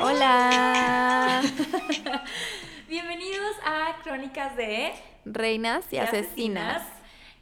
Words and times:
Hola. 0.00 1.42
Bienvenidos 2.88 3.56
a 3.64 3.96
Crónicas 4.02 4.56
de 4.56 4.92
Reinas 5.24 5.84
y, 5.92 5.96
y 5.96 5.98
asesinas. 6.00 6.82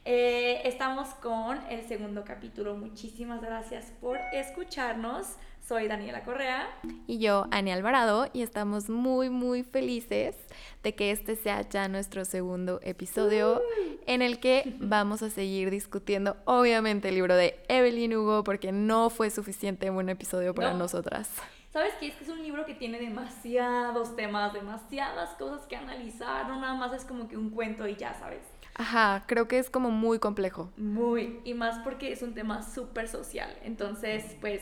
Eh, 0.03 0.61
estamos 0.65 1.07
con 1.15 1.59
el 1.71 1.87
segundo 1.87 2.23
capítulo. 2.25 2.75
Muchísimas 2.75 3.41
gracias 3.41 3.91
por 4.01 4.19
escucharnos. 4.33 5.37
Soy 5.67 5.87
Daniela 5.87 6.23
Correa. 6.23 6.67
Y 7.07 7.17
yo, 7.17 7.47
Ani 7.49 7.71
Alvarado, 7.71 8.27
y 8.33 8.43
estamos 8.43 8.87
muy, 8.89 9.31
muy 9.31 9.63
felices 9.63 10.35
de 10.83 10.93
que 10.93 11.09
este 11.09 11.35
sea 11.35 11.67
ya 11.67 11.87
nuestro 11.87 12.23
segundo 12.23 12.79
episodio 12.83 13.61
en 14.05 14.21
el 14.21 14.39
que 14.39 14.75
vamos 14.79 15.23
a 15.23 15.31
seguir 15.31 15.71
discutiendo, 15.71 16.37
obviamente, 16.45 17.09
el 17.09 17.15
libro 17.15 17.35
de 17.35 17.59
Evelyn 17.67 18.15
Hugo, 18.15 18.43
porque 18.43 18.71
no 18.71 19.09
fue 19.09 19.31
suficiente 19.31 19.89
un 19.89 20.07
episodio 20.09 20.53
para 20.53 20.71
No. 20.73 20.77
nosotras. 20.79 21.29
¿Sabes 21.73 21.93
qué? 21.99 22.07
Es 22.07 22.15
que 22.15 22.23
es 22.25 22.29
un 22.29 22.43
libro 22.43 22.65
que 22.65 22.75
tiene 22.75 22.99
demasiados 22.99 24.15
temas, 24.15 24.53
demasiadas 24.53 25.31
cosas 25.31 25.65
que 25.65 25.75
analizar. 25.75 26.47
No 26.47 26.61
nada 26.61 26.75
más 26.75 26.93
es 26.93 27.03
como 27.05 27.27
que 27.27 27.37
un 27.37 27.49
cuento 27.49 27.87
y 27.87 27.95
ya, 27.95 28.13
¿sabes? 28.13 28.41
Ajá, 28.75 29.23
creo 29.25 29.47
que 29.47 29.57
es 29.57 29.69
como 29.69 29.89
muy 29.89 30.19
complejo. 30.19 30.69
Muy. 30.77 31.39
Y 31.43 31.53
más 31.53 31.79
porque 31.79 32.11
es 32.11 32.21
un 32.21 32.33
tema 32.33 32.61
súper 32.61 33.07
social. 33.09 33.49
Entonces, 33.63 34.35
pues, 34.39 34.61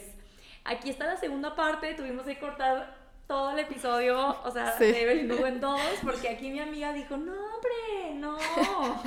aquí 0.65 0.89
está 0.89 1.05
la 1.05 1.17
segunda 1.17 1.55
parte. 1.55 1.93
Tuvimos 1.93 2.25
que 2.25 2.37
cortar 2.39 2.95
todo 3.27 3.51
el 3.51 3.59
episodio, 3.59 4.37
o 4.43 4.51
sea, 4.51 4.73
Sí. 4.77 4.85
de 4.85 5.01
Evelyn 5.03 5.31
Hugo 5.31 5.47
en 5.47 5.61
dos, 5.61 5.81
porque 6.03 6.29
aquí 6.29 6.49
mi 6.51 6.59
amiga 6.59 6.91
dijo, 6.93 7.15
no, 7.17 7.31
hombre, 7.33 8.15
no. 8.15 8.37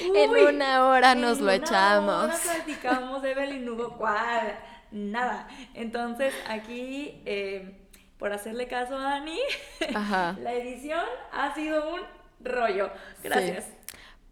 En 0.00 0.30
una 0.30 0.86
hora 0.88 1.14
nos 1.14 1.38
en 1.38 1.46
lo 1.46 1.52
una 1.52 1.54
echamos. 1.54 2.24
hora 2.24 2.36
platicamos 2.42 3.22
de 3.22 3.30
Evelyn 3.32 3.68
Hugo, 3.68 3.96
¿cuál? 3.96 4.58
Nada. 4.90 5.48
Entonces, 5.74 6.34
aquí, 6.48 7.22
eh, 7.26 7.80
por 8.18 8.32
hacerle 8.32 8.68
caso 8.68 8.96
a 8.96 9.14
Ani, 9.16 9.40
Ajá. 9.94 10.36
la 10.40 10.52
edición 10.52 11.04
ha 11.32 11.54
sido 11.54 11.94
un 11.94 12.00
rollo. 12.40 12.90
Gracias. 13.22 13.66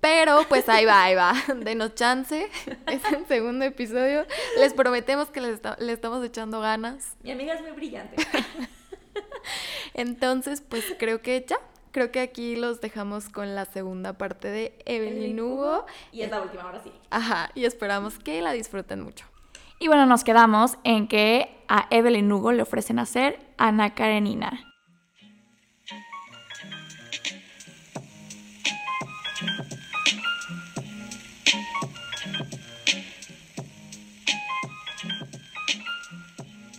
Pero 0.03 0.45
pues 0.48 0.69
ahí 0.69 0.84
va, 0.84 1.05
ahí 1.05 1.14
va. 1.14 1.33
Denos 1.56 1.95
chance. 1.95 2.50
Es 2.89 3.05
el 3.12 3.25
segundo 3.27 3.64
episodio. 3.64 4.27
Les 4.59 4.75
prometemos 4.75 5.31
que 5.31 5.41
les 5.41 5.61
le 5.78 5.92
estamos 5.92 6.25
echando 6.25 6.61
ganas. 6.61 7.17
Mi 7.22 7.31
amiga 7.31 7.55
es 7.55 7.62
muy 7.62 7.70
brillante. 7.70 8.17
Entonces, 9.94 10.61
pues 10.61 10.84
creo 10.98 11.22
que 11.22 11.47
ya. 11.48 11.56
Creo 11.92 12.11
que 12.11 12.20
aquí 12.20 12.56
los 12.56 12.81
dejamos 12.81 13.28
con 13.28 13.55
la 13.55 13.64
segunda 13.64 14.14
parte 14.14 14.48
de 14.48 14.77
Evelyn 14.86 15.39
Hugo. 15.39 15.86
Y 16.11 16.22
es 16.22 16.31
la 16.31 16.41
última, 16.42 16.62
ahora 16.62 16.81
sí. 16.83 16.91
Ajá, 17.11 17.50
y 17.55 17.64
esperamos 17.64 18.19
que 18.19 18.41
la 18.42 18.53
disfruten 18.53 19.03
mucho. 19.03 19.27
Y 19.78 19.87
bueno, 19.89 20.06
nos 20.06 20.25
quedamos 20.25 20.78
en 20.84 21.06
que 21.06 21.55
a 21.69 21.87
Evelyn 21.91 22.33
Hugo 22.33 22.50
le 22.53 22.62
ofrecen 22.62 22.98
hacer 22.98 23.39
Ana 23.59 23.94
Karenina. 23.94 24.72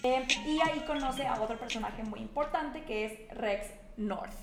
Eh, 0.03 0.27
y 0.45 0.59
ahí 0.61 0.81
conoce 0.85 1.25
a 1.25 1.41
otro 1.41 1.57
personaje 1.57 2.03
muy 2.03 2.19
importante 2.19 2.83
que 2.83 3.05
es 3.05 3.37
Rex 3.37 3.67
North. 3.97 4.33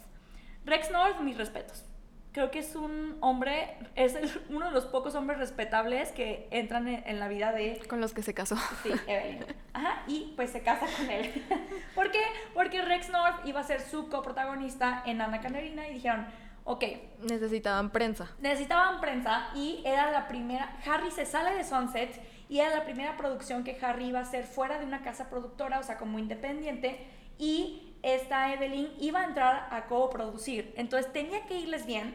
Rex 0.64 0.91
North, 0.91 1.20
mis 1.20 1.36
respetos. 1.36 1.84
Creo 2.33 2.50
que 2.53 2.61
es 2.61 2.77
un 2.77 3.16
hombre, 3.20 3.77
es 3.97 4.14
el- 4.14 4.31
uno 4.50 4.66
de 4.66 4.72
los 4.72 4.86
pocos 4.86 5.14
hombres 5.16 5.38
respetables 5.38 6.12
que 6.12 6.47
entran 6.53 6.86
en, 6.88 7.03
en 7.06 7.19
la 7.19 7.27
vida 7.28 7.53
de 7.53 7.81
Con 7.88 8.00
los 8.00 8.12
que 8.14 8.22
se 8.22 8.33
casó. 8.34 8.56
Sí, 8.84 8.91
Evelyn. 9.06 9.44
Ajá, 9.75 10.03
y 10.06 10.32
pues 10.37 10.50
se 10.50 10.62
casa 10.62 10.87
con 10.97 11.10
él. 11.10 11.44
¿Por 11.94 12.10
qué? 12.10 12.22
Porque 12.54 12.82
Rex 12.82 13.09
North 13.10 13.44
iba 13.47 13.60
a 13.60 13.65
ser 13.65 13.81
su 13.81 14.09
coprotagonista 14.09 15.03
en 15.06 15.21
Ana 15.21 15.41
Canerina 15.41 15.88
y 15.88 15.94
dijeron, 15.94 16.25
ok, 16.65 16.84
Necesitaban 17.28 17.91
prensa. 17.91 18.31
necesitaban 18.38 19.00
prensa 19.00 19.48
y 19.56 19.82
era 19.84 20.10
la 20.12 20.28
primera, 20.28 20.77
Harry 20.87 21.10
se 21.10 21.27
sale 21.27 21.54
de 21.54 21.65
Sunset 21.65 22.15
y 22.50 22.59
era 22.61 22.75
la 22.77 22.84
primera 22.84 23.16
producción 23.16 23.65
que 23.65 23.78
Harry 23.81 24.06
iba 24.09 24.19
a 24.19 24.22
hacer 24.22 24.44
fuera 24.44 24.78
de 24.78 24.84
una 24.84 25.03
casa 25.03 25.31
productora, 25.31 25.78
o 25.78 25.83
sea, 25.83 25.97
como 25.97 26.19
independiente, 26.19 26.99
y 27.38 27.94
esta 28.03 28.53
Evelyn 28.53 28.88
iba 28.99 29.21
a 29.21 29.25
entrar 29.25 29.69
a 29.71 29.87
coproducir. 29.87 30.75
Entonces 30.77 31.12
tenía 31.12 31.47
que 31.47 31.59
irles 31.59 31.87
bien 31.87 32.15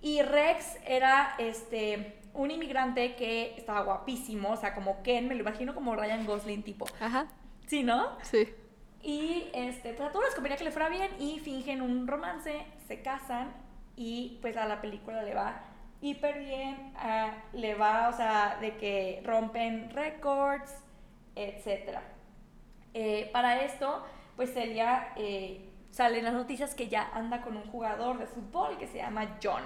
y 0.00 0.22
Rex 0.22 0.78
era 0.86 1.34
este 1.38 2.16
un 2.34 2.50
inmigrante 2.50 3.14
que 3.16 3.54
estaba 3.58 3.82
guapísimo, 3.82 4.52
o 4.52 4.56
sea, 4.56 4.72
como 4.74 5.02
Ken, 5.02 5.28
me 5.28 5.34
lo 5.34 5.40
imagino 5.42 5.74
como 5.74 5.94
Ryan 5.96 6.24
Gosling 6.24 6.62
tipo. 6.62 6.86
Ajá, 7.00 7.26
Sí, 7.66 7.82
¿no? 7.82 8.16
sí. 8.22 8.48
Y 9.02 9.48
este, 9.52 9.94
pues 9.94 10.08
a 10.08 10.12
todos 10.12 10.26
les 10.26 10.34
convenía 10.34 10.56
que 10.56 10.64
le 10.64 10.70
fuera 10.70 10.88
bien 10.88 11.10
y 11.18 11.40
fingen 11.40 11.82
un 11.82 12.06
romance, 12.06 12.64
se 12.86 13.02
casan 13.02 13.52
y 13.96 14.38
pues 14.40 14.56
a 14.56 14.66
la 14.66 14.80
película 14.80 15.22
le 15.24 15.34
va 15.34 15.60
hiper 16.02 16.38
bien, 16.40 16.92
ah, 16.96 17.32
le 17.54 17.74
va, 17.74 18.08
o 18.08 18.12
sea, 18.12 18.58
de 18.60 18.76
que 18.76 19.22
rompen 19.24 19.90
récords, 19.90 20.74
etc. 21.34 21.98
para 23.32 23.62
esto, 23.62 24.04
pues 24.36 24.52
Celia 24.52 25.12
eh, 25.16 25.68
sale 25.90 26.18
en 26.18 26.24
las 26.24 26.34
noticias 26.34 26.74
que 26.74 26.88
ya 26.88 27.10
anda 27.14 27.42
con 27.42 27.56
un 27.56 27.64
jugador 27.70 28.18
de 28.18 28.26
fútbol 28.26 28.76
que 28.78 28.88
se 28.88 28.98
llama 28.98 29.38
John. 29.42 29.62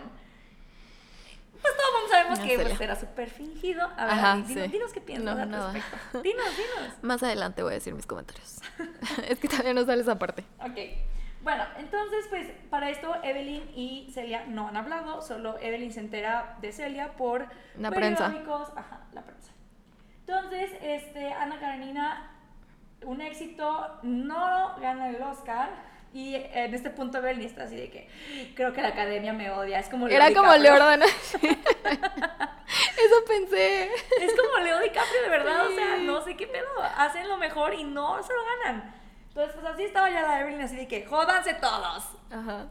Pues 1.60 1.74
todo 1.74 1.86
el 1.88 1.94
mundo 1.94 2.10
sabemos 2.10 2.38
que 2.40 2.58
pues, 2.62 2.80
era 2.80 2.96
súper 2.96 3.30
fingido. 3.30 3.82
A 3.96 4.04
ver, 4.04 4.14
Ajá, 4.14 4.36
dinos, 4.36 4.64
sí. 4.66 4.70
dinos 4.72 4.92
qué 4.92 5.00
piensas 5.00 5.48
No, 5.48 5.66
al 5.68 5.74
respecto. 5.74 6.20
Dinos, 6.22 6.46
dinos. 6.56 6.94
Más 7.02 7.22
adelante 7.22 7.62
voy 7.62 7.72
a 7.72 7.74
decir 7.76 7.94
mis 7.94 8.06
comentarios. 8.06 8.60
es 9.28 9.38
que 9.40 9.48
todavía 9.48 9.72
no 9.72 9.84
sale 9.86 10.02
esa 10.02 10.18
parte. 10.18 10.44
Ok. 10.60 11.15
Bueno, 11.46 11.62
entonces, 11.78 12.26
pues 12.28 12.48
para 12.70 12.90
esto 12.90 13.14
Evelyn 13.22 13.70
y 13.72 14.10
Celia 14.12 14.46
no 14.48 14.66
han 14.66 14.76
hablado, 14.76 15.22
solo 15.22 15.56
Evelyn 15.60 15.92
se 15.92 16.00
entera 16.00 16.56
de 16.60 16.72
Celia 16.72 17.12
por 17.12 17.46
La 17.78 17.92
prensa. 17.92 18.26
periódicos, 18.26 18.72
ajá, 18.76 19.02
la 19.12 19.22
prensa. 19.22 19.52
Entonces, 20.26 20.72
este, 20.82 21.32
Ana 21.32 21.60
Karenina, 21.60 22.32
un 23.04 23.20
éxito, 23.20 24.00
no 24.02 24.74
gana 24.80 25.08
el 25.10 25.22
Oscar 25.22 25.70
y 26.12 26.34
en 26.34 26.74
este 26.74 26.90
punto 26.90 27.18
Evelyn 27.18 27.46
está 27.46 27.62
así 27.62 27.76
de 27.76 27.90
que 27.90 28.08
creo 28.56 28.72
que 28.72 28.82
la 28.82 28.88
academia 28.88 29.32
me 29.32 29.48
odia, 29.52 29.78
es 29.78 29.88
como 29.88 30.08
Leo 30.08 30.16
Era 30.16 30.34
como 30.34 30.52
DiCaprio. 30.52 30.72
Leonardo. 30.74 31.04
Eso 32.96 33.24
pensé. 33.28 33.84
Es 34.20 34.32
como 34.34 34.64
Leo 34.64 34.80
DiCaprio, 34.80 35.22
de 35.22 35.28
verdad, 35.28 35.66
o 35.66 35.70
sea, 35.70 35.96
Sí. 35.98 36.02
no 36.06 36.20
sé 36.22 36.36
qué 36.36 36.48
pedo, 36.48 36.66
hacen 36.96 37.28
lo 37.28 37.36
mejor 37.36 37.72
y 37.74 37.84
no 37.84 38.20
se 38.20 38.32
lo 38.32 38.40
ganan. 38.64 38.95
Entonces, 39.36 39.60
pues 39.60 39.74
así 39.74 39.82
estaba 39.82 40.08
ya 40.08 40.22
la 40.22 40.40
Evelyn 40.40 40.62
así 40.62 40.76
de 40.76 40.88
que 40.88 41.04
jódanse 41.04 41.52
todos. 41.52 42.08
Ajá. 42.30 42.68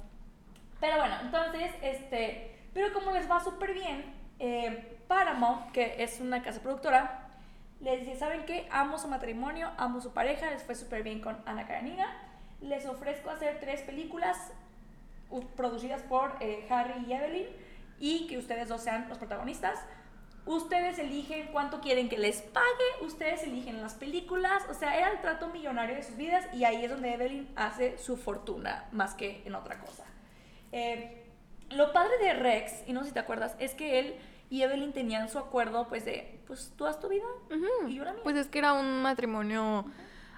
Pero 0.79 0.97
bueno, 0.97 1.15
entonces, 1.21 1.71
este, 1.83 2.59
pero 2.73 2.91
como 2.91 3.11
les 3.11 3.29
va 3.29 3.39
súper 3.39 3.75
bien, 3.75 4.15
eh, 4.39 4.97
Paramount, 5.07 5.71
que 5.73 6.01
es 6.03 6.19
una 6.19 6.41
casa 6.41 6.63
productora, 6.63 7.29
les 7.81 7.99
dice, 7.99 8.17
¿saben 8.17 8.45
qué? 8.45 8.67
Amo 8.71 8.97
su 8.97 9.07
matrimonio, 9.07 9.69
amo 9.77 10.01
su 10.01 10.11
pareja, 10.11 10.49
les 10.49 10.63
fue 10.63 10.73
súper 10.73 11.03
bien 11.03 11.21
con 11.21 11.37
Ana 11.45 11.67
Karenina, 11.67 12.07
les 12.61 12.87
ofrezco 12.87 13.29
hacer 13.29 13.59
tres 13.59 13.83
películas 13.83 14.35
producidas 15.55 16.01
por 16.01 16.35
eh, 16.39 16.65
Harry 16.71 17.05
y 17.07 17.13
Evelyn 17.13 17.47
y 17.99 18.25
que 18.25 18.39
ustedes 18.39 18.69
dos 18.69 18.81
sean 18.81 19.07
los 19.07 19.19
protagonistas. 19.19 19.85
Ustedes 20.45 20.99
eligen 20.99 21.47
cuánto 21.51 21.81
quieren 21.81 22.07
que 22.07 22.17
les 22.17 22.41
pague, 22.41 22.65
ustedes 23.01 23.41
eligen 23.43 23.81
las 23.81 23.95
películas, 23.95 24.63
o 24.69 24.75
sea, 24.75 24.95
era 24.97 25.11
el 25.11 25.19
trato 25.19 25.47
millonario 25.47 25.95
de 25.95 26.03
sus 26.03 26.17
vidas 26.17 26.45
y 26.53 26.65
ahí 26.65 26.83
es 26.85 26.91
donde 26.91 27.13
Evelyn 27.13 27.49
hace 27.55 27.97
su 27.97 28.15
fortuna 28.15 28.85
más 28.91 29.15
que 29.15 29.41
en 29.45 29.55
otra 29.55 29.79
cosa. 29.79 30.03
Eh, 30.71 31.25
lo 31.71 31.93
padre 31.93 32.17
de 32.19 32.33
Rex, 32.33 32.87
y 32.87 32.93
no 32.93 33.01
sé 33.01 33.07
si 33.07 33.13
te 33.13 33.19
acuerdas, 33.19 33.55
es 33.59 33.73
que 33.73 33.99
él 33.99 34.15
y 34.51 34.61
Evelyn 34.61 34.93
tenían 34.93 35.29
su 35.29 35.39
acuerdo 35.39 35.87
pues 35.87 36.05
de, 36.05 36.39
pues 36.45 36.71
tú 36.77 36.85
haz 36.85 36.99
tu 36.99 37.09
vida 37.09 37.25
y 37.87 37.95
yo 37.95 38.05
la 38.05 38.13
mía. 38.13 38.21
Pues 38.23 38.35
es 38.35 38.47
que 38.47 38.59
era 38.59 38.73
un 38.73 39.01
matrimonio 39.01 39.85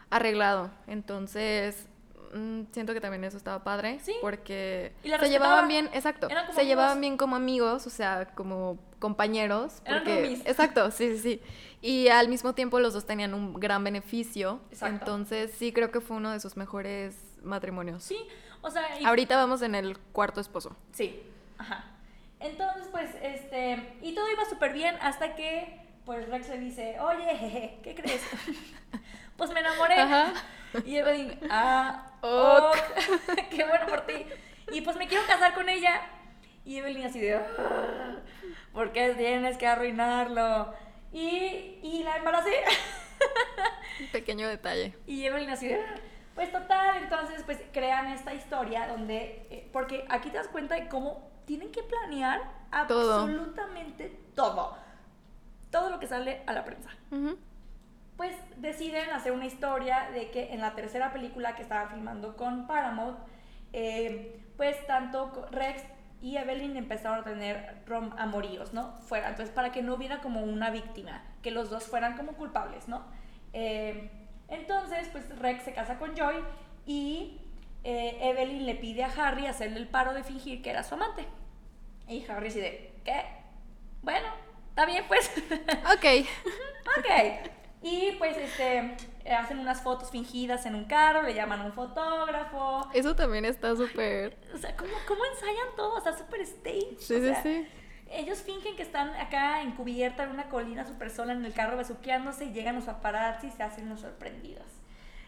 arreglado. 0.09 0.71
Entonces, 0.87 1.87
mm, 2.33 2.61
siento 2.71 2.93
que 2.93 3.01
también 3.01 3.23
eso 3.23 3.37
estaba 3.37 3.63
padre. 3.63 3.99
Sí. 4.01 4.15
Porque 4.21 4.93
Y 5.03 5.09
se 5.09 5.29
llevaban 5.29 5.67
bien, 5.67 5.89
exacto. 5.93 6.29
Eran 6.29 6.45
como 6.47 6.57
Se 6.59 6.65
llevaban 6.65 6.91
amigos. 6.91 7.01
bien 7.01 7.17
como 7.17 7.35
amigos, 7.35 7.87
o 7.87 7.89
sea, 7.89 8.27
como 8.35 8.77
compañeros. 8.99 9.81
Eran 9.85 9.99
Porque, 10.03 10.21
roomies. 10.21 10.45
exacto, 10.45 10.91
sí, 10.91 11.17
sí, 11.17 11.19
sí. 11.19 11.41
Y 11.81 12.07
al 12.09 12.27
mismo 12.29 12.53
tiempo 12.53 12.79
los 12.79 12.93
dos 12.93 13.05
tenían 13.05 13.33
un 13.33 13.53
gran 13.53 13.83
beneficio. 13.83 14.59
Exacto. 14.71 14.95
Entonces, 14.95 15.51
sí, 15.57 15.71
creo 15.71 15.91
que 15.91 16.01
fue 16.01 16.17
uno 16.17 16.31
de 16.31 16.39
sus 16.39 16.57
mejores 16.57 17.15
matrimonios. 17.43 18.03
sí, 18.03 18.17
o 18.61 18.69
sea, 18.71 18.99
y- 18.99 19.05
Ahorita 19.05 19.35
vamos 19.37 19.61
en 19.61 19.75
el 19.75 19.97
cuarto 19.99 20.41
esposo. 20.41 20.75
Sí, 20.91 21.21
ajá. 21.57 21.85
Entonces, 22.39 22.87
pues, 22.91 23.11
este, 23.21 23.97
y 24.01 24.13
todo 24.13 24.29
iba 24.31 24.45
súper 24.45 24.73
bien 24.73 24.95
hasta 25.01 25.35
que, 25.35 25.79
pues, 26.05 26.27
Rex 26.29 26.49
le 26.49 26.59
dice, 26.59 26.99
oye, 26.99 27.35
jeje, 27.37 27.79
¿qué 27.83 27.95
crees? 27.95 28.21
pues 29.37 29.51
me 29.51 29.59
enamoré. 29.61 29.95
Ajá. 29.99 30.33
Y 30.85 30.97
Evelyn, 30.97 31.39
ah, 31.49 32.11
Ok. 32.21 32.75
ok, 32.75 33.47
qué 33.49 33.63
bueno 33.65 33.85
por 33.87 34.01
ti. 34.01 34.25
Y 34.71 34.81
pues 34.81 34.97
me 34.97 35.07
quiero 35.07 35.25
casar 35.25 35.53
con 35.53 35.69
ella. 35.69 36.01
Y 36.65 36.77
Evelyn 36.77 37.05
así 37.05 37.19
de, 37.21 37.35
"Ah, 37.35 38.15
¿por 38.73 38.91
qué 38.91 39.13
tienes 39.15 39.57
que 39.57 39.65
arruinarlo? 39.67 40.73
Y, 41.13 41.79
y 41.81 42.01
la 42.03 42.17
embaracé. 42.17 42.63
Pequeño 44.11 44.47
detalle. 44.47 44.93
Y 45.07 45.25
Evelyn 45.25 45.49
así 45.49 45.67
de, 45.67 45.75
"Ah". 45.75 45.95
pues 46.35 46.51
total, 46.51 46.97
entonces 46.97 47.43
pues 47.45 47.59
crean 47.71 48.07
esta 48.07 48.33
historia 48.33 48.87
donde, 48.87 49.47
eh, 49.49 49.69
porque 49.71 50.05
aquí 50.09 50.29
te 50.29 50.37
das 50.37 50.47
cuenta 50.49 50.75
de 50.75 50.87
cómo 50.89 51.31
tienen 51.45 51.71
que 51.71 51.81
planear 51.83 52.41
Todo. 52.87 53.21
absolutamente 53.21 54.09
todo. 54.35 54.77
Todo 55.71 55.89
lo 55.89 55.99
que 55.99 56.07
sale 56.07 56.41
a 56.45 56.53
la 56.53 56.65
prensa. 56.65 56.89
Pues 58.17 58.35
deciden 58.57 59.11
hacer 59.11 59.31
una 59.31 59.45
historia 59.45 60.09
de 60.11 60.31
que 60.31 60.53
en 60.53 60.61
la 60.61 60.73
tercera 60.73 61.13
película 61.13 61.55
que 61.55 61.61
estaban 61.61 61.89
filmando 61.89 62.35
con 62.35 62.67
Paramount, 62.67 63.17
eh, 63.73 64.41
pues 64.57 64.85
tanto 64.87 65.47
Rex 65.51 65.83
y 66.19 66.37
Evelyn 66.37 66.75
empezaron 66.77 67.19
a 67.19 67.23
tener 67.23 67.83
rom 67.85 68.11
amoríos, 68.17 68.73
¿no? 68.73 68.97
Fuera, 69.07 69.29
entonces 69.29 69.53
para 69.53 69.71
que 69.71 69.83
no 69.83 69.93
hubiera 69.93 70.19
como 70.19 70.41
una 70.41 70.71
víctima, 70.71 71.23
que 71.43 71.51
los 71.51 71.69
dos 71.69 71.85
fueran 71.85 72.17
como 72.17 72.33
culpables, 72.33 72.87
¿no? 72.87 73.05
Eh, 73.53 74.09
entonces, 74.47 75.09
pues 75.11 75.29
Rex 75.37 75.63
se 75.63 75.73
casa 75.73 75.99
con 75.99 76.15
Joy 76.15 76.37
y 76.85 77.39
eh, 77.83 78.17
Evelyn 78.21 78.65
le 78.65 78.75
pide 78.75 79.03
a 79.03 79.07
Harry 79.07 79.45
hacerle 79.45 79.77
el 79.77 79.87
paro 79.87 80.13
de 80.13 80.23
fingir 80.23 80.61
que 80.61 80.71
era 80.71 80.83
su 80.83 80.95
amante. 80.95 81.25
Y 82.07 82.25
Harry 82.29 82.49
de, 82.49 82.93
¿qué? 83.03 83.25
Bueno, 84.01 84.27
está 84.69 84.85
bien 84.85 85.05
pues. 85.07 85.31
Ok. 85.95 86.27
Ok. 86.97 87.51
Y 87.81 88.13
pues 88.17 88.35
este 88.37 88.97
hacen 89.31 89.59
unas 89.59 89.81
fotos 89.81 90.09
fingidas 90.09 90.65
en 90.65 90.73
un 90.75 90.85
carro, 90.85 91.21
le 91.21 91.33
llaman 91.33 91.61
a 91.61 91.65
un 91.65 91.73
fotógrafo. 91.73 92.89
Eso 92.93 93.15
también 93.15 93.45
está 93.45 93.75
súper. 93.75 94.37
O 94.53 94.57
sea, 94.57 94.75
¿cómo, 94.75 94.91
cómo 95.07 95.21
ensayan 95.33 95.75
todo? 95.75 96.01
Sea, 96.01 96.17
súper 96.17 96.41
stage. 96.41 96.95
Sí, 96.99 97.15
o 97.15 97.19
sí, 97.19 97.21
sea, 97.21 97.43
sí. 97.43 97.67
Ellos 98.09 98.39
fingen 98.41 98.75
que 98.75 98.83
están 98.83 99.09
acá 99.15 99.61
en 99.61 99.71
cubierta 99.73 100.23
en 100.23 100.29
una 100.31 100.47
colina 100.49 100.85
súper 100.85 101.11
sola 101.11 101.33
en 101.33 101.43
el 101.45 101.53
carro 101.53 101.75
besuqueándose 101.77 102.45
y 102.45 102.53
llegan 102.53 102.75
los 102.75 102.85
paparazzi 102.85 103.47
y 103.47 103.51
se 103.51 103.63
hacen 103.63 103.89
los 103.89 103.99
sorprendidos. 103.99 104.65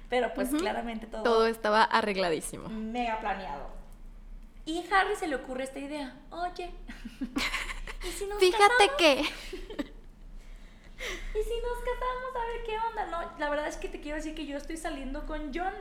Pero 0.09 0.33
pues 0.33 0.49
claramente 0.49 1.05
todo, 1.05 1.21
Todo 1.23 1.45
estaba 1.45 1.83
arregladísimo. 1.83 2.67
mega 2.69 3.19
planeado. 3.19 3.69
Y 4.65 4.79
a 4.91 4.99
Harry 5.01 5.15
se 5.15 5.27
le 5.27 5.35
ocurre 5.35 5.65
esta 5.65 5.79
idea. 5.79 6.15
Oye, 6.31 6.71
¿y 8.07 8.11
si 8.11 8.25
nos 8.25 8.39
Fíjate 8.39 8.87
casamos? 8.87 8.95
que. 8.97 9.89
¿Y 11.33 11.43
si 11.43 11.53
nos 11.61 11.79
casamos 11.79 12.35
a 12.35 12.45
ver 12.45 12.63
qué 12.65 12.77
onda? 12.89 13.05
No, 13.07 13.39
la 13.39 13.49
verdad 13.49 13.67
es 13.67 13.77
que 13.77 13.89
te 13.89 14.01
quiero 14.01 14.17
decir 14.17 14.35
que 14.35 14.45
yo 14.45 14.57
estoy 14.57 14.77
saliendo 14.77 15.25
con 15.25 15.51
John. 15.53 15.73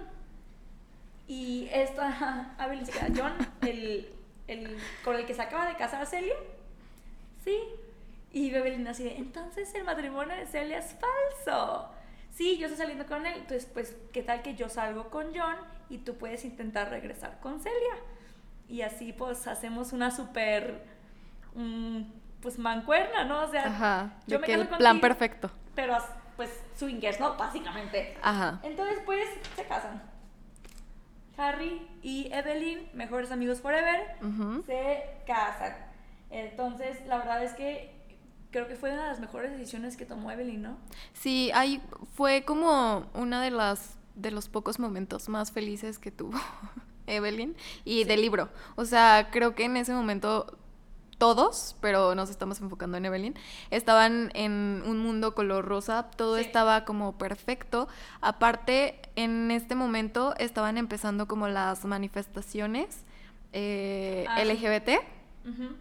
Y 1.26 1.69
esta, 1.73 2.55
a 2.56 2.67
ver, 2.69 2.79
John, 3.17 3.35
el, 3.62 4.12
el 4.47 4.79
con 5.05 5.17
el 5.17 5.26
que 5.26 5.35
se 5.35 5.43
acaba 5.43 5.69
de 5.69 5.76
casar 5.76 6.06
Celia. 6.06 6.37
Sí. 7.44 7.59
Y 8.32 8.50
Bebelín 8.50 8.87
así 8.87 9.05
de, 9.05 9.17
entonces 9.17 9.75
el 9.75 9.85
matrimonio 9.85 10.35
de 10.37 10.47
Celia 10.47 10.79
es 10.79 10.94
falso. 10.94 11.88
Sí, 12.31 12.59
yo 12.59 12.67
estoy 12.67 12.79
saliendo 12.79 13.06
con 13.06 13.26
él. 13.26 13.35
Entonces, 13.35 13.69
pues, 13.73 13.97
¿qué 14.12 14.23
tal 14.23 14.43
que 14.43 14.55
yo 14.55 14.69
salgo 14.69 15.11
con 15.11 15.35
John 15.35 15.56
y 15.91 15.99
tú 15.99 16.17
puedes 16.17 16.44
intentar 16.44 16.91
regresar 16.91 17.41
con 17.41 17.61
Celia? 17.61 17.97
Y 18.69 18.82
así, 18.82 19.12
pues, 19.12 19.47
hacemos 19.47 19.93
una 19.93 20.11
súper, 20.11 20.85
pues, 22.40 22.58
mancuerna, 22.58 23.25
¿no? 23.25 23.43
O 23.44 23.50
sea, 23.50 23.67
Ajá. 23.67 24.12
yo 24.26 24.37
de 24.37 24.40
me 24.40 24.46
que 24.46 24.52
caso 24.52 24.62
el 24.62 24.69
plan 24.69 25.00
contigo, 25.00 25.00
perfecto. 25.00 25.50
Pero, 25.75 25.96
pues, 26.37 26.50
swingers, 26.76 27.20
¿no? 27.20 27.37
Básicamente. 27.37 28.17
Ajá. 28.23 28.61
Entonces, 28.62 28.99
pues, 29.05 29.29
se 29.56 29.64
casan. 29.64 30.02
Harry 31.37 31.87
y 32.02 32.31
Evelyn, 32.32 32.88
mejores 32.94 33.31
amigos 33.31 33.61
forever, 33.61 34.17
se 34.67 35.05
casan. 35.26 35.76
Entonces, 36.31 37.06
la 37.06 37.19
verdad 37.19 37.43
es 37.44 37.52
que 37.52 37.94
creo 38.50 38.67
que 38.67 38.76
fue 38.76 38.93
una 38.93 39.02
de 39.05 39.08
las 39.08 39.20
mejores 39.20 39.52
decisiones 39.52 39.96
que 39.96 40.05
tomó 40.05 40.31
Evelyn, 40.31 40.62
¿no? 40.62 40.79
Sí, 41.12 41.50
ahí 41.55 41.81
fue 42.14 42.44
como 42.44 43.06
una 43.14 43.43
de 43.43 43.50
las 43.50 43.96
de 44.14 44.32
los 44.32 44.49
pocos 44.49 44.81
momentos 44.81 45.29
más 45.29 45.52
felices 45.52 46.00
que 46.00 46.11
tuvo 46.11 46.37
Evelyn 47.06 47.56
y 47.84 48.02
del 48.02 48.20
libro. 48.20 48.49
O 48.75 48.84
sea, 48.84 49.29
creo 49.31 49.55
que 49.55 49.64
en 49.64 49.76
ese 49.76 49.93
momento 49.93 50.58
todos, 51.19 51.76
pero 51.81 52.15
nos 52.15 52.31
estamos 52.31 52.61
enfocando 52.61 52.97
en 52.97 53.05
Evelyn, 53.06 53.35
estaban 53.70 54.31
en 54.35 54.82
un 54.87 54.99
mundo 54.99 55.35
color 55.35 55.65
rosa, 55.65 56.05
todo 56.17 56.37
Sí. 56.37 56.43
estaba 56.43 56.85
como 56.85 57.19
perfecto. 57.19 57.88
Aparte, 58.20 59.00
en 59.17 59.50
este 59.50 59.75
momento 59.75 60.35
estaban 60.38 60.79
empezando 60.79 61.26
como 61.26 61.49
las 61.49 61.85
manifestaciones 61.85 63.05
eh, 63.53 64.26
Ah. 64.29 64.43
LGBT. 64.44 65.00
Ujú. 65.49 65.75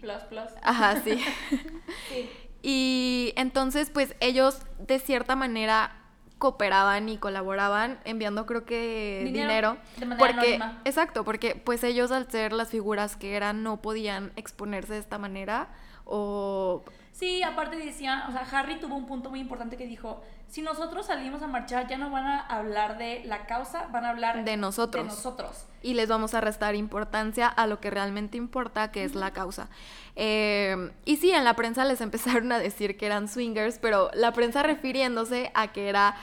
Plus, 0.00 0.22
plus. 0.28 0.48
Ajá, 0.62 1.00
sí. 1.02 1.18
Sí. 2.08 2.30
Y 2.62 3.32
entonces, 3.36 3.90
pues 3.90 4.14
ellos 4.20 4.58
de 4.86 5.00
cierta 5.00 5.34
manera 5.34 5.96
cooperaban 6.42 7.08
y 7.08 7.18
colaboraban 7.18 8.00
enviando 8.04 8.46
creo 8.46 8.64
que 8.64 9.22
Dinero, 9.24 9.46
dinero, 9.48 9.76
de 9.96 10.06
manera 10.06 10.18
porque 10.18 10.54
anónima. 10.56 10.80
exacto 10.84 11.22
porque 11.24 11.54
pues 11.54 11.84
ellos 11.84 12.10
al 12.10 12.28
ser 12.28 12.52
las 12.52 12.68
figuras 12.68 13.14
que 13.14 13.36
eran 13.36 13.62
no 13.62 13.80
podían 13.80 14.32
exponerse 14.34 14.94
de 14.94 14.98
esta 14.98 15.18
manera 15.18 15.68
o 16.04 16.82
Sí, 17.12 17.42
aparte 17.44 17.76
decía, 17.76 18.24
o 18.28 18.32
sea, 18.32 18.40
Harry 18.50 18.80
tuvo 18.80 18.96
un 18.96 19.06
punto 19.06 19.30
muy 19.30 19.38
importante 19.38 19.76
que 19.76 19.86
dijo, 19.86 20.24
si 20.52 20.60
nosotros 20.60 21.06
salimos 21.06 21.40
a 21.40 21.46
marchar 21.46 21.88
ya 21.88 21.96
no 21.96 22.10
van 22.10 22.26
a 22.26 22.40
hablar 22.40 22.98
de 22.98 23.22
la 23.24 23.46
causa, 23.46 23.86
van 23.90 24.04
a 24.04 24.10
hablar 24.10 24.44
De 24.44 24.58
nosotros. 24.58 25.02
De 25.04 25.08
nosotros. 25.08 25.64
y 25.80 25.94
les 25.94 26.10
vamos 26.10 26.34
a 26.34 26.42
restar 26.42 26.74
importancia 26.74 27.48
a 27.48 27.66
lo 27.66 27.80
que 27.80 27.88
realmente 27.90 28.36
importa, 28.36 28.90
que 28.92 29.02
es 29.04 29.14
la 29.14 29.32
causa. 29.32 29.68
Eh, 30.14 30.90
y 31.06 31.16
sí, 31.16 31.30
en 31.32 31.44
la 31.44 31.54
prensa 31.54 31.86
les 31.86 32.00
empezaron 32.08 32.52
a 32.52 32.58
decir 32.58 32.98
que 32.98 33.06
eran 33.06 33.28
swingers, 33.28 33.78
pero 33.78 34.10
la 34.12 34.32
prensa 34.34 34.62
refiriéndose 34.62 35.50
a 35.54 35.68
que 35.72 35.88
era 35.88 36.16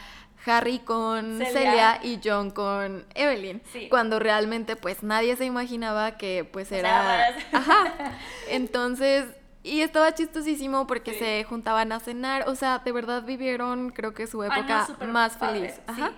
Harry 0.45 0.77
con 0.77 1.39
Celia. 1.39 1.51
Celia, 1.51 1.99
y 2.03 2.19
John 2.23 2.51
con 2.51 3.05
Evelyn, 3.15 3.63
Sí. 3.73 3.89
cuando 3.89 4.19
realmente 4.19 4.75
pues 4.75 5.01
nadie 5.01 5.35
se 5.37 5.45
imaginaba 5.45 6.17
que 6.17 6.43
pues 6.45 6.71
era... 6.71 7.29
Ajá. 7.51 7.93
Entonces... 8.47 9.25
Y 9.63 9.81
estaba 9.81 10.13
chistosísimo 10.13 10.87
porque 10.87 11.11
Sí. 11.13 11.19
se 11.19 11.43
juntaban 11.43 11.91
a 11.91 11.99
cenar, 11.99 12.47
o 12.47 12.55
sea, 12.55 12.79
de 12.79 12.91
verdad 12.91 13.23
vivieron 13.23 13.89
creo 13.91 14.13
que 14.13 14.25
su 14.27 14.41
época 14.43 14.87
más 15.07 15.37
feliz. 15.37 15.79
Ajá. 15.87 16.09
sí. 16.09 16.13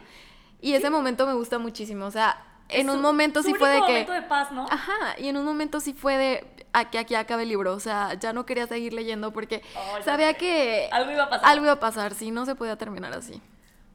Y 0.61 0.73
ese 0.73 0.89
momento 0.91 1.25
me 1.25 1.33
gusta 1.33 1.57
muchísimo, 1.57 2.05
o 2.05 2.11
sea, 2.11 2.37
en 2.69 2.89
un 2.91 3.01
momento 3.01 3.41
sí 3.41 3.53
fue 3.55 3.69
de 3.69 3.77
que... 3.77 3.81
momento 3.81 4.11
de 4.13 4.21
paz, 4.21 4.51
¿no? 4.51 4.65
Ajá, 4.69 5.15
y 5.17 5.27
en 5.27 5.37
un 5.37 5.43
momento 5.43 5.79
sí 5.79 5.93
fue 5.93 6.17
de 6.17 6.47
a 6.71 6.89
que 6.91 6.99
aquí 6.99 7.15
acabe 7.15 7.43
el 7.43 7.49
libro, 7.49 7.73
o 7.73 7.79
sea, 7.79 8.13
ya 8.13 8.31
no 8.31 8.45
quería 8.45 8.67
seguir 8.67 8.93
leyendo 8.93 9.33
porque 9.33 9.61
Oh, 9.75 10.01
sabía 10.03 10.29
sé. 10.33 10.37
que 10.37 10.89
Algo 10.91 11.11
iba 11.11 11.23
a 11.23 11.29
pasar. 11.29 11.49
algo 11.49 11.65
iba 11.65 11.73
a 11.73 11.79
pasar, 11.79 12.13
sí, 12.13 12.29
no 12.31 12.45
se 12.45 12.53
podía 12.55 12.77
terminar 12.77 13.11
así. 13.11 13.41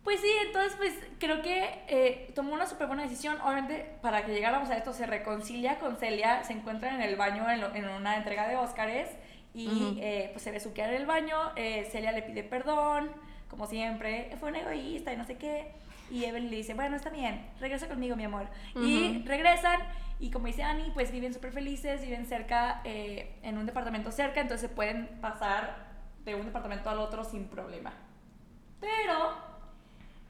Pues 0.03 0.21
sí, 0.21 0.29
entonces 0.45 0.75
pues 0.77 0.93
creo 1.19 1.41
que 1.43 1.85
eh, 1.89 2.33
tomó 2.35 2.53
una 2.53 2.67
súper 2.67 2.87
buena 2.89 3.03
decisión. 3.05 3.41
Obviamente, 3.41 3.97
para 4.03 4.25
que 4.25 4.33
llegáramos 4.33 4.69
a 4.71 4.77
esto, 4.77 4.93
se 4.93 5.07
reconcilia 5.07 5.79
con 5.79 5.97
Celia, 5.97 6.45
se 6.45 6.53
encuentran 6.53 6.97
en 6.97 7.03
el 7.03 7.17
baño 7.17 7.49
en, 7.51 7.61
lo- 7.61 7.75
en 7.75 7.89
una 7.89 8.17
entrega 8.17 8.47
de 8.47 8.57
Óscares 8.57 9.09
y 9.57 9.99
eh, 10.03 10.29
pues 10.33 10.45
se 10.45 10.51
besuquean 10.51 10.91
en 10.91 10.97
el 10.97 11.07
baño. 11.07 11.37
eh, 11.57 11.89
Celia 11.91 12.13
le 12.13 12.23
pide 12.23 12.45
perdón, 12.45 13.11
como 13.49 13.67
siempre, 13.67 14.37
fue 14.39 14.51
un 14.51 14.57
egoísta 14.57 15.13
y 15.13 15.17
no 15.17 15.25
sé 15.25 15.37
qué. 15.39 15.73
Y 16.11 16.25
Evelyn 16.25 16.51
le 16.51 16.57
dice, 16.59 16.75
bueno, 16.75 16.95
está 16.95 17.11
bien, 17.11 17.45
regresa 17.59 17.89
conmigo, 17.89 18.15
mi 18.15 18.25
amor. 18.25 18.49
Y 18.77 19.23
regresan 19.25 19.81
y 20.21 20.31
como 20.31 20.47
dice 20.47 20.63
Annie, 20.63 20.91
pues 20.93 21.11
viven 21.11 21.33
súper 21.35 21.53
felices, 21.53 22.03
viven 22.03 22.27
cerca, 22.27 22.81
eh, 22.85 23.39
en 23.43 23.59
un 23.59 23.67
departamento 23.67 24.13
cerca, 24.13 24.41
entonces 24.41 24.69
se 24.69 24.75
pueden 24.75 25.09
pasar 25.21 25.87
de 26.25 26.35
un 26.35 26.45
departamento 26.45 26.91
al 26.91 26.99
otro 26.99 27.25
sin 27.25 27.49
problema. 27.49 27.93
Pero 28.79 29.35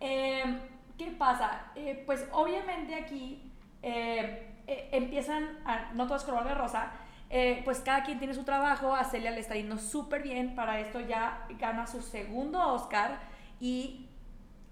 eh, 0.01 0.61
¿Qué 0.97 1.11
pasa? 1.11 1.73
Eh, 1.75 2.03
pues 2.07 2.27
obviamente 2.33 2.95
aquí 2.95 3.43
empiezan 3.83 5.61
a, 5.65 5.93
no 5.93 6.07
todo 6.07 6.17
es 6.17 6.25
color 6.25 6.45
de 6.45 6.55
rosa, 6.55 6.91
eh, 7.31 7.63
pues 7.65 7.81
cada 7.81 8.05
quien 8.05 8.19
tiene 8.19 8.35
su 8.35 8.45
trabajo, 8.45 8.95
a 8.95 9.05
Celia 9.05 9.31
le 9.31 9.41
está 9.41 9.55
yendo 9.55 9.79
súper 9.79 10.23
bien, 10.23 10.55
para 10.55 10.81
esto 10.81 11.01
ya 11.01 11.47
gana 11.59 11.87
su 11.87 12.03
segundo 12.03 12.61
Oscar 12.75 13.21
y 13.61 14.07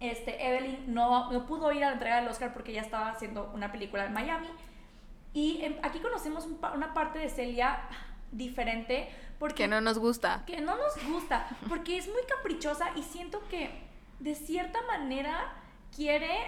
este, 0.00 0.46
Evelyn 0.46 0.94
no, 0.94 1.32
no 1.32 1.46
pudo 1.46 1.72
ir 1.72 1.82
a 1.84 1.88
la 1.88 1.92
entrega 1.94 2.16
del 2.16 2.28
Oscar 2.28 2.52
porque 2.52 2.72
ya 2.72 2.82
estaba 2.82 3.08
haciendo 3.08 3.50
una 3.54 3.72
película 3.72 4.04
en 4.04 4.12
Miami. 4.12 4.48
Y 5.32 5.64
aquí 5.82 5.98
conocemos 5.98 6.46
un 6.46 6.58
una 6.74 6.94
parte 6.94 7.18
de 7.18 7.28
Celia 7.28 7.80
diferente 8.30 9.08
porque 9.38 9.64
Que 9.64 9.68
no 9.68 9.80
nos 9.80 9.98
gusta. 9.98 10.44
que 10.46 10.60
no 10.60 10.76
nos 10.76 10.94
gusta, 11.08 11.46
porque 11.68 11.98
es 11.98 12.06
muy 12.06 12.22
caprichosa 12.28 12.90
y 12.96 13.02
siento 13.02 13.42
que 13.48 13.70
de 14.20 14.34
cierta 14.34 14.80
manera 14.86 15.52
quiere, 15.94 16.38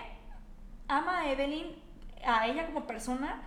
ama 0.88 1.20
a 1.20 1.30
Evelyn, 1.32 1.74
a 2.24 2.46
ella 2.46 2.66
como 2.66 2.86
persona, 2.86 3.42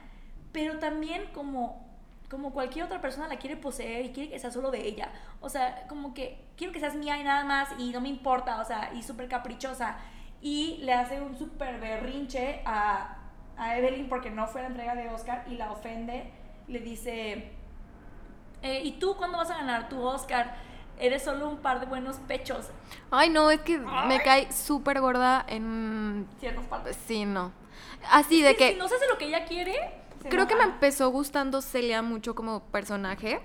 pero 0.51 0.79
también 0.79 1.27
como, 1.33 1.88
como 2.29 2.53
cualquier 2.53 2.86
otra 2.86 3.01
persona 3.01 3.27
la 3.27 3.38
quiere 3.38 3.57
poseer 3.57 4.05
y 4.05 4.12
quiere 4.12 4.29
que 4.29 4.39
sea 4.39 4.51
solo 4.51 4.71
de 4.71 4.88
ella. 4.88 5.12
O 5.41 5.50
sea, 5.50 5.88
como 5.88 6.13
que 6.13 6.45
quiero 6.55 6.71
que 6.71 6.79
seas 6.79 6.95
mía 6.95 7.17
y 7.17 7.24
nada 7.24 7.43
más 7.43 7.69
y 7.77 7.91
no 7.91 8.01
me 8.01 8.09
importa, 8.09 8.62
o 8.62 8.65
sea, 8.65 8.91
y 8.93 9.03
súper 9.03 9.27
caprichosa. 9.27 9.98
Y 10.41 10.77
le 10.83 10.93
hace 10.93 11.21
un 11.21 11.38
súper 11.38 11.79
berrinche 11.79 12.62
a, 12.65 13.17
a 13.57 13.77
Evelyn 13.77 14.07
porque 14.07 14.29
no 14.29 14.48
fue 14.48 14.62
a 14.62 14.63
la 14.65 14.69
entrega 14.69 14.95
de 14.95 15.09
Oscar 15.09 15.45
y 15.50 15.55
la 15.55 15.71
ofende, 15.71 16.31
le 16.67 16.79
dice 16.79 17.59
eh, 18.62 18.81
¿y 18.83 18.93
tú 18.93 19.15
cuándo 19.15 19.38
vas 19.38 19.50
a 19.50 19.55
ganar 19.55 19.89
tu 19.89 20.01
Oscar? 20.01 20.55
Eres 21.00 21.24
solo 21.24 21.48
un 21.48 21.57
par 21.57 21.79
de 21.79 21.86
buenos 21.86 22.17
pechos. 22.17 22.69
Ay, 23.09 23.29
no, 23.29 23.50
es 23.51 23.62
que 23.62 23.77
me 23.77 24.21
cae 24.21 24.51
súper 24.51 25.00
gorda 25.00 25.45
en... 25.48 26.27
Ciertas 26.39 26.65
partes. 26.65 26.98
Sí, 27.07 27.24
no. 27.24 27.53
Así 28.12 28.41
de 28.41 28.57
que... 28.57 28.74
Si 28.74 28.75
no 28.77 28.88
se 28.89 28.95
hace 28.95 29.07
lo 29.07 29.17
que 29.17 29.27
ella 29.27 29.45
quiere. 29.45 29.93
Se 30.21 30.29
Creo 30.29 30.47
que 30.47 30.55
me 30.55 30.63
empezó 30.63 31.09
gustando 31.09 31.61
Celia 31.61 32.01
mucho 32.01 32.35
como 32.35 32.61
personaje, 32.65 33.39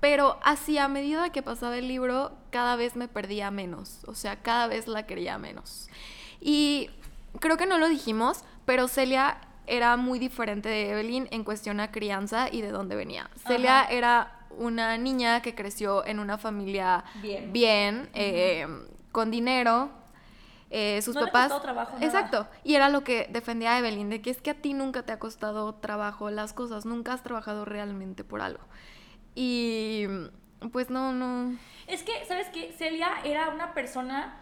pero 0.00 0.38
así 0.42 0.78
a 0.78 0.88
medida 0.88 1.30
que 1.30 1.42
pasaba 1.42 1.78
el 1.78 1.88
libro, 1.88 2.32
cada 2.50 2.76
vez 2.76 2.96
me 2.96 3.08
perdía 3.08 3.50
menos, 3.50 4.02
o 4.06 4.14
sea, 4.14 4.42
cada 4.42 4.66
vez 4.66 4.88
la 4.88 5.06
quería 5.06 5.38
menos. 5.38 5.88
Y 6.40 6.90
creo 7.38 7.56
que 7.56 7.66
no 7.66 7.78
lo 7.78 7.88
dijimos, 7.88 8.44
pero 8.64 8.88
Celia 8.88 9.38
era 9.66 9.96
muy 9.96 10.18
diferente 10.18 10.68
de 10.68 10.90
Evelyn 10.90 11.28
en 11.30 11.44
cuestión 11.44 11.80
a 11.80 11.92
crianza 11.92 12.48
y 12.50 12.62
de 12.62 12.72
dónde 12.72 12.96
venía. 12.96 13.30
Celia 13.46 13.84
era 13.84 14.40
una 14.58 14.98
niña 14.98 15.40
que 15.40 15.54
creció 15.54 16.04
en 16.04 16.18
una 16.18 16.36
familia 16.36 17.04
Bien. 17.22 17.52
bien, 17.52 18.10
eh, 18.12 18.66
con 19.12 19.30
dinero. 19.30 19.90
Eh, 20.74 21.00
sus 21.02 21.14
No 21.14 21.20
le 21.20 21.26
papás. 21.26 21.48
costó 21.50 21.62
trabajo 21.62 21.92
nada. 21.94 22.06
Exacto. 22.06 22.48
Y 22.64 22.74
era 22.76 22.88
lo 22.88 23.04
que 23.04 23.28
defendía 23.30 23.74
a 23.74 23.78
Evelyn, 23.78 24.08
de 24.08 24.22
que 24.22 24.30
es 24.30 24.40
que 24.40 24.50
a 24.50 24.54
ti 24.54 24.72
nunca 24.72 25.02
te 25.04 25.12
ha 25.12 25.18
costado 25.18 25.74
trabajo 25.74 26.30
las 26.30 26.52
cosas, 26.54 26.86
nunca 26.86 27.12
has 27.12 27.22
trabajado 27.22 27.64
realmente 27.66 28.24
por 28.24 28.40
algo. 28.40 28.62
Y 29.34 30.06
pues 30.72 30.90
no, 30.90 31.12
no. 31.12 31.56
Es 31.86 32.02
que, 32.02 32.12
¿sabes 32.26 32.48
qué? 32.48 32.72
Celia 32.78 33.08
era 33.24 33.48
una 33.50 33.74
persona 33.74 34.38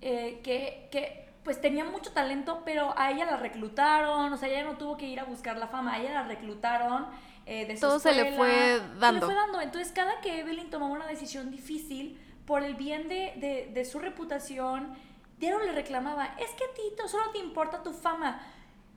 eh, 0.00 0.40
que, 0.42 0.88
que, 0.90 1.28
pues 1.44 1.60
tenía 1.60 1.84
mucho 1.84 2.12
talento, 2.12 2.62
pero 2.64 2.94
a 2.98 3.10
ella 3.10 3.24
la 3.26 3.36
reclutaron, 3.36 4.32
o 4.32 4.36
sea, 4.36 4.48
ella 4.48 4.64
no 4.64 4.76
tuvo 4.76 4.96
que 4.96 5.06
ir 5.06 5.20
a 5.20 5.24
buscar 5.24 5.56
la 5.56 5.66
fama, 5.68 5.94
a 5.94 6.00
ella 6.00 6.12
la 6.14 6.22
reclutaron. 6.24 7.06
eh, 7.46 7.66
de 7.66 7.74
su 7.76 7.80
Todo 7.80 7.98
se 7.98 8.12
le 8.12 8.32
fue 8.36 8.50
Se 8.50 8.78
le 8.88 9.00
dando. 9.00 9.26
fue 9.26 9.34
dando. 9.34 9.60
Entonces, 9.60 9.92
cada 9.92 10.20
que 10.20 10.40
Evelyn 10.40 10.70
tomaba 10.70 10.92
una 10.92 11.06
decisión 11.06 11.50
difícil, 11.50 12.18
por 12.46 12.62
el 12.62 12.74
bien 12.74 13.08
de, 13.08 13.32
de, 13.36 13.70
de 13.72 13.84
su 13.84 13.98
reputación, 13.98 14.94
Diario 15.40 15.58
le 15.60 15.72
reclamaba, 15.72 16.34
es 16.38 16.50
que 16.52 16.64
a 16.64 16.72
ti 16.74 16.82
to- 16.96 17.08
solo 17.08 17.30
te 17.32 17.38
importa 17.38 17.82
tu 17.82 17.92
fama. 17.92 18.40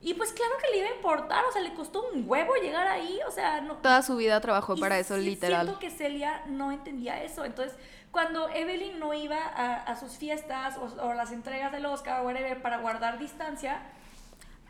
Y 0.00 0.12
pues 0.14 0.32
claro 0.32 0.52
que 0.62 0.70
le 0.70 0.78
iba 0.84 0.88
a 0.88 0.94
importar, 0.94 1.44
o 1.46 1.50
sea, 1.52 1.62
le 1.62 1.72
costó 1.74 2.06
un 2.12 2.24
huevo 2.28 2.54
llegar 2.56 2.86
ahí, 2.86 3.18
o 3.26 3.30
sea, 3.30 3.62
no, 3.62 3.76
Toda 3.78 4.02
su 4.02 4.16
vida 4.16 4.38
trabajó 4.40 4.76
y 4.76 4.80
para 4.80 4.98
eso, 4.98 5.16
sí 5.16 5.22
literal. 5.22 5.62
Siento 5.66 5.80
que 5.80 5.90
Celia 5.90 6.42
no 6.46 6.70
entendía 6.70 7.22
eso. 7.22 7.44
Entonces, 7.46 7.74
cuando 8.12 8.48
Evelyn 8.50 8.98
no 9.00 9.14
iba 9.14 9.38
a, 9.38 9.76
a 9.82 9.96
sus 9.96 10.18
fiestas 10.18 10.76
o, 10.76 10.84
o 11.02 11.14
las 11.14 11.32
entregas 11.32 11.72
del 11.72 11.86
Oscar 11.86 12.20
o 12.20 12.26
whatever 12.26 12.60
para 12.60 12.76
guardar 12.76 13.18
distancia, 13.18 13.80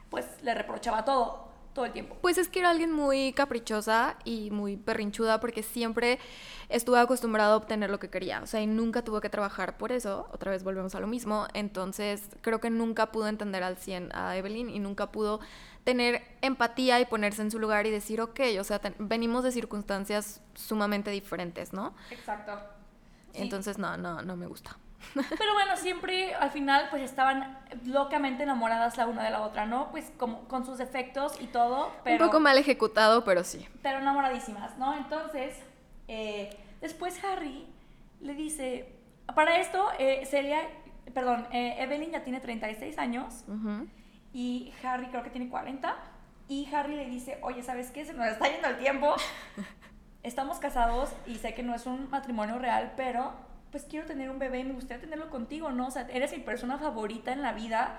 pues 0.08 0.24
le 0.42 0.54
reprochaba 0.54 1.04
todo, 1.04 1.48
todo 1.74 1.84
el 1.84 1.92
tiempo. 1.92 2.16
Pues 2.22 2.38
es 2.38 2.48
que 2.48 2.60
era 2.60 2.70
alguien 2.70 2.92
muy 2.92 3.32
caprichosa 3.32 4.16
y 4.24 4.50
muy 4.50 4.76
perrinchuda 4.76 5.40
porque 5.40 5.62
siempre 5.62 6.18
estuvo 6.68 6.96
acostumbrado 6.96 7.54
a 7.54 7.56
obtener 7.56 7.90
lo 7.90 7.98
que 7.98 8.08
quería. 8.08 8.40
O 8.42 8.46
sea, 8.46 8.62
y 8.62 8.66
nunca 8.66 9.02
tuvo 9.02 9.20
que 9.20 9.28
trabajar 9.28 9.76
por 9.76 9.92
eso. 9.92 10.28
Otra 10.32 10.52
vez 10.52 10.62
volvemos 10.62 10.94
a 10.94 11.00
lo 11.00 11.06
mismo. 11.06 11.46
Entonces, 11.52 12.22
creo 12.40 12.60
que 12.60 12.70
nunca 12.70 13.12
pudo 13.12 13.28
entender 13.28 13.62
al 13.62 13.76
100 13.76 14.14
a 14.14 14.36
Evelyn 14.36 14.70
y 14.70 14.78
nunca 14.78 15.10
pudo 15.10 15.40
tener 15.82 16.22
empatía 16.40 17.00
y 17.00 17.04
ponerse 17.04 17.42
en 17.42 17.50
su 17.50 17.58
lugar 17.58 17.86
y 17.86 17.90
decir, 17.90 18.20
ok, 18.20 18.40
o 18.58 18.64
sea, 18.64 18.80
venimos 18.98 19.44
de 19.44 19.52
circunstancias 19.52 20.40
sumamente 20.54 21.10
diferentes, 21.10 21.72
¿no? 21.72 21.94
Exacto. 22.10 22.52
Sí. 23.32 23.42
Entonces, 23.42 23.78
no, 23.78 23.96
no, 23.96 24.22
no 24.22 24.36
me 24.36 24.46
gusta. 24.46 24.78
Pero 25.14 25.54
bueno, 25.54 25.76
siempre 25.76 26.34
al 26.34 26.50
final 26.50 26.88
pues 26.90 27.02
estaban 27.02 27.58
locamente 27.84 28.42
enamoradas 28.42 28.96
la 28.96 29.06
una 29.06 29.22
de 29.24 29.30
la 29.30 29.42
otra, 29.42 29.66
¿no? 29.66 29.90
Pues 29.90 30.10
como, 30.16 30.48
con 30.48 30.64
sus 30.64 30.78
defectos 30.78 31.40
y 31.40 31.46
todo, 31.46 31.92
pero... 32.04 32.24
Un 32.24 32.30
poco 32.30 32.40
mal 32.40 32.58
ejecutado, 32.58 33.24
pero 33.24 33.44
sí. 33.44 33.66
pero 33.82 33.98
enamoradísimas, 33.98 34.76
¿no? 34.78 34.94
Entonces, 34.94 35.54
eh, 36.08 36.56
después 36.80 37.22
Harry 37.24 37.66
le 38.20 38.34
dice, 38.34 38.92
para 39.34 39.58
esto, 39.58 39.86
eh, 39.98 40.26
Celia, 40.26 40.60
perdón, 41.12 41.46
eh, 41.52 41.76
Evelyn 41.78 42.10
ya 42.10 42.24
tiene 42.24 42.40
36 42.40 42.98
años 42.98 43.44
Ujú. 43.48 43.86
y 44.32 44.72
Harry 44.82 45.06
creo 45.06 45.22
que 45.22 45.30
tiene 45.30 45.48
40. 45.48 45.94
Y 46.48 46.68
Harry 46.74 46.96
le 46.96 47.06
dice, 47.06 47.38
oye, 47.42 47.62
¿sabes 47.62 47.90
qué? 47.90 48.04
Se 48.04 48.12
nos 48.12 48.26
está 48.26 48.50
yendo 48.50 48.68
el 48.68 48.78
tiempo. 48.78 49.14
Estamos 50.22 50.58
casados 50.58 51.10
y 51.26 51.36
sé 51.36 51.54
que 51.54 51.62
no 51.62 51.74
es 51.74 51.86
un 51.86 52.10
matrimonio 52.10 52.58
real, 52.58 52.92
pero 52.96 53.32
pues 53.74 53.86
quiero 53.90 54.06
tener 54.06 54.30
un 54.30 54.38
bebé 54.38 54.60
y 54.60 54.64
me 54.64 54.72
gustaría 54.72 55.00
tenerlo 55.00 55.30
contigo, 55.30 55.72
¿no? 55.72 55.88
O 55.88 55.90
sea, 55.90 56.06
eres 56.12 56.30
mi 56.30 56.38
persona 56.38 56.78
favorita 56.78 57.32
en 57.32 57.42
la 57.42 57.52
vida. 57.52 57.98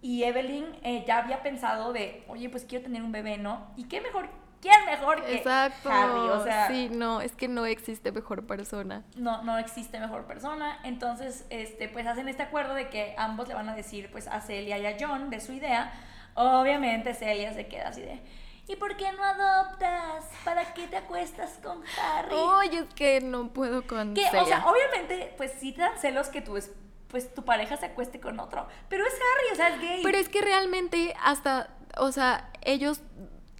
Y 0.00 0.22
Evelyn 0.22 0.64
eh, 0.82 1.04
ya 1.06 1.18
había 1.18 1.42
pensado 1.42 1.92
de, 1.92 2.24
oye, 2.26 2.48
pues 2.48 2.64
quiero 2.64 2.84
tener 2.84 3.02
un 3.02 3.12
bebé, 3.12 3.36
¿no? 3.36 3.66
¿Y 3.76 3.84
qué 3.84 4.00
mejor? 4.00 4.30
¿Quién 4.62 4.82
mejor 4.86 5.22
que 5.22 5.34
Exacto. 5.34 5.90
Harry? 5.90 6.30
O 6.30 6.42
sea, 6.42 6.68
sí, 6.68 6.88
no, 6.90 7.20
es 7.20 7.32
que 7.32 7.48
no 7.48 7.66
existe 7.66 8.12
mejor 8.12 8.46
persona. 8.46 9.04
no, 9.16 9.42
no 9.42 9.58
existe 9.58 10.00
mejor 10.00 10.24
persona. 10.24 10.78
Entonces, 10.84 11.44
este, 11.50 11.86
pues 11.90 12.06
hacen 12.06 12.26
este 12.28 12.42
acuerdo 12.42 12.72
de 12.72 12.88
que 12.88 13.14
ambos 13.18 13.46
le 13.46 13.52
van 13.52 13.68
a 13.68 13.74
decir 13.74 14.10
pues 14.10 14.26
a 14.26 14.40
Celia 14.40 14.78
y 14.78 14.86
a 14.86 14.96
John 14.98 15.28
de 15.28 15.40
su 15.40 15.52
idea. 15.52 15.92
Obviamente 16.32 17.12
Celia 17.12 17.52
se 17.52 17.66
queda 17.66 17.88
así 17.88 18.00
de, 18.00 18.22
¿y 18.66 18.76
por 18.76 18.96
qué 18.96 19.12
no 19.12 19.22
adoptas? 19.22 20.24
¿Para 20.44 20.72
qué 20.74 20.86
te 20.86 20.96
acuestas 20.96 21.58
con 21.62 21.82
Harry? 22.02 22.34
Oye, 22.34 22.78
es 22.78 22.94
que 22.94 23.20
no 23.20 23.48
puedo 23.52 23.86
con 23.86 24.14
que, 24.14 24.26
o 24.26 24.46
sea, 24.46 24.66
obviamente, 24.66 25.34
pues 25.36 25.52
sí 25.60 25.72
te 25.72 25.82
dan 25.82 25.98
celos 25.98 26.28
que 26.28 26.40
tu, 26.40 26.56
es- 26.56 26.70
pues, 27.08 27.32
tu 27.34 27.44
pareja 27.44 27.76
se 27.76 27.86
acueste 27.86 28.20
con 28.20 28.40
otro. 28.40 28.66
Pero 28.88 29.04
es 29.06 29.12
Harry, 29.14 29.52
o 29.52 29.56
sea, 29.56 29.68
es 29.74 29.80
gay. 29.80 30.00
Pero 30.02 30.18
es 30.18 30.28
que 30.28 30.40
realmente 30.42 31.14
hasta, 31.22 31.68
o 31.98 32.10
sea, 32.10 32.50
ellos 32.62 33.00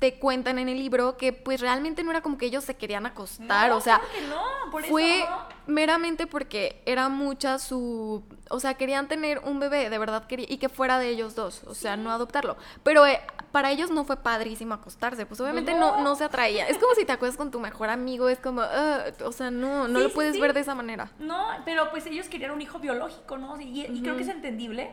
te 0.00 0.18
cuentan 0.18 0.58
en 0.58 0.68
el 0.68 0.78
libro 0.78 1.16
que 1.16 1.32
pues 1.32 1.60
realmente 1.60 2.02
no 2.02 2.10
era 2.10 2.20
como 2.20 2.36
que 2.36 2.46
ellos 2.46 2.64
se 2.64 2.74
querían 2.76 3.06
acostar, 3.06 3.70
No, 3.70 3.76
o 3.76 3.80
sea, 3.80 4.00
que 4.12 4.20
no, 4.26 4.42
por 4.70 4.84
fue 4.84 5.20
eso 5.20 5.30
no. 5.30 5.38
meramente 5.74 6.26
porque 6.26 6.82
era 6.84 7.08
mucha 7.08 7.58
su, 7.58 8.22
o 8.50 8.60
sea, 8.60 8.74
querían 8.74 9.06
tener 9.08 9.38
un 9.38 9.60
bebé, 9.60 9.88
de 9.90 9.98
verdad 9.98 10.26
querían, 10.26 10.50
y 10.52 10.58
que 10.58 10.68
fuera 10.68 10.98
de 10.98 11.08
ellos 11.08 11.34
dos, 11.34 11.62
o 11.64 11.74
sea, 11.74 11.96
no 11.96 12.10
adoptarlo. 12.10 12.56
Pero 12.82 13.06
eh, 13.06 13.20
para 13.52 13.70
ellos 13.70 13.90
no 13.90 14.04
fue 14.04 14.16
padrísimo 14.16 14.74
acostarse, 14.74 15.26
pues 15.26 15.40
obviamente 15.40 15.72
no, 15.74 16.00
No. 16.02 16.16
se 16.16 16.24
atraía. 16.24 16.66
Es 16.68 16.76
como 16.78 16.92
si 16.94 17.04
te 17.04 17.12
acuestas 17.12 17.36
con 17.38 17.50
tu 17.52 17.60
mejor 17.60 17.88
amigo, 17.88 18.28
es 18.28 18.40
como, 18.40 18.62
ah, 18.62 19.04
o 19.24 19.32
sea, 19.32 19.50
no, 19.52 19.86
no 19.86 19.98
Sí, 19.98 20.02
lo 20.02 20.08
sí, 20.10 20.14
puedes 20.16 20.40
ver 20.40 20.52
de 20.54 20.60
esa 20.60 20.74
manera. 20.74 21.12
No, 21.20 21.46
pero 21.64 21.90
pues 21.90 22.04
ellos 22.06 22.28
querían 22.28 22.50
un 22.50 22.60
hijo 22.60 22.78
biológico, 22.80 23.38
¿no? 23.38 23.58
Y, 23.60 23.82
y 23.86 24.02
creo 24.02 24.16
que 24.16 24.22
es 24.24 24.28
entendible. 24.28 24.90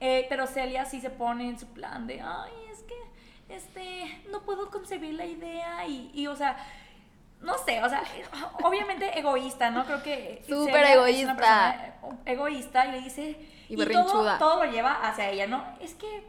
Eh, 0.00 0.26
pero 0.28 0.46
Celia 0.46 0.84
sí 0.84 1.00
se 1.00 1.10
pone 1.10 1.48
en 1.48 1.58
su 1.58 1.66
plan 1.66 2.06
de, 2.06 2.20
ay, 2.20 2.52
este, 3.48 4.22
no 4.30 4.42
puedo 4.42 4.70
concebir 4.70 5.14
la 5.14 5.26
idea 5.26 5.86
y, 5.86 6.10
y, 6.14 6.26
o 6.26 6.36
sea, 6.36 6.56
no 7.40 7.56
sé, 7.58 7.82
o 7.82 7.88
sea, 7.88 8.02
obviamente 8.64 9.18
egoísta, 9.18 9.70
¿no? 9.70 9.84
Creo 9.86 10.02
que 10.02 10.42
Súper 10.48 10.74
Celia 10.86 10.90
es 10.92 10.96
una 10.96 11.08
egoísta. 11.08 11.36
persona 11.36 11.94
egoísta 12.26 12.86
y 12.86 12.92
le 12.92 13.00
dice, 13.00 13.36
Y 13.68 13.76
todo, 13.86 14.38
todo 14.38 14.64
lo 14.64 14.70
lleva 14.70 14.92
hacia 15.08 15.30
ella, 15.30 15.46
¿no? 15.46 15.64
Es 15.80 15.94
que 15.94 16.24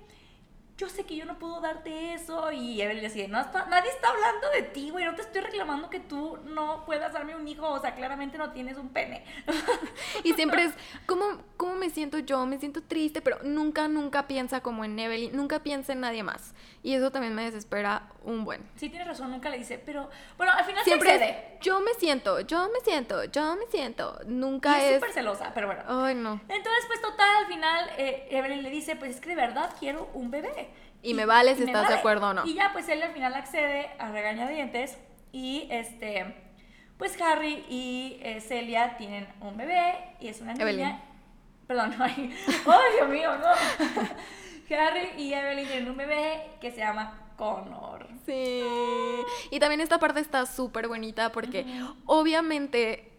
yo 0.78 0.88
sé 0.88 1.04
que 1.04 1.18
yo 1.18 1.26
no 1.26 1.38
puedo 1.38 1.60
darte 1.60 2.14
eso 2.14 2.54
y 2.54 2.82
Evelyn 2.82 3.04
le 3.04 3.10
dice, 3.10 3.28
no 3.28 3.42
está- 3.42 3.66
nadie 3.66 3.90
está 3.90 4.08
hablando 4.08 4.50
de 4.52 4.62
ti, 4.62 4.92
güey, 4.92 5.04
no 5.04 5.14
te 5.14 5.24
estoy 5.24 5.42
reclamando 5.42 5.90
que 5.90 6.00
tú 6.00 6.38
no 6.46 6.86
puedas 6.86 7.12
darme 7.12 7.36
un 7.36 7.46
hijo, 7.50 7.68
o 7.70 7.82
sea, 7.82 7.96
claramente 7.96 8.38
no 8.38 8.52
tienes 8.54 8.78
un 8.78 8.88
pene. 8.88 9.26
Y 10.24 10.32
siempre 10.34 10.64
es, 10.64 10.74
¿cómo, 11.06 11.26
¿cómo 11.58 11.76
me 11.76 11.90
siento 11.90 12.20
yo? 12.20 12.46
Me 12.46 12.60
siento 12.60 12.82
triste, 12.82 13.22
pero 13.22 13.40
nunca, 13.44 13.90
nunca 13.90 14.26
piensa 14.28 14.62
como 14.62 14.86
en 14.86 14.98
Evelyn, 14.98 15.36
nunca 15.36 15.60
piensa 15.64 15.92
en 15.92 16.00
nadie 16.00 16.24
más. 16.24 16.54
Y 16.82 16.94
eso 16.94 17.12
también 17.12 17.36
me 17.36 17.44
desespera 17.44 18.08
un 18.24 18.46
buen. 18.46 18.62
Sí, 18.76 18.90
tienes 18.90 19.08
razón, 19.08 19.32
nunca 19.32 19.50
le 19.50 19.58
dice, 19.58 19.82
pero 19.86 20.10
bueno, 20.38 20.54
al 20.54 20.64
final 20.64 20.84
Siempre 20.84 21.18
se 21.18 21.30
es, 21.30 21.36
yo 21.60 21.82
me 21.82 21.94
siento, 21.96 22.40
yo 22.42 22.70
me 22.70 22.80
siento, 22.80 23.26
yo 23.26 23.56
me 23.58 23.66
siento. 23.68 24.18
Y 24.26 24.30
Nunca 24.30 24.78
es 24.78 24.92
es... 24.92 24.94
súper 24.96 25.12
celosa, 25.12 25.52
pero 25.54 25.68
bueno. 25.68 25.84
Ay, 25.88 26.16
no. 26.16 26.40
Entonces, 26.48 26.86
pues 26.88 27.02
total, 27.02 27.36
al 27.38 27.48
final 27.48 27.90
eh, 27.98 28.28
Evelyn 28.32 28.64
le 28.64 28.70
dice, 28.70 28.96
pues 28.96 29.16
es 29.16 29.22
que 29.22 29.30
de 29.30 29.36
verdad 29.36 29.76
quiero 29.78 30.10
un 30.14 30.32
bebé. 30.32 30.70
Y 31.02 31.14
me 31.14 31.26
vale 31.26 31.56
si 31.56 31.64
estás 31.64 31.88
de 31.88 31.96
acuerdo 31.96 32.30
o 32.30 32.34
no. 32.34 32.46
Y 32.46 32.56
ya, 32.56 32.72
pues 32.72 32.88
él 32.90 33.02
al 33.02 33.14
final 33.14 33.34
accede 33.34 33.90
a 34.00 34.12
regañadientes 34.12 34.98
y 35.32 35.68
este, 35.72 36.36
pues 36.98 37.20
Harry 37.22 37.66
y 37.70 38.20
eh, 38.22 38.42
Celia 38.42 38.98
tienen 38.98 39.28
un 39.42 39.58
bebé 39.58 40.16
y 40.20 40.28
es 40.30 40.42
una 40.42 40.54
niña. 40.54 40.64
Evelyn. 40.64 41.00
Perdón, 41.68 41.96
ay, 42.00 42.36
ay, 42.48 42.96
Dios 42.98 43.10
mío, 43.10 43.38
no. 43.38 43.48
Harry 44.76 45.10
y 45.18 45.34
Evelyn 45.34 45.68
tienen 45.68 45.90
un 45.90 45.98
bebé 45.98 46.44
que 46.62 46.72
se 46.72 46.78
llama 46.78 47.32
Connor. 47.38 48.08
Sí. 48.26 48.64
Y 49.52 49.60
también 49.60 49.82
esta 49.82 50.00
parte 50.00 50.20
está 50.20 50.46
súper 50.46 50.88
bonita 50.88 51.32
porque 51.32 51.66
obviamente 52.06 53.12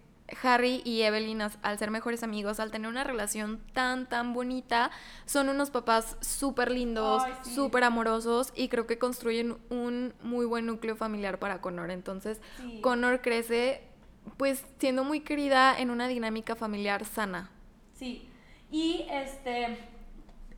Harry 0.42 0.82
y 0.84 1.02
Evelyn, 1.02 1.42
al 1.42 1.78
ser 1.78 1.90
mejores 1.90 2.22
amigos, 2.22 2.60
al 2.60 2.70
tener 2.70 2.88
una 2.88 3.02
relación 3.04 3.60
tan, 3.72 4.08
tan 4.08 4.32
bonita, 4.32 4.90
son 5.26 5.48
unos 5.48 5.70
papás 5.70 6.16
súper 6.20 6.70
lindos, 6.70 7.22
sí. 7.42 7.54
súper 7.54 7.84
amorosos 7.84 8.52
y 8.54 8.68
creo 8.68 8.86
que 8.86 8.98
construyen 8.98 9.58
un 9.70 10.14
muy 10.22 10.46
buen 10.46 10.66
núcleo 10.66 10.96
familiar 10.96 11.38
para 11.38 11.60
Connor. 11.60 11.90
Entonces, 11.90 12.40
Sí. 12.58 12.80
Connor 12.80 13.20
crece 13.22 13.82
pues 14.36 14.64
siendo 14.78 15.02
muy 15.02 15.20
querida 15.20 15.76
en 15.78 15.90
una 15.90 16.06
dinámica 16.06 16.54
familiar 16.54 17.04
sana. 17.04 17.50
Sí. 17.94 18.28
Y 18.70 19.06
este. 19.10 19.78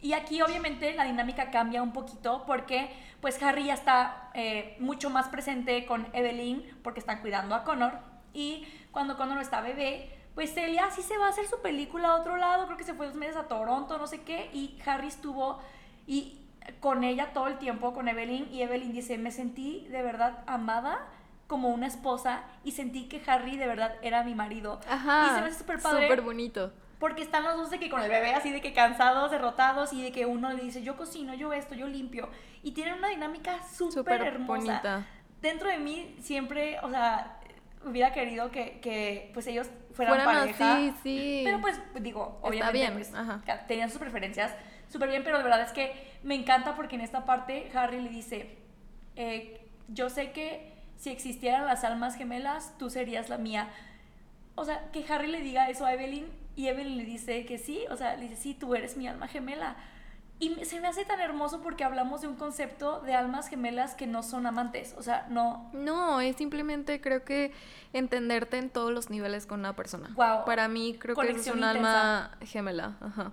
Y 0.03 0.15
aquí 0.15 0.43
obviamente 0.43 0.93
la 0.95 1.05
dinámica 1.05 1.51
cambia 1.51 1.83
un 1.83 1.93
poquito 1.93 2.45
porque 2.45 2.91
pues 3.21 3.41
Harry 3.43 3.67
ya 3.67 3.75
está 3.75 4.31
eh, 4.35 4.77
mucho 4.81 5.09
más 5.09 5.29
presente 5.29 5.87
con 5.87 6.09
Evelyn 6.13 6.81
porque 6.83 6.99
están 7.01 7.21
cuidando 7.21 7.55
a 7.55 7.63
Connor 7.63 7.93
y 8.35 8.67
cuando 8.91 9.17
Connor 9.17 9.41
está 9.41 9.61
bebé, 9.61 10.11
pues 10.35 10.53
Celia 10.53 10.91
sí 10.91 11.03
se 11.03 11.17
va 11.19 11.27
a 11.27 11.29
hacer 11.29 11.47
su 11.47 11.63
película 11.63 12.09
a 12.09 12.15
otro 12.17 12.37
lado, 12.37 12.67
creo 12.67 12.77
que 12.77 12.85
se 12.85 12.95
fue 12.95 13.07
dos 13.07 13.15
meses 13.15 13.37
a 13.37 13.49
Toronto, 13.49 13.97
no 13.97 14.09
sé 14.09 14.23
qué, 14.23 14.51
y 14.53 14.77
Harry 14.85 15.07
estuvo 15.07 15.61
y 16.07 16.41
con 16.81 17.05
ella 17.05 17.33
todo 17.33 17.47
el 17.47 17.59
tiempo, 17.59 17.93
con 17.93 18.09
Evelyn, 18.09 18.49
y 18.53 18.63
Evelyn 18.63 18.93
dice, 18.93 19.19
me 19.19 19.31
sentí 19.31 19.87
de 19.89 20.03
verdad 20.03 20.43
amada 20.47 21.07
como 21.47 21.69
una 21.69 21.87
esposa 21.87 22.45
y 22.65 22.73
sentí 22.73 23.09
que 23.09 23.23
Harry 23.27 23.57
de 23.57 23.67
verdad 23.67 23.95
era 24.03 24.25
mi 24.25 24.35
marido. 24.35 24.81
Ajá. 24.89 25.27
Y 25.27 25.35
se 25.35 25.41
me 25.43 25.47
hace 25.49 25.59
súper 25.59 25.81
padre. 25.81 26.07
Súper 26.07 26.23
bonito. 26.23 26.73
Porque 27.03 27.23
están 27.23 27.43
los 27.43 27.57
dos 27.57 27.69
de 27.71 27.81
que 27.81 27.91
con 27.91 28.01
el 28.01 28.09
bebé 28.09 28.33
así 28.33 28.53
de 28.53 28.61
que 28.61 28.73
cansados, 28.73 29.33
derrotados 29.33 29.93
y 29.93 30.05
de 30.05 30.13
que 30.13 30.25
uno 30.25 30.53
le 30.53 30.63
dice, 30.63 30.85
yo 30.85 30.97
cocino, 30.97 31.35
yo 31.35 31.53
esto, 31.53 31.75
yo 31.75 31.89
limpio. 31.89 32.29
Y 32.63 32.71
tienen 32.71 32.95
una 32.95 33.09
dinámica 33.09 33.59
súper 33.65 33.93
Súper 33.93 34.23
hermosa. 34.23 34.55
bonita. 34.63 35.07
Dentro 35.41 35.69
de 35.69 35.79
mí 35.79 36.15
siempre, 36.21 36.79
o 36.81 36.91
sea, 36.91 37.41
hubiera 37.85 38.13
querido 38.13 38.53
que, 38.53 38.79
que 38.79 39.33
pues 39.35 39.49
ellos 39.49 39.69
fueran, 39.95 40.15
Fueran 40.15 40.43
pareja. 40.43 40.75
así, 40.77 40.95
sí. 41.03 41.41
Pero 41.45 41.61
pues 41.61 41.81
digo, 42.01 42.39
obviamente 42.41 42.79
bien, 42.79 42.93
pues, 42.93 43.13
tenían 43.67 43.91
sus 43.91 43.99
preferencias 43.99 44.55
súper 44.89 45.09
bien, 45.09 45.25
pero 45.25 45.39
de 45.39 45.43
verdad 45.43 45.63
es 45.63 45.73
que 45.73 45.93
me 46.23 46.37
encanta 46.37 46.77
porque 46.77 46.95
en 46.95 47.01
esta 47.01 47.25
parte 47.25 47.69
Harry 47.75 48.01
le 48.01 48.11
dice, 48.11 48.59
eh, 49.17 49.61
yo 49.89 50.09
sé 50.09 50.31
que 50.31 50.73
si 50.99 51.11
existieran 51.11 51.67
las 51.67 51.83
almas 51.83 52.15
gemelas, 52.15 52.79
tú 52.79 52.91
serías 52.91 53.29
la 53.29 53.39
mía. 53.39 53.71
O 54.55 54.65
sea, 54.65 54.89
que 54.93 55.05
Harry 55.13 55.27
le 55.27 55.41
diga 55.41 55.69
eso 55.69 55.85
a 55.85 55.95
Evelyn 55.95 56.41
y 56.57 56.69
Evelyn 56.69 56.99
le 56.99 57.05
dice 57.05 57.45
que 57.47 57.59
sí, 57.59 57.85
o 57.91 57.97
sea, 57.97 58.17
le 58.17 58.29
dice, 58.29 58.37
sí, 58.37 58.55
tú 58.55 58.75
eres 58.75 58.97
mi 58.97 59.07
alma 59.09 59.29
gemela. 59.29 59.77
Y 60.39 60.65
se 60.65 60.81
me 60.81 60.89
hace 60.89 61.05
tan 61.05 61.21
hermoso 61.21 61.63
porque 61.63 61.85
hablamos 61.85 62.23
de 62.23 62.27
un 62.27 62.35
concepto 62.35 63.01
de 63.03 63.15
almas 63.15 63.49
gemelas 63.49 63.95
que 63.95 64.09
no 64.09 64.25
son 64.25 64.45
amantes, 64.47 64.93
o 64.99 65.03
sea, 65.03 65.27
no, 65.31 65.71
No, 65.73 66.21
es 66.21 66.35
simplemente 66.35 67.01
creo 67.01 67.25
que 67.25 67.53
entenderte 67.93 68.59
en 68.59 68.69
todos 68.69 68.91
los 68.91 69.09
niveles 69.09 69.47
con 69.47 69.61
una 69.61 69.77
persona. 69.77 70.11
Guau. 70.15 70.45
Para 70.45 70.67
mí 70.67 70.97
creo 70.99 71.15
que 71.15 71.31
es 71.31 71.47
un 71.47 71.63
alma 71.63 72.37
gemela. 72.41 72.97
Ajá. 73.01 73.33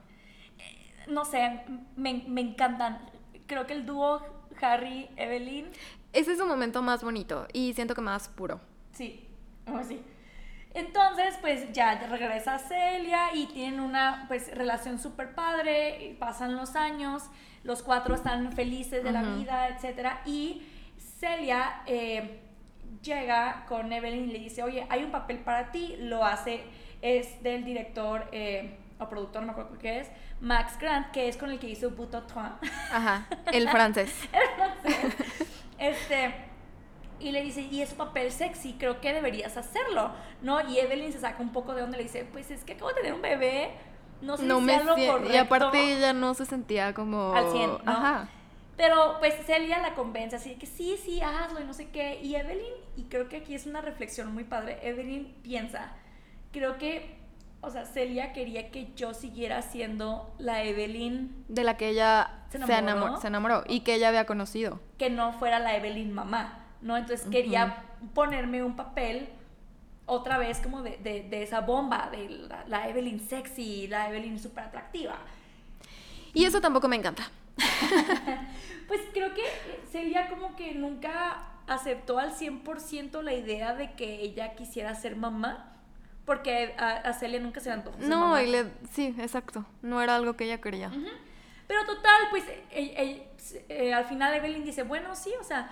no 1.08 1.26
sé, 1.26 1.64
me, 1.96 2.24
me 2.28 2.42
encantan. 2.42 3.00
Creo 3.48 3.66
que 3.66 3.74
el 3.74 3.88
dúo 3.88 4.22
Harry-Evelyn 4.62 5.66
Ese 6.14 6.34
es 6.34 6.40
un 6.40 6.48
momento 6.48 6.82
más 6.82 7.04
bonito 7.04 7.48
y 7.54 7.74
siento 7.74 7.96
que 7.96 8.02
más 8.02 8.30
puro. 8.30 8.60
Sí, 8.92 9.28
oh, 9.68 9.82
sí. 9.84 10.02
Entonces, 10.74 11.36
pues 11.42 11.72
ya 11.74 11.96
regresa 11.96 12.60
Celia 12.60 13.34
y 13.34 13.48
tienen 13.48 13.80
una 13.80 14.26
pues 14.28 14.56
relación 14.56 15.00
súper 15.00 15.34
padre, 15.34 16.16
pasan 16.20 16.56
los 16.56 16.76
años, 16.76 17.24
los 17.64 17.82
cuatro 17.82 18.16
están 18.16 18.52
felices 18.54 19.04
de 19.04 19.12
la 19.12 19.24
vida, 19.24 19.68
etc. 19.70 20.10
Y 20.26 20.62
Celia 21.20 21.82
eh, 21.88 22.42
llega 23.02 23.66
con 23.68 23.92
Evelyn 23.92 24.30
y 24.30 24.34
le 24.34 24.40
dice, 24.40 24.64
oye, 24.64 24.86
hay 24.90 25.04
un 25.04 25.12
papel 25.12 25.40
para 25.40 25.72
ti, 25.72 25.96
lo 26.00 26.24
hace, 26.24 26.64
es 27.02 27.42
del 27.42 27.66
director 27.66 28.28
eh, 28.32 28.78
o 29.00 29.10
productor, 29.10 29.42
no 29.42 29.48
me 29.48 29.52
acuerdo 29.54 29.78
qué 29.80 30.02
es, 30.02 30.12
Max 30.40 30.78
Grant, 30.80 31.12
que 31.12 31.28
es 31.28 31.38
con 31.38 31.50
el 31.50 31.60
que 31.60 31.70
hizo 31.70 31.90
Buto. 31.92 32.24
Ajá, 32.92 33.28
el 33.52 33.68
francés. 33.70 34.14
Este, 35.78 36.34
y 37.20 37.32
le 37.32 37.42
dice, 37.42 37.62
y 37.62 37.82
es 37.82 37.92
un 37.92 37.98
papel 37.98 38.32
sexy, 38.32 38.74
creo 38.74 39.02
que 39.02 39.14
deberías 39.14 39.58
hacerlo, 39.58 40.12
¿no? 40.42 40.62
Y 40.70 40.80
Evelyn 40.80 41.12
se 41.12 41.20
saca 41.20 41.42
un 41.42 41.52
poco 41.52 41.74
de 41.74 41.82
donde 41.82 41.98
le 41.98 42.04
dice, 42.04 42.26
pues 42.32 42.50
es 42.52 42.64
que 42.64 42.74
acabo 42.74 42.90
de 42.90 42.96
tener 42.96 43.14
un 43.14 43.22
bebé, 43.22 43.72
no 44.22 44.38
sé 44.38 44.46
No 44.46 44.60
si 44.60 44.66
me 44.66 44.84
lo 44.84 44.96
correcto. 44.96 45.34
Y 45.34 45.38
aparte 45.38 45.94
ella 45.98 46.14
no 46.14 46.34
se 46.34 46.46
sentía 46.46 46.94
como... 46.94 47.34
Al 47.34 47.52
100, 47.52 47.70
¿no? 47.84 47.92
Ajá. 47.92 48.30
Pero 48.78 49.18
pues 49.20 49.36
Celia 49.46 49.80
la 49.80 49.94
convence 49.94 50.38
así 50.38 50.52
de 50.52 50.56
que 50.58 50.66
sí, 50.66 50.98
sí, 51.04 51.22
hazlo 51.22 51.60
y 51.60 51.66
no 51.66 51.74
sé 51.74 51.90
qué. 51.90 52.20
Y 52.22 52.36
Evelyn, 52.36 52.74
y 52.96 53.04
creo 53.04 53.28
que 53.28 53.38
aquí 53.38 53.54
es 53.54 53.66
una 53.66 53.82
reflexión 53.82 54.34
muy 54.34 54.46
padre, 54.46 54.80
Evelyn 54.82 55.34
piensa, 55.44 55.92
creo 56.54 56.78
que, 56.78 57.18
o 57.62 57.70
sea, 57.72 57.86
Celia 57.86 58.32
quería 58.32 58.72
que 58.72 58.94
yo 58.96 59.14
siguiera 59.14 59.62
siendo 59.64 60.34
la 60.38 60.64
Evelyn 60.64 61.44
De 61.50 61.66
la 61.66 61.75
que 61.75 61.90
ella 61.90 62.46
¿Se 62.50 62.58
se 62.58 62.64
enamoró? 62.64 62.79
enamoró, 62.79 63.18
se 63.22 63.27
enamoró 63.27 63.64
y 63.68 63.82
que 63.82 63.96
ella 63.96 64.08
había 64.08 64.25
conocido. 64.25 64.79
que 64.98 65.10
no 65.10 65.34
fuera 65.34 65.60
la 65.60 65.75
Evelyn 65.75 66.14
mamá, 66.14 66.58
¿no? 66.81 66.98
Entonces 66.98 67.27
quería 67.29 67.83
ponerme 68.13 68.63
un 68.63 68.75
papel 68.75 69.29
otra 70.05 70.37
vez 70.37 70.59
como 70.59 70.81
de, 70.81 70.98
de- 70.98 71.24
de 71.29 71.44
esa 71.44 71.61
bomba, 71.61 72.09
de 72.11 72.29
la, 72.29 72.63
la 72.68 72.89
Evelyn 72.89 73.20
sexy, 73.20 73.87
la 73.87 74.09
Evelyn 74.09 74.39
súper 74.39 74.63
atractiva. 74.65 75.18
Y 76.33 76.46
eso 76.46 76.61
tampoco 76.61 76.87
me 76.87 76.96
encanta. 76.96 77.29
Pues 78.87 79.01
creo 79.13 79.33
que 79.35 79.44
Celia 79.92 80.29
como 80.29 80.55
que 80.55 80.74
nunca 80.74 81.44
aceptó 81.68 82.18
al 82.18 82.33
100% 82.33 83.22
la 83.22 83.33
idea 83.33 83.75
de 83.75 83.92
que 83.94 84.22
ella 84.22 84.55
quisiera 84.55 84.96
ser 84.96 85.15
mamá, 85.15 85.74
porque 86.25 86.74
a, 86.77 86.94
a 86.98 87.13
Celia 87.13 87.39
nunca 87.39 87.59
se 87.59 87.70
le 87.70 87.75
antojó 87.75 88.00
ser 88.00 88.07
No, 88.09 88.20
mamá. 88.22 88.42
y 88.42 88.51
le... 88.51 88.65
sí, 88.92 89.13
exacto. 89.20 89.63
No 89.83 90.01
era 90.01 90.15
algo 90.15 90.33
que 90.35 90.46
ella 90.46 90.59
quería. 90.59 90.89
Pero 91.68 91.85
total, 91.85 92.22
pues 92.31 92.44
eh, 92.48 92.63
eh, 92.72 93.27
eh, 93.70 93.94
al 93.94 94.05
final 94.05 94.33
Evelyn 94.33 94.63
dice, 94.65 94.81
bueno, 94.81 95.15
sí, 95.15 95.31
o 95.39 95.44
sea, 95.44 95.70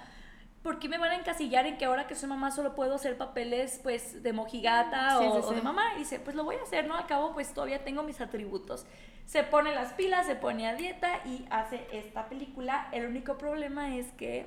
¿por 0.68 0.80
qué 0.80 0.90
me 0.90 0.98
van 0.98 1.12
a 1.12 1.16
encasillar 1.16 1.66
en 1.66 1.78
que 1.78 1.86
ahora 1.86 2.08
que 2.08 2.16
soy 2.16 2.28
mamá 2.28 2.52
solo 2.52 2.76
puedo 2.76 2.96
hacer 2.96 3.18
papeles 3.18 3.80
pues 3.84 4.22
de 4.22 4.34
mojigata 4.34 5.18
Sí, 5.18 5.26
o, 5.26 5.32
sí, 5.32 5.40
o 5.42 5.50
sí. 5.50 5.56
de 5.56 5.62
mamá? 5.62 5.94
Y 5.96 6.00
dice, 6.00 6.20
pues 6.20 6.36
lo 6.36 6.44
voy 6.44 6.58
a 6.58 6.64
hacer, 6.64 6.90
¿no? 6.90 6.96
Al 6.96 7.08
cabo 7.08 7.32
pues 7.32 7.54
todavía 7.54 7.86
tengo 7.86 8.04
mis 8.04 8.20
atributos. 8.20 8.86
Se 9.26 9.44
pone 9.44 9.74
las 9.74 9.94
pilas, 9.94 10.26
se 10.26 10.36
pone 10.36 10.68
a 10.68 10.76
dieta 10.76 11.22
y 11.24 11.46
hace 11.50 11.88
esta 11.94 12.28
película. 12.28 12.90
El 12.92 13.06
único 13.06 13.38
problema 13.38 13.96
es 13.96 14.12
que... 14.18 14.46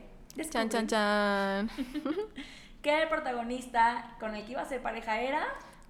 Chan, 0.50 0.68
chan, 0.68 0.86
chan. 0.86 1.70
Que 2.82 3.02
el 3.02 3.08
protagonista 3.08 4.14
con 4.20 4.34
el 4.34 4.44
que 4.44 4.52
iba 4.52 4.60
a 4.60 4.66
ser 4.66 4.82
pareja 4.82 5.22
era... 5.22 5.46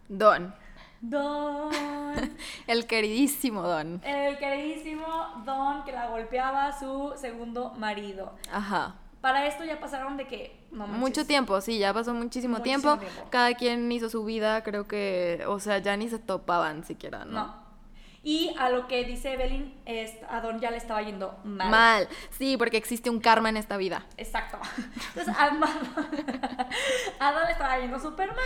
Don. 0.09 0.55
Don... 1.01 1.73
El 2.69 2.87
queridísimo 2.87 3.63
Don. 3.63 4.01
El 4.05 4.39
queridísimo 4.39 5.07
Don 5.45 5.83
que 5.85 5.91
la 5.91 6.07
golpeaba 6.07 6.79
su 6.79 7.15
segundo 7.17 7.75
marido. 7.75 8.37
Ajá. 8.53 8.95
Para 9.21 9.47
esto 9.47 9.65
ya 9.65 9.79
pasaron 9.79 10.17
de 10.17 10.27
que... 10.27 10.65
No. 10.71 10.87
Mucho 10.87 11.27
tiempo, 11.27 11.61
sí, 11.61 11.79
ya 11.79 11.93
pasó 11.93 12.15
muchísimo, 12.15 12.57
Muchísimo 12.59 12.97
tiempo. 12.97 12.99
tiempo. 13.13 13.31
Cada 13.31 13.53
quien 13.55 13.91
hizo 13.93 14.09
su 14.09 14.25
vida, 14.25 14.63
creo 14.63 14.89
que, 14.89 15.45
o 15.47 15.61
sea, 15.61 15.79
ya 15.79 15.97
ni 15.97 16.09
se 16.09 16.19
topaban 16.19 16.85
siquiera, 16.85 17.25
¿no? 17.27 17.33
No. 17.33 17.71
Y 18.23 18.55
a 18.59 18.69
lo 18.71 18.87
que 18.87 19.05
dice 19.05 19.33
Evelyn, 19.33 19.75
es, 19.87 20.13
a 20.29 20.41
Don 20.41 20.59
ya 20.61 20.71
le 20.71 20.77
estaba 20.79 21.03
yendo 21.03 21.39
mal. 21.45 21.71
Mal. 21.71 22.09
Sí, 22.31 22.57
porque 22.59 22.77
existe 22.77 23.09
un 23.11 23.19
karma 23.21 23.49
en 23.51 23.57
esta 23.57 23.77
vida. 23.79 24.05
Exacto. 24.19 24.59
Entonces 25.15 25.35
a, 25.37 25.47
a 27.29 27.33
Don 27.33 27.45
le 27.47 27.53
estaba 27.53 27.79
yendo 27.79 27.99
súper 27.99 28.29
mal. 28.29 28.39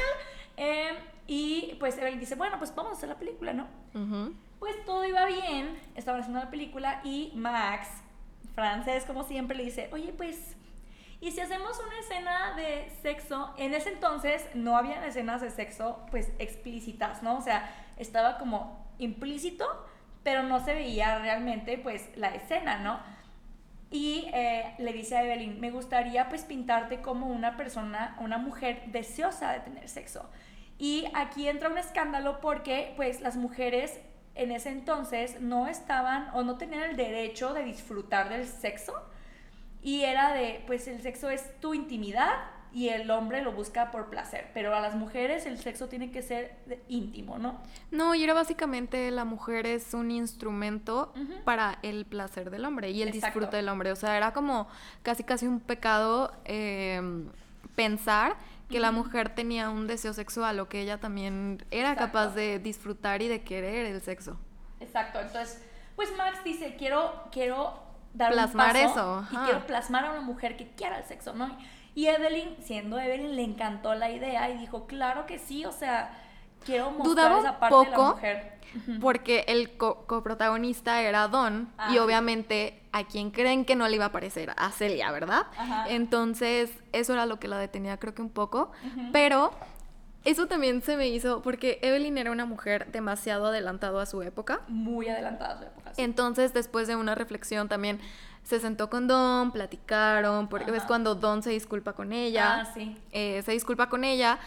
eh, 0.57 0.99
y 1.27 1.77
pues 1.81 1.97
Evelyn 1.97 2.21
dice, 2.21 2.35
bueno, 2.35 2.59
pues 2.59 2.75
vamos 2.75 2.93
a 2.93 2.97
hacer 2.97 3.09
la 3.09 3.15
película, 3.19 3.53
¿no? 3.55 3.67
Ujú. 3.95 4.35
Pues 4.59 4.85
todo 4.85 5.05
iba 5.07 5.25
bien, 5.27 5.79
estaban 5.95 6.21
haciendo 6.21 6.39
la 6.41 6.51
película 6.51 7.01
y 7.03 7.33
Max, 7.35 7.89
francés 8.55 9.05
como 9.07 9.25
siempre, 9.25 9.57
le 9.57 9.65
dice, 9.65 9.89
oye, 9.93 10.13
pues, 10.15 10.55
¿y 11.25 11.31
si 11.31 11.41
hacemos 11.41 11.81
una 11.81 11.99
escena 11.99 12.55
de 12.55 12.91
sexo? 13.01 13.55
En 13.57 13.73
ese 13.73 13.89
entonces 13.89 14.47
no 14.53 14.77
había 14.77 15.05
escenas 15.07 15.41
de 15.41 15.51
sexo, 15.51 16.05
pues, 16.11 16.31
explícitas, 16.39 17.23
¿no? 17.23 17.39
O 17.39 17.41
sea, 17.41 17.75
estaba 17.97 18.37
como 18.37 18.87
implícito, 18.99 19.67
pero 20.23 20.43
no 20.43 20.63
se 20.63 20.75
veía 20.75 21.19
realmente, 21.19 21.79
pues, 21.79 22.11
la 22.17 22.35
escena, 22.35 22.77
¿no? 22.77 23.01
Y 23.91 24.29
eh, 24.35 24.75
le 24.77 24.93
dice 24.93 25.17
a 25.17 25.23
Evelyn, 25.23 25.61
me 25.61 25.71
gustaría 25.71 26.29
pues 26.29 26.43
pintarte 26.43 27.01
como 27.01 27.29
una 27.29 27.57
persona, 27.57 28.17
una 28.21 28.37
mujer 28.37 28.83
deseosa 28.87 29.53
de 29.53 29.61
tener 29.61 29.89
sexo. 29.89 30.29
Y 30.79 31.07
aquí 31.15 31.49
entra 31.49 31.71
un 31.71 31.79
escándalo 31.79 32.41
porque 32.41 32.93
pues 32.97 33.21
las 33.21 33.37
mujeres 33.37 34.01
en 34.35 34.51
ese 34.51 34.71
entonces 34.71 35.41
no 35.41 35.69
estaban 35.69 36.29
o 36.35 36.43
no 36.43 36.59
tenían 36.59 36.83
el 36.83 36.97
derecho 36.97 37.55
de 37.55 37.63
disfrutar 37.63 38.31
del 38.31 38.47
sexo. 38.47 38.95
Y 39.85 40.03
era 40.03 40.33
de, 40.33 40.65
pues 40.67 40.89
el 40.89 41.01
sexo 41.03 41.31
es 41.31 41.61
tu 41.61 41.75
intimidad 41.75 42.33
y 42.73 42.89
el 42.89 43.09
hombre 43.11 43.41
lo 43.43 43.53
busca 43.53 43.93
por 43.93 44.11
placer. 44.11 44.51
Pero 44.53 44.75
a 44.75 44.81
las 44.81 44.97
mujeres 44.97 45.47
el 45.47 45.59
sexo 45.59 45.89
tiene 45.89 46.11
que 46.11 46.23
ser 46.23 46.57
íntimo, 46.89 47.39
¿no? 47.39 47.61
No, 47.93 48.15
y 48.17 48.25
era 48.25 48.35
básicamente 48.35 49.11
la 49.13 49.25
mujer 49.25 49.67
es 49.67 49.95
un 49.95 50.11
instrumento 50.11 51.13
para 51.45 51.79
el 51.83 52.07
placer 52.07 52.51
del 52.51 52.65
hombre 52.65 52.91
y 52.91 53.03
el 53.03 53.09
Exacto. 53.11 53.27
disfrute 53.39 53.57
del 53.59 53.69
hombre. 53.69 53.93
O 53.93 53.97
sea, 53.97 54.17
era 54.17 54.33
como 54.33 54.67
casi 55.05 55.23
casi 55.23 55.47
un 55.47 55.61
pecado 55.61 56.33
eh, 56.47 57.01
pensar 57.77 58.37
que 58.69 58.81
la 58.81 58.91
mujer 58.91 59.35
tenía 59.35 59.71
un 59.71 59.87
deseo 59.87 60.13
sexual 60.15 60.59
o 60.59 60.69
que 60.69 60.81
ella 60.81 60.99
también 60.99 61.65
era 61.71 61.93
Exacto. 61.93 62.13
capaz 62.13 62.35
de 62.35 62.59
disfrutar 62.59 63.23
y 63.23 63.29
de 63.29 63.43
querer 63.43 63.87
el 63.87 64.01
sexo. 64.01 64.37
Exacto, 64.81 65.21
entonces, 65.21 65.63
pues 65.95 66.09
Max 66.17 66.39
dice, 66.45 66.75
quiero, 66.77 67.29
quiero 67.31 67.84
dar 68.15 68.33
Plasmar 68.33 68.75
un 68.77 68.83
paso 68.83 68.93
eso, 68.93 69.27
y 69.33 69.37
quiero 69.45 69.67
plasmar 69.67 70.05
a 70.07 70.11
una 70.13 70.21
mujer 70.23 70.57
que 70.57 70.69
quiera 70.71 70.99
el 70.99 71.05
sexo, 71.05 71.33
¿no? 71.35 71.57
Y 71.95 72.07
Evelyn, 72.07 72.57
siendo 72.61 72.99
Evelyn, 72.99 73.37
le 73.37 73.43
encantó 73.45 73.95
la 73.95 74.11
idea 74.11 74.49
y 74.51 74.59
dijo, 74.59 74.87
claro 74.87 75.27
que 75.27 75.39
sí, 75.39 75.65
o 75.65 75.73
sea, 75.73 76.11
quiero 76.65 76.91
mostrar 76.91 77.05
Dudaba 77.05 77.39
esa 77.41 77.59
parte 77.61 77.77
de 77.77 77.85
la 77.91 77.97
poco 77.97 78.11
mujer. 78.15 78.55
porque 79.01 79.45
el 79.49 79.77
co- 79.77 80.05
coprotagonista 80.07 81.01
era 81.03 81.29
Don 81.29 81.69
y 81.93 81.99
obviamente 81.99 82.81
a 82.93 83.05
quien 83.05 83.31
creen 83.31 83.65
que 83.65 83.77
no 83.77 83.87
le 83.89 83.97
iba 83.97 84.07
a 84.07 84.13
parecer 84.13 84.53
a 84.57 84.71
Celia, 84.71 85.11
¿verdad? 85.13 85.43
Ajá. 85.57 85.85
Entonces 85.89 86.71
eso 86.93 87.13
era 87.13 87.27
lo 87.27 87.39
que 87.39 87.47
la 87.49 87.59
detenía 87.59 87.99
creo 87.99 88.15
que 88.15 88.23
un 88.23 88.31
poco, 88.31 88.73
pero 89.13 89.53
eso 90.25 90.47
también 90.47 90.83
se 90.83 90.97
me 90.97 91.09
hizo 91.09 91.43
porque 91.43 91.79
Evelyn 91.83 92.17
era 92.19 92.31
una 92.31 92.45
mujer 92.47 92.91
demasiado 92.93 93.47
adelantado 93.47 94.01
a 94.01 94.07
su 94.07 94.23
época. 94.23 94.61
Muy 94.69 95.09
adelantada 95.09 95.55
a 95.55 95.59
su 95.59 95.65
época. 95.65 95.95
sí. 95.95 96.03
Entonces, 96.03 96.53
después 96.55 96.89
de 96.89 96.97
una 96.97 97.15
reflexión 97.15 97.69
también 97.69 98.01
se 98.43 98.61
sentó 98.61 98.91
con 98.91 99.07
Don, 99.07 99.53
platicaron, 99.53 100.49
porque 100.49 100.71
ves 100.71 100.81
Ajá. 100.81 100.89
cuando 100.89 101.15
Don 101.15 101.43
se 101.43 101.51
disculpa 101.51 101.95
con 101.95 102.13
ella. 102.13 102.61
Ah, 102.61 102.71
sí. 102.75 102.97
eh, 103.13 103.43
se 103.45 103.53
disculpa 103.53 103.89
con 103.89 104.05
ella. 104.05 104.39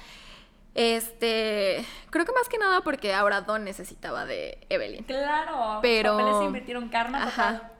Este, 0.75 1.83
creo 2.11 2.23
que 2.25 2.31
más 2.33 2.47
que 2.49 2.59
nada 2.59 2.81
porque 2.81 3.13
ahora 3.13 3.41
Don 3.41 3.63
necesitaba 3.63 4.25
de 4.25 4.59
Evelyn. 4.69 5.03
Claro. 5.05 5.79
Pero- 5.81 6.11
Los 6.13 6.21
papeles 6.21 6.37
se 6.39 6.45
invirtieron 6.45 6.89
karma 6.89 7.23
Ajá. 7.23 7.53
total. 7.53 7.71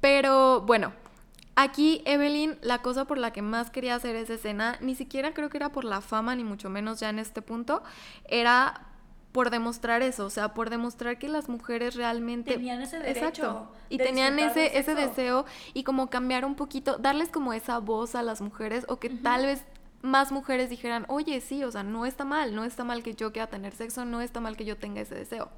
Pero 0.00 0.60
bueno, 0.62 0.92
aquí 1.56 2.02
Evelyn, 2.04 2.58
la 2.62 2.82
cosa 2.82 3.04
por 3.04 3.18
la 3.18 3.32
que 3.32 3.42
más 3.42 3.70
quería 3.70 3.94
hacer 3.94 4.16
esa 4.16 4.34
escena, 4.34 4.78
ni 4.80 4.94
siquiera 4.94 5.34
creo 5.34 5.50
que 5.50 5.58
era 5.58 5.70
por 5.70 5.84
la 5.84 6.00
fama, 6.00 6.34
ni 6.34 6.44
mucho 6.44 6.70
menos 6.70 7.00
ya 7.00 7.10
en 7.10 7.18
este 7.18 7.42
punto, 7.42 7.82
era 8.28 8.86
por 9.32 9.50
demostrar 9.50 10.02
eso, 10.02 10.26
o 10.26 10.30
sea, 10.30 10.54
por 10.54 10.70
demostrar 10.70 11.18
que 11.18 11.28
las 11.28 11.48
mujeres 11.48 11.94
realmente 11.94 12.54
Tenían 12.54 12.82
ese 12.82 12.98
derecho 12.98 13.28
Exacto. 13.28 13.72
Y 13.88 13.98
de 13.98 14.04
tenían 14.04 14.38
ese 14.38 14.78
ese 14.78 14.94
deseo 14.94 15.44
y 15.72 15.84
como 15.84 16.10
cambiar 16.10 16.44
un 16.44 16.56
poquito, 16.56 16.98
darles 16.98 17.28
como 17.28 17.52
esa 17.52 17.78
voz 17.78 18.14
a 18.14 18.22
las 18.22 18.40
mujeres 18.40 18.84
o 18.88 18.98
que 18.98 19.10
tal 19.10 19.46
vez 19.46 19.64
más 20.02 20.32
mujeres 20.32 20.70
dijeran, 20.70 21.04
"Oye, 21.08 21.40
sí, 21.40 21.62
o 21.62 21.70
sea, 21.70 21.82
no 21.82 22.06
está 22.06 22.24
mal, 22.24 22.54
no 22.54 22.64
está 22.64 22.84
mal 22.84 23.02
que 23.02 23.14
yo 23.14 23.32
quiera 23.32 23.48
tener 23.48 23.74
sexo, 23.74 24.04
no 24.04 24.20
está 24.20 24.40
mal 24.40 24.56
que 24.56 24.64
yo 24.64 24.76
tenga 24.76 25.00
ese 25.00 25.14
deseo." 25.14 25.50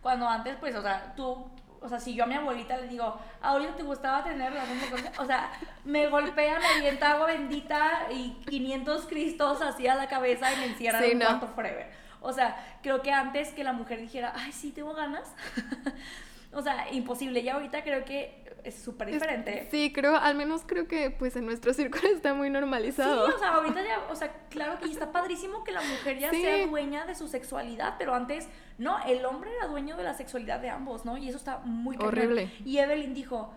Cuando 0.00 0.28
antes, 0.28 0.56
pues, 0.56 0.76
o 0.76 0.82
sea, 0.82 1.14
tú, 1.16 1.44
o 1.80 1.88
sea, 1.88 1.98
si 2.00 2.14
yo 2.14 2.24
a 2.24 2.26
mi 2.26 2.34
abuelita 2.34 2.76
le 2.76 2.88
digo, 2.88 3.18
ahorita 3.40 3.76
te 3.76 3.82
gustaba 3.82 4.24
tener 4.24 4.52
relación 4.52 4.78
sexual?", 4.80 5.12
o 5.18 5.24
sea, 5.26 5.50
me 5.84 6.06
golpea, 6.08 6.58
me 6.58 6.66
avienta 6.66 7.12
agua 7.12 7.26
bendita 7.28 8.08
y 8.10 8.32
500 8.48 9.06
cristos 9.06 9.62
así 9.62 9.86
a 9.86 9.94
la 9.94 10.08
cabeza 10.08 10.52
y 10.52 10.56
me 10.56 10.66
encierra 10.66 11.00
Sí, 11.00 11.06
en 11.10 11.12
un 11.14 11.18
no. 11.20 11.26
cuarto 11.26 11.48
forever. 11.48 11.90
O 12.20 12.32
sea, 12.32 12.56
creo 12.82 13.00
que 13.02 13.12
antes 13.12 13.50
que 13.52 13.62
la 13.62 13.72
mujer 13.72 14.00
dijera, 14.00 14.32
ay, 14.36 14.50
sí, 14.52 14.72
tengo 14.72 14.92
ganas, 14.94 15.32
o 16.52 16.62
sea, 16.62 16.90
imposible. 16.92 17.40
Y 17.40 17.48
ahorita 17.48 17.82
creo 17.84 18.04
que 18.04 18.47
es 18.64 18.74
súper 18.74 19.10
diferente. 19.10 19.68
Sí, 19.70 19.92
creo, 19.92 20.16
al 20.16 20.34
menos 20.34 20.62
creo 20.66 20.86
que 20.88 21.10
pues 21.10 21.36
en 21.36 21.46
nuestro 21.46 21.72
círculo 21.74 22.08
está 22.08 22.34
muy 22.34 22.48
Sí, 22.48 22.52
normalizado. 22.52 23.34
o 23.34 23.38
sea, 23.38 23.54
ahorita 23.54 23.82
ya, 23.82 24.00
o 24.10 24.14
sea, 24.16 24.32
claro 24.50 24.78
que 24.78 24.86
está 24.90 25.12
padrísimo 25.12 25.64
que 25.64 25.72
la 25.72 25.80
mujer 25.82 26.18
ya 26.18 26.30
Sí. 26.30 26.42
sea 26.42 26.66
dueña 26.66 27.06
de 27.06 27.14
su 27.14 27.28
sexualidad, 27.28 27.94
pero 27.98 28.14
antes, 28.14 28.48
no, 28.78 28.98
el 29.04 29.24
hombre 29.24 29.50
era 29.56 29.66
dueño 29.68 29.96
de 29.96 30.02
la 30.02 30.14
sexualidad 30.14 30.60
de 30.60 30.70
ambos, 30.70 31.04
¿no? 31.04 31.16
Y 31.16 31.28
eso 31.28 31.38
está 31.38 31.58
muy 31.58 31.96
cañón. 31.96 32.08
Horrible. 32.14 32.50
Y 32.64 32.78
Evelyn 32.78 33.14
dijo, 33.14 33.52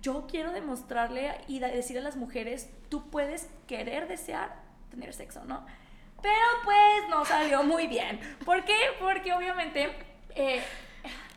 yo 0.00 0.26
quiero 0.28 0.52
demostrarle 0.52 1.32
y 1.48 1.58
decirle 1.60 2.00
a 2.00 2.04
las 2.04 2.16
mujeres, 2.16 2.70
tú 2.88 3.08
puedes 3.10 3.48
querer 3.66 4.08
desear 4.08 4.60
tener 4.90 5.12
sexo, 5.14 5.44
¿no? 5.44 5.64
Pero 6.20 6.34
pues 6.64 7.08
no 7.10 7.24
salió 7.24 7.62
muy 7.64 7.86
bien. 7.86 8.20
¿Por 8.44 8.64
qué? 8.64 8.76
Porque 9.00 9.32
obviamente 9.32 9.92
eh, 10.34 10.62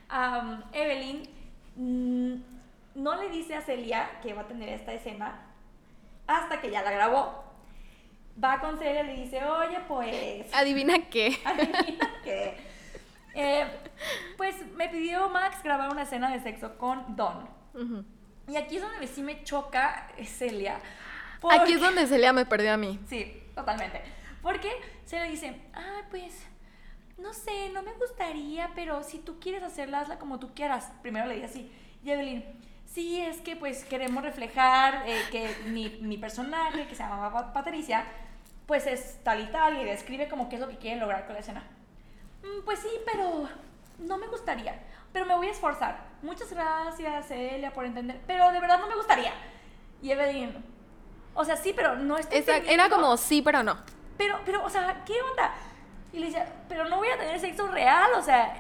am, 0.09 0.63
Evelyn 0.73 1.27
mm, 1.75 2.54
no 2.95 3.15
le 3.21 3.29
dice 3.29 3.55
a 3.55 3.61
Celia 3.61 4.19
que 4.21 4.33
va 4.33 4.41
a 4.41 4.47
tener 4.47 4.69
esta 4.69 4.93
escena 4.93 5.41
hasta 6.27 6.59
que 6.59 6.71
ya 6.71 6.81
la 6.81 6.91
grabó. 6.91 7.43
Va 8.43 8.59
con 8.59 8.77
Celia 8.77 9.03
y 9.03 9.07
le 9.07 9.15
dice, 9.23 9.43
oye, 9.43 9.79
pues... 9.87 10.53
Adivina 10.53 11.09
qué. 11.09 11.37
Adivina 11.45 12.11
qué. 12.23 12.57
Eh, 13.33 13.65
pues 14.37 14.55
me 14.75 14.89
pidió 14.89 15.29
Max 15.29 15.61
grabar 15.63 15.91
una 15.91 16.03
escena 16.03 16.31
de 16.31 16.39
sexo 16.39 16.77
con 16.77 17.15
Don. 17.15 17.47
Y 18.47 18.55
aquí 18.55 18.77
es 18.77 18.81
donde 18.81 19.07
sí 19.07 19.21
me 19.21 19.43
choca 19.43 20.07
eh, 20.17 20.25
Celia. 20.25 20.79
Aquí 21.49 21.73
es 21.73 21.81
donde 21.81 22.07
Celia 22.07 22.33
me 22.33 22.45
perdió 22.45 22.73
a 22.73 22.77
mí. 22.77 22.99
Sí, 23.07 23.43
totalmente. 23.53 24.01
Porque 24.41 24.71
le 25.11 25.29
dice, 25.29 25.61
ah, 25.73 26.01
pues, 26.09 26.45
no 27.17 27.33
sé, 27.33 27.69
no 27.73 27.83
me 27.83 27.93
gustaría, 27.93 28.71
pero 28.75 29.03
si 29.03 29.19
tú 29.19 29.39
quieres 29.39 29.63
hacerla, 29.63 30.01
hazla 30.01 30.19
como 30.19 30.39
tú 30.39 30.53
quieras. 30.53 30.91
Primero 31.01 31.27
le 31.27 31.35
dice 31.35 31.45
así. 31.47 31.71
Y 32.03 32.11
Evelyn, 32.11 32.45
sí, 32.95 33.21
es 33.21 33.41
que 33.41 33.55
pues 33.55 33.83
queremos 33.85 34.23
reflejar 34.23 35.03
eh, 35.05 35.21
que 35.31 35.53
mi, 35.67 35.89
mi 36.01 36.17
personaje, 36.17 36.87
que 36.87 36.95
se 36.95 37.03
llamaba 37.03 37.51
Patricia, 37.53 38.05
pues 38.65 38.87
es 38.87 39.21
tal 39.23 39.41
y 39.41 39.47
tal, 39.51 39.77
y 39.79 39.83
describe 39.83 40.27
como 40.29 40.47
qué 40.49 40.55
es 40.55 40.61
lo 40.61 40.69
que 40.69 40.77
quieren 40.77 40.99
lograr 41.01 41.25
con 41.25 41.33
la 41.35 41.41
escena. 41.41 41.63
"Mm, 42.41 42.63
pues 42.65 42.79
sí, 42.79 42.89
pero 43.05 43.47
no 43.99 44.17
me 44.17 44.27
gustaría. 44.27 44.79
Pero 45.13 45.25
me 45.25 45.35
voy 45.35 45.47
a 45.47 45.51
esforzar. 45.51 45.97
Muchas 46.21 46.51
gracias, 46.51 47.27
Celia, 47.27 47.71
por 47.73 47.85
entender. 47.85 48.19
Pero 48.27 48.51
de 48.51 48.59
verdad 48.59 48.79
no 48.79 48.87
me 48.87 48.95
gustaría. 48.95 49.31
Y 50.01 50.11
Evelyn, 50.11 50.53
o 51.33 51.43
sea, 51.45 51.55
sí, 51.57 51.73
pero 51.75 51.95
no 51.95 52.17
estoy 52.17 52.39
Exacto, 52.39 52.69
era 52.69 52.89
como 52.89 53.15
sí, 53.17 53.41
pero 53.41 53.61
no. 53.63 53.77
pero, 54.17 54.39
pero, 54.45 54.63
o 54.65 54.69
sea, 54.69 55.03
¿qué 55.05 55.15
onda? 55.21 55.53
Y 56.13 56.19
le 56.19 56.27
dice, 56.27 56.43
pero 56.69 56.85
no 56.89 56.97
voy 56.97 57.09
a 57.09 57.17
tener 57.17 57.39
sexo 57.39 57.67
real, 57.67 58.09
o 58.15 58.21
sea. 58.21 58.55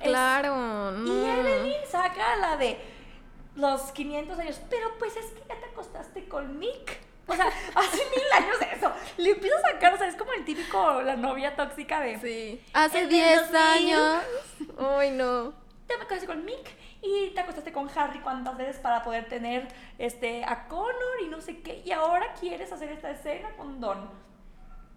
es- 0.00 0.08
Claro, 0.08 0.90
no. 0.92 1.06
Y 1.12 1.24
Evelyn 1.30 1.74
saca 1.90 2.36
la 2.36 2.56
de 2.56 2.91
los 3.54 3.80
500 3.92 4.38
años, 4.38 4.60
pero 4.70 4.90
pues 4.98 5.16
es 5.16 5.26
que 5.26 5.40
ya 5.48 5.58
te 5.60 5.66
acostaste 5.66 6.26
con 6.28 6.58
Mick. 6.58 6.98
O 7.26 7.34
sea, 7.34 7.46
hace 7.74 7.98
mil 8.10 8.32
años 8.44 8.58
de 8.58 8.66
eso. 8.76 8.92
Le 9.16 9.30
empieza 9.30 9.56
a 9.58 9.72
sacar, 9.72 9.94
o 9.94 9.98
sea, 9.98 10.08
es 10.08 10.16
como 10.16 10.32
el 10.32 10.44
típico, 10.44 11.02
la 11.02 11.16
novia 11.16 11.54
tóxica 11.54 12.00
de. 12.00 12.18
Sí. 12.18 12.64
Hace 12.72 13.00
El 13.02 13.08
del 13.08 13.18
10 13.20 13.52
2000. 13.52 13.56
años. 13.56 14.22
Ay, 14.78 15.10
no. 15.12 15.52
Te 15.86 15.94
acostaste 15.94 16.26
con 16.26 16.44
Mick 16.44 16.68
y 17.02 17.30
te 17.30 17.40
acostaste 17.40 17.72
con 17.72 17.90
Harry 17.96 18.20
cuántas 18.20 18.56
veces 18.56 18.76
para 18.78 19.02
poder 19.02 19.28
tener 19.28 19.68
este, 19.98 20.44
a 20.44 20.66
Connor 20.68 21.20
y 21.24 21.28
no 21.28 21.40
sé 21.40 21.60
qué. 21.60 21.82
Y 21.84 21.92
ahora 21.92 22.32
quieres 22.40 22.72
hacer 22.72 22.90
esta 22.90 23.10
escena 23.10 23.50
con 23.56 23.80
Don. 23.80 24.10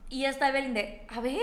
Y 0.10 0.26
esta 0.26 0.50
Evelyn 0.50 0.74
de, 0.74 1.06
a 1.10 1.20
ver, 1.20 1.42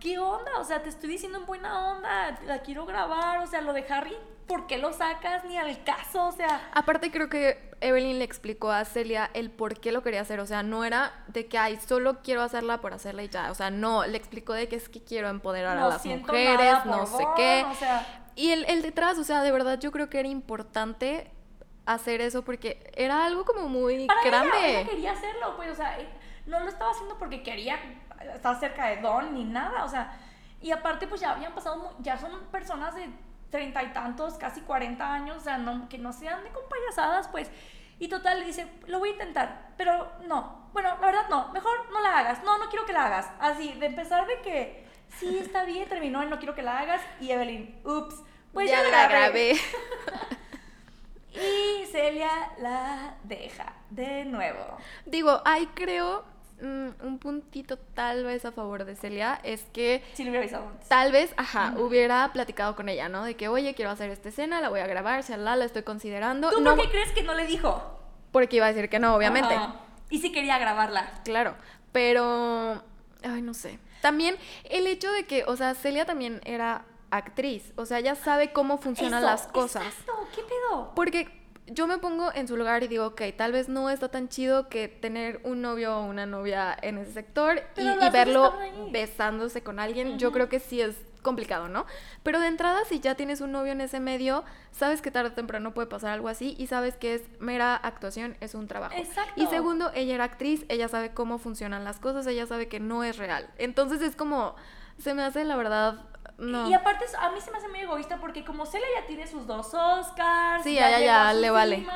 ¿qué 0.00 0.18
onda? 0.18 0.58
O 0.58 0.64
sea, 0.64 0.82
te 0.82 0.88
estoy 0.88 1.10
diciendo 1.10 1.38
en 1.38 1.46
buena 1.46 1.92
onda, 1.92 2.38
la 2.46 2.60
quiero 2.62 2.84
grabar. 2.86 3.38
O 3.38 3.46
sea, 3.46 3.60
lo 3.60 3.72
de 3.72 3.84
Harry, 3.88 4.16
¿por 4.50 4.66
qué 4.66 4.78
lo 4.78 4.92
sacas? 4.92 5.44
Ni 5.44 5.56
al 5.56 5.84
caso, 5.84 6.26
o 6.26 6.32
sea. 6.32 6.68
Aparte 6.74 7.12
creo 7.12 7.28
que 7.28 7.70
Evelyn 7.80 8.18
le 8.18 8.24
explicó 8.24 8.72
a 8.72 8.84
Celia 8.84 9.30
el 9.32 9.48
por 9.48 9.78
qué 9.78 9.92
lo 9.92 10.02
quería 10.02 10.22
hacer, 10.22 10.40
o 10.40 10.46
sea, 10.46 10.64
no 10.64 10.84
era 10.84 11.12
de 11.28 11.46
que, 11.46 11.56
ay, 11.56 11.78
solo 11.78 12.20
quiero 12.22 12.42
hacerla 12.42 12.80
por 12.80 12.92
hacerla 12.92 13.22
y 13.22 13.28
ya, 13.28 13.52
o 13.52 13.54
sea, 13.54 13.70
no, 13.70 14.04
le 14.04 14.16
explicó 14.16 14.52
de 14.52 14.68
que 14.68 14.74
es 14.74 14.88
que 14.88 15.04
quiero 15.04 15.28
empoderar 15.28 15.78
a 15.78 15.88
las 15.88 16.04
mujeres, 16.04 16.58
nada 16.58 16.84
no 16.84 17.06
sé 17.06 17.24
qué. 17.36 17.64
O 17.70 17.74
sea, 17.74 18.24
Y 18.34 18.50
el, 18.50 18.64
el 18.64 18.82
detrás, 18.82 19.18
o 19.18 19.24
sea, 19.24 19.42
de 19.42 19.52
verdad 19.52 19.78
yo 19.78 19.92
creo 19.92 20.10
que 20.10 20.18
era 20.18 20.28
importante 20.28 21.30
hacer 21.86 22.20
eso 22.20 22.44
porque 22.44 22.90
era 22.96 23.24
algo 23.24 23.44
como 23.44 23.68
muy 23.68 24.08
para 24.08 24.24
grande. 24.24 24.56
ella, 24.58 24.80
ella 24.80 24.90
quería 24.90 25.12
hacerlo, 25.12 25.54
pues, 25.56 25.70
o 25.70 25.74
sea, 25.76 26.00
eh, 26.00 26.08
no 26.46 26.58
lo 26.58 26.68
estaba 26.68 26.90
haciendo 26.90 27.16
porque 27.18 27.44
quería 27.44 27.78
estar 28.34 28.58
cerca 28.58 28.86
de 28.86 28.96
Don 28.96 29.32
ni 29.32 29.44
nada, 29.44 29.84
o 29.84 29.88
sea, 29.88 30.18
y 30.60 30.72
aparte, 30.72 31.06
pues 31.06 31.20
ya 31.20 31.30
habían 31.30 31.54
pasado, 31.54 31.94
ya 32.00 32.18
son 32.18 32.32
personas 32.50 32.96
de 32.96 33.08
treinta 33.50 33.82
y 33.82 33.92
tantos, 33.92 34.34
casi 34.34 34.60
40 34.62 35.12
años, 35.12 35.36
o 35.36 35.40
sea, 35.40 35.58
no, 35.58 35.88
que 35.88 35.98
no 35.98 36.12
sean 36.12 36.42
de 36.44 36.50
con 36.50 36.62
payasadas, 36.68 37.28
pues, 37.28 37.50
y 37.98 38.08
total 38.08 38.40
le 38.40 38.46
dice, 38.46 38.66
lo 38.86 38.98
voy 38.98 39.10
a 39.10 39.12
intentar, 39.12 39.72
pero 39.76 40.10
no, 40.26 40.68
bueno, 40.72 40.96
la 41.00 41.06
verdad 41.06 41.28
no, 41.28 41.48
mejor 41.52 41.72
no 41.92 42.00
la 42.00 42.18
hagas, 42.18 42.42
no, 42.44 42.58
no 42.58 42.68
quiero 42.68 42.86
que 42.86 42.92
la 42.92 43.06
hagas, 43.06 43.28
así, 43.40 43.72
de 43.74 43.86
empezar 43.86 44.26
de 44.26 44.40
que, 44.40 44.86
sí, 45.18 45.38
está 45.38 45.64
bien, 45.64 45.88
terminó 45.88 46.24
no 46.24 46.38
quiero 46.38 46.54
que 46.54 46.62
la 46.62 46.78
hagas, 46.78 47.02
y 47.20 47.30
Evelyn, 47.30 47.80
ups, 47.84 48.22
pues 48.52 48.70
ya, 48.70 48.82
ya 48.82 48.90
la 48.90 49.08
grabé. 49.08 49.52
y 51.32 51.86
Celia 51.86 52.30
la 52.58 53.14
deja 53.24 53.74
de 53.90 54.24
nuevo. 54.24 54.78
Digo, 55.06 55.40
ahí 55.44 55.66
creo 55.74 56.24
mm, 56.60 57.06
un 57.06 57.18
puntito 57.18 57.76
tal 57.78 58.24
vez 58.24 58.44
a 58.44 58.52
favor 58.52 58.84
de 58.84 58.96
Celia 58.96 59.40
es 59.42 59.64
que 59.72 60.02
Si 60.14 60.24
le 60.24 60.30
hubiera 60.30 60.44
avisado 60.44 60.68
antes. 60.68 60.88
tal 60.88 61.12
vez, 61.12 61.32
ajá, 61.36 61.74
hubiera 61.78 62.30
platicado 62.32 62.76
con 62.76 62.88
ella, 62.88 63.08
¿no? 63.08 63.24
De 63.24 63.36
que, 63.36 63.48
oye, 63.48 63.74
quiero 63.74 63.90
hacer 63.90 64.10
esta 64.10 64.28
escena, 64.28 64.60
la 64.60 64.68
voy 64.68 64.80
a 64.80 64.86
grabar, 64.86 65.24
la 65.28 65.56
la 65.56 65.64
estoy 65.64 65.82
considerando. 65.82 66.50
¿Tú 66.50 66.60
no, 66.60 66.76
por 66.76 66.84
qué 66.84 66.90
crees 66.90 67.12
que 67.12 67.22
no 67.22 67.34
le 67.34 67.46
dijo? 67.46 67.96
porque 68.32 68.56
iba 68.56 68.66
a 68.66 68.72
decir 68.72 68.88
que 68.88 68.98
no, 68.98 69.14
obviamente. 69.14 69.54
Ajá. 69.54 69.76
Y 70.08 70.20
si 70.20 70.32
quería 70.32 70.58
grabarla. 70.58 71.20
Claro, 71.24 71.54
pero, 71.92 72.82
ay, 73.22 73.42
no 73.42 73.54
sé. 73.54 73.78
También 74.02 74.36
el 74.64 74.86
hecho 74.86 75.10
de 75.12 75.26
que, 75.26 75.44
o 75.44 75.56
sea, 75.56 75.74
Celia 75.74 76.04
también 76.04 76.40
era 76.44 76.84
actriz, 77.10 77.72
o 77.76 77.86
sea, 77.86 77.98
ella 77.98 78.14
sabe 78.14 78.52
cómo 78.52 78.78
funcionan 78.78 79.18
Eso, 79.18 79.26
las 79.30 79.46
cosas. 79.48 79.84
Exacto, 79.84 80.28
¿qué 80.34 80.42
pedo? 80.42 80.92
Porque 80.94 81.39
yo 81.72 81.86
me 81.86 81.98
pongo 81.98 82.32
en 82.34 82.48
su 82.48 82.56
lugar 82.56 82.82
y 82.82 82.88
digo, 82.88 83.06
ok, 83.06 83.22
tal 83.36 83.52
vez 83.52 83.68
no 83.68 83.90
está 83.90 84.08
tan 84.08 84.28
chido 84.28 84.68
que 84.68 84.88
tener 84.88 85.40
un 85.44 85.62
novio 85.62 85.98
o 85.98 86.04
una 86.04 86.26
novia 86.26 86.76
en 86.80 86.98
ese 86.98 87.12
sector 87.12 87.62
y, 87.76 88.10
verlo 88.10 88.54
besándose 88.90 89.62
con 89.62 89.78
alguien. 89.78 90.18
Yo 90.18 90.32
creo 90.32 90.48
que 90.48 90.60
sí 90.60 90.80
es 90.80 90.96
complicado, 91.22 91.68
¿no? 91.68 91.86
Pero 92.22 92.40
de 92.40 92.46
entrada, 92.46 92.84
si 92.86 93.00
ya 93.00 93.14
tienes 93.14 93.40
un 93.40 93.52
novio 93.52 93.72
en 93.72 93.80
ese 93.80 94.00
medio, 94.00 94.44
sabes 94.72 95.02
que 95.02 95.10
tarde 95.10 95.30
o 95.30 95.32
temprano 95.32 95.74
puede 95.74 95.86
pasar 95.86 96.10
algo 96.10 96.28
así 96.28 96.54
y 96.58 96.66
sabes 96.66 96.96
que 96.96 97.14
es 97.14 97.22
mera 97.40 97.76
actuación, 97.76 98.36
es 98.40 98.54
un 98.54 98.66
trabajo. 98.66 98.94
Exacto. 98.96 99.32
Y 99.36 99.46
segundo, 99.46 99.90
ella 99.94 100.14
era 100.14 100.24
actriz, 100.24 100.64
ella 100.68 100.88
sabe 100.88 101.12
cómo 101.12 101.38
funcionan 101.38 101.84
las 101.84 102.00
cosas, 102.00 102.26
ella 102.26 102.46
sabe 102.46 102.68
que 102.68 102.80
no 102.80 103.04
es 103.04 103.18
real. 103.18 103.48
Entonces 103.58 104.00
es 104.02 104.16
como, 104.16 104.56
se 104.98 105.14
me 105.14 105.22
hace 105.22 105.44
la 105.44 105.56
verdad, 105.56 106.06
no. 106.40 106.68
Y 106.68 106.74
aparte, 106.74 107.04
a 107.18 107.30
mí 107.30 107.40
se 107.40 107.50
me 107.50 107.58
hace 107.58 107.68
muy 107.68 107.80
egoísta 107.80 108.16
porque 108.18 108.44
como 108.44 108.66
Celia 108.66 108.86
ya 109.00 109.06
tiene 109.06 109.26
sus 109.26 109.46
dos 109.46 109.72
Oscars, 109.74 110.64
Sí, 110.64 110.74
ya 110.74 111.28
a 111.28 111.34
su 111.34 111.40
le 111.40 111.50
vale. 111.50 111.86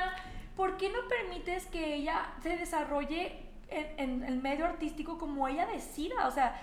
¿por 0.57 0.77
qué 0.77 0.89
no 0.91 0.99
permites 1.09 1.67
que 1.67 1.95
ella 1.97 2.27
se 2.43 2.57
desarrolle 2.57 3.43
en, 3.69 3.99
en 3.99 4.23
el 4.25 4.41
medio 4.41 4.67
artístico 4.67 5.19
como 5.19 5.49
ella 5.49 5.67
decida? 5.67 6.29
O 6.29 6.31
sea, 6.31 6.61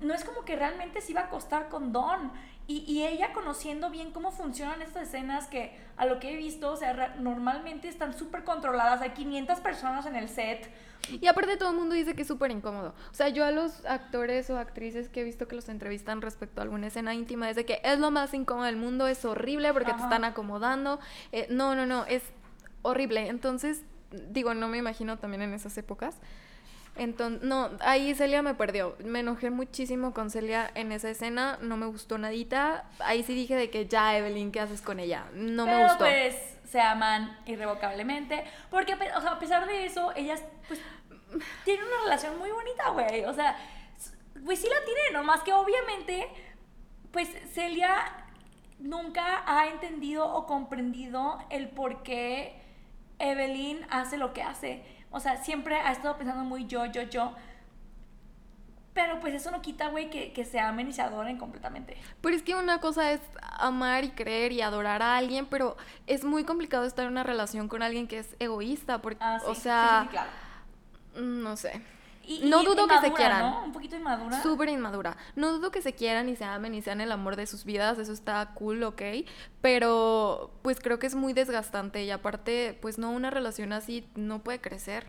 no 0.00 0.14
es 0.14 0.24
como 0.24 0.44
que 0.44 0.56
realmente 0.56 1.00
se 1.00 1.12
iba 1.12 1.22
a 1.22 1.24
acostar 1.24 1.68
con 1.68 1.92
Don. 1.92 2.32
Y, 2.66 2.84
y 2.86 3.06
ella 3.06 3.32
conociendo 3.32 3.88
bien 3.88 4.10
cómo 4.10 4.30
funcionan 4.30 4.82
estas 4.82 5.08
escenas 5.08 5.46
que 5.46 5.74
a 5.96 6.04
lo 6.04 6.20
que 6.20 6.32
he 6.32 6.36
visto, 6.36 6.70
o 6.70 6.76
sea, 6.76 7.16
normalmente 7.18 7.88
están 7.88 8.12
súper 8.16 8.44
controladas, 8.44 9.00
hay 9.00 9.10
500 9.10 9.58
personas 9.60 10.04
en 10.04 10.16
el 10.16 10.28
set. 10.28 10.70
Y 11.10 11.26
aparte 11.26 11.56
todo 11.56 11.70
el 11.70 11.76
mundo 11.76 11.94
dice 11.94 12.14
que 12.14 12.22
es 12.22 12.28
súper 12.28 12.50
incómodo. 12.50 12.94
O 13.10 13.14
sea, 13.14 13.28
yo 13.28 13.44
a 13.44 13.50
los 13.50 13.86
actores 13.86 14.50
o 14.50 14.58
actrices 14.58 15.08
que 15.08 15.22
he 15.22 15.24
visto 15.24 15.48
que 15.48 15.56
los 15.56 15.68
entrevistan 15.70 16.20
respecto 16.20 16.60
a 16.60 16.64
alguna 16.64 16.88
escena 16.88 17.14
íntima 17.14 17.48
es 17.48 17.56
de 17.56 17.64
que 17.64 17.80
es 17.82 17.98
lo 17.98 18.10
más 18.10 18.34
incómodo 18.34 18.66
del 18.66 18.76
mundo, 18.76 19.06
es 19.06 19.24
horrible 19.24 19.72
porque 19.72 19.92
te 19.92 19.92
Ajá. 19.92 20.04
están 20.04 20.24
acomodando. 20.24 21.00
Eh, 21.32 21.46
no, 21.50 21.74
no, 21.74 21.86
no, 21.86 22.04
es 22.04 22.22
horrible. 22.82 23.28
Entonces, 23.28 23.82
digo, 24.30 24.52
no 24.52 24.68
me 24.68 24.76
imagino 24.76 25.18
también 25.18 25.42
en 25.42 25.54
esas 25.54 25.76
épocas. 25.78 26.16
Entonces, 26.98 27.42
no, 27.42 27.70
ahí 27.80 28.14
Celia 28.14 28.42
me 28.42 28.54
perdió. 28.54 28.96
Me 29.04 29.20
enojé 29.20 29.50
muchísimo 29.50 30.12
con 30.12 30.30
Celia 30.30 30.70
en 30.74 30.92
esa 30.92 31.08
escena, 31.10 31.58
no 31.62 31.76
me 31.76 31.86
gustó 31.86 32.18
nadita. 32.18 32.84
Ahí 32.98 33.22
sí 33.22 33.34
dije 33.34 33.54
de 33.56 33.70
que 33.70 33.86
ya, 33.86 34.16
Evelyn, 34.16 34.52
¿qué 34.52 34.60
haces 34.60 34.82
con 34.82 34.98
ella? 35.00 35.26
No 35.32 35.64
me 35.64 35.72
Pero 35.72 35.84
gustó. 35.84 35.98
pues 36.04 36.36
se 36.64 36.80
aman 36.80 37.38
irrevocablemente. 37.46 38.44
Porque 38.70 38.92
a 38.94 38.98
pe- 38.98 39.12
o 39.16 39.20
sea, 39.20 39.32
a 39.32 39.38
pesar 39.38 39.66
de 39.66 39.86
eso, 39.86 40.12
ellas 40.16 40.42
pues 40.66 40.80
tienen 41.64 41.84
una 41.84 42.02
relación 42.04 42.38
muy 42.38 42.50
bonita, 42.50 42.90
güey. 42.90 43.24
O 43.24 43.32
sea, 43.32 43.56
pues 44.44 44.60
sí 44.60 44.68
la 44.68 44.84
tienen, 44.84 45.12
nomás 45.14 45.42
que 45.42 45.52
obviamente, 45.52 46.28
pues 47.12 47.28
Celia 47.52 48.24
nunca 48.78 49.42
ha 49.46 49.68
entendido 49.68 50.26
o 50.32 50.46
comprendido 50.46 51.38
el 51.50 51.68
por 51.68 52.02
qué 52.02 52.60
Evelyn 53.18 53.84
hace 53.90 54.16
lo 54.16 54.32
que 54.32 54.42
hace. 54.42 54.82
O 55.18 55.20
sea, 55.20 55.36
siempre 55.42 55.74
ha 55.76 55.90
estado 55.92 56.16
pensando 56.16 56.44
muy 56.44 56.66
yo, 56.66 56.86
yo, 56.86 57.02
yo. 57.02 57.34
Pero 58.94 59.20
pues 59.20 59.34
eso 59.34 59.50
no 59.50 59.62
quita, 59.62 59.88
güey, 59.88 60.10
que, 60.10 60.32
que 60.32 60.44
se 60.44 60.58
amen 60.58 60.88
y 60.88 60.92
se 60.92 61.02
adoren 61.02 61.38
completamente. 61.38 61.96
Pero 62.20 62.34
es 62.34 62.42
que 62.42 62.54
una 62.54 62.80
cosa 62.80 63.12
es 63.12 63.20
amar 63.58 64.04
y 64.04 64.10
creer 64.10 64.50
y 64.52 64.60
adorar 64.60 65.02
a 65.02 65.16
alguien, 65.16 65.46
pero 65.46 65.76
es 66.06 66.24
muy 66.24 66.42
complicado 66.44 66.84
estar 66.84 67.04
en 67.04 67.12
una 67.12 67.22
relación 67.22 67.68
con 67.68 67.82
alguien 67.82 68.08
que 68.08 68.18
es 68.20 68.34
egoísta, 68.40 69.00
porque, 69.02 69.18
Ah, 69.20 69.38
sí, 69.40 69.46
o 69.48 69.54
sí, 69.54 69.60
sea, 69.62 69.98
sí, 70.02 70.06
sí, 70.06 70.10
claro. 70.10 70.30
mm, 71.26 71.42
no 71.42 71.56
sé. 71.56 71.80
Y- 72.28 72.40
no 72.48 72.62
y 72.62 72.66
dudo 72.66 72.86
que 72.86 72.98
se 72.98 73.12
quieran. 73.12 73.40
¿no? 73.40 73.64
Un 73.64 73.72
poquito 73.72 73.96
inmadura. 73.96 74.42
Súper 74.42 74.68
inmadura. 74.68 75.16
No 75.34 75.50
dudo 75.52 75.70
que 75.70 75.80
se 75.80 75.94
quieran 75.94 76.28
y 76.28 76.36
se 76.36 76.44
amen 76.44 76.74
y 76.74 76.82
sean 76.82 77.00
el 77.00 77.10
amor 77.10 77.36
de 77.36 77.46
sus 77.46 77.64
vidas, 77.64 77.98
eso 77.98 78.12
está 78.12 78.52
cool, 78.54 78.82
ok. 78.82 79.02
Pero 79.62 80.50
pues 80.62 80.78
creo 80.80 80.98
que 80.98 81.06
es 81.06 81.14
muy 81.14 81.32
desgastante 81.32 82.04
y 82.04 82.10
aparte, 82.10 82.78
pues 82.82 82.98
no, 82.98 83.10
una 83.10 83.30
relación 83.30 83.72
así 83.72 84.06
no 84.14 84.40
puede 84.40 84.60
crecer. 84.60 85.06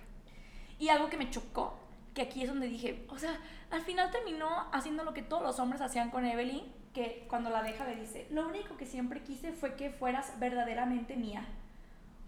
Y 0.79 0.89
algo 0.89 1.09
que 1.09 1.17
me 1.17 1.29
chocó, 1.29 1.77
que 2.13 2.21
aquí 2.21 2.41
es 2.43 2.47
donde 2.49 2.67
dije, 2.67 3.05
o 3.09 3.19
sea, 3.19 3.37
al 3.69 3.81
final 3.81 4.11
terminó 4.11 4.47
haciendo 4.71 5.03
lo 5.03 5.13
que 5.13 5.21
todos 5.21 5.43
los 5.43 5.59
hombres 5.59 5.81
hacían 5.81 6.09
con 6.09 6.25
Evelyn, 6.25 6.63
que 6.93 7.25
cuando 7.29 7.49
la 7.49 7.61
deja 7.63 7.85
le 7.85 7.95
dice, 7.97 8.27
lo 8.31 8.47
único 8.47 8.77
que 8.77 8.85
siempre 8.85 9.21
quise 9.21 9.51
fue 9.51 9.75
que 9.75 9.89
fueras 9.91 10.39
verdaderamente 10.39 11.15
mía. 11.17 11.45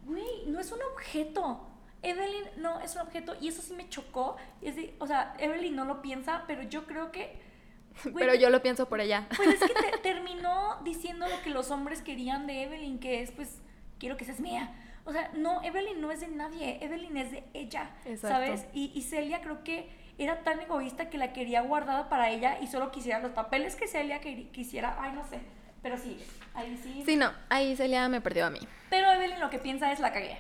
Güey, 0.06 0.45
no 0.47 0.60
es 0.60 0.71
un 0.71 0.80
objeto. 0.93 1.67
Evelyn 2.04 2.44
no 2.58 2.80
es 2.82 2.96
un 2.96 3.02
objeto 3.02 3.36
y 3.40 3.48
eso 3.48 3.62
sí 3.62 3.74
me 3.74 3.88
chocó. 3.90 4.38
Es 4.62 4.76
de- 4.76 4.96
o 5.00 5.08
sea, 5.08 5.36
Evelyn 5.40 5.76
no 5.76 5.86
lo 5.86 6.02
piensa, 6.02 6.44
pero 6.48 6.64
yo 6.64 6.86
creo 6.86 7.12
que... 7.12 7.40
güey, 8.04 8.16
Pero 8.16 8.36
yo 8.36 8.50
lo 8.50 8.62
pienso 8.62 8.88
por 8.90 9.02
ella. 9.02 9.28
Pues 9.36 9.50
es 9.50 9.60
que 9.60 9.74
te- 9.74 9.98
terminó 10.04 10.80
diciendo 10.84 11.28
lo 11.28 11.42
que 11.44 11.50
los 11.50 11.70
hombres 11.72 12.02
querían 12.02 12.48
de 12.48 12.64
Evelyn, 12.64 13.00
que 13.00 13.22
es 13.22 13.32
pues, 13.32 13.62
quiero 14.00 14.18
que 14.18 14.26
seas 14.26 14.40
mía. 14.40 14.74
O 15.04 15.12
sea, 15.12 15.32
no, 15.34 15.64
Evelyn 15.64 16.00
no 16.00 16.12
es 16.12 16.20
de 16.22 16.28
nadie, 16.28 16.78
Evelyn 16.84 17.18
es 17.18 17.32
de 17.32 17.44
ella, 17.54 17.90
Exacto. 18.06 18.28
¿sabes? 18.28 18.68
Y, 18.74 18.92
y 18.94 19.02
Celia 19.02 19.42
creo 19.42 19.64
que 19.64 19.90
era 20.20 20.44
tan 20.44 20.60
egoísta 20.60 21.10
que 21.10 21.18
la 21.18 21.34
quería 21.34 21.62
guardada 21.62 22.08
para 22.08 22.30
ella 22.30 22.60
y 22.62 22.68
solo 22.68 22.92
quisiera 22.92 23.18
los 23.20 23.32
papeles 23.32 23.76
que 23.76 23.88
Celia 23.88 24.22
quisiera, 24.22 24.96
ay, 25.00 25.14
no 25.14 25.26
sé, 25.28 25.40
pero 25.82 25.98
sí, 25.98 26.18
ahí 26.54 26.80
sí. 26.84 27.02
Sí, 27.04 27.16
no, 27.16 27.32
ahí 27.50 27.76
Celia 27.76 28.08
me 28.10 28.22
perdió 28.22 28.46
a 28.46 28.52
mí. 28.52 28.60
Pero 28.92 29.10
Evelyn 29.12 29.40
lo 29.40 29.50
que 29.50 29.58
piensa 29.58 29.92
es 29.92 30.00
la 30.00 30.14
cagué. 30.14 30.38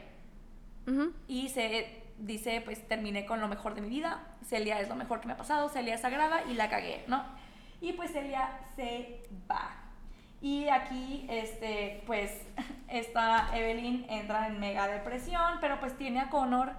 Y 1.27 1.49
se 1.49 2.03
dice, 2.17 2.61
pues 2.61 2.87
terminé 2.87 3.25
con 3.25 3.39
lo 3.41 3.47
mejor 3.47 3.75
de 3.75 3.81
mi 3.81 3.89
vida, 3.89 4.19
Celia 4.43 4.79
es 4.79 4.89
lo 4.89 4.95
mejor 4.95 5.21
que 5.21 5.27
me 5.27 5.33
ha 5.33 5.37
pasado, 5.37 5.69
Celia 5.69 5.95
es 5.95 6.01
sagrada 6.01 6.43
y 6.49 6.53
la 6.53 6.69
cagué, 6.69 7.03
¿no? 7.07 7.23
Y 7.79 7.93
pues 7.93 8.11
Celia 8.11 8.59
se 8.75 9.23
va. 9.49 9.81
Y 10.41 10.69
aquí, 10.69 11.25
este, 11.29 12.03
pues, 12.05 12.31
esta 12.87 13.55
Evelyn 13.55 14.05
entra 14.09 14.47
en 14.47 14.59
mega 14.59 14.87
depresión, 14.87 15.59
pero 15.61 15.79
pues 15.79 15.97
tiene 15.97 16.19
a 16.19 16.29
Connor, 16.29 16.73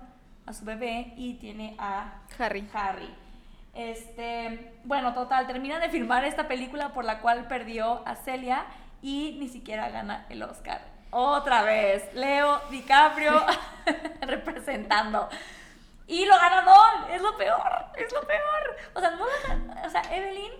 a 0.46 0.52
su 0.52 0.64
bebé, 0.64 1.14
y 1.16 1.34
tiene 1.34 1.76
a 1.78 2.22
Harry. 2.38 2.68
Harry. 2.72 3.08
Este, 3.74 4.74
bueno, 4.84 5.14
total, 5.14 5.46
termina 5.46 5.78
de 5.78 5.88
filmar 5.88 6.24
esta 6.24 6.46
película 6.48 6.92
por 6.92 7.04
la 7.04 7.20
cual 7.20 7.46
perdió 7.46 8.06
a 8.06 8.16
Celia 8.16 8.66
y 9.00 9.36
ni 9.40 9.48
siquiera 9.48 9.88
gana 9.90 10.26
el 10.28 10.42
Oscar. 10.42 10.91
Otra 11.14 11.62
vez, 11.62 12.12
Leo 12.14 12.58
DiCaprio 12.70 13.44
representando. 14.22 15.28
Y 16.06 16.24
lo 16.24 16.34
gana 16.36 16.62
Don, 16.62 17.10
es 17.12 17.20
lo 17.20 17.36
peor, 17.36 17.84
es 17.96 18.12
lo 18.12 18.20
peor. 18.22 18.76
O 18.94 19.00
sea, 19.00 19.10
no 19.10 19.24
o 19.86 19.90
sea, 19.90 20.02
Evelyn 20.10 20.52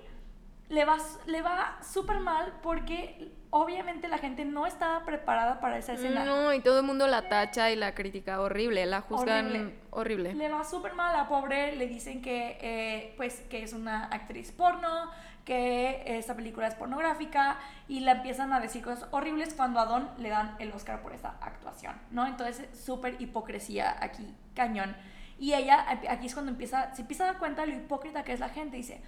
le 0.69 0.85
va, 0.85 0.99
le 1.27 1.43
va 1.43 1.79
súper 1.83 2.21
mal 2.21 2.53
porque 2.63 3.33
obviamente 3.51 4.09
la 4.09 4.19
gente 4.19 4.45
no 4.45 4.67
estaba 4.67 5.05
preparada 5.05 5.61
para 5.61 5.79
esa 5.79 5.95
escena. 5.95 6.25
No, 6.25 6.53
y 6.53 6.61
todo 6.61 6.81
el 6.81 6.87
mundo 6.87 7.07
la 7.07 7.29
tacha 7.29 7.71
y 7.71 7.77
la 7.77 7.95
critica 7.95 8.41
horrible, 8.41 8.85
la 8.87 9.01
juzgan 9.03 9.47
Horrible. 9.47 9.79
horrible. 9.91 10.35
Le 10.35 10.49
va 10.51 10.65
súper 10.65 10.95
mal 10.95 11.15
a 11.15 11.19
la 11.23 11.29
pobre, 11.29 11.77
le 11.77 11.87
dicen 11.87 12.23
que, 12.23 12.59
eh, 12.61 13.15
pues, 13.17 13.41
que 13.51 13.63
es 13.63 13.73
una 13.75 14.05
actriz 14.07 14.53
porno, 14.53 15.11
que 15.45 16.03
esta 16.07 16.35
película 16.35 16.69
es 16.69 16.75
pornográfica 16.75 17.59
y 17.89 18.01
le 18.01 18.13
empiezan 18.13 18.53
a 18.53 18.61
decir 18.61 18.83
cosas 18.83 19.09
horribles 19.11 19.55
cuando 19.55 19.81
a 19.81 19.87
Don 19.87 20.09
le 20.19 20.29
dan 20.29 20.57
el 20.59 20.73
Oscar 20.73 21.03
por 21.03 21.13
esa 21.13 21.35
actuación, 21.41 22.01
¿no? 22.11 22.27
Entonces, 22.27 22.69
súper 22.79 23.21
hipocresía 23.21 23.97
aquí, 24.01 24.35
cañón. 24.55 24.97
Y 25.39 25.55
ella, 25.55 25.85
aquí 26.09 26.27
es 26.27 26.35
cuando 26.35 26.53
empieza, 26.53 26.95
se 26.95 27.03
empieza 27.03 27.25
a 27.25 27.27
dar 27.29 27.39
cuenta 27.39 27.63
de 27.63 27.69
lo 27.69 27.75
hipócrita 27.75 28.23
que 28.23 28.33
es 28.33 28.41
la 28.41 28.49
gente, 28.49 28.77
dice, 28.77 29.03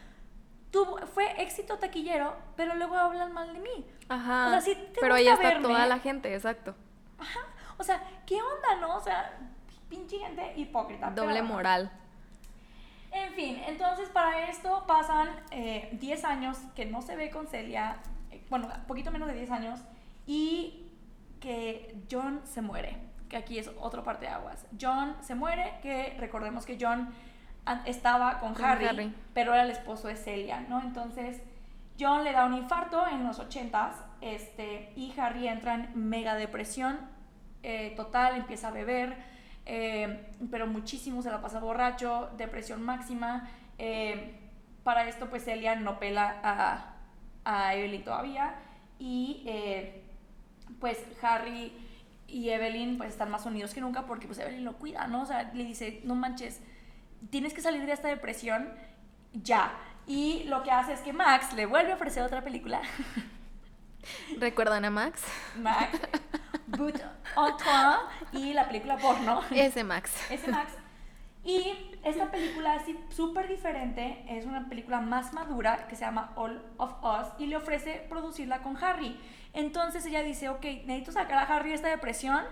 Tuvo, 0.75 0.99
fue 1.07 1.41
éxito 1.41 1.79
taquillero, 1.79 2.37
pero 2.57 2.75
luego 2.75 2.97
hablan 2.97 3.33
mal 3.33 3.53
de 3.53 3.61
mí. 3.61 3.87
Ajá. 4.09 4.49
O 4.49 4.51
sea, 4.51 4.61
sí 4.61 4.75
te 4.75 5.01
pero 5.01 5.15
ahí 5.15 5.29
está 5.29 5.41
verme. 5.41 5.69
toda 5.69 5.87
la 5.87 6.01
gente, 6.01 6.35
exacto. 6.35 6.75
Ajá. 7.17 7.41
O 7.79 7.85
sea, 7.85 8.03
¿qué 8.27 8.43
onda, 8.43 8.81
no? 8.81 8.97
O 8.97 9.01
sea, 9.01 9.39
pinche 9.89 10.19
gente 10.19 10.53
hipócrita. 10.57 11.13
Doble 11.13 11.43
moral. 11.43 11.93
En 13.15 13.33
fin, 13.35 13.63
entonces 13.69 14.09
para 14.09 14.51
esto 14.51 14.85
pasan 14.89 15.29
eh, 15.53 15.89
10 16.01 16.25
años 16.25 16.59
que 16.75 16.85
no 16.85 17.01
se 17.01 17.15
ve 17.15 17.31
con 17.31 17.47
Celia, 17.47 17.99
eh, 18.33 18.45
bueno, 18.51 18.69
poquito 18.89 19.13
menos 19.13 19.29
de 19.29 19.35
10 19.35 19.51
años, 19.53 19.81
y 20.27 20.91
que 21.41 21.97
John 22.11 22.41
se 22.45 22.61
muere, 22.61 22.97
que 23.29 23.37
aquí 23.37 23.59
es 23.59 23.71
otra 23.79 24.03
parte 24.03 24.27
de 24.27 24.33
aguas. 24.33 24.67
John 24.81 25.17
se 25.21 25.37
muere, 25.37 25.75
que 25.81 26.17
recordemos 26.19 26.67
que 26.67 26.77
John 26.81 27.15
estaba 27.87 28.41
con, 28.41 28.55
Con 28.55 28.65
Harry, 28.65 28.87
Harry. 28.87 29.15
pero 29.33 29.55
era 29.55 29.63
el 29.63 29.71
esposo 29.71 30.09
de 30.09 30.17
Celia, 30.17 30.67
¿no? 30.69 30.81
Entonces 30.83 31.41
John 31.99 32.25
le 32.25 32.33
da 32.33 32.45
un 32.47 32.55
infarto 32.55 33.07
en 33.07 33.25
los 33.25 33.39
80s, 33.39 33.93
este, 34.23 34.93
y 34.97 35.15
Harry 35.19 35.47
entra 35.47 35.75
en 35.75 35.91
mega 35.95 36.35
depresión 36.35 36.99
eh, 37.63 37.93
total, 37.97 38.37
empieza 38.37 38.69
a 38.69 38.71
beber, 38.73 39.17
eh, 39.67 40.27
pero 40.51 40.67
muchísimo 40.67 41.23
se 41.23 41.31
la 41.31 41.41
pasa 41.41 41.61
borracho, 41.61 42.31
depresión 42.37 42.83
máxima. 42.83 43.49
eh, 43.79 44.41
para 44.85 45.09
esto, 45.09 45.31
pues 45.31 45.45
Celia 45.45 45.77
no 45.77 45.99
pela 45.99 46.41
a, 46.43 46.95
a 47.45 47.75
Evelyn 47.75 48.05
todavía. 48.05 48.55
Y 48.99 49.43
eh, 49.47 50.03
pues 50.81 51.03
Harry 51.23 51.73
y 52.29 52.51
Evelyn 52.51 52.99
pues 52.99 53.11
están 53.11 53.31
más 53.31 53.47
unidos 53.47 53.75
que 53.75 53.81
nunca 53.81 54.07
porque 54.07 54.27
pues 54.27 54.39
Evelyn 54.39 54.65
lo 54.65 54.75
cuida, 54.75 55.07
¿no? 55.07 55.23
O 55.23 55.27
sea, 55.27 55.51
le 55.55 55.65
dice, 55.65 56.01
no 56.05 56.15
manches, 56.15 56.61
tienes 57.31 57.55
que 57.55 57.61
salir 57.63 57.87
de 57.87 57.93
esta 57.93 58.09
depresión 58.09 58.69
ya. 59.33 59.73
Y 60.07 60.45
lo 60.45 60.63
que 60.63 60.71
hace 60.71 60.93
es 60.93 61.01
que 61.01 61.13
Max 61.15 61.55
le 61.55 61.67
vuelve 61.67 61.93
a 61.93 61.95
ofrecer 61.95 62.23
otra 62.23 62.43
película. 62.45 62.83
¿Recuerdan 64.39 64.85
a 64.85 64.91
Max? 64.91 65.23
Max. 65.57 66.01
But 66.67 67.01
Antoine 67.37 67.99
y 68.33 68.53
la 68.53 68.67
película 68.67 68.97
porno. 68.99 69.43
Ese 69.51 69.85
Max. 69.85 70.13
Ese 70.31 70.51
Max. 70.51 70.73
Y 71.45 71.99
esta 72.03 72.31
película 72.31 72.75
así 72.75 72.99
súper 73.11 73.49
diferente, 73.49 74.25
es 74.29 74.47
una 74.47 74.67
película 74.69 75.01
más 75.01 75.35
madura 75.35 75.87
que 75.89 75.95
se 75.95 76.03
llama 76.03 76.33
All 76.37 76.65
of 76.79 76.95
Us 77.03 77.29
y 77.39 77.47
le 77.47 77.57
ofrece 77.57 78.07
producirla 78.09 78.63
con 78.63 78.83
Harry. 78.83 79.21
Entonces 79.53 80.07
ella 80.07 80.23
dice, 80.23 80.49
ok, 80.49 80.65
necesito 80.87 81.13
sacar 81.13 81.39
a 81.39 81.55
Harry 81.55 81.69
de 81.71 81.75
esta 81.75 81.89
depresión. 81.89 82.43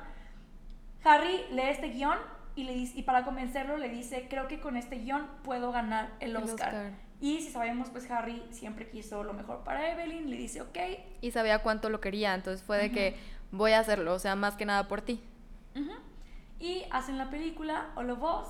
Harry 1.04 1.46
lee 1.50 1.70
este 1.70 1.88
guion 1.88 2.18
y, 2.54 2.64
le 2.64 2.74
dice, 2.74 2.98
y 2.98 3.02
para 3.02 3.24
convencerlo 3.24 3.78
le 3.78 3.88
dice, 3.88 4.26
creo 4.28 4.46
que 4.46 4.60
con 4.60 4.76
este 4.76 4.96
guion 4.96 5.26
puedo 5.42 5.72
ganar 5.72 6.10
el 6.20 6.36
El 6.36 6.42
Oscar. 6.42 6.92
Y 7.22 7.40
si 7.40 7.50
sabemos, 7.50 7.88
pues 7.88 8.11
Harry 8.11 8.42
siempre 8.50 8.90
quiso 8.90 9.22
lo 9.22 9.32
mejor 9.32 9.62
para 9.62 9.92
Evelyn, 9.92 10.28
le 10.28 10.37
dice, 10.37 10.61
ok. 10.61 10.76
Y 11.20 11.30
sabía 11.30 11.61
cuánto 11.61 11.88
lo 11.88 12.00
quería, 12.00 12.35
entonces 12.35 12.66
fue 12.66 12.78
de 12.78 12.90
que 12.90 13.16
voy 13.52 13.72
a 13.72 13.78
hacerlo, 13.78 14.12
o 14.12 14.18
sea, 14.18 14.35
más 14.35 14.56
que 14.56 14.66
nada 14.66 14.88
por 14.88 15.02
ti. 15.02 15.22
Ujú. 15.76 15.92
Y 16.58 16.85
hacen 16.90 17.18
la 17.18 17.30
película 17.30 17.92
All 17.94 18.11
of 18.11 18.22
Us 18.22 18.48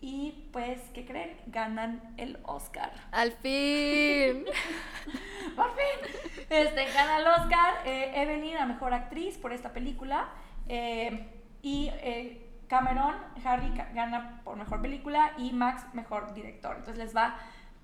y 0.00 0.48
pues, 0.52 0.80
¿qué 0.92 1.06
creen? 1.06 1.36
Ganan 1.46 2.14
el 2.16 2.38
Oscar. 2.42 2.92
Al 3.12 3.30
fin. 3.32 4.44
Por 5.56 5.70
fin. 5.76 6.44
Este, 6.48 6.86
gana 6.92 7.18
el 7.18 7.26
Oscar 7.26 7.74
eh, 7.84 8.12
Evelyn 8.16 8.56
a 8.56 8.66
Mejor 8.66 8.92
Actriz 8.92 9.38
por 9.38 9.52
esta 9.52 9.72
película. 9.72 10.30
eh, 10.68 11.28
y 11.62 11.90
eh, 11.92 12.46
Cameron, 12.68 13.14
Harry 13.44 13.68
gana 13.94 14.40
por 14.44 14.56
Mejor 14.56 14.80
Película 14.80 15.32
y 15.36 15.52
Max 15.52 15.84
Mejor 15.92 16.32
Director. 16.34 16.76
Entonces 16.76 16.98
les 17.04 17.14
va 17.14 17.36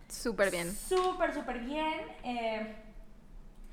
Súper 0.08 0.50
bien. 0.50 0.74
súper, 0.74 1.34
súper 1.34 1.58
bien. 1.60 2.00
eh, 2.24 2.76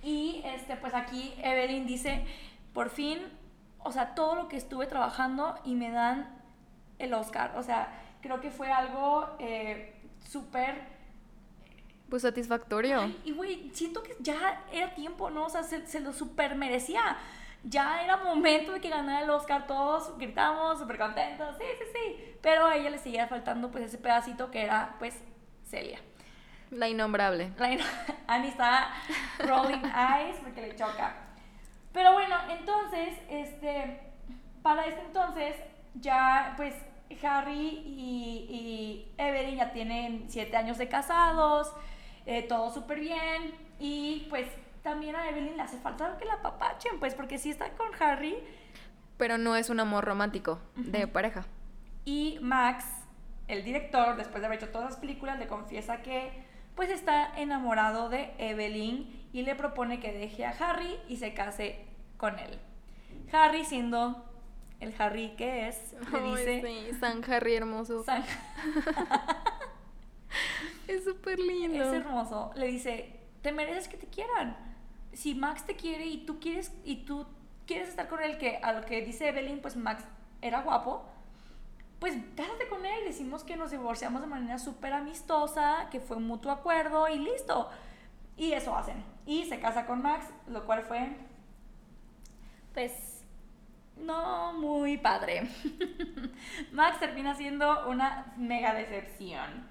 y 0.02 0.42
este, 0.44 0.76
pues 0.76 0.94
aquí 0.94 1.34
Evelyn 1.42 1.86
dice, 1.88 2.26
por 2.74 2.90
fin, 2.90 3.20
o 3.80 3.92
sea, 3.92 4.16
todo 4.16 4.36
lo 4.36 4.48
que 4.50 4.58
estuve 4.58 4.86
trabajando 4.86 5.56
y 5.64 5.76
me 5.76 5.92
dan 5.92 6.42
el 7.00 7.14
Oscar. 7.14 7.54
O 7.56 7.64
sea, 7.64 7.88
creo 8.22 8.42
que 8.42 8.52
fue 8.52 8.72
algo 8.72 9.30
eh, 9.40 9.96
súper... 10.28 10.92
Pues 12.10 12.22
satisfactorio. 12.24 13.02
Ay, 13.02 13.22
y 13.24 13.32
güey, 13.32 13.72
siento 13.74 14.04
que 14.04 14.16
ya 14.20 14.64
era 14.72 14.94
tiempo, 14.94 15.30
¿no? 15.30 15.46
O 15.46 15.50
sea, 15.50 15.64
se, 15.64 15.88
se 15.88 16.02
lo 16.02 16.12
super 16.14 16.56
merecía. 16.56 17.18
Ya 17.64 18.04
era 18.04 18.18
momento 18.18 18.74
de 18.74 18.82
que 18.82 18.90
ganara 18.90 19.24
el 19.24 19.30
Oscar, 19.30 19.68
todos 19.68 20.18
gritamos, 20.18 20.80
súper 20.80 20.98
contentos, 20.98 21.56
sí, 21.58 21.66
sí, 21.80 21.86
sí. 21.94 22.36
Pero 22.42 22.66
a 22.66 22.76
ella 22.76 22.90
le 22.90 22.98
seguía 22.98 23.28
faltando 23.28 23.72
pues 23.72 23.86
ese 23.86 23.98
pedacito 23.98 24.52
que 24.52 24.64
era 24.64 24.96
pues 25.00 25.16
Celia. 25.66 26.00
La 26.74 26.90
innombrable. 26.90 27.52
La- 27.58 27.78
Annie 28.28 28.50
está 28.50 28.90
rolling 29.40 29.84
eyes 29.86 30.38
porque 30.44 30.62
le 30.62 30.76
choca. 30.76 31.16
Pero 31.92 32.14
bueno, 32.14 32.36
entonces, 32.50 33.14
este, 33.30 34.00
para 34.62 34.86
este 34.88 35.02
entonces, 35.02 35.56
ya 35.96 36.54
pues 36.58 36.74
Harry 37.24 37.84
y, 37.86 38.48
y 38.50 39.14
Evelyn 39.18 39.58
ya 39.58 39.72
tienen 39.72 40.26
siete 40.30 40.58
años 40.58 40.78
de 40.80 40.88
casados, 40.90 41.72
eh, 42.26 42.42
todo 42.44 42.74
súper 42.74 43.00
bien. 43.00 43.54
Y 43.80 44.26
pues 44.30 44.48
también 44.82 45.16
a 45.16 45.30
Evelyn 45.30 45.56
le 45.56 45.62
hace 45.64 45.78
falta 45.78 46.18
que 46.18 46.26
la 46.26 46.42
papachen, 46.42 47.00
pues 47.00 47.14
porque 47.14 47.38
sí 47.38 47.52
está 47.52 47.70
con 47.72 47.90
Harry 48.02 48.36
Pero 49.18 49.38
no 49.38 49.56
es 49.56 49.70
un 49.70 49.80
amor 49.80 50.04
romántico 50.06 50.60
de 50.76 51.08
pareja. 51.08 51.46
Y 52.06 52.40
Max, 52.42 52.86
el 53.48 53.64
director, 53.64 54.16
después 54.18 54.42
de 54.42 54.48
haber 54.48 54.58
hecho 54.58 54.72
todas 54.72 54.90
las 54.90 55.00
películas, 55.00 55.38
le 55.40 55.48
confiesa 55.48 56.02
que 56.02 56.52
pues 56.76 56.90
está 56.90 57.32
enamorado 57.38 58.10
de 58.10 58.34
Evelyn 58.38 59.28
y 59.34 59.42
le 59.44 59.56
propone 59.56 60.00
que 60.00 60.12
deje 60.12 60.46
a 60.46 60.52
Harry 60.52 60.98
y 61.08 61.18
se 61.18 61.34
case 61.34 61.86
con 62.18 62.40
él. 62.40 62.60
Harry, 63.32 63.64
siendo 63.66 64.24
el 64.80 64.94
Harry 65.00 65.30
que 65.38 65.68
es, 65.68 65.96
le 66.12 66.22
dice... 66.32 66.62
sí, 66.92 66.98
San 67.00 67.24
Harry 67.32 67.56
hermoso. 67.56 68.04
"San- 68.04 68.24
Es 70.88 71.04
súper 71.06 71.40
lindo. 71.40 71.84
es 71.84 71.94
hermoso. 71.94 72.52
Le 72.56 72.68
dice, 72.68 73.20
te 73.42 73.52
mereces 73.52 73.88
que 73.88 73.98
te 73.98 74.08
quieran. 74.08 74.58
Si 75.14 75.34
Max 75.36 75.66
te 75.66 75.76
quiere 75.76 76.06
y 76.06 76.26
tú 76.26 76.40
quieres 76.40 76.74
y 76.84 77.06
tú 77.06 77.26
quieres 77.66 77.90
estar 77.90 78.08
con 78.10 78.22
él, 78.22 78.38
que 78.38 78.58
a 78.58 78.74
lo 78.74 78.86
que 78.86 79.02
dice 79.02 79.30
Evelyn, 79.30 79.62
pues 79.62 79.76
Max 79.76 80.04
era 80.42 80.62
guapo, 80.62 81.06
pues 82.04 82.16
cásate 82.36 82.68
con 82.68 82.86
él. 82.86 83.06
Decimos 83.06 83.46
que 83.46 83.56
nos 83.56 83.72
divorciamos 83.72 84.20
de 84.20 84.28
manera 84.28 84.60
súper 84.60 84.92
amistosa, 84.92 85.88
que 85.90 86.02
fue 86.02 86.18
un 86.18 86.28
mutuo 86.28 86.52
acuerdo 86.52 87.08
y 87.08 87.18
listo. 87.18 87.70
Y 88.36 88.52
eso 88.52 88.76
hacen. 88.76 89.02
Y 89.26 89.46
se 89.46 89.62
casa 89.62 89.86
con 89.86 90.02
Max, 90.02 90.26
lo 90.48 90.66
cual 90.66 90.82
fue, 90.82 91.16
pues, 92.74 93.24
no 93.96 94.52
muy 94.52 94.98
padre. 94.98 95.50
Max 96.74 97.00
termina 97.00 97.36
siendo 97.36 97.88
una 97.88 98.34
mega 98.36 98.74
decepción. 98.74 99.66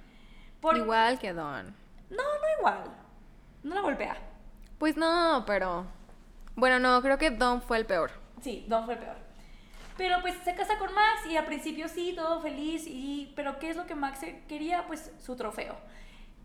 Por- 0.62 0.78
Igual 0.78 1.18
que 1.18 1.34
Don. 1.34 1.66
no, 2.08 2.16
no 2.16 2.58
igual. 2.58 2.84
No 3.62 3.74
la 3.74 3.80
golpea. 3.82 4.16
Pues 4.78 4.96
no, 4.96 5.44
pero. 5.46 5.84
Bueno, 6.56 6.78
no, 6.78 7.02
creo 7.02 7.18
que 7.18 7.30
Don 7.30 7.60
fue 7.60 7.76
el 7.76 7.84
peor. 7.84 8.10
Sí, 8.40 8.64
Don 8.68 8.86
fue 8.86 8.94
el 8.94 9.00
peor. 9.00 9.16
Pero 10.02 10.20
pues 10.20 10.34
se 10.42 10.52
casa 10.56 10.78
con 10.78 10.92
Max 10.92 11.26
y 11.30 11.36
al 11.36 11.44
principio 11.44 11.86
sí, 11.86 12.12
todo 12.16 12.40
feliz. 12.40 12.88
Y, 12.88 13.32
pero 13.36 13.60
¿qué 13.60 13.70
es 13.70 13.76
lo 13.76 13.86
que 13.86 13.94
Max 13.94 14.18
quería? 14.48 14.84
Pues 14.88 15.12
su 15.20 15.36
trofeo. 15.36 15.76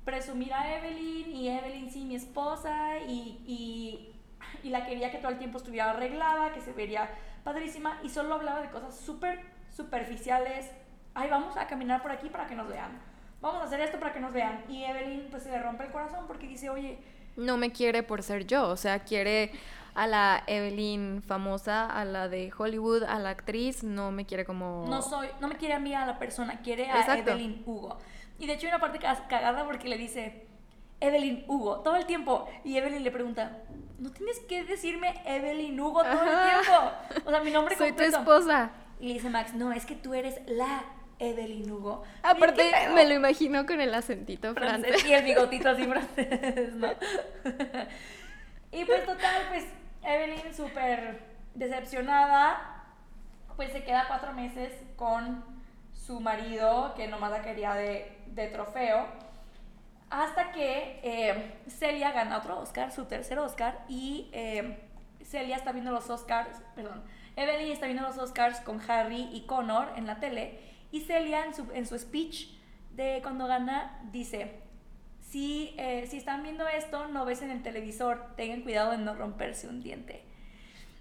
Presumir 0.06 0.54
a 0.54 0.78
Evelyn 0.78 1.36
y 1.36 1.50
Evelyn 1.50 1.89
sí, 1.89 2.06
mi 2.06 2.15
esposa. 2.15 3.00
Y, 3.00 3.41
y, 3.48 4.15
y 4.62 4.70
la 4.70 4.86
quería 4.86 5.10
que 5.10 5.17
todo 5.17 5.32
el 5.32 5.39
tiempo 5.39 5.58
estuviera 5.58 5.89
arreglada, 5.89 6.54
que 6.54 6.62
se 6.62 6.72
vería 6.72 7.10
padrísima. 7.43 8.00
Y 8.04 8.10
solo 8.10 8.36
hablaba 8.36 8.62
de 8.62 8.70
cosas 8.70 8.96
súper 8.96 9.41
superficiales. 9.76 10.70
Ay, 11.15 11.28
vamos 11.32 11.58
a 11.58 11.65
caminar 11.65 12.04
por 12.04 12.12
aquí 12.12 12.30
para 12.30 12.46
que 12.46 12.54
nos 12.54 12.67
vean. 12.67 13.02
Vamos 13.41 13.63
a 13.63 13.65
hacer 13.65 13.80
esto 13.80 13.98
para 13.98 14.13
que 14.13 14.20
nos 14.20 14.34
vean. 14.34 14.65
Y 14.70 14.84
Evelyn 14.84 15.30
pues 15.32 15.41
se 15.41 15.50
le 15.50 15.60
rompe 15.60 15.84
el 15.84 15.91
corazón 15.91 16.28
porque 16.28 16.46
dice, 16.46 16.70
oye, 16.70 17.00
No 17.36 17.58
me 17.58 17.72
quiere 17.72 18.04
por 18.04 18.22
ser 18.22 18.46
yo, 18.46 18.67
o 18.70 18.78
sea, 18.78 19.00
quiere 19.00 19.52
a 19.98 20.06
la 20.06 20.44
Evelyn 20.46 21.24
famosa, 21.24 21.86
a 21.90 22.06
la 22.06 22.28
de 22.30 22.52
Hollywood, 22.56 23.04
a 23.04 23.18
la 23.18 23.32
actriz, 23.32 23.84
no 23.84 24.12
me 24.12 24.26
quiere 24.28 24.46
como... 24.46 24.86
No 24.88 25.02
soy, 25.02 25.28
no 25.42 25.48
me 25.48 25.56
quiere 25.56 25.74
a 25.74 25.80
mí 25.80 25.94
a 25.96 26.06
la 26.06 26.20
persona, 26.20 26.62
quiere 26.62 26.90
a 26.92 27.00
Exacto. 27.00 27.32
Evelyn 27.32 27.64
Hugo. 27.66 27.98
Y 28.38 28.46
de 28.46 28.54
hecho 28.54 28.68
hay 28.68 28.74
una 28.74 28.80
parte 28.80 29.00
ca- 29.00 29.28
cagada 29.28 29.66
porque 29.66 29.88
le 29.90 29.98
dice 29.98 30.46
Evelyn 31.00 31.46
Hugo 31.48 31.80
todo 31.80 31.96
el 31.96 32.06
tiempo. 32.06 32.48
Y 32.64 32.78
Evelyn 32.78 33.04
le 33.04 33.10
pregunta, 33.10 33.64
¿no 33.98 34.12
tienes 34.12 34.40
que 34.42 34.64
decirme 34.66 35.16
Evelyn 35.26 35.80
Hugo 35.80 36.04
todo 36.04 36.12
el 36.24 36.30
tiempo? 36.52 36.92
O 37.26 37.32
sea, 37.32 37.42
mi 37.42 37.50
nombre 37.50 37.76
Soy 37.78 37.92
tu 37.94 38.04
esposa. 38.04 38.70
Y 39.00 39.08
le 39.08 39.14
dice 39.16 39.32
Max, 39.32 39.56
no, 39.56 39.72
es 39.72 39.88
que 39.88 39.96
tú 39.96 40.14
eres 40.14 40.40
la 40.46 40.84
Evelyn 41.18 41.72
Hugo. 41.72 42.04
Aparte, 42.22 42.72
me 42.94 43.06
lo 43.08 43.16
imagino 43.16 43.66
con 43.66 43.82
el 43.82 43.92
acentito 43.96 44.54
francés 44.54 44.88
francés. 44.90 45.10
y 45.10 45.14
el 45.14 45.24
bigotito 45.26 45.70
así 45.70 45.84
francés, 45.88 46.76
¿no? 46.76 46.90
y 48.72 48.86
pues 48.86 49.06
total, 49.06 49.42
pues 49.50 49.66
Evelyn 50.08 50.54
súper 50.54 51.20
decepcionada, 51.54 52.86
pues 53.58 53.74
se 53.74 53.84
queda 53.84 54.06
cuatro 54.08 54.32
meses 54.32 54.72
con 54.96 55.43
su 55.91 56.22
marido, 56.22 56.93
que 56.96 57.08
nomás 57.10 57.30
la 57.32 57.41
quería 57.41 57.74
de, 57.74 58.17
de 58.28 58.48
trofeo, 58.48 59.06
hasta 60.10 60.54
que 60.54 61.02
eh, 61.04 61.60
Celia 61.67 62.13
gana 62.13 62.38
otro 62.38 62.58
Oscar, 62.58 62.93
su 62.93 63.04
tercer 63.04 63.38
Oscar, 63.38 63.84
y 63.89 64.30
eh, 64.32 64.80
Celia 65.24 65.58
está 65.58 65.74
viendo 65.74 65.91
los 65.91 66.10
Oscars, 66.10 66.62
perdón, 66.74 67.04
Evelyn 67.36 67.74
está 67.74 67.88
viendo 67.88 68.04
los 68.04 68.17
Oscars 68.17 68.62
con 68.62 68.80
Harry 68.89 69.30
y 69.34 69.46
Connor 69.46 69.91
en 69.98 70.08
la 70.08 70.22
tele, 70.22 70.62
y 70.89 71.02
Celia 71.02 71.43
en 71.43 71.54
su, 71.54 71.70
en 71.74 71.86
su 71.86 72.00
speech 72.00 72.56
de 72.91 73.20
cuando 73.22 73.46
gana 73.46 74.00
dice, 74.12 74.66
si, 75.30 75.74
eh, 75.78 76.06
si 76.10 76.18
están 76.18 76.44
viendo 76.44 76.68
esto, 76.68 77.08
no 77.08 77.26
ves 77.26 77.42
en 77.42 77.52
el 77.52 77.62
televisor, 77.63 78.24
tengan 78.36 78.62
cuidado 78.62 78.92
de 78.92 78.98
no 78.98 79.13
romperse 79.16 79.68
un 79.68 79.82
diente. 79.82 80.24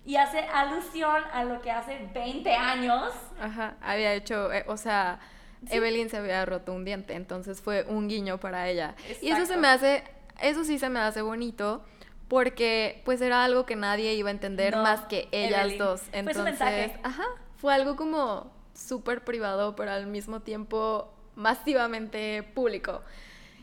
Y 0.04 0.16
hace 0.16 0.38
alusión 0.40 1.22
a 1.32 1.44
lo 1.44 1.60
que 1.62 1.70
hace 1.72 1.98
20 2.14 2.54
años 2.54 3.12
Ajá, 3.40 3.76
había 3.80 4.14
hecho, 4.14 4.52
eh, 4.52 4.64
o 4.68 4.76
sea, 4.76 5.18
Sí. 5.68 5.74
Evelyn 5.76 6.10
se 6.10 6.18
había 6.18 6.44
roto 6.44 6.72
un 6.74 6.84
diente, 6.84 7.14
entonces 7.14 7.60
fue 7.62 7.84
un 7.88 8.08
guiño 8.08 8.38
para 8.38 8.68
ella. 8.68 8.94
Y 9.22 9.30
eso 9.30 9.46
se 9.46 9.56
me 9.56 9.66
hace, 9.68 10.04
eso 10.40 10.64
sí 10.64 10.78
se 10.78 10.90
me 10.90 11.00
hace 11.00 11.22
bonito, 11.22 11.82
porque 12.28 13.00
pues 13.04 13.20
era 13.22 13.42
algo 13.42 13.64
que 13.66 13.74
nadie 13.74 14.12
iba 14.14 14.28
a 14.28 14.32
entender 14.32 14.76
No, 14.76 14.82
más 14.82 15.00
que 15.06 15.28
ellas 15.32 15.60
Evelyn. 15.62 15.78
dos. 15.78 16.00
Fue 16.02 16.10
su 16.12 16.18
Entonces, 16.18 16.44
mensaje. 16.44 17.00
ajá, 17.02 17.24
fue 17.56 17.74
algo 17.74 17.96
como 17.96 18.52
súper 18.74 19.24
privado, 19.24 19.74
pero 19.74 19.90
al 19.92 20.06
mismo 20.06 20.40
tiempo 20.40 21.10
masivamente 21.34 22.42
público. 22.54 23.02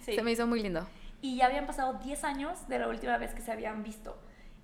Sí. 0.03 0.13
Se 0.13 0.21
me 0.23 0.31
hizo 0.31 0.45
muy 0.47 0.61
lindo. 0.61 0.85
Y 1.21 1.37
ya 1.37 1.45
habían 1.45 1.65
pasado 1.65 1.93
10 1.93 2.23
años 2.25 2.67
de 2.67 2.79
la 2.79 2.87
última 2.87 3.17
vez 3.17 3.33
que 3.33 3.41
se 3.41 3.51
habían 3.51 3.83
visto. 3.83 4.17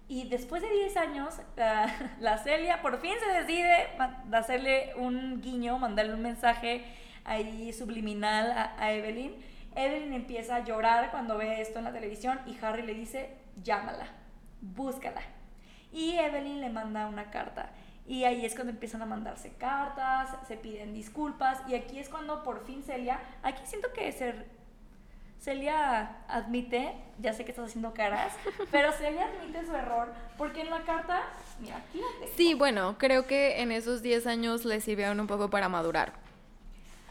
Y 0.08 0.28
después 0.28 0.62
de 0.62 0.70
10 0.70 0.98
años, 0.98 1.36
la, 1.56 1.90
la 2.20 2.38
Celia 2.40 2.82
por 2.82 3.00
fin 3.00 3.14
se 3.24 3.40
decide 3.40 3.88
hacerle 4.34 4.94
un 4.98 5.42
guiño, 5.42 5.78
mandarle 5.80 6.14
un 6.14 6.22
mensaje 6.22 6.84
ahí 7.24 7.72
subliminal 7.74 8.52
a, 8.52 8.76
a 8.78 8.92
Evelyn. 8.92 9.36
Evelyn 9.76 10.14
empieza 10.14 10.58
a 10.58 10.64
llorar 10.66 11.12
cuando 11.12 11.38
ve 11.38 11.62
esto 11.62 11.80
en 11.80 11.86
la 11.86 11.94
televisión 11.94 12.40
y 12.46 12.58
Harry 12.64 12.82
le 12.82 12.94
dice, 12.96 13.38
llámala, 13.64 14.08
búscala. 14.62 15.22
y 15.94 16.16
Evelyn 16.18 16.60
le 16.60 16.70
manda 16.70 17.08
una 17.08 17.30
carta. 17.32 17.70
Y 18.08 18.24
ahí 18.24 18.44
es 18.44 18.56
cuando 18.56 18.74
empiezan 18.74 19.04
a 19.04 19.06
mandarse 19.06 19.54
cartas, 19.54 20.36
se 20.48 20.58
piden 20.58 20.94
disculpas 20.96 21.62
y 21.68 21.76
aquí 21.76 22.00
es 22.00 22.10
cuando 22.10 22.42
por 22.44 22.66
fin 22.66 22.82
Celia, 22.82 23.20
aquí 23.44 23.62
siento 23.66 23.94
que 23.94 24.12
ser 24.12 24.48
Celia 25.40 26.18
admite, 26.28 26.94
ya 27.20 27.34
sé 27.34 27.46
que 27.46 27.52
estás 27.52 27.68
haciendo 27.68 27.94
caras, 27.94 28.34
pero 28.72 28.92
Celia 28.92 29.28
admite 29.28 29.66
su 29.66 29.74
error 29.74 30.10
porque 30.38 30.62
en 30.62 30.70
la 30.70 30.82
carta, 30.82 31.22
mira, 31.60 31.78
aquí 31.78 32.00
la 32.00 32.08
tengo. 32.20 32.34
Sí, 32.36 32.54
bueno, 32.54 32.98
creo 32.98 33.26
que 33.26 33.62
en 33.62 33.72
esos 33.72 34.02
10 34.02 34.28
años 34.28 34.66
le 34.66 34.82
sirvieron 34.82 35.20
un 35.20 35.28
poco 35.28 35.50
para 35.50 35.70
madurar. 35.70 36.14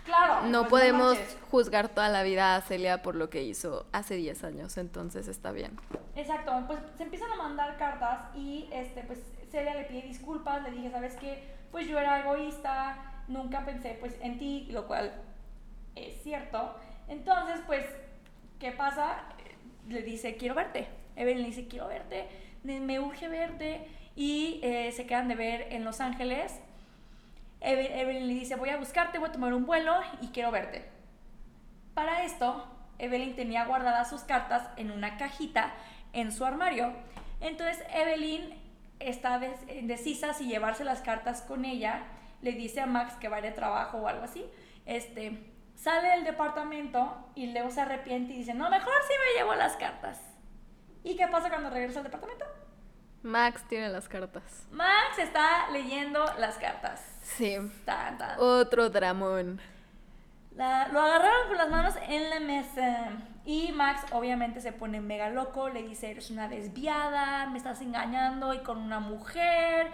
Claro. 0.05 0.47
No 0.47 0.61
pues 0.61 0.71
podemos 0.71 1.19
juzgar 1.51 1.89
toda 1.89 2.09
la 2.09 2.23
vida 2.23 2.57
a 2.57 2.61
Celia 2.63 3.03
por 3.03 3.15
lo 3.15 3.29
que 3.29 3.43
hizo 3.43 3.87
hace 3.93 4.17
10 4.17 4.45
años, 4.45 4.77
entonces 4.79 5.29
está 5.29 5.53
bien. 5.53 5.79
Exacto, 6.17 6.53
pues 6.67 6.81
se 6.97 7.03
empiezan 7.03 7.31
a 7.33 7.37
mandar 7.37 7.77
cartas 7.77 8.35
y 8.35 8.69
este, 8.73 9.03
pues 9.03 9.21
Celia 9.51 9.75
le 9.75 9.85
pide 9.85 10.03
disculpas, 10.03 10.63
le 10.63 10.71
dije, 10.71 10.91
¿sabes 10.91 11.15
qué? 11.17 11.57
Pues 11.71 11.87
yo 11.87 11.99
era 11.99 12.21
egoísta, 12.21 13.23
nunca 13.29 13.65
pensé 13.65 13.97
pues 14.01 14.15
en 14.21 14.39
ti, 14.39 14.69
lo 14.71 14.87
cual 14.87 15.13
es 15.95 16.23
cierto. 16.23 16.75
Entonces, 17.09 17.61
pues, 17.67 17.85
¿qué 18.59 18.73
pasa? 18.73 19.23
Le 19.89 20.03
dice, 20.03 20.37
quiero 20.37 20.55
verte. 20.55 20.87
Evelyn 21.17 21.43
le 21.43 21.47
dice, 21.49 21.67
quiero 21.67 21.89
verte, 21.89 22.29
me 22.63 23.01
urge 23.01 23.29
verte 23.29 23.87
y 24.15 24.61
eh, 24.63 24.93
se 24.93 25.07
quedan 25.07 25.29
de 25.29 25.35
ver 25.35 25.67
en 25.73 25.85
Los 25.85 26.01
Ángeles. 26.01 26.61
Eve- 27.61 28.01
Evelyn 28.01 28.29
le 28.29 28.35
dice, 28.35 28.55
voy 28.57 28.69
a 28.71 28.77
buscarte, 28.77 29.19
voy 29.19 29.29
a 29.31 29.33
tomar 29.33 29.53
un 29.55 29.67
vuelo 29.67 29.95
y 30.21 30.29
quiero 30.29 30.51
verte. 30.51 30.85
Para 31.95 32.23
esto, 32.25 32.67
Evelyn 32.99 33.35
tenía 33.35 33.65
guardadas 33.65 34.11
sus 34.11 34.23
cartas 34.23 34.69
en 34.77 34.91
una 34.91 35.17
cajita 35.17 35.73
en 36.13 36.31
su 36.31 36.45
armario. 36.45 36.93
Entonces, 37.41 37.83
Evelyn 37.93 38.55
está 39.01 39.41
indecisa 39.77 40.35
si 40.35 40.47
llevarse 40.47 40.85
las 40.85 41.01
cartas 41.01 41.43
con 41.43 41.65
ella. 41.65 42.03
Le 42.43 42.53
dice 42.53 42.81
a 42.81 42.87
Max 42.87 43.15
que 43.15 43.29
va 43.29 43.41
de 43.41 43.51
trabajo 43.51 43.99
o 43.99 44.09
algo 44.09 44.23
así. 44.25 44.45
Este, 44.87 45.39
sale 45.79 46.09
del 46.11 46.25
departamento 46.25 47.31
y 47.35 47.53
luego 47.53 47.71
se 47.71 47.81
arrepiente 47.81 48.33
y 48.33 48.39
dice, 48.39 48.53
no, 48.53 48.69
mejor 48.69 48.93
sí 49.07 49.15
me 49.27 49.39
llevo 49.39 49.55
las 49.55 49.77
cartas. 49.77 50.21
¿Y 51.05 51.17
qué 51.17 51.27
pasa 51.29 51.49
cuando 51.49 51.71
regresa 51.71 52.01
al 52.01 52.05
departamento? 52.05 52.45
Max 53.23 53.65
tiene 53.69 53.89
las 53.89 54.09
cartas. 54.09 54.67
Max 54.71 55.19
está 55.19 55.71
leyendo 55.71 56.25
las 56.39 56.57
cartas. 56.59 57.01
Sí. 57.23 57.57
Tan, 57.85 58.19
tan. 58.19 58.39
Otro 58.39 58.91
dramón. 58.91 59.61
La- 60.57 60.89
lo 60.89 61.01
agarraron 61.01 61.49
con 61.49 61.57
las 61.57 61.69
manos 61.71 61.95
en 62.09 62.29
la 62.31 62.41
mesa. 62.41 63.11
Y 63.45 63.73
Max 63.73 64.03
obviamente 64.13 64.61
se 64.61 64.73
pone 64.73 65.01
mega 65.01 65.31
loco, 65.31 65.69
le 65.69 65.83
dice, 65.85 66.11
eres 66.11 66.31
una 66.31 66.49
desviada, 66.49 67.47
me 67.47 67.59
estás 67.59 67.81
engañando 67.81 68.53
y 68.55 68.59
con 68.59 68.79
una 68.79 68.99
mujer. 69.01 69.91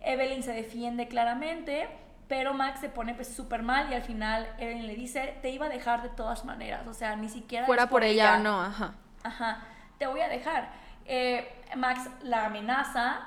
Evelyn 0.00 0.42
se 0.44 0.52
defiende 0.52 1.08
claramente, 1.08 1.88
pero 2.28 2.54
Max 2.54 2.80
se 2.80 2.88
pone 2.88 3.14
pues 3.14 3.28
súper 3.28 3.62
mal 3.62 3.90
y 3.90 3.94
al 3.94 4.02
final 4.02 4.48
Evelyn 4.58 4.86
le 4.86 4.94
dice, 4.94 5.38
te 5.42 5.50
iba 5.50 5.66
a 5.66 5.68
dejar 5.68 6.02
de 6.02 6.08
todas 6.08 6.44
maneras, 6.44 6.86
o 6.86 6.94
sea, 6.94 7.14
ni 7.16 7.28
siquiera... 7.28 7.66
Fuera 7.66 7.88
por 7.88 8.02
ella 8.04 8.36
o 8.36 8.38
no, 8.40 8.60
ajá. 8.60 8.94
Ajá, 9.22 9.62
te 9.98 10.06
voy 10.06 10.20
a 10.20 10.28
dejar. 10.28 10.70
Eh, 11.04 11.48
Max 11.76 12.08
la 12.22 12.46
amenaza 12.46 13.20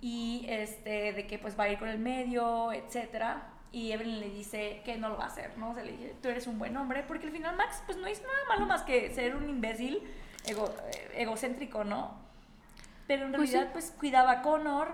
y 0.00 0.46
este 0.48 1.12
de 1.12 1.26
que 1.26 1.38
pues 1.38 1.58
va 1.58 1.64
a 1.64 1.68
ir 1.68 1.78
con 1.78 1.88
el 1.88 1.98
medio, 1.98 2.72
etcétera. 2.72 3.42
Y 3.72 3.92
Evelyn 3.92 4.18
le 4.18 4.30
dice 4.30 4.82
que 4.84 4.96
no 4.96 5.08
lo 5.10 5.16
va 5.16 5.24
a 5.24 5.26
hacer, 5.28 5.56
¿no? 5.56 5.70
O 5.70 5.74
sea, 5.74 5.84
le 5.84 5.92
dice, 5.92 6.16
tú 6.20 6.28
eres 6.28 6.48
un 6.48 6.58
buen 6.58 6.76
hombre, 6.76 7.04
porque 7.06 7.26
al 7.26 7.32
final 7.32 7.54
Max 7.56 7.82
pues 7.86 7.98
no 7.98 8.08
hizo 8.08 8.22
nada 8.22 8.38
malo 8.48 8.66
más 8.66 8.82
que 8.82 9.14
ser 9.14 9.36
un 9.36 9.48
imbécil 9.48 10.02
ego- 10.44 10.74
eh, 10.92 11.12
egocéntrico, 11.18 11.84
¿no? 11.84 12.18
Pero 13.06 13.26
en 13.26 13.32
Pues 13.32 13.48
sí. 13.50 13.54
realidad 13.54 13.72
pues 13.72 13.94
cuidaba 13.96 14.30
a 14.32 14.42
Connor, 14.42 14.92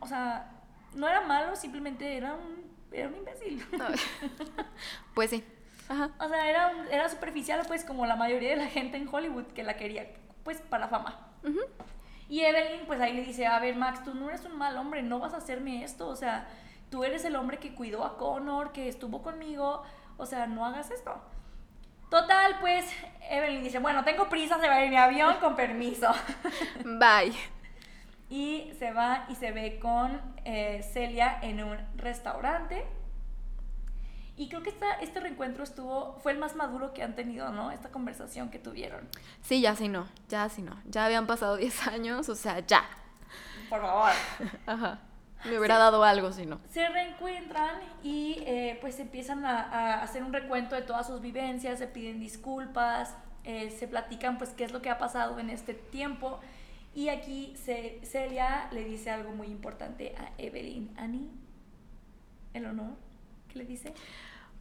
o 0.00 0.06
sea, 0.06 0.52
no 0.96 1.08
era 1.08 1.20
malo, 1.22 1.54
simplemente 1.56 2.16
era 2.16 2.34
un, 2.34 2.64
era 2.92 3.08
un 3.08 3.14
imbécil. 3.16 3.64
Pues 5.14 5.30
sí. 5.30 5.44
Ajá. 5.88 6.10
O 6.18 6.28
sea, 6.28 6.50
era, 6.50 6.68
un- 6.68 6.86
era 6.90 7.08
superficial, 7.08 7.62
pues, 7.68 7.84
como 7.84 8.06
la 8.06 8.16
mayoría 8.16 8.50
de 8.50 8.56
la 8.56 8.66
gente 8.66 8.96
en 8.96 9.08
Hollywood 9.12 9.46
que 9.54 9.62
la 9.62 9.76
quería, 9.76 10.06
pues, 10.42 10.60
para 10.60 10.88
fama. 10.88 11.18
Y 12.28 12.40
Evelyn, 12.40 12.86
pues 12.86 13.00
ahí 13.00 13.12
le 13.12 13.22
dice, 13.24 13.46
a 13.46 13.58
ver, 13.60 13.76
Max, 13.76 14.02
tú 14.02 14.12
no 14.14 14.28
eres 14.28 14.44
un 14.44 14.58
mal 14.58 14.76
hombre, 14.78 15.02
no 15.04 15.20
vas 15.20 15.32
a 15.32 15.36
hacerme 15.36 15.84
esto, 15.84 16.08
o 16.08 16.16
sea, 16.16 16.48
tú 16.90 17.04
eres 17.04 17.24
el 17.24 17.36
hombre 17.36 17.58
que 17.58 17.72
cuidó 17.74 18.04
a 18.04 18.16
Connor, 18.18 18.72
que 18.72 18.88
estuvo 18.88 19.22
conmigo, 19.22 19.84
o 20.16 20.26
sea, 20.26 20.48
no 20.48 20.66
hagas 20.66 20.90
esto. 20.90 21.14
Total, 22.10 22.58
pues, 22.60 22.84
Evelyn 23.30 23.62
dice, 23.62 23.78
bueno, 23.78 24.02
tengo 24.02 24.28
prisa, 24.28 24.58
se 24.60 24.66
va 24.68 24.74
a 24.74 24.84
ir 24.84 24.90
mi 24.90 24.96
avión, 24.96 25.36
con 25.40 25.54
permiso. 25.54 26.08
Bye. 26.84 27.32
Y 28.28 28.72
se 28.78 28.92
va 28.92 29.26
y 29.28 29.36
se 29.36 29.52
ve 29.52 29.78
con 29.78 30.20
eh, 30.44 30.82
Celia 30.92 31.38
en 31.42 31.62
un 31.62 31.78
restaurante. 31.96 32.84
Y 34.36 34.48
creo 34.48 34.62
que 34.62 34.70
esta, 34.70 34.94
este 35.00 35.20
reencuentro 35.20 35.64
estuvo, 35.64 36.18
fue 36.22 36.32
el 36.32 36.38
más 36.38 36.56
maduro 36.56 36.92
que 36.92 37.02
han 37.02 37.14
tenido, 37.14 37.50
¿no? 37.52 37.70
Esta 37.70 37.88
conversación 37.90 38.50
que 38.50 38.58
tuvieron. 38.58 39.08
Sí, 39.40 39.62
ya 39.62 39.74
sí 39.74 39.88
no. 39.88 40.06
Ya 40.28 40.48
sí 40.48 40.60
no. 40.60 40.76
Ya 40.84 41.06
habían 41.06 41.26
pasado 41.26 41.56
10 41.56 41.86
años, 41.88 42.28
o 42.28 42.34
sea, 42.34 42.60
ya. 42.60 42.84
Por 43.70 43.80
favor. 43.80 44.10
Ajá. 44.66 45.00
Me 45.44 45.58
hubiera 45.58 45.78
dado 45.78 46.02
algo 46.02 46.32
si 46.32 46.44
no. 46.44 46.60
Se 46.70 46.88
reencuentran 46.88 47.78
y 48.02 48.42
eh, 48.46 48.78
pues 48.80 48.98
empiezan 48.98 49.44
a, 49.44 49.62
a 49.62 50.02
hacer 50.02 50.22
un 50.24 50.32
recuento 50.32 50.74
de 50.74 50.82
todas 50.82 51.06
sus 51.06 51.20
vivencias, 51.20 51.78
se 51.78 51.86
piden 51.86 52.18
disculpas, 52.20 53.14
eh, 53.44 53.70
se 53.70 53.86
platican 53.86 54.38
pues 54.38 54.50
qué 54.50 54.64
es 54.64 54.72
lo 54.72 54.82
que 54.82 54.90
ha 54.90 54.98
pasado 54.98 55.38
en 55.38 55.50
este 55.50 55.72
tiempo. 55.72 56.40
Y 56.96 57.10
aquí 57.10 57.54
Celia 57.58 58.68
le 58.72 58.82
dice 58.82 59.10
algo 59.10 59.30
muy 59.32 59.48
importante 59.48 60.14
a 60.16 60.32
Evelyn. 60.38 60.90
Annie, 60.96 61.28
el 62.54 62.64
honor, 62.64 62.94
¿qué 63.52 63.58
le 63.58 63.66
dice? 63.66 63.92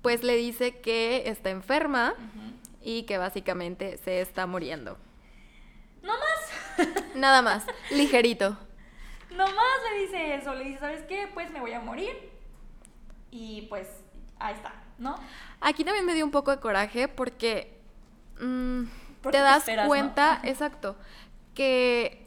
Pues 0.02 0.22
le 0.22 0.36
dice 0.36 0.82
que 0.82 1.30
está 1.30 1.50
enferma 1.50 2.14
y 2.82 3.04
que 3.04 3.18
básicamente 3.18 3.98
se 4.00 4.20
está 4.20 4.48
muriendo. 4.48 4.98
No 6.04 6.12
más, 6.12 6.88
Nada 7.16 7.42
más. 7.42 7.66
Ligerito. 7.90 8.58
no 9.32 9.46
más 9.46 9.78
le 9.94 10.02
dice 10.02 10.36
eso, 10.36 10.54
le 10.56 10.66
dice, 10.66 10.80
¿sabes 10.80 11.04
qué? 11.04 11.30
Pues 11.34 11.50
me 11.52 11.62
voy 11.62 11.72
a 11.72 11.80
morir. 11.80 12.12
Y 13.32 13.62
pues 13.70 13.88
ahí 14.40 14.56
está, 14.56 14.74
¿no? 14.98 15.16
Aquí 15.62 15.86
también 15.86 16.06
me 16.06 16.14
dio 16.14 16.26
un 16.26 16.32
poco 16.32 16.52
de 16.52 16.60
coraje 16.60 17.08
porque 17.08 17.80
mm, 18.42 18.84
Porque 19.22 19.38
te 19.38 19.44
te 19.64 19.76
das 19.76 19.88
cuenta, 19.88 20.42
exacto, 20.44 20.98
que 21.54 22.25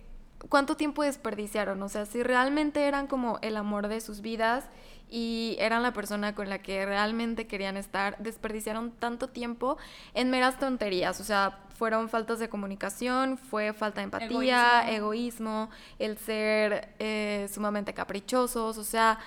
cuánto 0.49 0.77
tiempo 0.77 1.03
desperdiciaron. 1.03 1.83
O 1.83 1.89
sea, 1.89 2.07
si 2.07 2.23
realmente 2.23 2.87
eran 2.87 3.07
como 3.07 3.39
el 3.43 3.57
amor 3.57 3.89
de 3.89 4.01
sus 4.01 4.21
vidas 4.21 4.65
y 5.11 5.57
eran 5.59 5.83
la 5.83 5.93
persona 5.93 6.35
con 6.35 6.49
la 6.49 6.59
que 6.59 6.85
realmente 6.85 7.47
querían 7.47 7.77
estar, 7.77 8.17
desperdiciaron 8.19 8.91
tanto 8.91 9.29
tiempo 9.29 9.79
en 10.15 10.31
meras 10.31 10.59
tonterías. 10.59 11.21
O 11.21 11.25
sea, 11.25 11.61
fueron 11.79 12.09
faltas 12.09 12.41
de 12.41 12.49
comunicación, 12.49 13.39
fue 13.39 13.73
falta 13.73 14.01
de 14.01 14.05
empatía, 14.05 14.83
Egoísmo. 14.89 14.97
egoísmo, 14.97 15.71
el 15.99 16.19
ser 16.19 16.95
eh, 16.99 17.49
sumamente 17.53 17.95
caprichosos, 17.95 18.77
o 18.77 18.85
sea, 18.85 19.19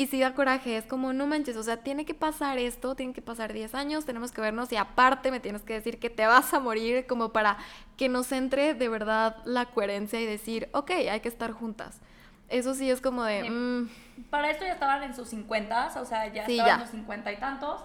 y 0.00 0.06
si 0.06 0.20
da 0.20 0.34
coraje, 0.34 0.76
es 0.76 0.84
como, 0.84 1.12
no 1.12 1.26
manches, 1.26 1.56
o 1.56 1.62
sea, 1.62 1.78
tiene 1.78 2.04
que 2.04 2.14
pasar 2.14 2.58
esto, 2.58 2.94
tienen 2.94 3.12
que 3.14 3.22
pasar 3.22 3.52
10 3.52 3.74
años, 3.74 4.04
tenemos 4.04 4.30
que 4.30 4.40
vernos 4.40 4.70
y 4.70 4.76
aparte 4.76 5.30
me 5.30 5.40
tienes 5.40 5.62
que 5.62 5.72
decir 5.74 5.98
que 5.98 6.08
te 6.08 6.24
vas 6.26 6.54
a 6.54 6.60
morir 6.60 7.06
como 7.06 7.32
para 7.32 7.56
que 7.96 8.08
nos 8.08 8.30
entre 8.30 8.74
de 8.74 8.88
verdad 8.88 9.36
la 9.44 9.66
coherencia 9.66 10.20
y 10.20 10.26
decir, 10.26 10.68
ok, 10.72 10.90
hay 11.10 11.20
que 11.20 11.28
estar 11.28 11.50
juntas. 11.52 12.00
Eso 12.48 12.74
sí 12.74 12.88
es 12.90 13.00
como 13.00 13.24
de, 13.24 13.42
Sí. 13.42 13.50
mm, 13.50 13.88
Para 14.30 14.50
esto 14.50 14.64
ya 14.64 14.72
estaban 14.72 15.02
en 15.02 15.14
sus 15.14 15.28
50, 15.28 15.92
o 16.00 16.04
sea, 16.04 16.26
ya 16.32 16.46
Sí, 16.46 16.52
estaban 16.52 16.66
ya. 16.68 16.74
en 16.76 16.80
los 16.80 16.90
50 16.90 17.32
y 17.32 17.36
tantos. 17.38 17.80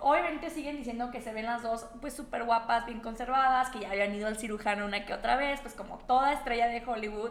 Obviamente 0.00 0.50
siguen 0.50 0.76
diciendo 0.76 1.10
que 1.10 1.20
se 1.20 1.32
ven 1.32 1.46
las 1.46 1.62
dos 1.62 1.86
pues 2.00 2.14
súper 2.14 2.44
guapas, 2.44 2.86
bien 2.86 3.00
conservadas, 3.00 3.70
que 3.70 3.80
ya 3.80 3.90
habían 3.90 4.14
ido 4.14 4.28
al 4.28 4.36
cirujano 4.38 4.84
una 4.84 5.04
que 5.04 5.12
otra 5.12 5.36
vez, 5.36 5.60
pues 5.60 5.74
como 5.74 5.98
toda 6.06 6.32
estrella 6.34 6.68
de 6.68 6.84
Hollywood. 6.86 7.30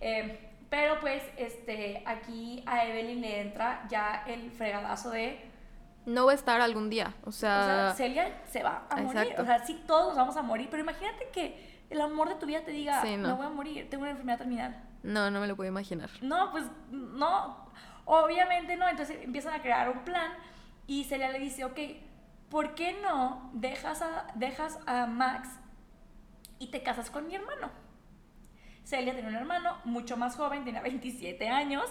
Eh, 0.00 0.47
pero 0.70 1.00
pues 1.00 1.22
este, 1.36 2.02
aquí 2.06 2.62
a 2.66 2.84
Evelyn 2.86 3.20
le 3.20 3.40
entra 3.40 3.86
ya 3.88 4.24
el 4.26 4.50
fregadazo 4.50 5.10
de, 5.10 5.40
no 6.06 6.26
va 6.26 6.32
a 6.32 6.34
estar 6.34 6.60
algún 6.60 6.88
día, 6.88 7.14
o 7.24 7.28
o 7.28 7.32
sea, 7.32 7.64
sea, 7.64 7.94
Celia 7.94 8.42
se 8.46 8.62
va 8.62 8.86
a 8.88 8.96
morir. 9.02 9.34
O 9.38 9.44
sea, 9.44 9.58
sí 9.64 9.82
todos 9.86 10.08
nos 10.08 10.16
vamos 10.16 10.36
a 10.36 10.42
morir, 10.42 10.68
pero 10.70 10.82
imagínate 10.82 11.28
que 11.32 11.84
el 11.90 12.00
amor 12.00 12.28
de 12.28 12.34
tu 12.36 12.46
vida 12.46 12.62
te 12.62 12.70
diga, 12.70 13.02
Sí, 13.02 13.16
no. 13.16 13.36
voy 13.36 13.46
a 13.46 13.50
morir, 13.50 13.88
tengo 13.90 14.02
una 14.02 14.12
enfermedad 14.12 14.38
terminal. 14.38 14.82
no, 15.02 15.30
no 15.30 15.40
me 15.40 15.46
lo 15.46 15.54
puedo 15.56 15.68
imaginar. 15.68 16.08
No, 16.22 16.50
pues 16.50 16.64
no, 16.90 17.68
obviamente 18.06 18.76
no. 18.76 18.88
Entonces 18.88 19.18
empiezan 19.22 19.52
a 19.54 19.60
crear 19.62 19.88
un 19.90 19.98
plan 20.00 20.32
y 20.86 21.04
Celia 21.04 21.30
le 21.30 21.38
dice, 21.40 21.64
ok, 21.64 21.78
¿por 22.48 22.74
qué 22.74 22.98
no 23.02 23.50
dejas 23.52 24.00
a, 24.02 24.26
dejas 24.34 24.78
a 24.86 25.06
Max 25.06 25.48
y 26.58 26.70
te 26.70 26.82
casas 26.82 27.10
con 27.10 27.26
mi 27.26 27.34
hermano? 27.34 27.70
Celia 28.88 29.12
tiene 29.12 29.28
un 29.28 29.34
hermano 29.34 29.76
mucho 29.84 30.16
más 30.16 30.34
joven, 30.34 30.64
tenía 30.64 30.80
27 30.80 31.46
años, 31.48 31.84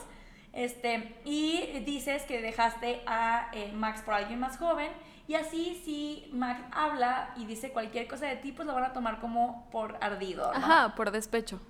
este, 0.52 1.16
y 1.26 1.80
dices 1.86 2.24
que 2.24 2.41
dejaste 2.41 3.04
a 3.06 3.52
eh, 3.54 3.72
Max 3.74 4.02
por 4.02 4.16
alguien 4.16 4.39
más 4.39 4.58
joven, 4.58 4.91
y 5.28 5.36
así 5.36 5.80
si 5.86 6.28
Max 6.34 6.60
habla 6.72 7.34
y 7.36 7.45
dice 7.45 7.70
cualquier 7.70 8.08
cosa 8.08 8.26
de 8.26 8.38
ti, 8.38 8.52
pues 8.52 8.66
lo 8.66 8.74
van 8.74 8.86
a 8.86 8.93
tomar 8.93 9.20
como 9.20 9.70
por 9.70 9.98
ardido, 10.02 10.52
¿no? 10.54 10.58
Ajá, 10.58 10.95
por 10.95 11.12
despecho. 11.12 11.62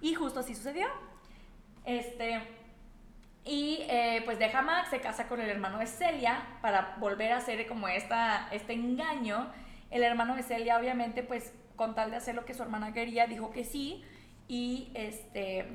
Y 0.00 0.14
justo 0.14 0.40
así 0.40 0.54
sucedió. 0.54 0.86
Este, 1.84 2.40
y 3.44 3.78
eh, 3.88 4.22
pues 4.24 4.38
deja 4.38 4.60
a 4.60 4.62
Max, 4.62 4.90
se 4.90 5.00
casa 5.00 5.26
con 5.26 5.40
el 5.40 5.48
hermano 5.48 5.78
de 5.78 5.86
Celia 5.86 6.40
para 6.60 6.96
volver 7.00 7.32
a 7.32 7.38
hacer 7.38 7.66
como 7.66 7.88
esta, 7.88 8.46
este 8.52 8.74
engaño. 8.74 9.50
El 9.90 10.04
hermano 10.04 10.36
de 10.36 10.44
Celia, 10.44 10.78
obviamente, 10.78 11.24
pues 11.24 11.52
con 11.74 11.96
tal 11.96 12.12
de 12.12 12.18
hacer 12.18 12.36
lo 12.36 12.44
que 12.44 12.54
su 12.54 12.62
hermana 12.62 12.92
quería, 12.92 13.26
dijo 13.26 13.50
que 13.50 13.64
sí. 13.64 14.04
Y 14.52 14.90
este. 14.92 15.66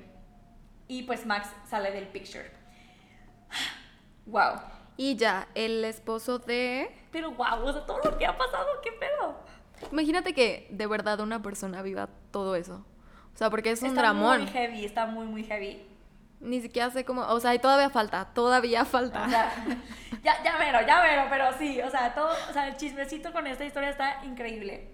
Y 0.87 1.01
pues 1.01 1.25
Max 1.25 1.49
sale 1.67 1.91
del 1.91 2.07
picture. 2.07 2.51
Wow. 4.27 4.59
Y 4.97 5.15
ya, 5.15 5.47
el 5.55 5.85
esposo 5.85 6.37
de... 6.37 6.93
Pero 7.13 7.31
wow, 7.31 7.63
o 7.63 7.71
sea, 7.71 7.85
todo 7.85 8.01
lo 8.03 8.17
que 8.17 8.25
ha 8.25 8.37
pasado, 8.37 8.67
qué 8.83 8.91
pedo. 8.91 9.37
Imagínate 9.89 10.33
que 10.33 10.67
de 10.69 10.85
verdad 10.85 11.21
una 11.21 11.41
persona 11.41 11.81
viva 11.81 12.09
todo 12.31 12.57
eso. 12.57 12.85
O 13.33 13.37
sea, 13.37 13.49
porque 13.49 13.71
es 13.71 13.81
un 13.83 13.87
está 13.87 14.01
dramón. 14.01 14.41
muy 14.41 14.51
heavy, 14.51 14.83
está 14.83 15.05
muy, 15.05 15.27
muy 15.27 15.45
heavy. 15.45 15.81
Ni 16.41 16.59
siquiera 16.59 16.89
sé 16.89 17.05
cómo... 17.05 17.21
O 17.21 17.39
sea, 17.39 17.55
y 17.55 17.59
todavía 17.59 17.89
falta, 17.89 18.25
todavía 18.33 18.83
falta. 18.83 19.23
O 19.27 19.29
sea, 19.29 19.65
ya, 20.25 20.43
ya 20.43 20.57
mero, 20.57 20.85
ya 20.85 21.01
mero, 21.01 21.27
pero 21.29 21.57
sí, 21.57 21.79
o 21.81 21.89
sea, 21.89 22.13
todo, 22.13 22.33
o 22.49 22.51
sea, 22.51 22.67
el 22.67 22.75
chismecito 22.75 23.31
con 23.31 23.47
esta 23.47 23.63
historia 23.63 23.91
está 23.91 24.25
increíble. 24.25 24.89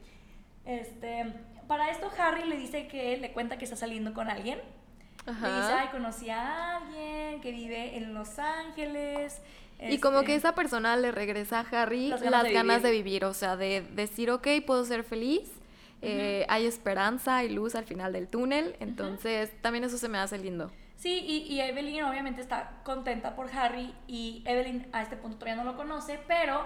Este, 0.64 1.34
para 1.68 1.90
esto 1.90 2.10
Harry 2.18 2.46
le 2.46 2.58
dice 2.58 2.88
que 2.88 3.18
le 3.18 3.32
cuenta 3.32 3.58
que 3.58 3.66
está 3.66 3.76
saliendo 3.76 4.14
con 4.14 4.30
alguien. 4.30 4.60
Ajá. 5.26 5.48
Le 5.48 5.56
dice, 5.56 5.74
ay, 5.74 5.88
conocí 5.92 6.30
a 6.30 6.78
alguien 6.78 7.42
que 7.42 7.52
vive 7.52 7.98
en 7.98 8.14
Los 8.14 8.40
Ángeles. 8.40 9.42
Y 9.80 10.00
como 10.00 10.20
este, 10.20 10.28
que 10.28 10.36
esa 10.36 10.56
persona 10.56 10.96
le 10.96 11.12
regresa 11.12 11.60
a 11.60 11.82
Harry 11.82 12.10
Las 12.10 12.22
las 12.22 12.32
ganas 12.32 12.54
ganas, 12.54 12.84
de 12.84 12.90
de, 12.90 12.96
vivir. 12.96 13.26
o 13.26 13.34
sea, 13.34 13.56
de 13.56 13.82
decir, 13.82 14.32
ok, 14.32 14.48
puedo 14.66 14.86
ser 14.86 15.04
feliz, 15.04 15.50
eh, 16.02 16.46
hay 16.50 16.66
esperanza 16.66 17.44
y 17.44 17.50
luz 17.50 17.76
al 17.76 17.86
final 17.86 18.14
del 18.14 18.28
túnel, 18.28 18.76
entonces 18.80 19.52
también 19.62 19.84
eso 19.84 19.98
se 19.98 20.10
me 20.10 20.18
hace 20.18 20.38
lindo. 20.38 20.72
Sí, 20.98 21.20
y, 21.26 21.54
y 21.54 21.60
Evelyn 21.60 22.04
obviamente 22.04 22.42
está 22.42 22.82
contenta 22.84 23.36
por 23.36 23.54
Harry 23.54 23.94
y 24.08 24.42
Evelyn 24.46 24.88
a 24.94 25.02
este 25.02 25.18
punto 25.18 25.38
todavía 25.38 25.62
no 25.62 25.70
lo 25.70 25.76
conoce, 25.76 26.20
pero 26.28 26.66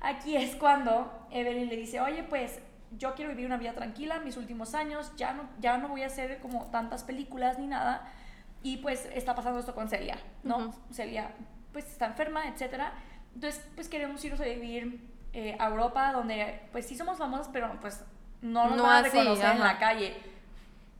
aquí 0.00 0.36
es 0.36 0.56
cuando 0.56 1.26
Evelyn 1.30 1.68
le 1.68 1.76
dice, 1.76 2.00
oye, 2.00 2.24
pues 2.24 2.60
yo 2.98 3.14
quiero 3.14 3.30
vivir 3.30 3.46
una 3.46 3.56
vida 3.56 3.72
tranquila, 3.74 4.20
mis 4.20 4.36
últimos 4.36 4.74
años, 4.74 5.12
ya 5.16 5.32
no, 5.32 5.48
ya 5.60 5.78
no 5.78 5.88
voy 5.88 6.02
a 6.02 6.06
hacer 6.06 6.38
como 6.40 6.66
tantas 6.66 7.04
películas 7.04 7.58
ni 7.58 7.66
nada, 7.66 8.10
y 8.62 8.78
pues 8.78 9.06
está 9.14 9.34
pasando 9.34 9.60
esto 9.60 9.74
con 9.74 9.88
Celia, 9.88 10.18
¿no? 10.42 10.58
Ujú. 10.58 10.74
Celia 10.92 11.30
pues 11.72 11.86
está 11.86 12.06
enferma, 12.06 12.48
etcétera, 12.48 12.92
entonces 13.34 13.62
pues 13.74 13.88
queremos 13.88 14.24
irnos 14.24 14.40
a 14.40 14.44
vivir 14.44 15.00
eh, 15.32 15.56
a 15.58 15.68
Europa, 15.68 16.12
donde 16.12 16.62
pues 16.72 16.86
sí 16.86 16.96
somos 16.96 17.18
famosos, 17.18 17.48
pero 17.52 17.70
pues 17.80 18.02
no 18.40 18.68
nos 18.68 18.76
No 18.76 18.82
van 18.84 19.04
a 19.04 19.08
así, 19.08 19.18
reconocer 19.18 19.50
en 19.52 19.60
la 19.60 19.78
calle. 19.78 20.16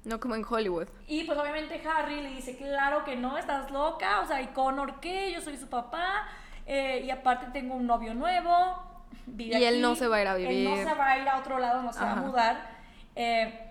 No 0.04 0.20
como 0.20 0.34
en 0.36 0.44
Hollywood. 0.48 0.86
Y 1.08 1.24
pues 1.24 1.38
obviamente 1.38 1.82
Harry 1.88 2.20
le 2.20 2.28
dice, 2.28 2.56
claro 2.56 3.04
que 3.04 3.16
no, 3.16 3.38
estás 3.38 3.70
loca, 3.70 4.20
o 4.20 4.26
sea, 4.26 4.40
¿y 4.42 4.48
Connor 4.48 5.00
qué? 5.00 5.32
Yo 5.32 5.40
soy 5.40 5.56
su 5.56 5.68
papá, 5.68 6.28
eh, 6.66 7.02
y 7.04 7.10
aparte 7.10 7.46
tengo 7.52 7.74
un 7.74 7.86
novio 7.86 8.14
nuevo. 8.14 8.95
Y 9.38 9.52
él 9.52 9.64
aquí, 9.74 9.80
no 9.80 9.94
se 9.96 10.08
va 10.08 10.16
a 10.16 10.22
ir 10.22 10.28
a 10.28 10.36
Él 10.36 10.64
no 10.64 10.70
vivir. 10.74 10.84
se 10.88 10.94
va 10.94 11.10
a 11.12 11.18
ir 11.18 11.28
a 11.28 11.38
otro 11.38 11.58
lado, 11.58 11.82
no 11.82 11.92
se 11.92 12.00
va 12.00 12.10
a 12.10 12.12
Ajá. 12.12 12.20
mudar. 12.22 12.70
eh, 13.14 13.62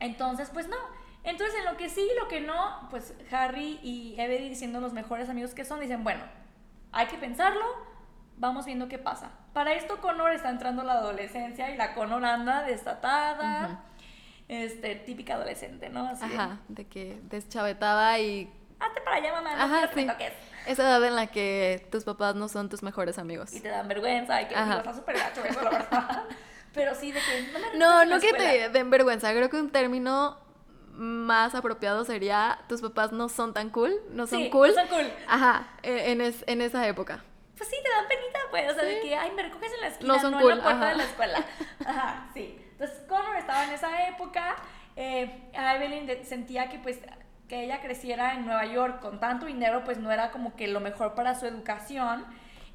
entonces, 0.00 0.50
pues 0.52 0.66
no. 0.68 0.76
Entonces, 1.24 1.54
en 1.60 1.64
lo 1.66 1.76
que 1.76 1.88
sí 1.88 2.00
y 2.00 2.18
lo 2.20 2.26
que 2.26 2.40
no, 2.40 2.88
pues 2.90 3.14
Harry 3.30 3.78
y 3.84 4.16
Evelyn, 4.18 4.56
siendo 4.56 4.80
los 4.80 4.92
mejores 4.92 5.28
amigos 5.30 5.54
que 5.54 5.64
son, 5.64 5.78
dicen, 5.78 6.02
bueno, 6.02 6.24
hay 6.90 7.06
que 7.06 7.16
pensarlo, 7.16 7.64
vamos 8.36 8.66
viendo 8.66 8.88
qué 8.88 8.98
pasa. 8.98 9.30
Para 9.52 9.74
esto 9.74 9.98
Connor 10.00 10.32
está 10.32 10.50
entrando 10.50 10.82
a 10.82 10.84
la 10.84 10.94
adolescencia 10.94 11.70
y 11.70 11.76
la 11.76 11.94
Connor 11.94 12.24
anda 12.24 12.64
desatada, 12.64 13.66
Ujú. 13.66 13.76
este, 14.48 14.96
típica 14.96 15.34
adolescente, 15.34 15.88
¿no? 15.88 16.08
Así 16.08 16.24
Ajá, 16.24 16.58
de 16.68 16.88
que 16.88 17.20
deschavetada 17.30 18.18
y 18.18 18.50
hazte 18.80 19.00
para 19.02 19.16
allá, 19.18 19.32
mamá, 19.32 19.54
no 19.54 19.62
Ajá, 19.62 19.88
que 19.90 20.00
sí. 20.00 20.06
toques. 20.08 20.32
Esa 20.66 20.82
edad 20.82 21.04
en 21.04 21.16
la 21.16 21.26
que 21.28 21.86
tus 21.90 22.04
papás 22.04 22.34
no 22.34 22.48
son 22.48 22.68
tus 22.68 22.82
mejores 22.82 23.18
amigos. 23.18 23.52
Y 23.52 23.60
te 23.60 23.68
dan 23.68 23.88
vergüenza 23.88 24.40
y 24.42 24.48
que 24.48 24.54
Ajá. 24.54 24.78
está 24.78 24.94
súper 24.94 25.16
gacho 25.18 25.44
eso, 25.44 25.60
la 25.62 25.70
verdad. 25.70 26.22
Pero 26.74 26.94
sí, 26.94 27.12
de 27.12 27.20
que 27.20 27.52
no 27.52 27.58
me 27.58 27.78
No, 27.78 28.02
en 28.02 28.08
no 28.08 28.20
que 28.20 28.32
te 28.32 28.68
den 28.70 28.90
vergüenza, 28.90 29.30
creo 29.32 29.50
que 29.50 29.56
un 29.56 29.70
término 29.70 30.38
más 30.94 31.54
apropiado 31.54 32.04
sería 32.04 32.58
tus 32.68 32.80
papás 32.80 33.12
no 33.12 33.28
son 33.28 33.54
tan 33.54 33.70
cool, 33.70 33.94
no 34.10 34.26
son 34.26 34.40
Sí, 34.40 34.50
cool. 34.50 34.68
no 34.68 34.74
son 34.74 34.88
cool. 34.88 35.12
Ajá, 35.26 35.68
e- 35.82 36.12
en, 36.12 36.20
es- 36.20 36.44
en 36.46 36.60
esa 36.62 36.86
época. 36.86 37.22
Pues 37.56 37.68
sí, 37.68 37.76
te 37.82 37.88
dan 37.90 38.08
penita, 38.08 38.38
pues. 38.50 38.70
O 38.70 38.74
sea, 38.74 38.84
de 38.84 39.00
que, 39.00 39.14
ay, 39.14 39.30
me 39.32 39.42
recoges 39.42 39.72
en 39.74 39.80
la 39.80 39.86
esquina, 39.88 40.08
No 40.08 40.14
no, 40.16 40.20
son 40.22 40.34
en 40.34 40.40
cool, 40.40 40.56
la 40.58 40.62
puerta 40.62 40.80
ajá. 40.80 40.88
de 40.90 40.96
la 40.96 41.04
escuela. 41.04 41.44
Ajá, 41.86 42.30
sí. 42.34 42.58
Entonces, 42.72 42.98
Connor 43.08 43.36
estaba 43.36 43.64
en 43.64 43.70
esa 43.70 44.08
época. 44.08 44.56
Eh, 44.96 45.50
a 45.56 45.76
Evelyn 45.76 46.24
sentía 46.24 46.68
que, 46.68 46.78
pues, 46.78 46.98
que 47.52 47.64
ella 47.64 47.82
creciera 47.82 48.32
en 48.32 48.46
Nueva 48.46 48.64
York 48.64 49.00
con 49.00 49.20
tanto 49.20 49.44
dinero, 49.44 49.84
pues 49.84 49.98
no 49.98 50.10
era 50.10 50.30
como 50.30 50.56
que 50.56 50.68
lo 50.68 50.80
mejor 50.80 51.14
para 51.14 51.34
su 51.34 51.44
educación. 51.44 52.24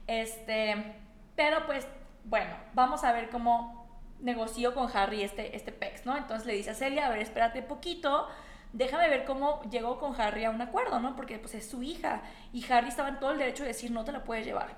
Este, 0.05 0.93
pero 1.35 1.65
pues, 1.65 1.87
bueno, 2.25 2.55
vamos 2.75 3.03
a 3.03 3.11
ver 3.11 3.31
cómo 3.31 3.89
negoció 4.19 4.75
con 4.75 4.87
Harry 4.95 5.23
este, 5.23 5.55
este 5.55 5.71
pex, 5.71 6.05
¿no? 6.05 6.15
Entonces 6.15 6.45
le 6.45 6.53
dice 6.53 6.69
a 6.69 6.73
Celia, 6.75 7.07
a 7.07 7.09
ver, 7.09 7.17
espérate 7.17 7.63
poquito, 7.63 8.27
déjame 8.71 9.09
ver 9.09 9.25
cómo 9.25 9.63
llegó 9.63 9.97
con 9.97 10.13
Harry 10.21 10.45
a 10.45 10.51
un 10.51 10.61
acuerdo, 10.61 10.99
¿no? 10.99 11.15
Porque 11.15 11.39
pues 11.39 11.55
es 11.55 11.67
su 11.67 11.81
hija 11.81 12.21
y 12.53 12.63
Harry 12.71 12.89
estaba 12.89 13.09
en 13.09 13.19
todo 13.19 13.31
el 13.31 13.39
derecho 13.39 13.63
de 13.63 13.69
decir, 13.69 13.89
no 13.89 14.05
te 14.05 14.11
la 14.11 14.23
puedes 14.23 14.45
llevar. 14.45 14.75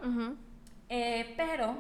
Eh, 0.87 1.33
pero, 1.35 1.75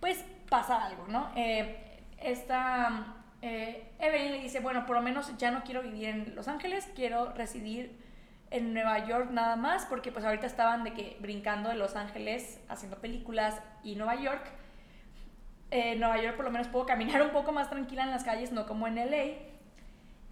pues 0.00 0.24
pasa 0.48 0.86
algo, 0.86 1.06
¿no? 1.06 1.30
Eh, 1.36 2.02
esta 2.18 3.19
eh, 3.42 3.90
Evelyn 3.98 4.32
le 4.32 4.40
dice, 4.40 4.60
bueno, 4.60 4.86
por 4.86 4.96
lo 4.96 5.02
menos 5.02 5.36
ya 5.38 5.50
no 5.50 5.62
quiero 5.64 5.82
vivir 5.82 6.08
en 6.08 6.34
Los 6.34 6.48
Ángeles, 6.48 6.88
quiero 6.94 7.32
residir 7.32 7.98
en 8.50 8.74
Nueva 8.74 9.06
York 9.06 9.30
nada 9.30 9.56
más, 9.56 9.86
porque 9.86 10.12
pues 10.12 10.24
ahorita 10.24 10.46
estaban 10.46 10.84
de 10.84 10.92
que 10.92 11.16
brincando 11.20 11.68
de 11.68 11.76
Los 11.76 11.96
Ángeles 11.96 12.60
haciendo 12.68 12.98
películas 12.98 13.60
y 13.82 13.96
Nueva 13.96 14.16
York. 14.16 14.42
Eh, 15.70 15.92
en 15.92 16.00
Nueva 16.00 16.20
York 16.20 16.36
por 16.36 16.44
lo 16.44 16.50
menos 16.50 16.68
puedo 16.68 16.84
caminar 16.84 17.22
un 17.22 17.30
poco 17.30 17.52
más 17.52 17.70
tranquila 17.70 18.02
en 18.02 18.10
las 18.10 18.24
calles, 18.24 18.52
no 18.52 18.66
como 18.66 18.86
en 18.86 18.96
LA. 18.96 19.36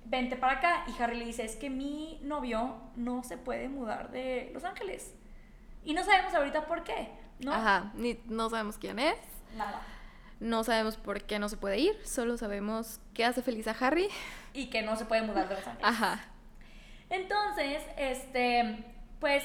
Vente 0.04 0.36
para 0.36 0.54
acá. 0.54 0.84
Y 0.88 1.02
Harry 1.02 1.16
le 1.16 1.24
dice, 1.24 1.44
es 1.44 1.56
que 1.56 1.70
mi 1.70 2.18
novio 2.22 2.76
no 2.96 3.22
se 3.22 3.38
puede 3.38 3.68
mudar 3.68 4.10
de 4.10 4.50
Los 4.52 4.64
Ángeles. 4.64 5.14
Y 5.84 5.94
no 5.94 6.04
sabemos 6.04 6.34
ahorita 6.34 6.66
por 6.66 6.82
qué, 6.82 7.08
¿no? 7.38 7.52
Ajá, 7.52 7.92
ni, 7.94 8.18
no 8.26 8.50
sabemos 8.50 8.76
quién 8.78 8.98
es, 8.98 9.16
Nada. 9.56 9.80
No 10.40 10.64
sabemos 10.64 10.96
por 10.96 11.22
qué 11.22 11.38
no 11.38 11.48
se 11.48 11.56
puede 11.56 11.78
ir, 11.78 11.98
solo 12.04 12.36
sabemos 12.36 13.00
qué 13.14 13.24
hace 13.24 13.42
feliz 13.42 13.66
a 13.66 13.72
Harry. 13.72 14.08
Y 14.54 14.70
que 14.70 14.82
no 14.82 14.96
se 14.96 15.04
puede 15.04 15.22
mudar 15.22 15.48
de 15.48 15.56
Los 15.56 15.66
Ángeles. 15.66 15.84
Ajá. 15.84 16.24
Entonces, 17.10 17.82
este, 17.96 18.84
pues 19.20 19.44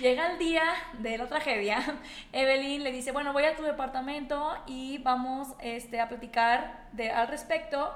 llega 0.00 0.32
el 0.32 0.38
día 0.38 0.64
de 0.98 1.18
la 1.18 1.26
tragedia. 1.26 2.00
Evelyn 2.32 2.82
le 2.82 2.92
dice, 2.92 3.12
bueno, 3.12 3.32
voy 3.32 3.44
a 3.44 3.56
tu 3.56 3.62
departamento 3.62 4.56
y 4.66 4.98
vamos 4.98 5.48
este, 5.60 6.00
a 6.00 6.08
platicar 6.08 6.88
de, 6.92 7.10
al 7.10 7.28
respecto. 7.28 7.92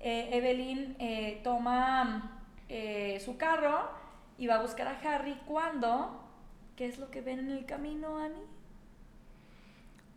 Eh, 0.00 0.30
Evelyn 0.32 0.96
eh, 0.98 1.40
toma 1.44 2.42
eh, 2.68 3.20
su 3.24 3.36
carro 3.36 3.90
y 4.38 4.46
va 4.46 4.56
a 4.56 4.62
buscar 4.62 4.88
a 4.88 4.98
Harry 5.00 5.38
cuando... 5.46 6.18
¿Qué 6.76 6.86
es 6.86 6.98
lo 6.98 7.10
que 7.10 7.20
ven 7.20 7.38
en 7.38 7.50
el 7.50 7.66
camino, 7.66 8.16
Annie? 8.16 8.46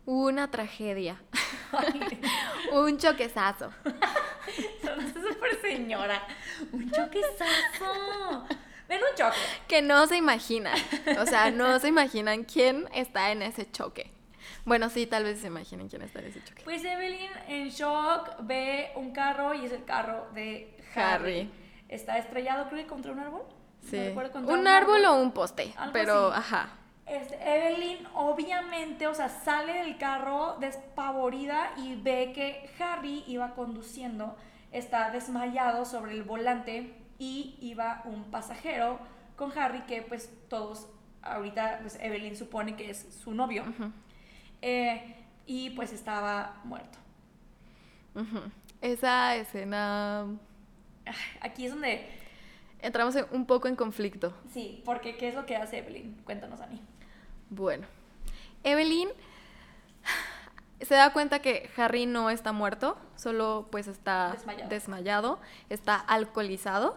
Una 0.06 0.50
tragedia, 0.50 1.20
un 2.72 2.96
choquezazo. 2.96 3.72
sonaste 4.82 5.20
súper 5.20 5.60
señora. 5.60 6.22
Un 6.72 6.90
choquezazo. 6.90 8.46
Ven 8.88 9.00
un 9.00 9.16
choque. 9.16 9.36
Que 9.66 9.82
no 9.82 10.06
se 10.06 10.16
imaginan. 10.16 10.78
O 11.18 11.26
sea, 11.26 11.50
no 11.50 11.78
se 11.80 11.88
imaginan 11.88 12.44
quién 12.44 12.88
está 12.94 13.32
en 13.32 13.42
ese 13.42 13.68
choque. 13.70 14.12
Bueno, 14.64 14.90
sí, 14.90 15.06
tal 15.06 15.24
vez 15.24 15.40
se 15.40 15.48
imaginen 15.48 15.88
quién 15.88 16.02
está 16.02 16.20
en 16.20 16.26
ese 16.26 16.42
choque. 16.44 16.62
Pues 16.62 16.84
Evelyn 16.84 17.30
en 17.48 17.68
shock 17.70 18.36
ve 18.42 18.92
un 18.94 19.10
carro 19.12 19.54
y 19.54 19.64
es 19.66 19.72
el 19.72 19.84
carro 19.84 20.28
de 20.34 20.76
Harry. 20.94 21.40
Harry. 21.40 21.50
Está 21.88 22.18
estrellado, 22.18 22.68
creo 22.68 22.82
que 22.82 22.86
contra 22.88 23.10
un 23.12 23.18
árbol. 23.18 23.42
No 23.82 23.90
Sí. 23.90 23.96
recuerdo, 23.98 24.32
contra 24.32 24.54
un 24.54 24.66
árbol 24.68 25.04
o 25.04 25.14
un 25.16 25.32
poste, 25.32 25.72
Algo 25.76 25.92
pero 25.92 26.28
así. 26.32 26.38
ajá. 26.38 26.68
Este, 27.06 27.36
Evelyn 27.40 28.04
obviamente, 28.14 29.06
o 29.06 29.14
sea, 29.14 29.28
sale 29.28 29.74
del 29.84 29.96
carro 29.96 30.56
despavorida 30.58 31.70
y 31.76 31.94
ve 31.94 32.32
que 32.34 32.68
Harry 32.82 33.22
iba 33.28 33.54
conduciendo, 33.54 34.36
está 34.72 35.10
desmayado 35.10 35.84
sobre 35.84 36.12
el 36.12 36.24
volante 36.24 36.92
y 37.18 37.56
iba 37.60 38.02
un 38.06 38.24
pasajero 38.30 38.98
con 39.36 39.56
Harry 39.56 39.82
que 39.82 40.02
pues 40.02 40.30
todos 40.48 40.88
ahorita 41.22 41.78
pues 41.82 41.96
Evelyn 42.00 42.36
supone 42.36 42.74
que 42.76 42.90
es 42.90 43.06
su 43.22 43.32
novio. 43.34 43.62
Eh, 44.62 45.14
y 45.46 45.70
pues 45.70 45.92
estaba 45.92 46.60
muerto. 46.64 46.98
Esa 48.80 49.36
escena 49.36 50.26
Aquí 51.40 51.66
es 51.66 51.72
donde, 51.72 52.08
entramos 52.80 53.14
en- 53.14 53.26
un 53.30 53.46
poco 53.46 53.68
en 53.68 53.76
conflicto. 53.76 54.32
sí, 54.52 54.82
porque 54.84 55.16
¿qué 55.16 55.28
es 55.28 55.34
lo 55.36 55.46
que 55.46 55.54
hace 55.56 55.78
Evelyn? 55.78 56.14
Cuéntanos, 56.24 56.60
Ani. 56.60 56.80
Bueno, 57.50 57.86
Evelyn 58.64 59.08
se 60.80 60.94
da 60.94 61.12
cuenta 61.12 61.40
que 61.40 61.70
Harry 61.76 62.06
no 62.06 62.30
está 62.30 62.52
muerto, 62.52 62.98
solo 63.16 63.68
pues 63.70 63.86
está 63.86 64.32
Desmayado. 64.32 64.68
desmayado, 64.68 65.40
está 65.70 65.96
alcoholizado 65.96 66.96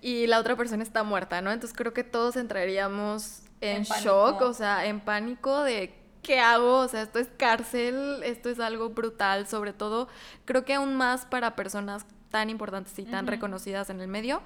y 0.00 0.26
la 0.26 0.38
otra 0.38 0.54
persona 0.56 0.82
está 0.82 1.02
muerta, 1.02 1.40
¿no? 1.40 1.50
Entonces 1.50 1.76
creo 1.76 1.92
que 1.92 2.04
todos 2.04 2.36
entraríamos 2.36 3.40
en, 3.60 3.78
En 3.78 3.86
pánico. 3.86 4.08
shock, 4.08 4.42
o 4.42 4.54
sea, 4.54 4.86
en 4.86 5.00
pánico 5.00 5.62
de 5.62 5.94
qué 6.22 6.38
hago, 6.40 6.78
o 6.80 6.88
sea, 6.88 7.02
esto 7.02 7.18
es 7.18 7.28
cárcel, 7.38 8.20
esto 8.22 8.50
es 8.50 8.60
algo 8.60 8.90
brutal, 8.90 9.46
sobre 9.48 9.72
todo 9.72 10.08
creo 10.44 10.64
que 10.64 10.74
aún 10.74 10.94
más 10.96 11.24
para 11.24 11.56
personas 11.56 12.06
tan 12.30 12.50
importantes 12.50 12.96
y 12.98 13.04
tan 13.04 13.26
reconocidas 13.26 13.88
en 13.90 14.00
el 14.00 14.08
medio, 14.08 14.42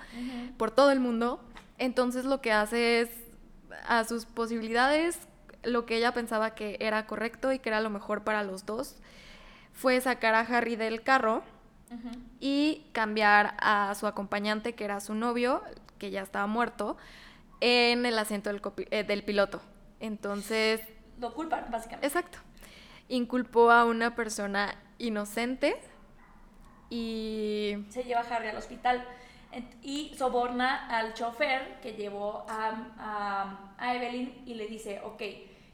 por 0.57 0.71
todo 0.71 0.93
el 0.93 1.01
mundo. 1.01 1.41
Entonces 1.79 2.25
lo 2.25 2.41
que 2.41 2.53
hace 2.53 3.01
es 3.01 3.11
a 3.87 4.05
sus 4.05 4.27
posibilidades, 4.27 5.19
lo 5.63 5.87
que 5.87 5.97
ella 5.97 6.13
pensaba 6.13 6.55
que 6.55 6.77
era 6.81 7.07
correcto 7.07 7.53
y 7.53 7.59
que 7.59 7.69
era 7.69 7.81
lo 7.81 7.91
mejor 7.91 8.25
para 8.25 8.43
los 8.43 8.67
dos, 8.67 8.97
fue 9.73 10.01
sacar 10.01 10.35
a 10.35 10.41
Harry 10.41 10.77
del 10.77 11.03
carro 11.03 11.43
y 12.41 12.87
cambiar 12.93 13.55
a 13.61 13.95
su 13.95 14.07
acompañante, 14.07 14.75
que 14.75 14.85
era 14.85 15.01
su 15.01 15.15
novio, 15.15 15.63
que 15.99 16.11
ya 16.11 16.23
estaba 16.23 16.47
muerto, 16.47 16.97
en 17.61 18.07
el 18.07 18.19
asiento 18.19 18.51
del, 18.51 18.63
eh, 18.91 19.05
del 19.05 19.23
piloto. 19.23 19.61
Entonces, 20.01 20.81
Lo 21.21 21.35
culpan, 21.35 21.67
básicamente. 21.71 22.07
exacto, 22.07 22.39
inculpó 23.09 23.71
a 23.71 23.85
una 23.85 24.17
persona 24.17 24.75
inocente 24.99 25.77
y... 26.91 27.77
Se 27.91 28.05
lleva 28.05 28.21
a 28.21 28.35
Harry 28.35 28.49
al 28.49 28.57
hospital 28.57 29.07
y 29.83 30.15
soborna 30.17 30.87
al 30.89 31.15
chofer 31.15 31.81
que 31.83 31.93
llevó 31.93 32.45
a, 32.49 32.73
a, 32.99 33.75
a 33.79 33.95
Evelyn 33.95 34.43
y 34.47 34.55
le 34.55 34.67
dice, 34.67 35.01
ok, 35.05 35.23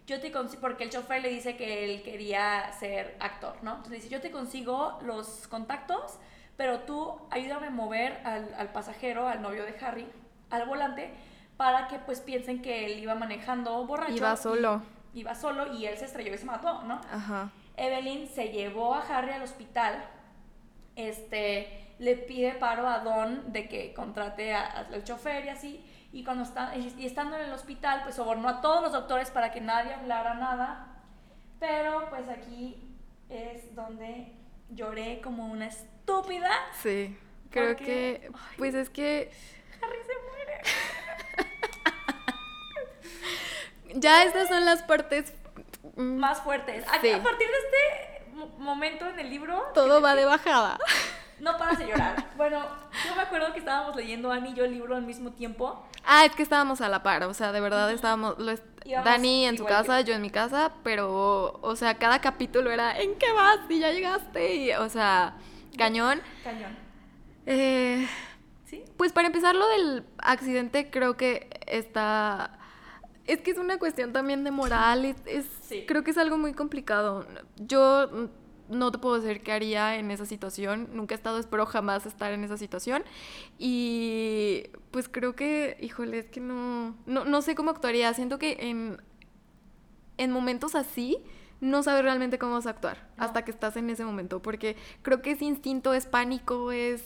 yo 0.06 0.20
te 0.20 0.32
consigo, 0.32 0.60
porque 0.62 0.84
el 0.84 0.90
chofer 0.90 1.22
le 1.22 1.28
dice 1.28 1.56
que 1.56 1.84
él 1.84 2.02
quería 2.02 2.72
ser 2.72 3.16
actor, 3.20 3.56
¿no? 3.62 3.72
Entonces 3.76 4.02
dice, 4.02 4.08
yo 4.08 4.20
te 4.20 4.30
consigo 4.30 4.98
los 5.02 5.46
contactos, 5.48 6.18
pero 6.56 6.80
tú 6.80 7.20
ayúdame 7.30 7.66
a 7.68 7.70
mover 7.70 8.20
al, 8.24 8.52
al 8.54 8.72
pasajero, 8.72 9.28
al 9.28 9.42
novio 9.42 9.64
de 9.64 9.76
Harry, 9.84 10.06
al 10.50 10.66
volante, 10.66 11.12
para 11.56 11.88
que 11.88 11.98
pues 11.98 12.20
piensen 12.20 12.62
que 12.62 12.86
él 12.86 12.98
iba 13.00 13.14
manejando 13.14 13.84
borracho. 13.86 14.12
Iba 14.14 14.32
y- 14.32 14.36
solo. 14.36 14.82
iba 15.14 15.34
solo 15.34 15.72
y 15.74 15.86
él 15.86 15.96
se 15.98 16.06
estrelló 16.06 16.34
y 16.34 16.38
se 16.38 16.44
mató, 16.46 16.82
¿no? 16.84 17.00
Ajá. 17.12 17.50
Evelyn 17.76 18.28
se 18.28 18.48
llevó 18.48 18.94
a 18.94 19.02
Harry 19.02 19.32
al 19.32 19.42
hospital. 19.42 20.04
Este, 20.96 21.86
le 21.98 22.16
pide 22.16 22.52
paro 22.52 22.86
a 22.88 23.00
Don 23.00 23.52
de 23.52 23.68
que 23.68 23.92
contrate 23.94 24.54
a- 24.54 24.86
al 24.92 25.04
chofer 25.04 25.44
y 25.44 25.48
así. 25.48 25.84
Y 26.12 26.24
cuando 26.24 26.44
está, 26.44 26.74
y 26.76 27.04
estando 27.04 27.36
en 27.36 27.46
el 27.46 27.52
hospital, 27.52 28.02
pues 28.04 28.14
sobornó 28.16 28.48
a 28.48 28.60
todos 28.60 28.82
los 28.82 28.92
doctores 28.92 29.30
para 29.30 29.50
que 29.52 29.60
nadie 29.60 29.92
hablara 29.92 30.34
nada. 30.34 30.86
Pero 31.60 32.08
pues 32.08 32.28
aquí 32.28 32.94
es 33.28 33.74
donde 33.74 34.32
lloré 34.70 35.20
como 35.20 35.46
una 35.48 35.66
estúpida. 35.66 36.50
Sí, 36.82 37.16
creo 37.50 37.76
Porque- 37.76 37.84
que... 37.84 38.30
Pues 38.56 38.74
es 38.74 38.88
que... 38.90 39.30
Harry 39.82 39.98
se 40.06 40.14
muere. 40.28 40.60
Ya 43.94 44.22
estas 44.24 44.48
son 44.48 44.64
las 44.64 44.82
partes... 44.82 45.32
Más 45.96 46.40
fuertes. 46.42 46.84
A, 46.88 47.00
Sí. 47.00 47.10
a 47.10 47.22
partir 47.22 47.48
de 47.48 47.54
este 47.54 48.30
mo- 48.34 48.46
momento 48.58 49.08
en 49.08 49.18
el 49.18 49.30
libro, 49.30 49.62
Todo 49.74 50.00
va 50.00 50.14
de 50.14 50.24
bajada. 50.26 50.78
no 51.40 51.56
paras 51.58 51.78
de 51.78 51.86
llorar. 51.86 52.26
Bueno, 52.36 52.60
yo 53.06 53.14
me 53.16 53.22
acuerdo 53.22 53.52
que 53.52 53.58
estábamos 53.60 53.94
leyendo 53.96 54.30
Annie 54.32 54.50
y 54.50 54.54
yo 54.54 54.64
el 54.64 54.72
libro 54.72 54.94
al 54.96 55.02
mismo 55.02 55.32
tiempo. 55.32 55.84
Ah, 56.04 56.24
es 56.24 56.32
que 56.34 56.42
estábamos 56.42 56.80
a 56.80 56.88
la 56.88 57.02
par, 57.02 57.22
o 57.24 57.34
sea, 57.34 57.52
de 57.52 57.60
verdad 57.60 57.90
estábamos... 57.92 58.38
Lo 58.38 58.50
es- 58.52 58.62
Íbamos 58.84 59.04
Dani 59.04 59.44
en 59.46 59.58
su 59.58 59.64
que- 59.64 59.70
casa, 59.70 60.00
yo 60.00 60.14
en 60.14 60.22
mi 60.22 60.30
casa, 60.30 60.72
pero, 60.82 61.58
o 61.62 61.76
sea, 61.76 61.94
cada 61.98 62.20
capítulo 62.20 62.70
era, 62.70 62.98
¿en 62.98 63.16
qué 63.18 63.30
vas? 63.32 63.58
Y 63.68 63.80
ya 63.80 63.90
llegaste, 63.90 64.54
y, 64.56 64.72
o 64.72 64.88
sea, 64.88 65.34
cañón. 65.76 66.20
Cañón. 66.42 66.74
Eh, 67.46 68.06
¿Sí? 68.66 68.84
Pues 68.96 69.12
para 69.12 69.26
empezar, 69.26 69.54
lo 69.54 69.66
del 69.68 70.04
accidente 70.18 70.90
creo 70.90 71.16
que 71.16 71.48
está... 71.66 72.52
Es 73.26 73.42
que 73.42 73.50
es 73.50 73.58
una 73.58 73.78
cuestión 73.78 74.12
también 74.14 74.42
de 74.44 74.50
moral, 74.50 75.04
es, 75.04 75.16
es- 75.26 75.46
Sí. 75.68 75.84
creo 75.86 76.02
que 76.02 76.12
es 76.12 76.18
algo 76.18 76.38
muy 76.38 76.54
complicado. 76.54 77.26
Yo 77.56 78.28
no 78.68 78.92
te 78.92 78.98
puedo 78.98 79.20
decir 79.20 79.42
qué 79.42 79.52
haría 79.52 79.96
en 79.96 80.10
esa 80.10 80.26
situación, 80.26 80.88
nunca 80.92 81.14
he 81.14 81.16
estado, 81.16 81.38
espero 81.38 81.66
jamás 81.66 82.06
estar 82.06 82.32
en 82.32 82.44
esa 82.44 82.56
situación. 82.56 83.02
Y 83.58 84.64
pues 84.90 85.08
creo 85.08 85.34
que, 85.34 85.76
híjole, 85.80 86.18
es 86.18 86.26
que 86.26 86.40
no, 86.40 86.96
no, 87.06 87.24
no 87.24 87.42
sé 87.42 87.54
cómo 87.54 87.70
actuaría, 87.70 88.12
siento 88.14 88.38
que 88.38 88.56
en, 88.60 89.00
en 90.16 90.32
momentos 90.32 90.74
así 90.74 91.18
no 91.60 91.82
sabes 91.82 92.02
realmente 92.02 92.38
cómo 92.38 92.52
vas 92.54 92.66
a 92.66 92.70
actuar 92.70 93.08
No. 93.16 93.24
hasta 93.24 93.44
que 93.44 93.50
estás 93.50 93.76
en 93.76 93.90
ese 93.90 94.04
momento, 94.04 94.40
porque 94.40 94.76
creo 95.02 95.22
que 95.22 95.32
es 95.32 95.42
instinto, 95.42 95.92
es 95.94 96.06
pánico, 96.06 96.70
es 96.72 97.02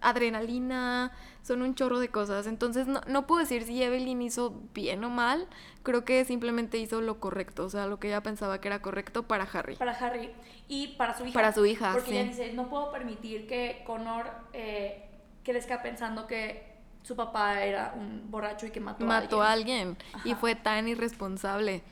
adrenalina, 0.00 1.12
son 1.42 1.62
un 1.62 1.74
chorro 1.74 1.98
de 1.98 2.08
cosas. 2.08 2.46
Entonces 2.46 2.86
no, 2.86 3.00
no 3.06 3.26
puedo 3.26 3.40
decir 3.40 3.64
si 3.64 3.82
Evelyn 3.82 4.22
hizo 4.22 4.54
bien 4.74 5.02
o 5.04 5.10
mal, 5.10 5.46
creo 5.82 6.04
que 6.04 6.24
simplemente 6.24 6.78
hizo 6.78 7.00
lo 7.00 7.18
correcto, 7.20 7.64
o 7.64 7.70
sea, 7.70 7.86
lo 7.86 7.98
que 7.98 8.08
ella 8.08 8.22
pensaba 8.22 8.60
que 8.60 8.68
era 8.68 8.80
correcto 8.82 9.24
para 9.24 9.44
Harry. 9.44 9.76
Para 9.76 9.92
Harry 9.92 10.30
y 10.68 10.88
para 10.96 11.16
su 11.16 11.24
hija. 11.24 11.32
Para 11.34 11.52
su 11.52 11.66
hija, 11.66 11.92
Porque 11.92 12.10
sí. 12.10 12.16
ella 12.16 12.28
dice, 12.28 12.52
no 12.52 12.68
puedo 12.68 12.90
permitir 12.92 13.46
que 13.46 13.82
Connor 13.86 14.26
eh, 14.52 15.04
crezca 15.44 15.82
pensando 15.82 16.26
que 16.26 16.70
su 17.02 17.16
papá 17.16 17.64
era 17.64 17.92
un 17.96 18.30
borracho 18.30 18.66
y 18.66 18.70
que 18.70 18.80
mató, 18.80 19.04
Mató 19.04 19.42
a 19.42 19.48
a 19.48 19.52
alguien. 19.52 19.96
alguien 20.14 20.22
y 20.24 20.34
fue 20.38 20.54
tan 20.54 20.86
irresponsable. 20.88 21.82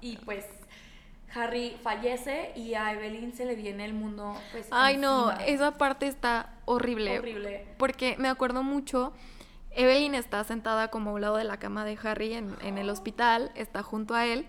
Y 0.00 0.16
pues 0.18 0.44
Harry 1.34 1.76
fallece 1.82 2.52
y 2.54 2.74
a 2.74 2.92
Evelyn 2.92 3.32
se 3.32 3.44
le 3.44 3.54
viene 3.54 3.84
el 3.84 3.94
mundo 3.94 4.34
pues 4.52 4.68
Ay, 4.70 4.96
no, 4.98 5.30
esa 5.32 5.78
parte 5.78 6.06
está 6.06 6.54
horrible. 6.64 7.18
horrible. 7.18 7.66
Porque 7.78 8.16
me 8.18 8.28
acuerdo 8.28 8.62
mucho, 8.62 9.12
Evelyn 9.70 10.14
está 10.14 10.44
sentada 10.44 10.88
como 10.88 11.10
a 11.10 11.12
un 11.14 11.20
lado 11.20 11.36
de 11.36 11.44
la 11.44 11.58
cama 11.58 11.84
de 11.84 11.98
Harry 12.02 12.34
en, 12.34 12.54
en 12.62 12.78
el 12.78 12.90
hospital, 12.90 13.50
está 13.54 13.82
junto 13.82 14.14
a 14.14 14.26
él. 14.26 14.46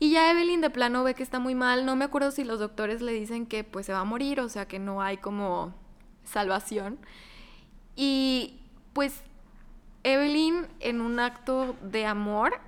Y 0.00 0.12
ya 0.12 0.30
Evelyn 0.30 0.60
de 0.60 0.70
plano 0.70 1.02
ve 1.02 1.14
que 1.14 1.24
está 1.24 1.40
muy 1.40 1.54
mal. 1.54 1.84
No 1.84 1.96
me 1.96 2.04
acuerdo 2.04 2.30
si 2.30 2.44
los 2.44 2.60
doctores 2.60 3.02
le 3.02 3.12
dicen 3.12 3.46
que 3.46 3.64
pues 3.64 3.86
se 3.86 3.92
va 3.92 4.00
a 4.00 4.04
morir, 4.04 4.40
o 4.40 4.48
sea 4.48 4.66
que 4.68 4.78
no 4.78 5.02
hay 5.02 5.16
como 5.16 5.74
salvación. 6.24 6.98
Y 7.96 8.60
pues 8.92 9.22
Evelyn 10.04 10.68
en 10.80 11.00
un 11.00 11.18
acto 11.18 11.74
de 11.82 12.06
amor, 12.06 12.60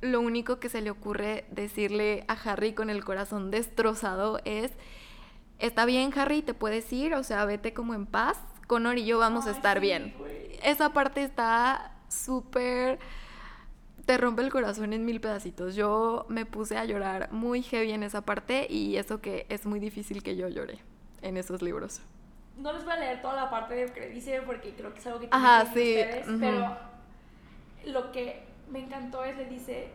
lo 0.00 0.20
único 0.20 0.58
que 0.60 0.68
se 0.68 0.80
le 0.80 0.90
ocurre 0.90 1.44
decirle 1.50 2.24
a 2.28 2.32
Harry 2.32 2.72
con 2.72 2.90
el 2.90 3.04
corazón 3.04 3.50
destrozado 3.50 4.40
es, 4.44 4.72
está 5.58 5.84
bien 5.84 6.12
Harry, 6.16 6.42
te 6.42 6.54
puedes 6.54 6.92
ir, 6.92 7.14
o 7.14 7.22
sea, 7.22 7.44
vete 7.44 7.72
como 7.74 7.94
en 7.94 8.06
paz, 8.06 8.38
Connor 8.66 8.98
y 8.98 9.04
yo 9.04 9.18
vamos 9.18 9.46
a 9.46 9.50
estar 9.50 9.78
sí, 9.78 9.82
bien. 9.82 10.14
Esa 10.62 10.92
parte 10.92 11.22
está 11.22 11.92
súper... 12.08 12.98
Te 14.06 14.16
rompe 14.16 14.42
el 14.42 14.50
corazón 14.50 14.92
en 14.92 15.04
mil 15.04 15.20
pedacitos. 15.20 15.74
Yo 15.76 16.24
me 16.28 16.46
puse 16.46 16.76
a 16.76 16.84
llorar 16.84 17.30
muy 17.32 17.62
heavy 17.62 17.92
en 17.92 18.02
esa 18.02 18.22
parte 18.22 18.66
y 18.68 18.96
eso 18.96 19.20
que 19.20 19.46
es 19.48 19.66
muy 19.66 19.78
difícil 19.78 20.22
que 20.22 20.36
yo 20.36 20.48
llore 20.48 20.78
en 21.22 21.36
esos 21.36 21.62
libros. 21.62 22.00
No 22.56 22.72
les 22.72 22.84
voy 22.84 22.92
a 22.92 22.96
leer 22.96 23.22
toda 23.22 23.36
la 23.36 23.50
parte 23.50 23.74
de 23.74 23.88
lo 23.88 23.92
que 23.92 24.08
dice 24.08 24.42
porque 24.42 24.74
creo 24.74 24.92
que 24.92 25.00
es 25.00 25.06
algo 25.06 25.20
que 25.20 25.28
Ajá, 25.30 25.64
sí, 25.66 25.70
ustedes, 25.70 26.26
pero 26.40 26.76
lo 27.86 28.12
que 28.12 28.49
me 28.70 28.78
encantó 28.80 29.24
es 29.24 29.36
le 29.36 29.44
dice, 29.46 29.90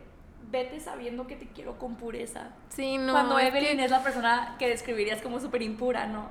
vete 0.50 0.78
sabiendo 0.80 1.26
que 1.26 1.36
te 1.36 1.46
quiero 1.48 1.78
con 1.78 1.96
pureza. 1.96 2.50
Sí, 2.68 2.98
no. 2.98 3.12
Cuando 3.12 3.38
es 3.38 3.48
Evelyn 3.48 3.78
que- 3.78 3.84
es 3.84 3.90
la 3.90 4.02
persona 4.02 4.56
que 4.58 4.68
describirías 4.68 5.22
como 5.22 5.40
súper 5.40 5.62
impura, 5.62 6.06
¿no? 6.06 6.28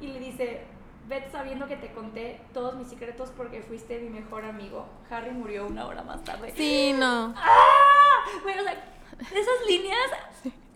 Y 0.00 0.08
le 0.08 0.18
dice, 0.20 0.62
vete 1.08 1.30
sabiendo 1.30 1.66
que 1.66 1.76
te 1.76 1.90
conté 1.92 2.40
todos 2.52 2.74
mis 2.76 2.88
secretos 2.88 3.30
porque 3.36 3.62
fuiste 3.62 3.98
mi 4.00 4.10
mejor 4.10 4.44
amigo. 4.44 4.86
Harry 5.10 5.30
murió 5.30 5.66
una 5.66 5.86
hora 5.86 6.02
más 6.02 6.22
tarde. 6.24 6.52
Sí, 6.56 6.92
no. 6.98 7.32
¡Ah! 7.36 8.24
Bueno, 8.42 8.62
o 8.62 8.64
sea, 8.64 8.72
esas 9.20 9.66
líneas, 9.68 9.98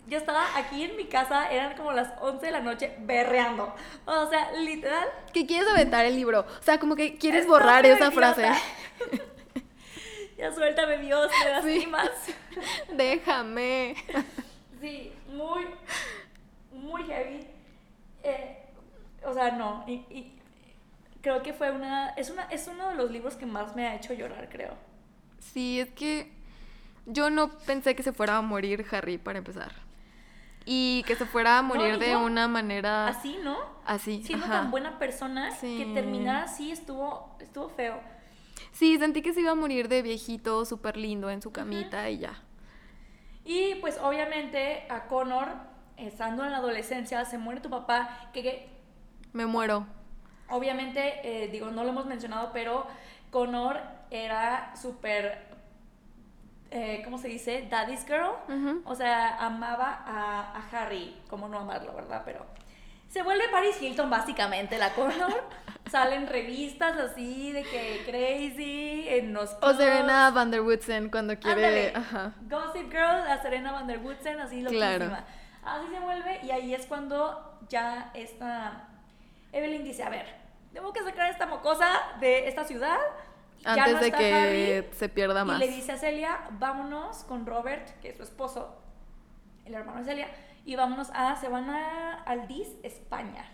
yo 0.07 0.17
estaba 0.17 0.45
aquí 0.57 0.85
en 0.85 0.97
mi 0.97 1.05
casa, 1.07 1.51
eran 1.51 1.77
como 1.77 1.93
las 1.93 2.13
11 2.21 2.47
de 2.47 2.53
la 2.53 2.61
noche 2.61 2.97
berreando. 3.01 3.75
O 4.07 4.27
sea, 4.29 4.53
literal. 4.53 5.07
Que 5.35 5.47
quieres 5.47 5.69
aventar 5.69 6.05
el 6.07 6.15
libro. 6.17 6.41
O 6.41 6.63
sea, 6.63 6.79
como 6.81 6.97
que 6.97 7.19
quieres 7.19 7.47
borrar 7.47 7.85
esa 7.85 8.11
frase. 8.11 8.49
Ya 10.41 10.51
suéltame, 10.53 10.97
Dios, 10.99 11.31
me 11.45 11.51
lastimas. 11.51 12.11
Déjame. 12.97 13.95
Sí, 14.81 15.13
muy, 15.29 15.67
muy 16.73 17.03
heavy. 17.05 17.47
Eh, 18.23 18.65
o 19.25 19.35
sea, 19.35 19.51
no. 19.53 19.85
Y, 19.87 19.93
y 20.11 20.39
creo 21.21 21.43
que 21.43 21.53
fue 21.53 21.71
una 21.71 22.11
es, 22.11 22.31
una. 22.31 22.45
es 22.45 22.67
uno 22.69 22.89
de 22.89 22.95
los 22.95 23.11
libros 23.11 23.37
que 23.37 23.45
más 23.45 23.77
me 23.77 23.87
ha 23.87 23.95
hecho 23.97 24.15
llorar, 24.15 24.49
creo. 24.51 24.75
Sí, 25.41 25.79
es 25.81 25.91
que 25.91 26.33
yo 27.07 27.29
no 27.29 27.51
pensé 27.59 27.95
que 27.95 28.03
se 28.03 28.13
fuera 28.13 28.39
a 28.39 28.41
morir 28.43 28.87
Harry 28.93 29.19
para 29.19 29.39
empezar. 29.39 29.73
Y 30.65 31.03
que 31.07 31.17
se 31.17 31.25
fuera 31.27 31.59
a 31.59 31.63
morir 31.63 31.99
de 31.99 32.13
yo. 32.13 32.21
una 32.21 32.47
manera 32.49 33.09
Así, 33.09 33.39
¿no? 33.43 33.59
así. 33.85 34.23
Siendo 34.25 34.45
ajá. 34.47 34.55
tan 34.61 34.71
buena 34.71 34.99
persona 34.99 35.51
Sí. 35.53 35.79
que 35.79 35.95
terminar 35.95 36.45
así 36.45 36.71
estuvo, 36.71 37.35
estuvo 37.41 37.69
feo. 37.71 38.01
Sí, 38.73 38.99
sentí 38.99 39.23
que 39.23 39.33
se 39.33 39.41
iba 39.41 39.53
a 39.53 39.55
morir 39.55 39.89
de 39.89 40.03
viejito, 40.03 40.65
súper 40.65 40.97
lindo 40.97 41.31
en 41.31 41.43
su 41.43 41.53
camita 41.53 42.09
y 42.11 42.19
ya. 42.19 42.43
Y 43.45 43.77
pues 43.77 43.99
obviamente 43.99 44.87
a 44.89 45.07
Connor, 45.07 45.49
estando 45.97 46.45
en 46.45 46.53
la 46.53 46.59
adolescencia, 46.59 47.25
se 47.25 47.39
muere 47.39 47.61
tu 47.61 47.71
papá, 47.71 48.31
que, 48.33 48.43
que 48.43 48.69
Me 49.33 49.47
muero. 49.47 49.87
obviamente, 50.49 51.21
eh, 51.45 51.49
digo, 51.49 51.71
no 51.71 51.83
lo 51.85 51.91
hemos 51.91 52.07
mencionado, 52.07 52.51
pero 52.53 52.87
Connor 53.31 53.79
era 54.11 54.75
súper, 54.77 55.47
eh, 56.71 57.03
¿cómo 57.05 57.19
se 57.19 57.29
dice? 57.29 57.67
Daddy's 57.71 58.05
girl. 58.07 58.33
O 58.85 58.95
sea, 58.95 59.37
amaba 59.45 60.03
a, 60.07 60.57
a 60.59 60.69
Harry, 60.73 61.17
como 61.29 61.49
no 61.49 61.59
amarlo, 61.59 61.95
¿verdad? 61.95 62.23
Pero 62.25 62.47
se 63.11 63.23
vuelve 63.23 63.45
Paris 63.51 63.81
Hilton 63.83 64.09
básicamente, 64.09 64.79
la 64.79 64.95
Connor. 64.95 65.45
Salen 65.91 66.29
revistas 66.29 66.97
así 66.97 67.51
de 67.53 67.65
que 67.65 68.05
crazy, 68.07 69.09
en 69.09 69.33
los 69.35 69.57
O. 69.61 69.75
Serena 69.75 70.31
Van 70.31 70.51
der 70.53 70.61
Woodsen 70.63 71.11
cuando 71.11 71.37
quiere. 71.39 71.93
Ajá. 71.95 72.33
Gossip 72.43 72.91
Girl, 72.91 73.25
la 73.27 73.43
Serena 73.43 73.73
Van 73.73 73.87
der 73.89 73.99
Woodsen, 73.99 74.39
así 74.41 74.63
Claro. 74.65 75.07
loquísima. 75.07 75.25
Así 75.65 75.87
se 75.93 76.01
vuelve 76.01 76.41
y 76.45 76.51
ahí 76.53 76.75
es 76.75 76.87
cuando 76.87 77.59
ya 77.69 78.11
esta 78.15 78.89
Evelyn 79.53 79.83
dice, 79.83 80.05
a 80.05 80.11
ver, 80.11 80.27
tengo 80.73 80.93
que 80.93 81.03
sacar 81.03 81.23
a 81.27 81.31
esta 81.31 81.47
mocosa 81.47 81.89
de 82.21 82.47
esta 82.49 82.63
ciudad. 82.65 82.99
Ya 83.63 83.73
Antes 83.73 83.95
no 83.95 84.01
de 84.01 84.07
está 84.07 84.19
que 84.19 84.33
Harry. 84.33 84.89
se 84.97 85.09
pierda 85.09 85.45
más. 85.45 85.57
Y 85.57 85.61
le 85.67 85.69
dice 85.73 85.93
a 85.93 85.97
Celia, 85.99 86.39
vámonos 86.53 87.25
con 87.25 87.45
Robert, 87.47 87.89
que 88.01 88.11
es 88.11 88.17
su 88.17 88.23
esposo, 88.23 88.77
el 89.65 89.75
hermano 89.75 89.99
de 89.99 90.05
Celia, 90.05 90.29
y 90.65 90.77
vámonos 90.77 91.11
a, 91.15 91.37
se 91.37 91.49
van 91.49 91.71
a 91.71 92.23
Aldis, 92.23 92.69
España. 92.83 93.45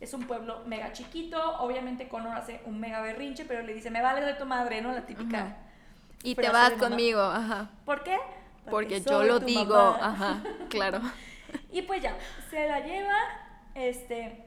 Es 0.00 0.14
un 0.14 0.26
pueblo 0.26 0.62
mega 0.66 0.92
chiquito, 0.92 1.58
obviamente 1.58 2.08
Connor 2.08 2.36
hace 2.36 2.60
un 2.66 2.78
mega 2.78 3.00
berrinche, 3.00 3.44
pero 3.44 3.62
le 3.62 3.74
dice, 3.74 3.90
me 3.90 4.00
vale 4.00 4.20
de 4.20 4.34
tu 4.34 4.46
madre, 4.46 4.80
¿no? 4.80 4.92
La 4.92 5.06
típica. 5.06 5.56
Y 6.22 6.34
te 6.34 6.48
vas 6.50 6.72
conmigo, 6.72 7.20
ajá. 7.20 7.70
¿Por 7.84 8.04
qué? 8.04 8.16
Porque 8.70 9.00
yo 9.00 9.24
lo 9.24 9.40
digo, 9.40 9.74
mamá. 9.74 9.98
ajá, 10.00 10.42
claro. 10.68 11.00
Y 11.72 11.82
pues 11.82 12.02
ya, 12.02 12.16
se 12.50 12.68
la 12.68 12.80
lleva, 12.80 13.16
este, 13.74 14.44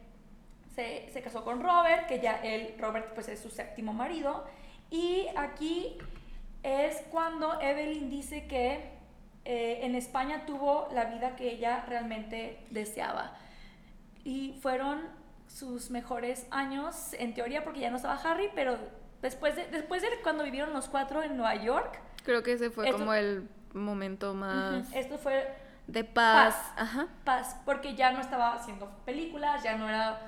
se, 0.76 1.09
se 1.12 1.22
casó 1.22 1.43
con 1.43 1.62
Robert, 1.62 2.07
que 2.07 2.20
ya 2.22 2.38
él, 2.43 2.76
Robert, 2.80 3.14
pues 3.14 3.28
es 3.28 3.39
su 3.39 3.49
séptimo 3.49 3.93
marido. 3.93 4.45
Y 4.89 5.28
aquí 5.36 5.97
es 6.64 7.01
cuando 7.09 7.59
Evelyn 7.59 8.09
dice 8.09 8.45
que 8.47 9.00
eh, 9.45 9.79
en 9.83 9.95
España 9.95 10.45
tuvo 10.45 10.87
la 10.93 11.05
vida 11.05 11.35
que 11.35 11.51
ella 11.51 11.83
realmente 11.87 12.65
deseaba. 12.69 13.31
Y 14.23 14.53
fueron 14.61 15.01
sus 15.47 15.89
mejores 15.89 16.45
años, 16.51 17.13
en 17.13 17.33
teoría, 17.33 17.63
porque 17.63 17.79
ya 17.81 17.89
no 17.89 17.97
estaba 17.97 18.15
Harry, 18.15 18.49
pero 18.55 18.77
después 19.21 19.55
de, 19.55 19.67
después 19.67 20.01
de 20.01 20.07
cuando 20.23 20.43
vivieron 20.43 20.73
los 20.73 20.87
cuatro 20.87 21.23
en 21.23 21.35
Nueva 21.37 21.55
York, 21.55 21.99
Creo 22.23 22.43
que 22.43 22.53
ese 22.53 22.69
fue 22.69 22.85
Esto- 22.85 22.99
como 22.99 23.13
el 23.15 23.49
momento 23.73 24.33
más 24.35 24.87
ujú, 24.89 24.97
esto 24.97 25.17
fue 25.17 25.47
de 25.87 26.03
paz. 26.03 26.53
Paz. 26.55 26.73
Ajá. 26.77 27.07
paz, 27.25 27.55
porque 27.65 27.95
ya 27.95 28.11
no 28.11 28.21
estaba 28.21 28.53
haciendo 28.53 28.87
películas, 29.05 29.63
ya 29.63 29.75
no 29.75 29.89
era, 29.89 30.19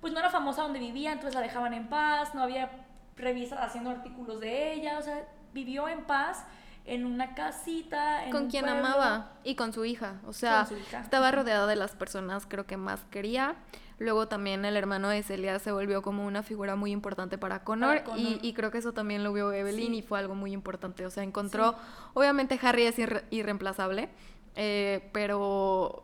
pues 0.00 0.14
no 0.14 0.18
era 0.18 0.30
famosa 0.30 0.62
donde 0.62 0.78
vivía, 0.78 1.12
entonces 1.12 1.34
la 1.34 1.42
dejaban 1.42 1.74
en 1.74 1.88
paz, 1.88 2.34
no 2.34 2.42
había 2.42 2.70
revistas 3.16 3.58
haciendo 3.60 3.90
artículos 3.90 4.40
de 4.40 4.72
ella, 4.72 4.98
o 4.98 5.02
sea, 5.02 5.22
vivió 5.52 5.88
en 5.88 6.04
paz 6.04 6.44
en 6.84 7.06
una 7.06 7.34
casita, 7.34 8.24
en 8.24 8.32
Con 8.32 8.42
un 8.44 8.50
quien 8.50 8.64
pueblo. 8.64 8.86
amaba 8.86 9.32
y 9.44 9.54
con 9.54 9.72
su 9.72 9.84
hija. 9.84 10.20
O 10.26 10.32
sea, 10.32 10.66
hija. 10.70 11.00
estaba 11.00 11.30
rodeada 11.30 11.66
de 11.66 11.76
las 11.76 11.94
personas 11.94 12.46
creo 12.46 12.66
que 12.66 12.76
más 12.76 13.00
quería. 13.10 13.54
Luego 13.98 14.26
también 14.26 14.64
el 14.64 14.76
hermano 14.76 15.10
de 15.10 15.22
Celia 15.22 15.58
se 15.60 15.70
volvió 15.70 16.02
como 16.02 16.26
una 16.26 16.42
figura 16.42 16.74
muy 16.74 16.90
importante 16.90 17.38
para 17.38 17.62
Connor, 17.62 18.02
Para 18.02 18.18
Y, 18.18 18.24
Connor. 18.24 18.38
y 18.44 18.52
creo 18.52 18.70
que 18.72 18.78
eso 18.78 18.92
también 18.92 19.22
lo 19.22 19.32
vio 19.32 19.52
Evelyn 19.52 19.92
Sí. 19.92 19.98
y 19.98 20.02
fue 20.02 20.18
algo 20.18 20.34
muy 20.34 20.50
importante. 20.52 21.06
O 21.06 21.10
sea, 21.10 21.22
encontró, 21.22 21.76
obviamente 22.14 22.58
Harry 22.62 22.82
es 22.84 22.98
irre- 22.98 23.22
irreemplazable, 23.30 24.08
eh, 24.56 25.08
pero 25.12 26.02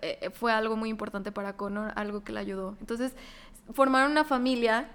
eh, 0.00 0.30
fue 0.32 0.52
algo 0.52 0.76
muy 0.76 0.90
importante 0.90 1.32
para 1.32 1.56
Connor, 1.56 1.92
algo 1.96 2.22
que 2.22 2.32
le 2.32 2.38
ayudó. 2.40 2.76
Entonces, 2.80 3.14
formaron 3.72 4.12
una 4.12 4.24
familia, 4.24 4.88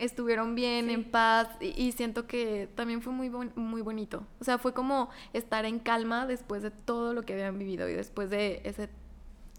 estuvieron 0.00 0.54
bien, 0.54 0.86
Sí. 0.86 0.92
en 0.94 1.04
paz, 1.04 1.48
y, 1.60 1.68
y 1.80 1.92
siento 1.92 2.26
que 2.26 2.68
también 2.74 3.02
fue 3.02 3.12
muy, 3.12 3.28
bon- 3.28 3.52
muy 3.56 3.82
bonito. 3.82 4.26
O 4.40 4.44
sea, 4.44 4.58
fue 4.58 4.72
como 4.74 5.10
estar 5.32 5.64
en 5.64 5.78
calma 5.78 6.26
después 6.26 6.62
de 6.62 6.70
todo 6.70 7.14
lo 7.14 7.22
que 7.22 7.34
habían 7.34 7.58
vivido 7.58 7.88
y 7.88 7.92
después 7.92 8.30
de 8.30 8.60
ese 8.64 8.88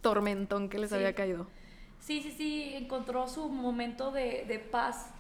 tormentón 0.01 0.67
que 0.69 0.79
les 0.79 0.89
Sí. 0.89 0.95
había 0.95 1.13
caído. 1.13 1.47
Sí, 1.99 2.21
sí, 2.21 2.31
sí, 2.31 2.73
encontró 2.73 3.27
su 3.27 3.47
momento 3.49 4.11
de, 4.11 4.45
de 4.47 4.59
paz. 4.59 5.11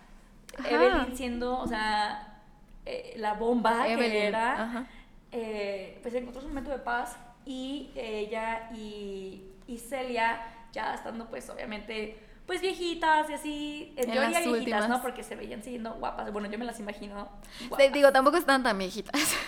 Ajá. 0.57 0.69
Evelyn 0.69 1.15
siendo, 1.15 1.57
o 1.59 1.67
sea, 1.67 2.41
eh, 2.85 3.13
la 3.17 3.33
bomba 3.35 3.87
Evelyn, 3.87 4.11
que 4.11 4.25
era, 4.25 4.87
eh, 5.31 5.99
pues 6.01 6.13
encontró 6.15 6.41
su 6.41 6.47
momento 6.49 6.71
de 6.71 6.79
paz 6.79 7.15
y 7.45 7.91
ella 7.95 8.69
y, 8.75 9.43
y 9.67 9.77
Celia 9.77 10.41
ya 10.73 10.95
estando 10.95 11.29
pues 11.29 11.49
obviamente 11.49 12.17
pues 12.45 12.61
viejitas 12.61 13.29
y 13.29 13.33
así, 13.33 13.93
en, 13.95 14.05
En 14.05 14.11
teoría 14.11 14.29
viejitas, 14.39 14.59
últimas. 14.59 14.89
¿no? 14.89 15.01
Porque 15.01 15.23
se 15.23 15.35
veían 15.35 15.63
siendo 15.63 15.93
guapas. 15.95 16.31
Bueno, 16.33 16.49
yo 16.49 16.57
me 16.59 16.65
las 16.65 16.79
imagino. 16.79 17.29
Guapas. 17.69 17.93
digo, 17.93 18.11
tampoco 18.11 18.37
están 18.37 18.63
tan 18.63 18.77
viejitas. 18.77 19.35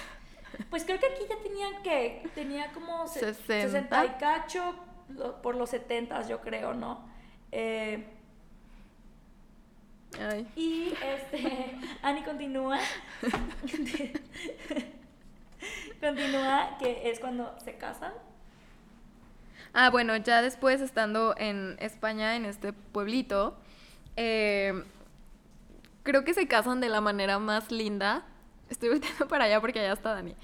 Pues 0.69 0.85
creo 0.85 0.99
que 0.99 1.07
aquí 1.07 1.23
ya 1.27 1.35
tenían 1.41 1.81
que, 1.81 2.29
tenía 2.35 2.71
como 2.73 3.07
se- 3.07 3.21
60. 3.33 3.71
60 3.71 4.05
y 4.05 4.09
cacho 4.19 4.75
por 5.41 5.55
los 5.55 5.71
70 5.71 6.27
yo 6.27 6.41
creo, 6.41 6.75
¿no? 6.75 7.09
Eh, 7.51 8.05
Ay. 10.21 10.47
Y 10.55 10.93
este, 11.03 11.75
Annie 12.03 12.23
continúa. 12.23 12.77
continúa, 15.99 16.77
que 16.79 17.09
es 17.09 17.19
cuando 17.19 17.55
se 17.63 17.75
casan. 17.77 18.13
Ah, 19.73 19.89
bueno, 19.89 20.15
ya 20.17 20.41
después 20.41 20.81
estando 20.81 21.33
en 21.37 21.77
España, 21.79 22.35
en 22.35 22.45
este 22.45 22.73
pueblito, 22.73 23.57
eh, 24.17 24.83
creo 26.03 26.23
que 26.23 26.33
se 26.33 26.47
casan 26.47 26.79
de 26.79 26.89
la 26.89 27.01
manera 27.01 27.39
más 27.39 27.71
linda. 27.71 28.23
Estoy 28.69 28.89
volteando 28.93 29.27
para 29.27 29.45
allá 29.45 29.59
porque 29.61 29.79
allá 29.79 29.93
está 29.93 30.13
Dani. 30.13 30.35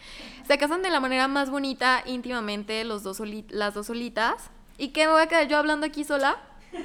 Se 0.48 0.58
casan 0.58 0.82
de 0.82 0.90
la 0.90 1.00
manera 1.00 1.28
más 1.28 1.50
bonita, 1.52 2.02
íntimamente, 2.06 2.84
los 2.86 3.04
dos 3.04 3.18
soli- 3.20 3.46
las 3.50 3.74
dos 3.76 3.88
solitas. 3.88 4.50
¿Y 4.78 4.90
qué 4.90 5.06
me 5.06 5.14
voy 5.14 5.22
a 5.22 5.28
quedar 5.28 5.48
yo 5.48 5.58
hablando 5.58 5.86
aquí 5.86 6.04
sola? 6.04 6.38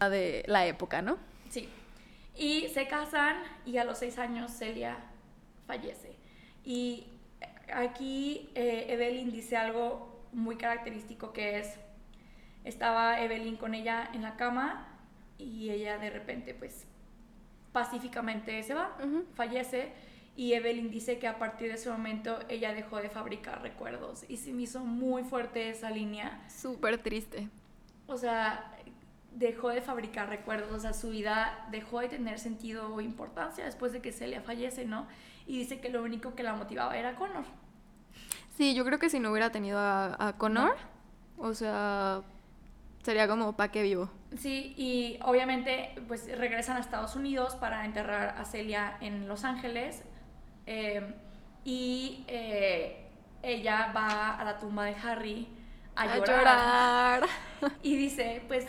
de 0.00 0.44
la 0.46 0.66
época, 0.66 1.02
¿no? 1.02 1.18
Sí. 1.50 1.68
Y 2.36 2.68
se 2.68 2.86
casan 2.88 3.36
y 3.66 3.76
a 3.76 3.84
los 3.84 3.98
seis 3.98 4.18
años 4.18 4.50
Celia 4.52 4.96
fallece. 5.66 6.16
Y 6.64 7.06
aquí 7.72 8.50
eh, 8.54 8.86
Evelyn 8.88 9.30
dice 9.30 9.56
algo 9.56 10.26
muy 10.32 10.56
característico 10.56 11.32
que 11.32 11.58
es, 11.58 11.78
estaba 12.64 13.20
Evelyn 13.20 13.56
con 13.56 13.74
ella 13.74 14.10
en 14.12 14.22
la 14.22 14.36
cama 14.36 14.86
y 15.38 15.70
ella 15.70 15.98
de 15.98 16.10
repente 16.10 16.54
pues 16.54 16.86
pacíficamente 17.72 18.62
se 18.62 18.74
va, 18.74 18.96
Ujú. 19.02 19.24
fallece 19.34 19.92
y 20.36 20.54
Evelyn 20.54 20.90
dice 20.90 21.18
que 21.18 21.28
a 21.28 21.38
partir 21.38 21.68
de 21.68 21.74
ese 21.74 21.90
momento 21.90 22.38
ella 22.48 22.72
dejó 22.72 22.98
de 22.98 23.10
fabricar 23.10 23.62
recuerdos 23.62 24.24
y 24.28 24.36
se 24.36 24.52
me 24.52 24.62
hizo 24.62 24.80
muy 24.80 25.22
fuerte 25.24 25.68
esa 25.70 25.90
línea. 25.90 26.42
Súper 26.48 26.98
triste. 26.98 27.48
O 28.06 28.16
sea, 28.16 28.76
dejó 29.32 29.68
de 29.70 29.82
fabricar 29.82 30.28
recuerdos, 30.28 30.72
o 30.72 30.80
sea, 30.80 30.92
su 30.92 31.10
vida 31.10 31.66
dejó 31.70 32.00
de 32.00 32.08
tener 32.08 32.38
sentido 32.38 32.92
o 32.94 33.00
importancia 33.00 33.64
después 33.64 33.92
de 33.92 34.00
que 34.00 34.12
Celia 34.12 34.40
fallece, 34.42 34.84
¿no? 34.84 35.06
Y 35.46 35.58
dice 35.58 35.80
que 35.80 35.88
lo 35.88 36.02
único 36.02 36.34
que 36.34 36.42
la 36.42 36.54
motivaba 36.54 36.96
era 36.96 37.16
Connor. 37.16 37.44
Sí, 38.56 38.74
yo 38.74 38.84
creo 38.84 38.98
que 38.98 39.08
si 39.10 39.20
no 39.20 39.30
hubiera 39.30 39.50
tenido 39.50 39.78
a, 39.78 40.16
a 40.28 40.36
Connor, 40.36 40.76
o 41.38 41.54
sea, 41.54 42.22
sería 43.02 43.26
como, 43.26 43.56
¿pa' 43.56 43.68
qué 43.68 43.82
vivo? 43.82 44.10
Sí, 44.36 44.74
y 44.76 45.18
obviamente 45.24 45.94
pues 46.06 46.30
regresan 46.38 46.76
a 46.76 46.80
Estados 46.80 47.16
Unidos 47.16 47.56
para 47.56 47.84
enterrar 47.84 48.36
a 48.38 48.44
Celia 48.44 48.96
en 49.00 49.26
Los 49.26 49.44
Ángeles 49.44 50.04
eh, 50.66 51.14
y 51.64 52.24
eh, 52.28 53.08
ella 53.42 53.92
va 53.96 54.36
a 54.36 54.44
la 54.44 54.58
tumba 54.58 54.84
de 54.84 54.94
Harry 54.94 55.48
a, 55.96 56.02
A 56.02 56.16
llorar. 56.16 57.20
llorar. 57.20 57.28
Y 57.82 57.96
dice, 57.96 58.42
pues 58.46 58.66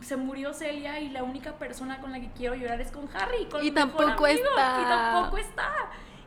se 0.00 0.16
murió 0.16 0.52
Celia 0.52 0.98
y 1.00 1.10
la 1.10 1.22
única 1.22 1.52
persona 1.52 2.00
con 2.00 2.12
la 2.12 2.20
que 2.20 2.30
quiero 2.32 2.54
llorar 2.54 2.80
es 2.80 2.90
con 2.90 3.08
Harry. 3.14 3.46
Con 3.46 3.60
Y 3.62 3.66
mi 3.66 3.70
mejor 3.70 3.90
tampoco 3.96 4.26
está. 4.26 4.80
Y 4.80 4.84
tampoco 4.84 5.38
está. 5.38 5.72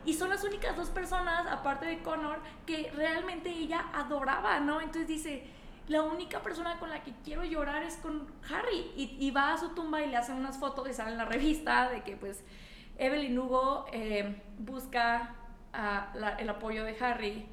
Y 0.08 0.14
son 0.14 0.30
las 0.30 0.42
únicas 0.44 0.74
dos 0.76 0.88
personas, 0.88 1.46
aparte 1.46 1.84
de 1.86 1.98
Connor, 2.02 2.38
que 2.66 2.90
realmente 2.94 3.50
ella 3.50 3.84
adoraba, 3.92 4.58
¿no? 4.60 4.80
Entonces 4.80 5.06
dice, 5.06 5.44
la 5.86 6.02
única 6.02 6.40
persona 6.42 6.78
con 6.78 6.88
la 6.90 7.02
que 7.02 7.12
quiero 7.24 7.44
llorar 7.44 7.82
es 7.82 7.96
con 7.96 8.26
Harry. 8.50 8.90
Y, 8.96 9.16
y 9.20 9.30
va 9.30 9.52
a 9.52 9.58
su 9.58 9.70
tumba 9.70 10.02
y 10.02 10.08
le 10.08 10.16
hacen 10.16 10.36
unas 10.36 10.56
fotos 10.58 10.88
y 10.88 10.94
sale 10.94 11.12
en 11.12 11.18
la 11.18 11.24
revista 11.26 11.90
de 11.90 12.02
que 12.02 12.16
pues 12.16 12.42
Evelyn 12.96 13.38
Hugo 13.38 13.84
eh, 13.92 14.40
busca 14.58 15.34
a 15.72 16.10
la- 16.14 16.36
el 16.36 16.48
apoyo 16.48 16.84
de 16.84 16.96
Harry 17.04 17.46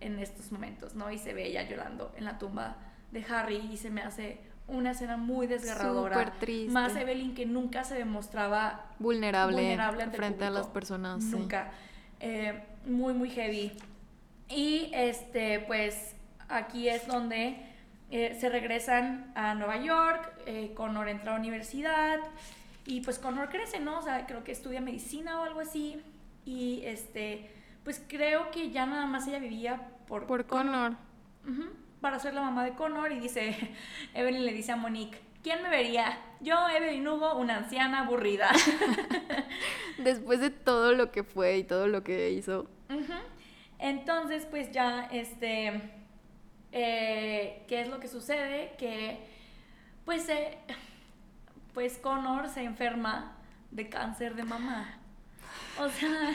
en 0.00 0.18
estos 0.18 0.52
momentos, 0.52 0.94
¿no? 0.94 1.10
Y 1.10 1.18
se 1.18 1.32
ve 1.32 1.46
ella 1.46 1.62
llorando 1.62 2.12
en 2.16 2.24
la 2.26 2.38
tumba 2.38 2.76
de 3.12 3.24
Harry 3.24 3.56
y 3.72 3.76
se 3.78 3.90
me 3.90 4.02
hace 4.02 4.40
una 4.66 4.90
escena 4.92 5.16
muy 5.16 5.46
desgarradora. 5.46 6.18
Súper 6.18 6.38
triste. 6.38 6.72
Más 6.72 6.94
Evelyn 6.96 7.34
que 7.34 7.46
nunca 7.46 7.84
se 7.84 7.94
demostraba 7.94 8.86
Vulnerable, 8.98 9.56
vulnerable 9.56 10.02
ante 10.02 10.16
el 10.16 10.22
frente 10.22 10.44
a 10.44 10.50
las 10.50 10.66
personas. 10.68 11.22
sí. 11.24 11.30
Eh, 12.20 12.62
muy, 12.86 13.14
muy 13.14 13.30
heavy. 13.30 13.72
Y 14.48 14.90
este, 14.92 15.60
pues 15.60 16.14
aquí 16.48 16.88
es 16.88 17.06
donde 17.06 17.56
eh, 18.10 18.36
se 18.38 18.48
regresan 18.48 19.32
a 19.34 19.54
Nueva 19.54 19.78
York, 19.78 20.32
eh, 20.46 20.72
Connor 20.74 21.08
entra 21.08 21.30
a 21.30 21.34
la 21.34 21.40
universidad 21.40 22.18
y 22.86 23.00
pues 23.00 23.18
Connor 23.18 23.48
crece, 23.48 23.80
¿no? 23.80 23.98
O 23.98 24.02
sea, 24.02 24.26
creo 24.26 24.44
que 24.44 24.52
estudia 24.52 24.80
medicina 24.80 25.40
o 25.40 25.44
algo 25.44 25.60
así. 25.60 26.00
Y 26.44 26.82
este, 26.84 27.50
pues 27.82 28.02
creo 28.06 28.50
que 28.50 28.70
ya 28.70 28.86
nada 28.86 29.06
más 29.06 29.26
ella 29.26 29.38
vivía 29.38 29.88
por, 30.06 30.26
Por 30.26 30.46
Connor. 30.46 30.92
Ujú, 31.48 31.64
para 32.00 32.18
ser 32.18 32.34
la 32.34 32.42
mamá 32.42 32.64
de 32.64 32.74
Connor 32.74 33.12
y 33.12 33.20
dice, 33.20 33.56
Evelyn 34.14 34.44
le 34.44 34.52
dice 34.52 34.72
a 34.72 34.76
Monique, 34.76 35.18
¿quién 35.44 35.62
me 35.62 35.68
vería? 35.68 36.18
Yo, 36.40 36.68
Evelyn 36.68 37.06
Hugo, 37.06 37.36
una 37.36 37.58
anciana 37.58 38.00
aburrida. 38.00 38.50
Después 39.98 40.40
de 40.40 40.50
todo 40.50 40.92
lo 40.92 41.12
que 41.12 41.22
fue 41.22 41.58
y 41.58 41.64
todo 41.64 41.86
lo 41.86 42.02
que 42.02 42.30
hizo. 42.30 42.66
Entonces, 43.78 44.46
pues 44.46 44.72
ya, 44.72 45.08
este, 45.12 45.80
eh, 46.72 47.62
¿qué 47.68 47.82
es 47.82 47.88
lo 47.88 48.00
que 48.00 48.08
sucede? 48.08 48.74
Que, 48.78 49.20
pues, 50.04 50.28
eh, 50.28 50.58
pues 51.74 51.98
Connor 51.98 52.48
se 52.48 52.64
enferma 52.64 53.36
de 53.70 53.88
cáncer 53.88 54.34
de 54.34 54.44
mama. 54.44 54.98
O 55.78 55.88
sea, 55.88 56.34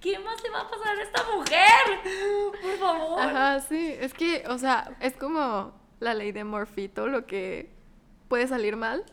¿qué 0.00 0.18
más 0.20 0.42
le 0.42 0.50
va 0.50 0.60
a 0.60 0.70
pasar 0.70 0.96
a 0.96 1.02
esta 1.02 1.22
mujer? 1.34 2.60
Por 2.62 2.78
favor. 2.78 3.20
Ajá, 3.20 3.60
sí. 3.60 3.94
Es 3.98 4.14
que, 4.14 4.44
o 4.48 4.58
sea, 4.58 4.96
es 5.00 5.16
como 5.16 5.72
la 6.00 6.14
ley 6.14 6.30
de 6.32 6.44
Murphy. 6.44 6.88
Todo 6.88 7.08
lo 7.08 7.26
que 7.26 7.73
puede 8.28 8.46
salir 8.48 8.76
mal, 8.76 9.04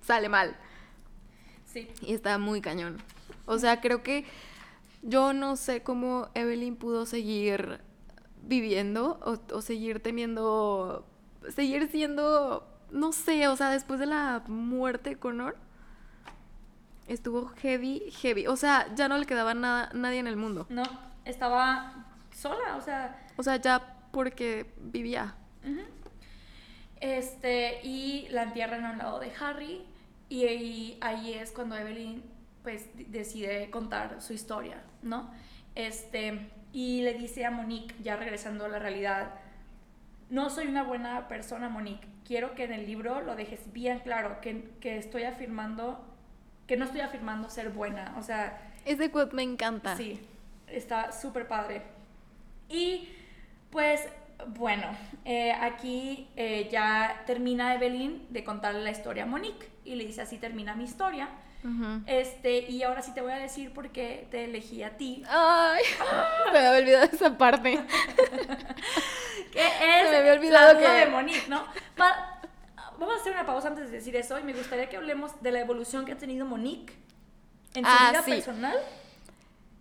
sale 0.00 0.28
mal. 0.28 0.56
Sí. 1.64 1.88
Y 2.02 2.14
está 2.14 2.38
muy 2.38 2.60
cañón. 2.60 2.98
O 3.46 3.58
sea, 3.58 3.80
creo 3.80 4.02
que 4.02 4.24
yo 5.02 5.32
no 5.32 5.56
sé 5.56 5.82
cómo 5.82 6.28
Evelyn 6.34 6.76
pudo 6.76 7.06
seguir 7.06 7.80
viviendo 8.42 9.20
o, 9.24 9.54
o 9.54 9.62
seguir 9.62 10.00
teniendo, 10.00 11.06
seguir 11.54 11.88
siendo, 11.90 12.66
no 12.90 13.12
sé, 13.12 13.48
o 13.48 13.56
sea, 13.56 13.70
después 13.70 14.00
de 14.00 14.06
la 14.06 14.42
muerte 14.46 15.10
de 15.10 15.16
Connor, 15.16 15.56
estuvo 17.06 17.48
heavy, 17.48 18.10
heavy. 18.22 18.46
O 18.46 18.56
sea, 18.56 18.92
ya 18.94 19.08
no 19.08 19.18
le 19.18 19.26
quedaba 19.26 19.54
nada, 19.54 19.90
nadie 19.94 20.18
en 20.18 20.26
el 20.26 20.36
mundo. 20.36 20.66
No, 20.68 20.84
estaba 21.24 22.06
sola, 22.32 22.76
o 22.76 22.80
sea, 22.80 23.26
O 23.36 23.42
sea, 23.42 23.56
ya 23.56 23.96
porque 24.12 24.72
vivía. 24.78 25.34
Este, 27.00 27.80
y 27.82 28.28
la 28.30 28.42
entierran 28.44 28.84
a 28.84 28.92
un 28.92 28.98
lado 28.98 29.18
de 29.20 29.32
Harry. 29.40 29.82
Y, 30.28 30.44
ahí- 30.46 30.98
ahí 31.00 31.32
es 31.34 31.50
cuando 31.50 31.76
Evelyn, 31.76 32.22
pues, 32.62 32.86
decide 33.10 33.70
contar 33.70 34.20
su 34.20 34.32
historia, 34.32 34.82
¿no? 35.02 35.30
Este, 35.74 36.48
y 36.72 37.02
le 37.02 37.14
dice 37.14 37.44
a 37.46 37.50
Monique, 37.50 37.94
ya 38.02 38.16
regresando 38.16 38.64
a 38.66 38.68
la 38.68 38.78
realidad, 38.78 39.30
no 40.28 40.50
soy 40.50 40.66
una 40.68 40.82
buena 40.84 41.26
persona, 41.26 41.68
Monique. 41.68 42.06
Quiero 42.24 42.54
que 42.54 42.64
en 42.64 42.72
el 42.72 42.86
libro 42.86 43.22
lo 43.22 43.34
dejes 43.34 43.72
bien 43.72 43.98
claro, 44.00 44.40
que, 44.40 44.70
que 44.80 44.98
estoy 44.98 45.24
afirmando, 45.24 46.04
que 46.68 46.76
no 46.76 46.84
estoy 46.84 47.00
afirmando 47.00 47.48
ser 47.50 47.70
buena. 47.70 48.14
O 48.18 48.22
sea, 48.22 48.70
Ese 48.84 49.10
quote 49.10 49.34
me 49.34 49.42
encanta. 49.42 49.96
Sí, 49.96 50.20
está 50.68 51.10
súper 51.10 51.48
padre. 51.48 51.82
Y 52.68 53.08
pues 53.70 54.06
bueno, 54.48 54.86
eh, 55.24 55.52
aquí 55.52 56.28
eh, 56.36 56.68
ya 56.70 57.22
termina 57.26 57.74
Evelyn 57.74 58.26
de 58.30 58.44
contarle 58.44 58.82
la 58.82 58.90
historia 58.90 59.22
a 59.24 59.26
Monique 59.26 59.68
y 59.84 59.94
le 59.96 60.04
dice 60.06 60.22
así 60.22 60.38
termina 60.38 60.74
mi 60.74 60.84
historia. 60.84 61.28
Este, 62.06 62.60
y 62.70 62.82
ahora 62.84 63.02
sí 63.02 63.12
te 63.12 63.20
voy 63.20 63.32
a 63.32 63.36
decir 63.38 63.70
por 63.74 63.90
qué 63.90 64.26
te 64.30 64.44
elegí 64.44 64.82
a 64.82 64.96
ti. 64.96 65.22
Ay, 65.28 65.82
me 66.52 66.58
había 66.58 66.78
olvidado 66.80 67.04
esa 67.12 67.36
parte. 67.36 67.78
Que 69.52 69.66
es 69.66 70.10
me 70.10 70.16
había 70.16 70.32
olvidado 70.34 70.74
la 70.74 70.78
duda 70.80 70.94
que- 71.00 71.04
de 71.06 71.10
Monique, 71.10 71.48
¿no? 71.48 71.64
Vamos 72.98 73.14
a 73.16 73.20
hacer 73.20 73.32
una 73.32 73.44
pausa 73.46 73.68
antes 73.68 73.90
de 73.90 73.96
decir 73.96 74.14
eso 74.16 74.38
y 74.38 74.42
me 74.42 74.52
gustaría 74.52 74.88
que 74.88 74.96
hablemos 74.96 75.42
de 75.42 75.52
la 75.52 75.60
evolución 75.60 76.04
que 76.04 76.12
ha 76.12 76.16
tenido 76.18 76.46
Monique 76.46 76.94
en 77.74 77.84
su 77.84 77.90
Ah, 77.90 78.10
vida 78.10 78.22
sí. 78.22 78.30
personal 78.32 78.76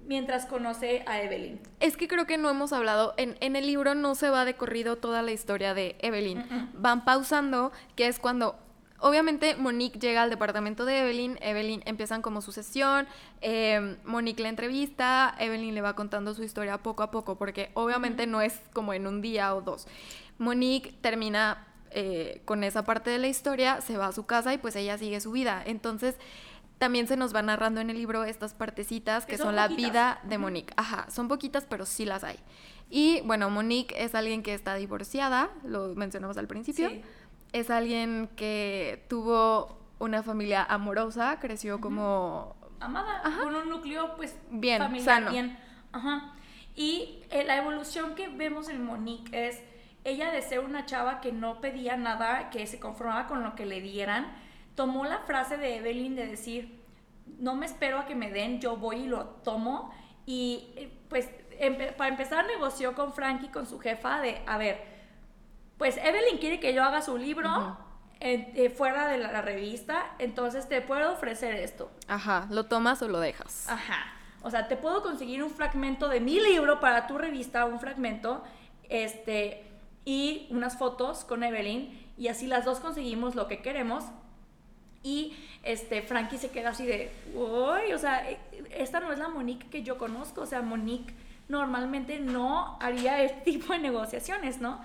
mientras 0.09 0.47
conoce 0.47 1.03
a 1.05 1.21
Evelyn. 1.21 1.61
Es 1.79 1.95
que 1.95 2.07
creo 2.07 2.25
que 2.25 2.39
no 2.39 2.49
hemos 2.49 2.73
hablado, 2.73 3.13
en, 3.17 3.37
en 3.41 3.55
el 3.55 3.67
libro 3.67 3.93
no 3.93 4.15
se 4.15 4.31
va 4.31 4.43
de 4.43 4.55
corrido 4.55 4.95
toda 4.95 5.21
la 5.21 5.31
historia 5.31 5.75
de 5.75 5.95
Evelyn. 5.99 6.43
Van 6.73 7.05
pausando, 7.05 7.71
que 7.95 8.07
es 8.07 8.17
cuando, 8.17 8.55
obviamente, 8.97 9.55
Monique 9.55 9.99
llega 9.99 10.23
al 10.23 10.31
departamento 10.31 10.83
de 10.85 11.01
Evelyn, 11.01 11.37
Evelyn 11.41 11.83
empiezan 11.85 12.23
como 12.23 12.41
su 12.41 12.51
sesión, 12.51 13.07
eh, 13.41 13.97
Monique 14.03 14.41
la 14.41 14.49
entrevista, 14.49 15.35
Evelyn 15.37 15.75
le 15.75 15.81
va 15.81 15.95
contando 15.95 16.33
su 16.33 16.43
historia 16.43 16.79
poco 16.79 17.03
a 17.03 17.11
poco, 17.11 17.37
porque 17.37 17.69
obviamente 17.75 18.25
no 18.25 18.41
es 18.41 18.59
como 18.73 18.93
en 18.93 19.05
un 19.05 19.21
día 19.21 19.53
o 19.53 19.61
dos. 19.61 19.87
Monique 20.39 20.91
termina 21.01 21.67
eh, 21.91 22.41
con 22.45 22.63
esa 22.63 22.83
parte 22.83 23.11
de 23.11 23.19
la 23.19 23.27
historia, 23.27 23.79
se 23.81 23.95
va 23.95 24.07
a 24.07 24.11
su 24.11 24.25
casa 24.25 24.55
y 24.55 24.57
pues 24.57 24.75
ella 24.75 24.97
sigue 24.97 25.21
su 25.21 25.31
vida. 25.31 25.61
Entonces... 25.63 26.15
También 26.79 27.07
se 27.07 27.17
nos 27.17 27.35
va 27.35 27.41
narrando 27.41 27.81
en 27.81 27.89
el 27.89 27.97
libro 27.97 28.23
estas 28.23 28.53
partecitas 28.53 29.25
que, 29.25 29.33
Que 29.33 29.37
son, 29.37 29.47
son 29.47 29.55
la 29.57 29.67
vida 29.67 30.19
de 30.23 30.37
Monique. 30.37 30.73
Ajá, 30.77 31.05
son 31.11 31.27
poquitas, 31.27 31.65
pero 31.69 31.85
sí 31.85 32.05
las 32.05 32.23
hay. 32.23 32.39
Y 32.89 33.21
bueno, 33.21 33.49
Monique 33.49 33.93
es 34.03 34.15
alguien 34.15 34.41
que 34.41 34.53
está 34.53 34.75
divorciada, 34.75 35.49
lo 35.63 35.93
mencionamos 35.95 36.37
al 36.37 36.47
principio. 36.47 36.89
Sí. 36.89 37.01
Es 37.53 37.69
alguien 37.69 38.29
que 38.35 39.05
tuvo 39.09 39.77
una 39.99 40.23
familia 40.23 40.63
amorosa, 40.63 41.39
creció 41.39 41.79
como... 41.81 42.55
amada, 42.79 43.21
con 43.43 43.53
un 43.53 43.69
núcleo 43.69 44.15
pues 44.15 44.35
Bien, 44.49 44.81
familiar 44.81 45.05
sano. 45.05 45.31
bien. 45.31 45.59
Ajá. 45.91 46.33
Y 46.75 47.23
eh, 47.29 47.43
la 47.43 47.57
evolución 47.57 48.15
que 48.15 48.29
vemos 48.29 48.69
en 48.69 48.83
Monique 48.85 49.47
es 49.47 49.61
ella 50.05 50.31
de 50.31 50.41
ser 50.41 50.61
una 50.61 50.85
chava 50.85 51.19
que 51.19 51.31
no 51.31 51.59
pedía 51.59 51.97
nada, 51.97 52.49
que 52.49 52.65
se 52.67 52.79
conformaba 52.79 53.27
con 53.27 53.43
lo 53.43 53.55
que 53.55 53.65
le 53.65 53.81
dieran, 53.81 54.31
tomó 54.79 55.03
la 55.03 55.17
frase 55.19 55.57
de 55.57 55.75
Evelyn 55.75 56.15
de 56.15 56.25
decir, 56.25 56.81
no 57.37 57.53
me 57.53 57.65
espero 57.65 57.99
a 57.99 58.05
que 58.05 58.15
me 58.15 58.31
den, 58.31 58.61
yo 58.61 58.77
voy 58.77 58.95
y 59.01 59.07
lo 59.07 59.25
tomo. 59.43 59.93
Y 60.25 60.71
eh, 60.77 60.89
pues 61.09 61.27
empe- 61.59 61.93
para 61.97 62.09
empezar 62.09 62.45
negoció 62.47 62.95
con 62.95 63.11
Frankie, 63.11 63.49
con 63.49 63.65
su 63.65 63.77
jefa, 63.79 64.21
de, 64.21 64.41
a 64.47 64.57
ver, 64.57 64.81
pues 65.77 65.97
Evelyn 65.97 66.37
quiere 66.39 66.61
que 66.61 66.73
yo 66.73 66.81
haga 66.81 67.01
su 67.01 67.17
libro 67.17 67.77
eh, 68.21 68.69
fuera 68.69 69.07
de 69.09 69.17
la, 69.17 69.33
la 69.33 69.41
revista, 69.41 70.15
entonces 70.17 70.69
te 70.69 70.81
puedo 70.81 71.11
ofrecer 71.11 71.55
esto. 71.55 71.91
Ajá, 72.07 72.47
lo 72.49 72.67
tomas 72.67 73.01
o 73.01 73.09
lo 73.09 73.19
dejas. 73.19 73.67
Ajá. 73.69 74.13
O 74.43 74.49
sea, 74.49 74.69
te 74.69 74.77
puedo 74.77 75.03
conseguir 75.03 75.43
un 75.43 75.49
fragmento 75.49 76.07
de 76.07 76.21
mi 76.21 76.39
libro 76.39 76.79
para 76.79 77.05
tu 77.05 77.17
revista, 77.17 77.65
un 77.65 77.81
fragmento, 77.81 78.43
este, 78.87 79.65
y 80.05 80.47
unas 80.51 80.77
fotos 80.77 81.25
con 81.25 81.43
Evelyn, 81.43 82.07
y 82.17 82.29
así 82.29 82.47
las 82.47 82.63
dos 82.63 82.79
conseguimos 82.79 83.35
lo 83.35 83.47
que 83.47 83.61
queremos. 83.61 84.05
Y 85.03 85.33
este, 85.63 86.01
Frankie 86.01 86.37
se 86.37 86.49
queda 86.49 86.69
así 86.69 86.85
de, 86.85 87.11
uy, 87.33 87.93
o 87.93 87.97
sea, 87.97 88.29
eh, 88.29 88.39
esta 88.75 88.99
no 88.99 89.11
es 89.11 89.19
la 89.19 89.29
Monique 89.29 89.67
que 89.69 89.83
yo 89.83 89.97
conozco, 89.97 90.41
o 90.41 90.45
sea, 90.45 90.61
Monique 90.61 91.13
normalmente 91.47 92.19
no 92.19 92.77
haría 92.79 93.23
este 93.23 93.41
tipo 93.51 93.73
de 93.73 93.79
negociaciones, 93.79 94.61
¿no? 94.61 94.79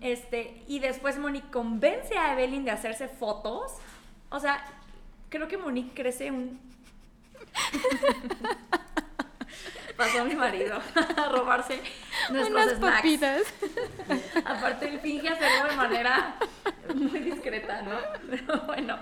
Este, 0.00 0.62
y 0.68 0.78
después 0.78 1.18
Monique 1.18 1.50
convence 1.50 2.16
a 2.16 2.32
Evelyn 2.34 2.64
de 2.64 2.70
hacerse 2.70 3.08
fotos. 3.08 3.72
O 4.30 4.38
sea, 4.38 4.64
creo 5.28 5.48
que 5.48 5.56
Monique 5.56 5.94
crece 5.94 6.30
un. 6.30 6.60
Pasó 9.96 10.22
a 10.22 10.24
mi 10.24 10.34
marido 10.34 10.78
a 11.16 11.28
robarse 11.28 11.80
nuestros 12.30 12.50
Unas 12.64 12.76
snacks. 12.76 12.96
papitas. 12.96 13.42
Aparte, 14.44 14.88
él 14.88 15.00
finge 15.00 15.28
hacerlo 15.28 15.70
de 15.70 15.76
manera 15.76 16.36
muy 16.94 17.20
discreta, 17.20 17.82
¿no? 17.82 17.96
Pero 18.30 18.60
bueno. 18.66 18.98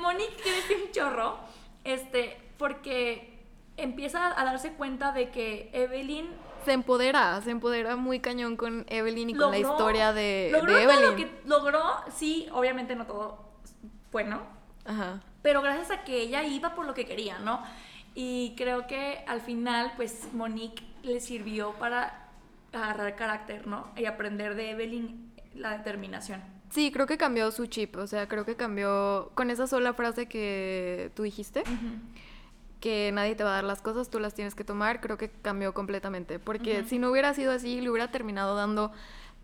Monique 0.00 0.36
crece 0.42 0.76
un 0.84 0.92
chorro, 0.92 1.38
este, 1.84 2.38
porque 2.58 3.38
empieza 3.76 4.38
a 4.40 4.44
darse 4.44 4.72
cuenta 4.74 5.10
de 5.12 5.30
que 5.30 5.68
Evelyn 5.72 6.28
Se 6.64 6.72
empodera, 6.72 7.40
se 7.42 7.50
empodera 7.50 7.96
muy 7.96 8.20
cañón 8.20 8.56
con 8.56 8.84
Evelyn 8.88 9.30
y 9.30 9.34
con 9.34 9.50
la 9.50 9.58
historia 9.58 10.12
de, 10.12 10.50
logró 10.52 10.72
de 10.74 10.84
todo 10.84 10.92
Evelyn. 10.92 11.10
lo 11.10 11.16
que 11.16 11.48
logró, 11.48 11.82
sí, 12.14 12.48
obviamente 12.52 12.94
no 12.94 13.06
todo 13.06 13.50
bueno, 14.12 14.42
Ajá. 14.84 15.20
pero 15.42 15.60
gracias 15.62 15.90
a 15.90 16.04
que 16.04 16.20
ella 16.20 16.42
iba 16.44 16.74
por 16.74 16.86
lo 16.86 16.94
que 16.94 17.04
quería, 17.06 17.38
¿no? 17.40 17.62
Y 18.22 18.52
creo 18.54 18.86
que 18.86 19.24
al 19.26 19.40
final, 19.40 19.94
pues 19.96 20.28
Monique 20.34 20.84
le 21.02 21.20
sirvió 21.20 21.72
para 21.78 22.28
agarrar 22.70 23.16
carácter, 23.16 23.66
¿no? 23.66 23.88
Y 23.96 24.04
aprender 24.04 24.56
de 24.56 24.72
Evelyn 24.72 25.32
la 25.54 25.78
determinación. 25.78 26.42
Sí, 26.68 26.92
creo 26.92 27.06
que 27.06 27.16
cambió 27.16 27.50
su 27.50 27.64
chip, 27.64 27.96
o 27.96 28.06
sea, 28.06 28.28
creo 28.28 28.44
que 28.44 28.56
cambió 28.56 29.30
con 29.34 29.48
esa 29.48 29.66
sola 29.66 29.94
frase 29.94 30.26
que 30.26 31.10
tú 31.14 31.22
dijiste, 31.22 31.62
que 32.78 33.10
nadie 33.10 33.34
te 33.36 33.42
va 33.42 33.52
a 33.52 33.54
dar 33.54 33.64
las 33.64 33.80
cosas, 33.80 34.10
tú 34.10 34.20
las 34.20 34.34
tienes 34.34 34.54
que 34.54 34.64
tomar, 34.64 35.00
creo 35.00 35.16
que 35.16 35.30
cambió 35.30 35.72
completamente, 35.72 36.38
porque 36.38 36.80
Ujú. 36.80 36.88
si 36.90 36.98
no 36.98 37.10
hubiera 37.10 37.32
sido 37.32 37.52
así, 37.52 37.80
le 37.80 37.88
hubiera 37.88 38.10
terminado 38.10 38.54
dando 38.54 38.92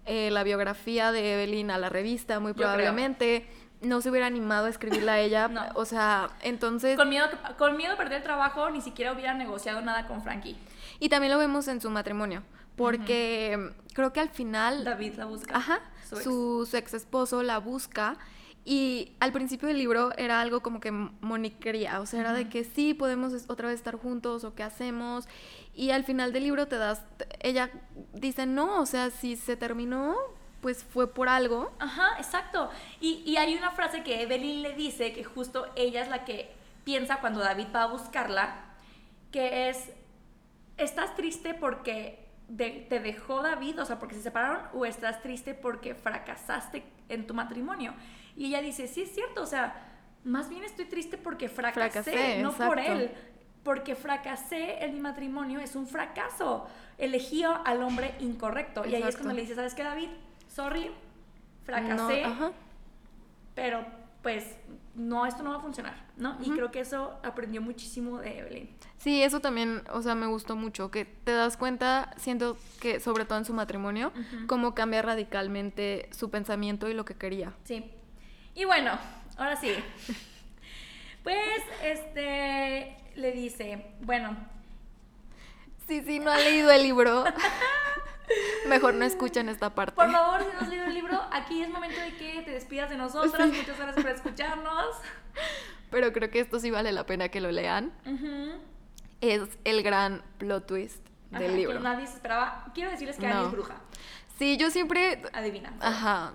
eh, 0.05 0.31
la 0.31 0.45
biografía 0.45 1.13
de 1.13 1.33
Evelyn 1.33 1.71
a 1.71 1.79
la 1.79 1.89
revista, 1.89 2.41
muy 2.41 2.53
probablemente, 2.53 3.47
no 3.83 4.01
se 4.01 4.11
hubiera 4.11 4.27
animado 4.27 4.67
a 4.67 4.71
escribirla 4.71 5.13
a 5.15 5.21
ella. 5.21 5.49
No. 5.53 5.63
O 5.75 5.85
sea, 5.85 6.31
entonces... 6.43 6.97
Con 6.97 7.09
miedo, 7.09 7.27
con 7.59 7.77
miedo 7.77 7.95
a 7.95 7.97
perder 7.97 8.19
el 8.19 8.23
trabajo, 8.23 8.71
ni 8.71 8.81
siquiera 8.81 9.13
hubiera 9.13 9.35
negociado 9.35 9.81
nada 9.83 10.07
con 10.07 10.23
Frankie. 10.23 10.57
Y 10.99 11.09
también 11.09 11.33
lo 11.33 11.39
vemos 11.39 11.69
en 11.69 11.81
su 11.81 11.91
matrimonio, 11.91 12.43
porque 12.77 13.73
creo 13.95 14.13
que 14.13 14.21
al 14.21 14.31
final... 14.31 14.85
David 14.85 15.15
la 15.17 15.25
busca. 15.27 15.57
Ajá, 15.57 15.81
Su 16.09 16.15
ex. 16.17 16.25
su, 16.25 16.67
su 16.71 16.77
ex 16.77 16.95
esposo 16.95 17.43
la 17.43 17.59
busca 17.59 18.17
y 18.65 19.13
al 19.21 19.31
principio 19.33 19.69
del 19.69 19.79
libro 19.79 20.13
era 20.17 20.41
algo 20.41 20.61
como 20.61 20.81
que 20.81 20.91
Monique 20.91 21.59
quería, 21.61 22.01
o 22.01 22.07
sea, 22.07 22.21
era 22.21 22.33
de 22.33 22.49
que 22.49 22.65
sí, 22.65 22.95
podemos 22.95 23.33
es- 23.33 23.45
otra 23.49 23.69
vez 23.69 23.77
estar 23.77 23.95
juntos 23.97 24.43
o 24.45 24.55
qué 24.55 24.63
hacemos. 24.65 25.29
Y 25.73 25.91
al 25.91 26.03
final 26.05 26.33
del 26.33 26.43
libro 26.45 26.67
te 26.67 26.77
das, 26.77 27.05
ella 27.41 27.71
dice, 28.15 28.45
no, 28.47 28.81
o 28.81 28.87
sea, 28.87 29.11
si 29.11 29.37
se 29.37 29.57
terminó, 29.57 30.17
pues 30.67 30.83
fue 30.83 31.15
por 31.15 31.29
algo. 31.29 31.71
Ajá, 31.79 32.17
exacto. 32.19 32.69
Y, 33.01 33.23
y 33.25 33.37
hay 33.37 33.55
una 33.55 33.71
frase 33.71 34.03
que 34.03 34.21
Evelyn 34.23 34.63
le 34.63 34.73
dice 34.73 35.13
que 35.13 35.23
justo 35.23 35.69
ella 35.77 36.03
es 36.03 36.09
la 36.09 36.25
que 36.25 36.51
piensa 36.83 37.21
cuando 37.21 37.39
David 37.39 37.69
va 37.73 37.85
a 37.85 37.87
buscarla, 37.87 38.65
que 39.31 39.69
es, 39.69 39.91
¿estás 40.77 41.15
triste 41.15 41.55
porque 41.55 42.27
de- 42.49 42.85
te 42.89 42.99
dejó 42.99 43.43
David, 43.43 43.81
o 43.81 43.85
sea, 43.85 44.01
porque 44.01 44.17
se 44.17 44.23
separaron, 44.23 44.59
o 44.75 44.85
estás 44.85 45.23
triste 45.23 45.55
porque 45.55 45.95
fracasaste 45.95 46.83
en 47.09 47.29
tu 47.29 47.33
matrimonio? 47.35 47.95
Y 48.37 48.47
ella 48.47 48.61
dice, 48.61 48.89
sí 48.89 49.03
es 49.03 49.15
cierto, 49.15 49.43
o 49.43 49.47
sea, 49.47 49.85
más 50.25 50.49
bien 50.49 50.65
estoy 50.65 50.87
triste 50.87 51.17
porque 51.17 51.49
fracasé, 51.49 52.03
Fracasé, 52.03 52.43
no 52.43 52.51
por 52.51 52.81
él. 52.81 53.13
Porque 53.63 53.95
fracasé 53.95 54.85
en 54.85 54.95
mi 54.95 55.01
matrimonio, 55.01 55.61
es 55.61 55.77
un 55.77 55.87
fracaso. 55.87 56.67
Elegí 56.99 57.45
al 57.45 57.83
hombre 57.85 58.17
incorrecto. 58.19 58.85
Y 58.85 58.95
ahí 58.97 59.03
es 59.03 59.15
cuando 59.17 59.35
le 59.35 59.43
dice, 59.43 59.55
¿sabes 59.55 59.75
qué, 59.75 59.85
David? 59.85 60.09
Sorry, 60.57 60.91
fracasé, 61.67 62.23
No, 62.23 62.29
ajá. 62.29 62.53
pero 63.55 63.85
pues 64.23 64.57
no, 64.95 65.27
esto 65.27 65.43
no 65.43 65.51
va 65.51 65.57
a 65.57 65.61
funcionar, 65.61 65.95
¿no? 66.17 66.39
Y 66.43 66.51
creo 66.51 66.71
que 66.71 66.81
eso 66.81 67.21
aprendió 67.23 67.61
muchísimo 67.61 68.21
de 68.21 68.39
Evelyn. 68.39 68.71
Sí, 68.97 69.23
eso 69.23 69.41
también, 69.41 69.83
o 69.93 70.01
sea, 70.01 70.15
me 70.15 70.27
gustó 70.27 70.57
mucho, 70.57 70.91
que 70.91 71.05
te 71.05 71.33
das 71.33 71.59
cuenta, 71.59 72.15
siento 72.17 72.57
que 72.81 73.01
sobre 73.01 73.27
todo 73.27 73.37
en 73.37 73.45
su 73.45 73.53
matrimonio, 73.53 74.13
cómo 74.47 74.75
cambia 74.75 75.03
radicalmente 75.03 76.09
su 76.11 76.31
pensamiento 76.31 76.89
y 76.89 76.95
lo 76.95 77.05
que 77.05 77.15
quería. 77.15 77.53
Sí. 77.65 77.91
Y 78.55 78.65
bueno, 78.65 78.93
ahora 79.37 79.57
sí. 79.57 79.73
Pues, 81.23 81.63
este, 81.83 82.97
le 83.17 83.33
dice, 83.33 83.85
bueno, 84.01 84.35
Sí, 85.87 86.03
sí, 86.05 86.19
no 86.19 86.31
ha 86.31 86.39
leído 86.39 86.71
el 86.71 86.83
libro. 86.83 87.25
Mejor 88.69 88.95
no 88.95 89.05
escuchen 89.05 89.49
esta 89.49 89.75
parte. 89.75 89.95
por 89.95 90.11
favor, 90.11 90.41
si 90.43 90.53
no 90.55 90.61
has 90.61 90.69
leído 90.69 90.85
el 90.87 90.95
libro, 90.95 91.21
aquí 91.33 91.63
es 91.63 91.69
momento 91.69 92.01
de 92.01 92.13
que 92.17 92.43
te 92.43 92.51
despidas 92.51 92.91
de 92.91 92.97
nosotras. 92.97 93.49
Sí. 93.51 93.57
Muchas 93.59 93.79
gracias 93.79 94.05
por 94.05 94.13
escucharnos. 94.15 94.87
Pero 95.91 96.13
creo 96.13 96.31
que 96.31 96.41
esto 96.41 96.59
sí 96.59 96.71
vale 96.71 96.91
la 96.93 97.07
pena 97.07 97.29
que 97.29 97.41
lo 97.41 97.51
lean. 97.53 97.93
Ujú. 98.05 98.61
Es 99.21 99.43
el 99.65 99.83
gran 99.83 100.23
plot 100.39 100.67
twist 100.67 101.07
Ajá, 101.31 101.41
del 101.41 101.57
libro. 101.57 101.79
Que 101.79 101.83
nadie 101.85 102.07
se 102.07 102.15
esperaba. 102.15 102.67
Quiero 102.75 102.91
decirles 102.91 103.17
que 103.17 103.27
Annie 103.27 103.39
No. 103.41 103.47
es 103.47 103.53
bruja. 103.53 103.77
Sí, 104.39 104.57
yo 104.59 104.71
siempre, 104.71 105.23
Adivina. 105.33 105.73
ajá, 105.81 106.33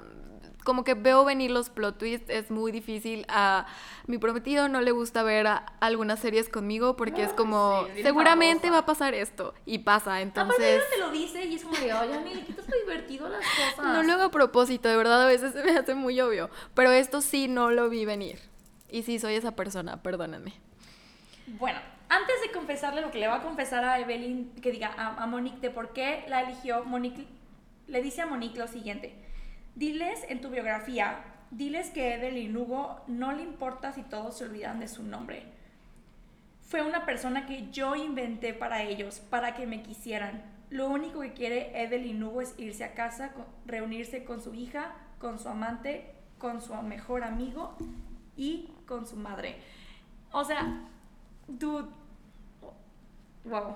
como 0.63 0.83
que 0.83 0.93
veo 0.93 1.25
venir 1.25 1.51
los 1.51 1.69
plot 1.69 1.97
twists, 1.97 2.29
es 2.29 2.51
muy 2.51 2.71
difícil. 2.71 3.25
A 3.29 3.65
mi 4.07 4.17
prometido 4.17 4.67
no 4.69 4.81
le 4.81 4.91
gusta 4.91 5.23
ver 5.23 5.47
algunas 5.79 6.19
series 6.19 6.49
conmigo 6.49 6.95
porque 6.95 7.23
es 7.23 7.29
Ay, 7.29 7.35
como, 7.35 7.85
sí, 7.95 8.03
seguramente 8.03 8.67
famosa. 8.67 8.71
va 8.73 8.77
a 8.79 8.85
pasar 8.85 9.13
esto. 9.13 9.53
Y 9.65 9.79
pasa, 9.79 10.17
Aparte 10.17 10.21
entonces... 10.23 10.65
ella 10.75 10.83
te 10.93 10.99
lo 10.99 11.11
dice 11.11 11.45
y 11.45 11.55
es 11.55 11.63
como 11.63 11.75
de, 11.77 11.93
oye, 11.93 12.13
Annie, 12.13 12.35
le 12.35 12.43
quitas 12.43 12.67
lo 12.67 12.77
divertido 12.77 13.25
a 13.25 13.29
las 13.29 13.41
cosas. 13.41 13.77
No 13.93 14.03
lo 14.03 14.13
hago 14.13 14.23
a 14.23 14.31
propósito, 14.31 14.89
de 14.89 14.97
verdad, 14.97 15.23
a 15.23 15.27
veces 15.27 15.53
se 15.53 15.63
me 15.63 15.71
hace 15.77 15.95
muy 15.95 16.19
obvio. 16.21 16.49
Pero 16.73 16.91
esto 16.91 17.21
sí 17.21 17.47
no 17.47 17.71
lo 17.71 17.89
vi 17.89 18.05
venir. 18.05 18.39
Y 18.89 19.03
sí 19.03 19.19
soy 19.19 19.35
esa 19.35 19.55
persona, 19.55 20.03
perdónenme. 20.03 20.53
Bueno, 21.47 21.79
antes 22.09 22.35
de 22.41 22.51
confesarle 22.51 23.01
lo 23.01 23.09
que 23.11 23.19
le 23.19 23.27
va 23.27 23.35
a 23.35 23.41
confesar 23.41 23.83
a 23.83 23.99
Evelyn, 23.99 24.51
que 24.61 24.71
diga 24.71 24.93
a, 24.97 25.23
a 25.23 25.27
Monique 25.27 25.59
de 25.59 25.69
por 25.69 25.93
qué 25.93 26.25
la 26.27 26.41
eligió, 26.41 26.83
Monique 26.83 27.25
le 27.87 28.01
dice 28.01 28.21
a 28.21 28.25
Monique 28.25 28.57
lo 28.59 28.67
siguiente. 28.67 29.15
Diles 29.75 30.25
en 30.27 30.41
tu 30.41 30.49
biografía, 30.49 31.23
diles 31.49 31.89
que 31.89 32.15
Evelyn 32.15 32.55
Hugo 32.55 33.01
no 33.07 33.31
le 33.31 33.43
importa 33.43 33.93
si 33.93 34.03
todos 34.03 34.37
se 34.37 34.45
olvidan 34.45 34.79
de 34.79 34.87
su 34.87 35.03
nombre. 35.03 35.43
Fue 36.67 36.81
una 36.81 37.05
persona 37.05 37.45
que 37.45 37.69
yo 37.71 37.95
inventé 37.95 38.53
para 38.53 38.83
ellos, 38.83 39.19
para 39.19 39.55
que 39.55 39.65
me 39.65 39.81
quisieran. 39.81 40.41
Lo 40.69 40.87
único 40.87 41.19
que 41.19 41.33
quiere 41.33 41.81
Evelyn 41.81 42.23
Hugo 42.23 42.41
es 42.41 42.57
irse 42.57 42.83
a 42.83 42.93
casa, 42.93 43.31
reunirse 43.65 44.23
con 44.23 44.41
su 44.41 44.53
hija, 44.53 44.93
con 45.19 45.37
su 45.37 45.49
amante, 45.49 46.13
con 46.37 46.61
su 46.61 46.73
mejor 46.81 47.23
amigo 47.23 47.75
y 48.37 48.69
con 48.87 49.05
su 49.05 49.15
madre. 49.15 49.57
O 50.31 50.43
sea, 50.43 50.87
dude. 51.47 51.89
Wow. 53.43 53.75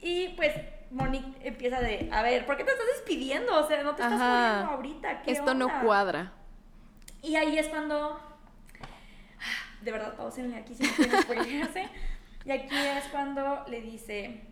Y 0.00 0.28
pues 0.30 0.52
Monique 0.92 1.46
empieza 1.46 1.80
de, 1.80 2.08
a 2.12 2.22
ver, 2.22 2.44
¿por 2.46 2.56
qué 2.56 2.64
te 2.64 2.70
estás 2.70 2.86
despidiendo? 2.96 3.58
O 3.58 3.66
sea, 3.66 3.82
no 3.82 3.94
te 3.94 4.02
estás 4.02 4.12
muriendo 4.18 4.70
ahorita. 4.72 5.22
¿qué 5.22 5.32
Esto 5.32 5.54
no 5.54 5.66
onda?" 5.66 5.80
cuadra. 5.82 6.32
Y 7.22 7.36
ahí 7.36 7.58
es 7.58 7.68
cuando. 7.68 8.20
De 9.80 9.90
verdad, 9.90 10.14
pausenle 10.16 10.56
aquí 10.56 10.74
si 10.74 10.82
no 10.84 10.90
quieren 10.94 11.22
spoilearse. 11.22 11.88
Y 12.44 12.50
aquí 12.50 12.76
es 12.76 13.04
cuando 13.10 13.64
le 13.68 13.80
dice. 13.80 14.42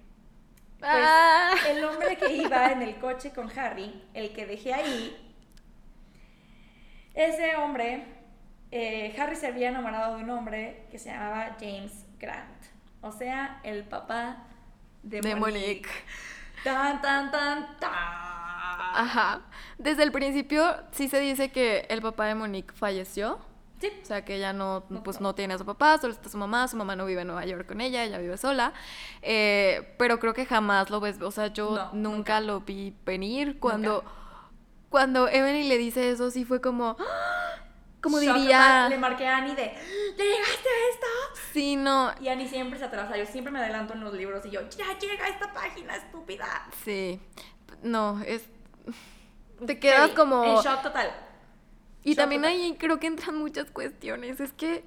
Pues, 0.78 0.90
Ah. 0.92 1.52
el 1.68 1.84
hombre 1.84 2.16
que 2.16 2.32
iba 2.32 2.72
en 2.72 2.82
el 2.82 2.96
coche 2.98 3.32
con 3.32 3.50
Harry, 3.58 4.02
el 4.14 4.32
que 4.32 4.46
dejé 4.46 4.72
ahí, 4.72 5.34
ese 7.14 7.56
hombre, 7.56 8.04
eh, 8.70 9.14
Harry 9.18 9.36
se 9.36 9.48
había 9.48 9.68
enamorado 9.68 10.16
de 10.16 10.24
un 10.24 10.30
hombre 10.30 10.86
que 10.90 10.98
se 10.98 11.10
llamaba 11.10 11.56
James 11.60 12.06
Grant, 12.18 12.64
o 13.02 13.12
sea, 13.12 13.60
el 13.64 13.84
papá 13.84 14.46
de, 15.02 15.20
De 15.20 15.34
Monique. 15.34 15.60
Monique. 15.60 15.88
Tan, 16.64 17.00
tan, 17.00 17.30
tan, 17.30 17.78
tan. 17.78 17.90
Ajá. 17.92 19.40
Desde 19.78 20.02
el 20.02 20.12
principio 20.12 20.76
sí 20.92 21.08
se 21.08 21.20
dice 21.20 21.50
que 21.50 21.86
el 21.88 22.02
papá 22.02 22.26
de 22.26 22.34
Monique 22.34 22.74
falleció. 22.74 23.38
Sí. 23.80 23.90
O 24.02 24.04
sea, 24.04 24.24
que 24.26 24.36
ella 24.36 24.52
no, 24.52 24.84
pues, 25.04 25.22
no. 25.22 25.34
tiene 25.34 25.54
a 25.54 25.58
su 25.58 25.64
papá, 25.64 25.96
solo 25.98 26.12
está 26.12 26.28
su 26.28 26.36
mamá, 26.36 26.68
su 26.68 26.76
mamá 26.76 26.96
no 26.96 27.06
vive 27.06 27.22
en 27.22 27.28
Nueva 27.28 27.46
York 27.46 27.66
con 27.66 27.80
ella, 27.80 28.04
ella 28.04 28.18
vive 28.18 28.36
sola. 28.36 28.74
Eh, 29.22 29.94
pero 29.98 30.18
creo 30.20 30.34
que 30.34 30.44
jamás 30.44 30.90
lo 30.90 31.00
ves, 31.00 31.20
o 31.22 31.30
sea, 31.30 31.46
yo 31.46 31.70
No, 31.70 31.84
nunca, 31.94 32.40
nunca. 32.40 32.40
lo 32.40 32.60
vi 32.60 32.94
venir. 33.06 33.58
Cuando, 33.58 34.04
cuando 34.90 35.28
Evelyn 35.28 35.68
le 35.68 35.78
dice 35.78 36.10
eso, 36.10 36.30
sí 36.30 36.44
fue 36.44 36.60
como, 36.60 36.96
¡ah! 37.00 37.49
Como 38.02 38.18
diría. 38.18 38.88
Le 38.88 38.98
marqué 38.98 39.26
a 39.26 39.38
Annie 39.38 39.54
de, 39.54 39.64
¿ya 40.16 40.24
llegaste 40.24 40.68
a 40.68 40.90
esto? 40.92 41.06
sí, 41.52 41.76
no, 41.76 42.12
Y 42.20 42.28
Annie 42.28 42.48
siempre 42.48 42.78
se 42.78 42.84
atrasa, 42.86 43.16
yo 43.16 43.26
siempre 43.26 43.52
me 43.52 43.58
adelanto 43.58 43.94
en 43.94 44.00
los 44.00 44.14
libros 44.14 44.44
y 44.46 44.50
yo, 44.50 44.60
ya 44.68 44.98
llega 44.98 45.28
esta 45.28 45.52
página, 45.52 45.96
estúpida. 45.96 46.66
sí, 46.84 47.20
no, 47.82 48.20
es, 48.26 48.42
te 49.66 49.78
quedas 49.78 50.10
Sí, 50.10 50.16
como... 50.16 50.44
En 50.44 50.56
shock 50.56 50.82
total. 50.82 51.10
Y 52.02 52.10
Shock 52.10 52.18
también 52.18 52.42
total. 52.42 52.56
ahí 52.56 52.76
creo 52.78 52.98
que 52.98 53.06
entran 53.06 53.36
muchas 53.36 53.70
cuestiones. 53.70 54.40
Es 54.40 54.52
que 54.54 54.84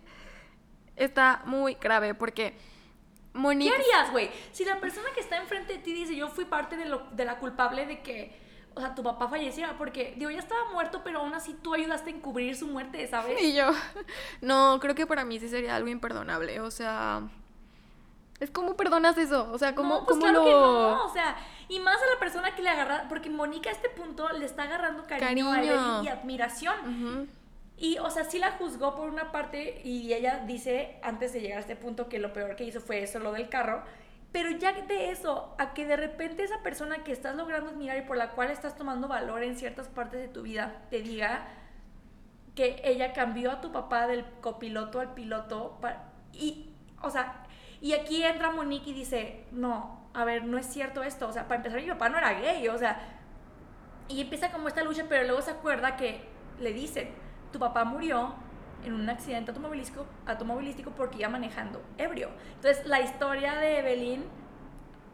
está 0.96 1.44
muy 1.46 1.76
grave 1.76 2.16
porque 2.16 2.58
¿Qué 3.34 3.40
harías, 3.70 4.12
güey? 4.12 4.30
Si 4.52 4.64
la 4.64 4.80
persona 4.80 5.08
que 5.14 5.20
está 5.22 5.38
enfrente 5.38 5.74
de 5.74 5.80
ti 5.80 5.92
dice, 5.94 6.16
yo 6.16 6.28
fui 6.30 6.46
parte 6.46 6.78
de, 6.78 6.86
lo, 6.86 7.00
de 7.12 7.26
la 7.26 7.40
culpable 7.40 7.86
de 7.88 8.02
que, 8.02 8.36
o 8.76 8.80
sea, 8.80 8.96
tu 8.96 9.04
papá 9.04 9.28
falleciera, 9.28 9.78
porque, 9.78 10.16
digo, 10.18 10.32
ya 10.32 10.40
estaba 10.40 10.72
muerto, 10.72 11.02
pero 11.04 11.20
aún 11.20 11.34
así 11.34 11.54
tú 11.54 11.74
ayudaste 11.74 12.10
a 12.10 12.14
encubrir 12.14 12.56
su 12.56 12.68
muerte, 12.68 13.06
¿sabes? 13.08 13.42
Y 13.42 13.54
yo. 13.54 13.72
No, 14.42 14.80
creo 14.80 14.96
que 14.96 15.08
para 15.08 15.26
mí 15.26 15.40
sí 15.40 15.48
sería 15.48 15.76
algo 15.76 15.90
imperdonable. 15.90 16.60
O 16.62 16.72
sea. 16.72 17.22
Es 18.40 18.50
como 18.50 18.76
perdonas 18.76 19.18
eso. 19.18 19.50
O 19.52 19.58
sea, 19.58 19.76
como 19.76 20.00
no, 20.00 20.06
pues 20.06 20.18
cómo 20.18 20.22
claro 20.22 20.40
lo. 20.40 20.46
que 20.46 20.52
no, 20.52 21.06
o 21.06 21.14
sea, 21.14 21.38
y 21.70 21.80
más 21.80 21.96
a 21.96 22.14
la 22.14 22.20
persona 22.20 22.56
que 22.56 22.62
le 22.62 22.70
agarra, 22.70 23.06
porque 23.08 23.30
Mónica 23.30 23.70
a 23.70 23.74
este 23.74 23.90
punto 23.90 24.28
le 24.30 24.46
está 24.46 24.64
agarrando 24.64 25.06
cariño, 25.06 26.04
y 26.04 26.08
admiración. 26.08 27.30
Y, 27.78 27.98
o 27.98 28.10
sea, 28.10 28.24
sí 28.24 28.40
la 28.40 28.52
juzgó 28.52 28.96
por 28.96 29.10
una 29.10 29.32
parte 29.32 29.82
y 29.84 30.14
ella 30.14 30.44
dice, 30.46 31.00
antes 31.02 31.34
de 31.34 31.42
llegar 31.42 31.58
a 31.58 31.62
este 31.62 31.76
punto, 31.76 32.08
que 32.08 32.20
lo 32.20 32.32
peor 32.32 32.56
que 32.56 32.64
hizo 32.64 32.80
fue 32.80 33.04
eso, 33.04 33.20
lo 33.20 33.32
del 33.32 33.50
carro. 33.50 33.84
Pero 34.34 34.50
ya 34.50 34.74
de 34.74 35.12
eso, 35.12 35.56
a 35.60 35.74
que 35.76 35.86
de 35.86 35.96
repente 35.96 36.44
esa 36.44 36.64
persona 36.64 37.04
que 37.04 37.12
estás 37.12 37.36
logrando 37.36 37.70
admirar 37.70 37.98
y 37.98 38.02
por 38.02 38.18
la 38.18 38.32
cual 38.32 38.50
estás 38.50 38.76
tomando 38.76 39.08
valor 39.08 39.44
en 39.44 39.56
ciertas 39.56 39.88
partes 39.88 40.20
de 40.20 40.28
tu 40.28 40.42
vida, 40.42 40.82
te 40.90 41.02
diga 41.02 41.48
que 42.56 42.82
ella 42.84 43.14
cambió 43.14 43.52
a 43.52 43.62
tu 43.62 43.72
papá 43.72 44.08
del 44.08 44.26
copiloto 44.42 45.00
al 45.00 45.14
piloto. 45.14 45.80
y, 46.34 46.74
o 47.04 47.12
sea, 47.12 47.46
y 47.80 47.94
aquí 47.94 48.24
entra 48.24 48.50
Monique 48.50 48.90
y 48.90 48.94
dice, 48.94 49.46
no, 49.52 50.10
a 50.16 50.26
ver, 50.26 50.46
no 50.46 50.58
es 50.58 50.66
cierto 50.66 51.04
esto. 51.04 51.28
O 51.28 51.32
sea, 51.32 51.48
para 51.48 51.58
empezar, 51.58 51.80
mi 51.80 51.88
papá 51.88 52.10
no 52.10 52.18
era 52.18 52.34
gay, 52.34 52.68
o 52.70 52.78
sea, 52.78 53.00
y 54.08 54.22
empieza 54.22 54.52
como 54.52 54.68
esta 54.68 54.84
lucha, 54.84 55.06
pero 55.08 55.26
luego 55.26 55.44
se 55.44 55.52
acuerda 55.52 55.96
que 55.96 56.22
le 56.60 56.74
dicen, 56.74 57.10
tu 57.52 57.60
papá 57.60 57.84
murió 57.84 58.34
en 58.86 58.94
un 58.94 59.10
accidente 59.10 59.52
automovilístico, 59.52 60.06
automovilístico 60.26 60.92
porque 60.92 61.20
iba 61.20 61.30
manejando 61.30 61.82
ebrio. 61.98 62.30
Entonces 62.56 62.86
la 62.86 63.02
historia 63.02 63.56
de 63.56 63.80
Evelyn 63.80 64.24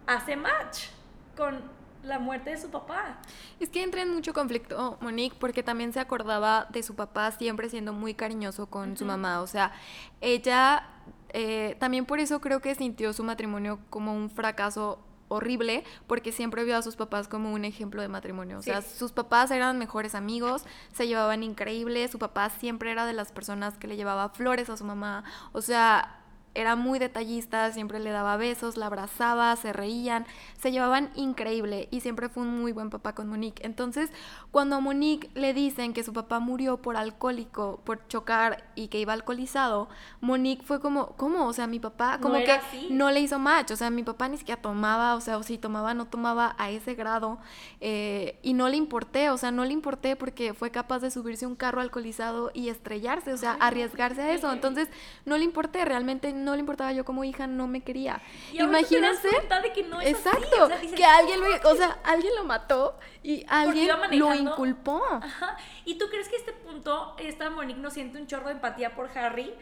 hace 0.08 0.36
match 0.36 0.88
con 1.36 1.62
la 2.04 2.20
muerte 2.20 2.52
de 2.52 2.58
su 2.58 2.70
papá. 2.70 3.20
Es 3.60 3.70
que 3.70 3.84
entra 3.84 4.02
en 4.02 4.14
mucho 4.14 4.34
conflicto 4.34 4.98
Monique 5.02 5.36
porque 5.40 5.64
también 5.64 5.92
se 5.94 6.00
acordaba 6.00 6.68
de 6.70 6.82
su 6.84 6.96
papá 6.96 7.32
siempre 7.32 7.70
siendo 7.70 7.94
muy 7.94 8.14
cariñoso 8.14 8.68
con 8.68 8.96
su 8.98 9.06
mamá. 9.06 9.42
O 9.42 9.48
sea, 9.48 9.74
ella 10.22 10.88
eh, 11.34 11.76
también 11.80 12.06
por 12.06 12.20
eso 12.20 12.42
creo 12.42 12.60
que 12.62 12.74
sintió 12.76 13.14
su 13.14 13.24
matrimonio 13.24 13.80
como 13.90 14.14
un 14.14 14.30
fracaso 14.30 15.00
horrible 15.30 15.84
porque 16.08 16.32
siempre 16.32 16.66
vio 16.66 16.76
a 16.76 16.82
sus 16.82 16.96
papás 16.96 17.28
como 17.28 17.54
un 17.54 17.64
ejemplo 17.64 18.02
de 18.02 18.10
matrimonio. 18.10 18.60
O 18.60 18.62
sea, 18.62 18.82
sus 18.82 19.14
papás 19.14 19.52
eran 19.52 19.78
mejores 19.80 20.16
amigos, 20.16 20.66
se 20.92 21.08
llevaban 21.08 21.44
increíble, 21.44 22.08
su 22.10 22.20
papá 22.20 22.50
siempre 22.50 22.92
era 22.92 23.06
de 23.06 23.14
las 23.14 23.32
personas 23.32 23.78
que 23.78 23.88
le 23.88 23.96
llevaba 23.96 24.30
flores 24.30 24.70
a 24.70 24.76
su 24.76 24.84
mamá. 24.84 25.24
O 25.54 25.62
sea, 25.62 26.19
era 26.56 26.76
muy 26.76 27.00
detallista, 27.00 27.72
siempre 27.72 28.00
le 28.00 28.10
daba 28.10 28.38
besos, 28.38 28.78
la 28.78 28.88
abrazaba, 28.88 29.56
se 29.56 29.74
reían, 29.74 30.26
se 30.58 30.72
llevaban 30.72 31.12
increíble 31.16 31.88
y 31.92 32.02
siempre 32.02 32.30
fue 32.30 32.44
un 32.44 32.60
muy 32.62 32.72
buen 32.72 32.90
papá 32.90 33.14
con 33.14 33.28
Monique. 33.28 33.66
Entonces, 33.66 34.10
cuando 34.52 34.78
a 34.78 34.80
Monique 34.80 35.30
le 35.36 35.54
dicen 35.54 35.94
que 35.94 36.04
su 36.04 36.14
papá 36.14 36.40
murió 36.40 36.78
por 36.78 36.98
alcohólico, 36.98 37.82
por 37.84 38.08
chocar 38.08 38.64
y 38.76 38.88
que 38.88 39.00
iba 39.00 39.14
alcoholizado, 39.14 39.90
Monique 40.22 40.64
fue 40.64 40.80
como, 40.80 41.16
¿cómo? 41.18 41.46
O 41.46 41.54
sea, 41.54 41.68
mi 41.68 41.80
papá 41.80 42.20
como 42.20 42.36
que 42.36 42.60
no 42.90 43.12
le 43.12 43.20
hizo 43.20 43.40
match, 43.40 43.72
o 43.72 43.76
sea, 43.76 43.90
mi 43.90 44.04
papá 44.04 44.28
ni 44.28 44.38
siquiera 44.38 44.62
tomaba, 44.62 45.16
o 45.16 45.22
sea, 45.22 45.38
o 45.38 45.44
si 45.44 45.58
tomaba, 45.58 45.94
no 45.94 46.08
tomaba 46.08 46.56
a 46.58 46.70
ese 46.70 46.96
grado 46.96 47.38
eh, 47.80 48.40
y 48.42 48.54
no 48.54 48.70
le 48.70 48.78
importé, 48.78 49.30
o 49.30 49.38
sea, 49.38 49.52
no 49.52 49.66
le 49.66 49.74
importé 49.74 50.16
porque 50.16 50.54
fue 50.54 50.72
capaz 50.72 51.00
de 51.00 51.12
subirse 51.12 51.46
a 51.46 51.48
un 51.48 51.56
carro 51.56 51.82
alcoholizado 51.82 52.52
y 52.54 52.70
estrellarse, 52.70 53.34
o 53.34 53.38
sea, 53.38 53.54
arriesgarse 53.54 54.22
a 54.22 54.34
eso. 54.34 54.52
Entonces, 54.52 54.90
no 55.26 55.38
le 55.38 55.44
importé, 55.44 55.86
realmente 55.86 56.34
no 56.44 56.54
le 56.54 56.60
importaba 56.60 56.92
yo 56.92 57.06
como 57.06 57.24
hija, 57.24 57.48
no 57.48 57.68
me 57.68 57.82
quería. 57.82 58.22
Imagínense. 58.54 59.30
de 59.30 59.74
que 59.74 59.84
no 59.84 60.02
es 60.02 60.10
exacto, 60.10 60.70
que 60.96 61.06
alguien 61.06 61.40
lo, 61.42 61.70
o 61.70 61.76
sea, 61.76 62.00
alguien 62.04 62.36
lo 62.36 62.44
mató 62.44 62.98
y 63.24 63.46
alguien 63.48 63.90
lo 64.12 64.34
inculpó. 64.34 65.04
Ajá. 65.12 65.58
¿Y 65.86 65.98
tú 65.98 66.08
crees 66.10 66.28
que 66.30 66.36
a 66.36 66.40
este 66.40 66.54
punto 66.54 67.16
esta 67.18 67.50
Monique 67.50 67.80
no 67.80 67.92
siente 67.92 68.20
un 68.20 68.28
chorro 68.28 68.48
de 68.48 68.54
empatía 68.54 68.96
por 68.96 69.10
Harry, 69.18 69.54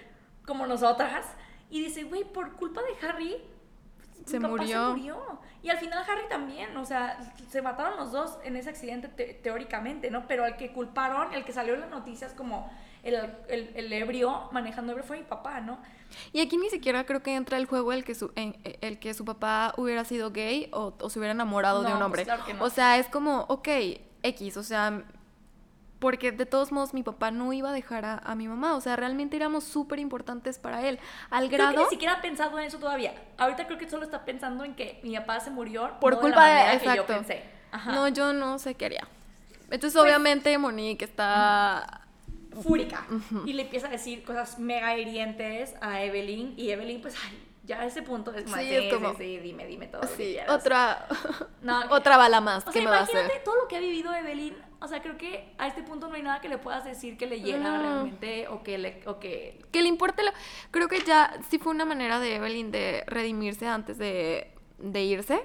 como 0.46 0.66
nosotras? 0.68 1.26
Y 1.70 1.84
dice, 1.84 2.04
güey, 2.04 2.24
por 2.24 2.54
culpa 2.54 2.82
de 2.82 3.08
Harry, 3.08 3.38
se 4.26 4.40
murió. 4.40 4.68
se 4.68 5.00
murió. 5.00 5.40
Y 5.64 5.70
al 5.70 5.78
final 5.78 6.04
Harry 6.08 6.28
también, 6.30 6.76
o 6.78 6.86
sea, 6.86 7.18
se 7.50 7.62
mataron 7.62 7.98
los 7.98 8.12
dos 8.12 8.38
en 8.44 8.56
ese 8.56 8.70
accidente 8.70 9.08
teóricamente, 9.08 10.12
¿no? 10.12 10.28
Pero 10.28 10.44
al 10.44 10.56
que 10.56 10.72
culparon, 10.72 11.34
el 11.34 11.44
que 11.44 11.52
salió 11.52 11.74
en 11.74 11.82
las 11.82 11.90
noticias 11.90 12.34
como 12.34 12.72
el, 13.08 13.16
el, 13.48 13.72
el 13.76 13.94
ebrio 13.94 14.50
manejando 14.52 14.92
ebrio 14.92 15.06
fue 15.06 15.18
mi 15.18 15.24
papá, 15.24 15.62
¿no? 15.62 15.80
Y 16.34 16.42
aquí 16.42 16.58
ni 16.58 16.70
siquiera 16.70 17.06
creo 17.06 17.22
que 17.22 17.36
entra 17.36 17.58
el 17.58 17.66
juego 17.66 17.94
el 17.94 18.04
que 18.04 18.16
su, 18.16 18.32
el 18.36 19.00
que 19.00 19.14
su 19.14 19.26
papá 19.26 19.74
hubiera 19.78 20.04
sido 20.06 20.32
gay 20.32 20.70
o, 20.72 20.94
se 21.10 21.20
hubiera 21.20 21.32
enamorado 21.34 21.84
de 21.84 21.94
un 21.94 22.12
pues 22.12 22.28
hombre. 22.30 22.58
O 22.60 22.70
sea, 22.70 22.98
es 22.98 23.08
como, 23.08 23.46
ok, 23.50 23.68
X, 24.24 24.58
o 24.58 24.64
sea, 24.64 25.04
porque 26.00 26.32
de 26.32 26.46
todos 26.46 26.72
modos 26.72 26.94
mi 26.94 27.04
papá 27.04 27.32
no 27.32 27.52
iba 27.54 27.70
a 27.70 27.74
dejar 27.74 28.22
a, 28.24 28.36
mi 28.36 28.48
mamá, 28.48 28.76
o 28.76 28.82
sea, 28.82 28.96
realmente 28.96 29.36
éramos 29.36 29.64
súper 29.64 30.00
importantes 30.00 30.60
para 30.60 30.88
él, 30.88 31.00
al 31.30 31.50
grado... 31.50 31.72
Creo 31.72 31.82
que 31.82 31.86
ni 31.86 31.90
siquiera 31.90 32.14
ha 32.16 32.22
pensado 32.22 32.58
en 32.60 32.66
eso 32.66 32.78
todavía, 32.78 33.14
ahorita 33.38 33.66
creo 33.66 33.78
que 33.78 33.90
solo 33.90 34.04
está 34.04 34.24
pensando 34.24 34.64
en 34.64 34.76
que 34.76 35.00
mi 35.04 35.16
papá 35.18 35.40
se 35.40 35.50
murió 35.50 36.00
por 36.00 36.20
culpa 36.20 36.46
de, 36.46 36.74
exacto. 36.74 37.16
No, 37.88 38.08
yo 38.08 38.34
no 38.34 38.60
sé 38.60 38.76
qué 38.76 38.86
haría. 38.86 39.08
Entonces, 39.70 39.94
pues 39.94 40.06
obviamente, 40.06 40.58
Monique 40.58 41.04
está 41.04 42.07
fúrica. 42.62 43.06
Y 43.46 43.54
le 43.54 43.64
empieza 43.64 43.88
a 43.88 43.90
decir 43.90 44.24
cosas 44.24 44.60
mega 44.60 44.98
hirientes 44.98 45.76
a 45.82 46.04
Evelyn. 46.04 46.54
Y 46.58 46.72
Evelyn, 46.72 47.02
pues, 47.02 47.16
ay, 47.26 47.48
ya 47.68 47.82
a 47.82 47.86
ese 47.86 48.02
punto 48.02 48.34
es 48.34 48.48
más. 48.50 48.62
Sí, 48.62 48.74
es 48.74 48.94
como, 48.94 49.14
sí, 49.16 49.40
dime, 49.40 49.66
dime 49.68 49.88
todo. 49.88 50.04
Sí, 50.16 50.38
otra, 50.48 51.08
otra 51.92 52.18
bala 52.18 52.42
más. 52.42 52.66
O 52.66 52.72
sea, 52.72 52.82
imagínate 52.82 53.42
todo 53.44 53.56
lo 53.56 53.68
que 53.68 53.76
ha 53.76 53.80
vivido 53.80 54.14
Evelyn. 54.14 54.56
O 54.80 54.88
sea, 54.88 55.02
creo 55.02 55.18
que 55.18 55.54
a 55.58 55.68
este 55.68 55.84
punto 55.84 56.08
no 56.08 56.16
hay 56.16 56.22
nada 56.22 56.40
que 56.40 56.50
le 56.50 56.60
puedas 56.60 56.86
decir 56.86 57.18
que 57.18 57.26
le 57.26 57.42
llega 57.42 57.78
realmente 57.78 58.48
o 58.48 58.64
que 58.64 58.78
le. 58.78 59.02
O 59.06 59.20
que... 59.20 59.60
que 59.72 59.82
le 59.82 59.90
importe. 59.90 60.24
Lo... 60.24 60.32
Creo 60.72 60.88
que 60.88 61.02
ya 61.02 61.38
sí 61.50 61.58
fue 61.60 61.74
una 61.74 61.84
manera 61.84 62.20
de 62.20 62.36
Evelyn 62.36 62.72
de 62.72 63.04
redimirse 63.08 63.68
antes 63.68 63.98
de, 63.98 64.54
de 64.78 65.04
irse. 65.04 65.44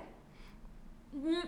Mm, 1.13 1.41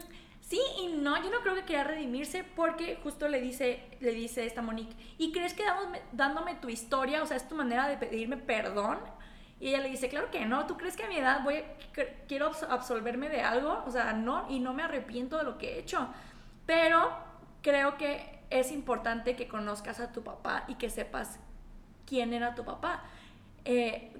Sí 0.48 0.60
y 0.78 0.88
no, 0.88 1.16
yo 1.22 1.30
no 1.30 1.40
creo 1.40 1.54
que 1.54 1.64
quiera 1.64 1.84
redimirse 1.84 2.44
porque 2.44 2.98
justo 3.02 3.28
le 3.28 3.40
dice, 3.40 3.82
le 4.00 4.12
dice 4.12 4.44
esta 4.44 4.60
Monique, 4.60 4.94
¿y 5.16 5.32
crees 5.32 5.54
que 5.54 5.64
dándome 6.12 6.54
tu 6.56 6.68
historia, 6.68 7.22
o 7.22 7.26
sea, 7.26 7.38
es 7.38 7.48
tu 7.48 7.54
manera 7.54 7.88
de 7.88 7.96
pedirme 7.96 8.36
perdón? 8.36 8.98
Y 9.58 9.68
ella 9.68 9.80
le 9.80 9.88
dice, 9.88 10.10
claro 10.10 10.30
que 10.30 10.44
no, 10.44 10.66
¿tú 10.66 10.76
crees 10.76 10.96
que 10.96 11.04
a 11.04 11.08
mi 11.08 11.16
edad 11.16 11.42
voy 11.42 11.64
quiero 12.28 12.50
absolverme 12.68 13.30
de 13.30 13.40
algo? 13.40 13.82
O 13.86 13.90
sea, 13.90 14.12
no, 14.12 14.46
y 14.50 14.60
no 14.60 14.74
me 14.74 14.82
arrepiento 14.82 15.38
de 15.38 15.44
lo 15.44 15.56
que 15.56 15.74
he 15.74 15.78
hecho. 15.78 16.08
Pero 16.66 17.10
creo 17.62 17.96
que 17.96 18.40
es 18.50 18.70
importante 18.70 19.36
que 19.36 19.48
conozcas 19.48 19.98
a 20.00 20.12
tu 20.12 20.22
papá 20.22 20.64
y 20.68 20.74
que 20.74 20.90
sepas 20.90 21.40
quién 22.04 22.34
era 22.34 22.54
tu 22.54 22.66
papá. 22.66 23.04
Eh, 23.64 24.12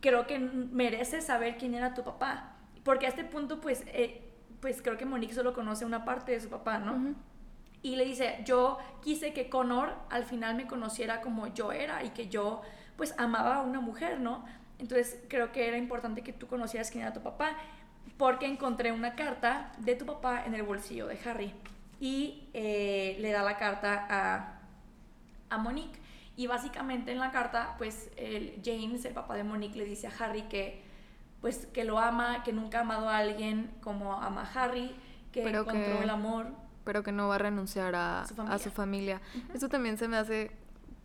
creo 0.00 0.26
que 0.26 0.38
mereces 0.38 1.26
saber 1.26 1.58
quién 1.58 1.74
era 1.74 1.92
tu 1.92 2.02
papá. 2.02 2.56
Porque 2.82 3.04
a 3.04 3.10
este 3.10 3.24
punto, 3.24 3.60
pues... 3.60 3.84
Eh, 3.88 4.26
pues 4.60 4.82
creo 4.82 4.96
que 4.96 5.06
Monique 5.06 5.34
solo 5.34 5.54
conoce 5.54 5.84
una 5.84 6.04
parte 6.04 6.32
de 6.32 6.40
su 6.40 6.48
papá, 6.48 6.78
¿no? 6.78 7.14
Y 7.82 7.96
le 7.96 8.04
dice, 8.04 8.40
yo 8.44 8.78
quise 9.02 9.32
que 9.32 9.48
Connor 9.48 9.94
al 10.10 10.24
final 10.24 10.54
me 10.54 10.66
conociera 10.66 11.22
como 11.22 11.46
yo 11.46 11.72
era 11.72 12.04
y 12.04 12.10
que 12.10 12.28
yo 12.28 12.62
pues 12.96 13.14
amaba 13.16 13.56
a 13.56 13.62
una 13.62 13.80
mujer, 13.80 14.20
¿no? 14.20 14.44
Entonces 14.78 15.18
creo 15.28 15.52
que 15.52 15.66
era 15.66 15.78
importante 15.78 16.22
que 16.22 16.32
tú 16.32 16.46
conocieras 16.46 16.90
quién 16.90 17.02
era 17.02 17.12
tu 17.12 17.22
papá 17.22 17.56
porque 18.18 18.46
encontré 18.46 18.92
una 18.92 19.14
carta 19.14 19.72
de 19.78 19.94
tu 19.94 20.04
papá 20.04 20.44
en 20.44 20.54
el 20.54 20.62
bolsillo 20.62 21.06
de 21.06 21.18
Harry 21.24 21.54
y 22.00 22.48
eh, 22.52 23.16
le 23.20 23.30
da 23.30 23.42
la 23.42 23.56
carta 23.56 24.06
a, 24.10 24.60
a 25.48 25.58
Monique 25.58 25.98
y 26.36 26.46
básicamente 26.46 27.12
en 27.12 27.18
la 27.18 27.30
carta 27.30 27.74
pues 27.78 28.10
el 28.16 28.60
James, 28.64 29.04
el 29.04 29.14
papá 29.14 29.34
de 29.34 29.44
Monique, 29.44 29.76
le 29.76 29.84
dice 29.84 30.06
a 30.06 30.12
Harry 30.18 30.42
que 30.42 30.82
pues 31.40 31.66
que 31.66 31.84
lo 31.84 31.98
ama, 31.98 32.42
que 32.42 32.52
nunca 32.52 32.78
ha 32.78 32.80
amado 32.82 33.08
a 33.08 33.18
alguien 33.18 33.70
como 33.82 34.14
ama 34.14 34.42
a 34.42 34.64
Harry, 34.64 34.94
que 35.32 35.48
encontró 35.48 36.02
el 36.02 36.10
amor. 36.10 36.48
Pero 36.84 37.02
que 37.02 37.12
no 37.12 37.28
va 37.28 37.36
a 37.36 37.38
renunciar 37.38 37.94
a 37.94 38.26
su 38.58 38.70
familia. 38.70 39.20
Eso 39.54 39.68
también 39.68 39.98
se 39.98 40.08
me 40.08 40.16
hace 40.16 40.50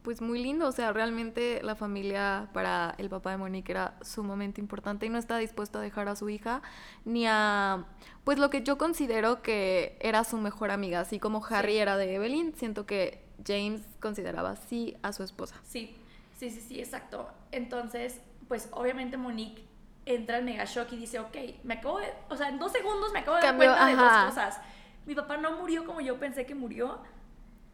pues 0.05 0.21
muy 0.21 0.39
lindo, 0.41 0.67
o 0.67 0.71
sea, 0.71 0.93
realmente 0.93 1.61
la 1.63 1.75
familia 1.75 2.47
para 2.53 2.93
el 2.99 3.09
papá 3.09 3.31
de 3.31 3.37
Monique 3.37 3.71
era 3.71 3.97
sumamente 4.03 4.61
importante 4.61 5.07
y 5.07 5.09
no 5.09 5.17
está 5.17 5.39
dispuesto 5.39 5.79
a 5.79 5.81
dejar 5.81 6.07
a 6.09 6.15
su 6.15 6.29
hija 6.29 6.61
ni 7.05 7.25
a 7.25 7.87
pues 8.23 8.37
lo 8.37 8.51
que 8.51 8.61
yo 8.61 8.77
considero 8.77 9.41
que 9.41 9.97
era 9.99 10.23
su 10.23 10.37
mejor 10.37 10.69
amiga, 10.69 10.99
así 10.99 11.17
como 11.17 11.43
Harry 11.49 11.77
era 11.77 11.97
de 11.97 12.13
Evelyn, 12.13 12.53
siento 12.55 12.85
que 12.85 13.25
James 13.43 13.81
consideraba 13.99 14.51
así 14.51 14.95
a 15.01 15.11
su 15.11 15.23
esposa. 15.23 15.55
Sí, 15.63 15.95
sí, 16.37 16.51
sí, 16.51 16.61
sí, 16.61 16.79
exacto. 16.79 17.27
Entonces, 17.51 18.21
pues 18.47 18.69
obviamente 18.73 19.17
Monique 19.17 19.63
entra 20.05 20.37
el 20.37 20.45
mega 20.45 20.65
shock 20.65 20.91
y 20.93 20.97
dice, 20.97 21.19
ok, 21.19 21.35
me 21.63 21.75
acabo 21.75 21.99
de, 21.99 22.13
o 22.29 22.35
sea, 22.35 22.49
en 22.49 22.59
dos 22.59 22.71
segundos 22.71 23.11
me 23.11 23.19
acabo 23.19 23.37
de 23.37 23.43
dar 23.43 23.55
cuenta 23.55 23.85
de 23.87 23.95
dos 23.95 24.25
cosas. 24.25 24.61
Mi 25.05 25.15
papá 25.15 25.37
no 25.37 25.51
murió 25.57 25.85
como 25.85 26.01
yo 26.01 26.19
pensé 26.19 26.45
que 26.45 26.55
murió 26.55 27.01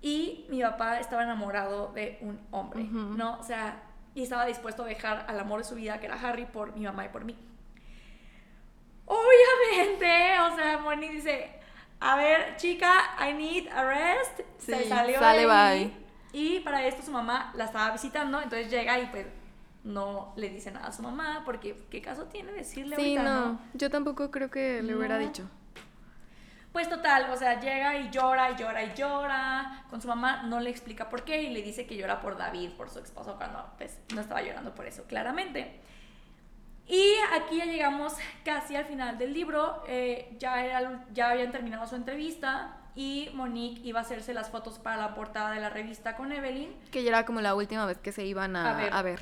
y 0.01 0.45
mi 0.49 0.61
papá 0.61 0.99
estaba 0.99 1.23
enamorado 1.23 1.91
de 1.93 2.17
un 2.21 2.45
hombre, 2.51 2.84
¿no? 2.84 3.39
O 3.39 3.43
sea, 3.43 3.84
y 4.13 4.23
estaba 4.23 4.45
dispuesto 4.45 4.84
a 4.84 4.88
dejar 4.88 5.25
al 5.27 5.39
amor 5.39 5.59
de 5.59 5.63
su 5.65 5.75
vida, 5.75 5.99
que 5.99 6.07
era 6.07 6.15
Harry, 6.15 6.45
por 6.45 6.75
mi 6.75 6.82
mamá 6.82 7.05
y 7.05 7.09
por 7.09 7.23
mí. 7.23 7.38
Obviamente, 9.05 10.39
o 10.39 10.55
sea, 10.55 10.77
Moni 10.77 11.07
dice, 11.09 11.59
a 11.99 12.15
ver, 12.15 12.55
chica, 12.57 13.15
I 13.19 13.34
need 13.34 13.67
a 13.69 13.84
rest. 13.84 14.41
Se 14.57 14.88
salió 14.88 15.19
sale, 15.19 15.45
bye. 15.45 15.93
Y 16.34 16.61
para 16.61 16.86
esto 16.86 17.03
su 17.03 17.11
mamá 17.11 17.51
la 17.55 17.65
estaba 17.65 17.91
visitando, 17.91 18.41
entonces 18.41 18.69
llega 18.69 18.99
y 18.99 19.05
pues 19.07 19.27
no 19.84 20.34
le 20.36 20.49
dice 20.49 20.71
nada 20.71 20.88
a 20.88 20.91
su 20.91 21.01
mamá, 21.01 21.41
porque 21.45 21.75
¿qué 21.89 22.01
caso 22.01 22.25
tiene 22.25 22.51
decirle 22.51 22.95
sí, 22.95 23.17
ahorita, 23.17 23.23
no. 23.23 23.59
Yo 23.73 23.89
tampoco 23.89 24.32
creo 24.32 24.49
que 24.49 24.82
le 24.82 24.95
hubiera 24.95 25.17
dicho. 25.17 25.49
Pues 26.71 26.88
total, 26.88 27.29
o 27.29 27.36
sea, 27.36 27.59
llega 27.59 27.97
y 27.97 28.09
llora 28.11 28.51
y 28.51 28.55
llora 28.55 28.84
y 28.84 28.93
llora 28.95 29.84
con 29.89 30.01
su 30.01 30.07
mamá, 30.07 30.43
no 30.43 30.62
le 30.62 30.70
explica 30.70 31.09
por 31.09 31.24
qué 31.24 31.43
y 31.43 31.49
le 31.49 31.62
dice 31.62 31.86
que 31.86 31.97
llora 31.97 32.21
por 32.21 32.37
David, 32.37 32.71
por 32.78 32.89
su 32.89 32.99
esposo, 32.99 33.36
cuando 33.36 33.74
pues 33.78 33.99
no 34.16 34.21
estaba 34.21 34.41
llorando 34.41 34.74
por 34.74 34.86
eso, 34.86 35.03
claramente. 35.03 35.82
Y 36.87 37.16
aquí 37.33 37.58
ya 37.58 37.66
llegamos 37.66 38.13
casi 38.45 38.75
al 38.75 38.86
final 38.86 39.17
del 39.17 39.33
libro, 39.33 39.83
eh, 39.87 40.36
ya, 40.39 40.63
era, 40.63 41.05
ya 41.13 41.32
habían 41.32 41.51
terminado 41.51 41.86
su 41.87 41.95
entrevista 41.95 42.78
y 42.95 43.29
Monique 43.33 43.82
iba 43.83 43.99
a 43.99 44.03
hacerse 44.03 44.33
las 44.33 44.49
fotos 44.49 44.79
para 44.79 44.97
la 44.97 45.13
portada 45.13 45.51
de 45.51 45.59
la 45.59 45.70
revista 45.70 46.16
con 46.16 46.32
Evelyn. 46.32 46.74
Que 46.91 47.03
ya 47.03 47.09
era 47.09 47.25
como 47.25 47.41
la 47.41 47.53
última 47.53 47.86
vez 47.86 47.97
que 47.97 48.12
se 48.12 48.25
iban 48.25 48.55
a, 48.55 48.71
A 48.97 49.01
ver. 49.01 49.21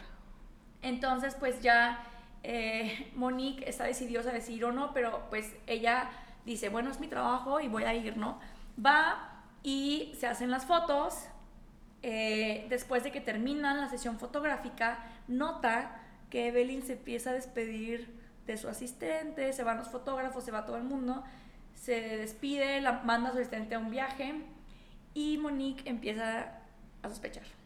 Entonces, 0.81 1.35
pues 1.35 1.61
ya 1.61 2.03
eh, 2.43 3.11
Monique 3.15 3.68
está 3.68 3.84
decidiosa 3.84 4.30
a 4.30 4.34
decir 4.34 4.64
o 4.65 4.72
no, 4.72 4.93
pero 4.93 5.27
pues 5.30 5.53
ella 5.68 6.10
dice, 6.45 6.69
bueno, 6.69 6.89
es 6.89 6.99
mi 6.99 7.07
trabajo 7.07 7.60
y 7.60 7.68
voy 7.68 7.84
a 7.84 7.93
ir, 7.93 8.18
¿no? 8.18 8.39
Va 8.84 9.43
y 9.64 10.14
se 10.18 10.27
hacen 10.27 10.51
las 10.51 10.65
fotos. 10.65 11.26
Eh, 12.01 12.65
después 12.69 13.03
de 13.03 13.11
que 13.11 13.19
terminan 13.19 13.81
la 13.81 13.89
sesión 13.89 14.19
fotográfica, 14.19 14.99
nota 15.27 15.99
que 16.30 16.47
Evelyn 16.47 16.81
se 16.81 16.93
empieza 16.93 17.31
a 17.31 17.34
despedir 17.34 18.18
de 18.47 18.56
su 18.56 18.69
asistente, 18.69 19.51
se 19.51 19.64
van 19.64 19.77
los 19.77 19.89
fotógrafos, 19.89 20.45
se 20.45 20.51
va 20.51 20.65
todo 20.65 20.77
el 20.77 20.84
mundo, 20.84 21.23
se 21.76 22.18
despide, 22.18 22.80
la 22.81 23.03
manda 23.03 23.30
a 23.30 23.31
su 23.34 23.39
asistente 23.39 23.76
a 23.76 23.80
un 23.80 23.89
viaje 23.89 24.34
y 25.14 25.38
Monique 25.38 25.89
empieza 25.89 26.60
a 27.01 27.10
sospechar. 27.10 27.59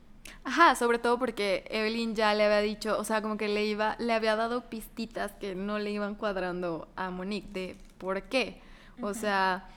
Ajá, 0.44 0.76
sobre 0.76 1.00
todo 1.00 1.18
porque 1.20 1.66
Evelyn 1.70 2.16
ya 2.16 2.34
le 2.34 2.46
había 2.46 2.60
dicho, 2.60 2.98
o 3.00 3.04
sea, 3.04 3.22
como 3.22 3.38
que 3.38 3.48
le 3.48 3.66
iba, 3.66 3.96
le 4.00 4.14
había 4.14 4.36
dado 4.36 4.70
pistitas 4.70 5.32
que 5.34 5.56
no 5.56 5.80
le 5.80 5.92
iban 5.92 6.16
cuadrando 6.16 6.88
a 6.96 7.10
Monique 7.10 7.50
de 7.52 7.78
por 7.98 8.24
qué. 8.24 8.62
O 9.02 9.14
sea, 9.14 9.68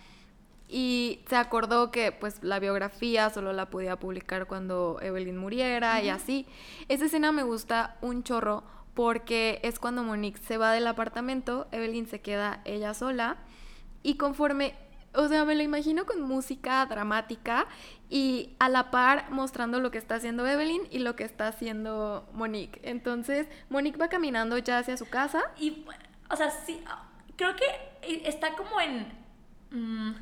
y 0.68 1.20
se 1.28 1.36
acordó 1.36 1.90
que 1.90 2.12
pues 2.12 2.42
la 2.42 2.58
biografía 2.58 3.30
solo 3.30 3.52
la 3.52 3.70
podía 3.70 3.96
publicar 3.96 4.46
cuando 4.46 4.98
Evelyn 5.00 5.36
muriera 5.36 6.02
y 6.02 6.08
así. 6.08 6.46
Esa 6.88 7.06
escena 7.06 7.32
me 7.32 7.44
gusta 7.44 7.96
un 8.00 8.24
chorro 8.24 8.64
porque 8.94 9.60
es 9.62 9.78
cuando 9.78 10.02
Monique 10.02 10.40
se 10.40 10.56
va 10.56 10.72
del 10.72 10.86
apartamento, 10.86 11.68
Evelyn 11.70 12.06
se 12.08 12.20
queda 12.20 12.62
ella 12.64 12.94
sola 12.94 13.36
y 14.02 14.16
conforme, 14.16 14.74
o 15.14 15.28
sea, 15.28 15.44
me 15.44 15.54
lo 15.54 15.62
imagino 15.62 16.06
con 16.06 16.22
música 16.22 16.84
dramática 16.86 17.66
y 18.08 18.54
a 18.58 18.68
la 18.68 18.90
par 18.90 19.30
mostrando 19.30 19.80
lo 19.80 19.90
que 19.90 19.98
está 19.98 20.16
haciendo 20.16 20.46
Evelyn 20.46 20.82
y 20.90 21.00
lo 21.00 21.16
que 21.16 21.24
está 21.24 21.48
haciendo 21.48 22.28
Monique. 22.32 22.80
Entonces, 22.82 23.48
Monique 23.68 23.98
va 23.98 24.08
caminando 24.08 24.58
ya 24.58 24.78
hacia 24.78 24.96
su 24.96 25.08
casa. 25.08 25.42
Y, 25.58 25.84
o 26.30 26.36
sea, 26.36 26.50
sí, 26.50 26.82
creo 27.36 27.56
que 27.56 27.64
está 28.24 28.54
como 28.54 28.80
en... 28.80 29.06
Mm, 29.70 30.14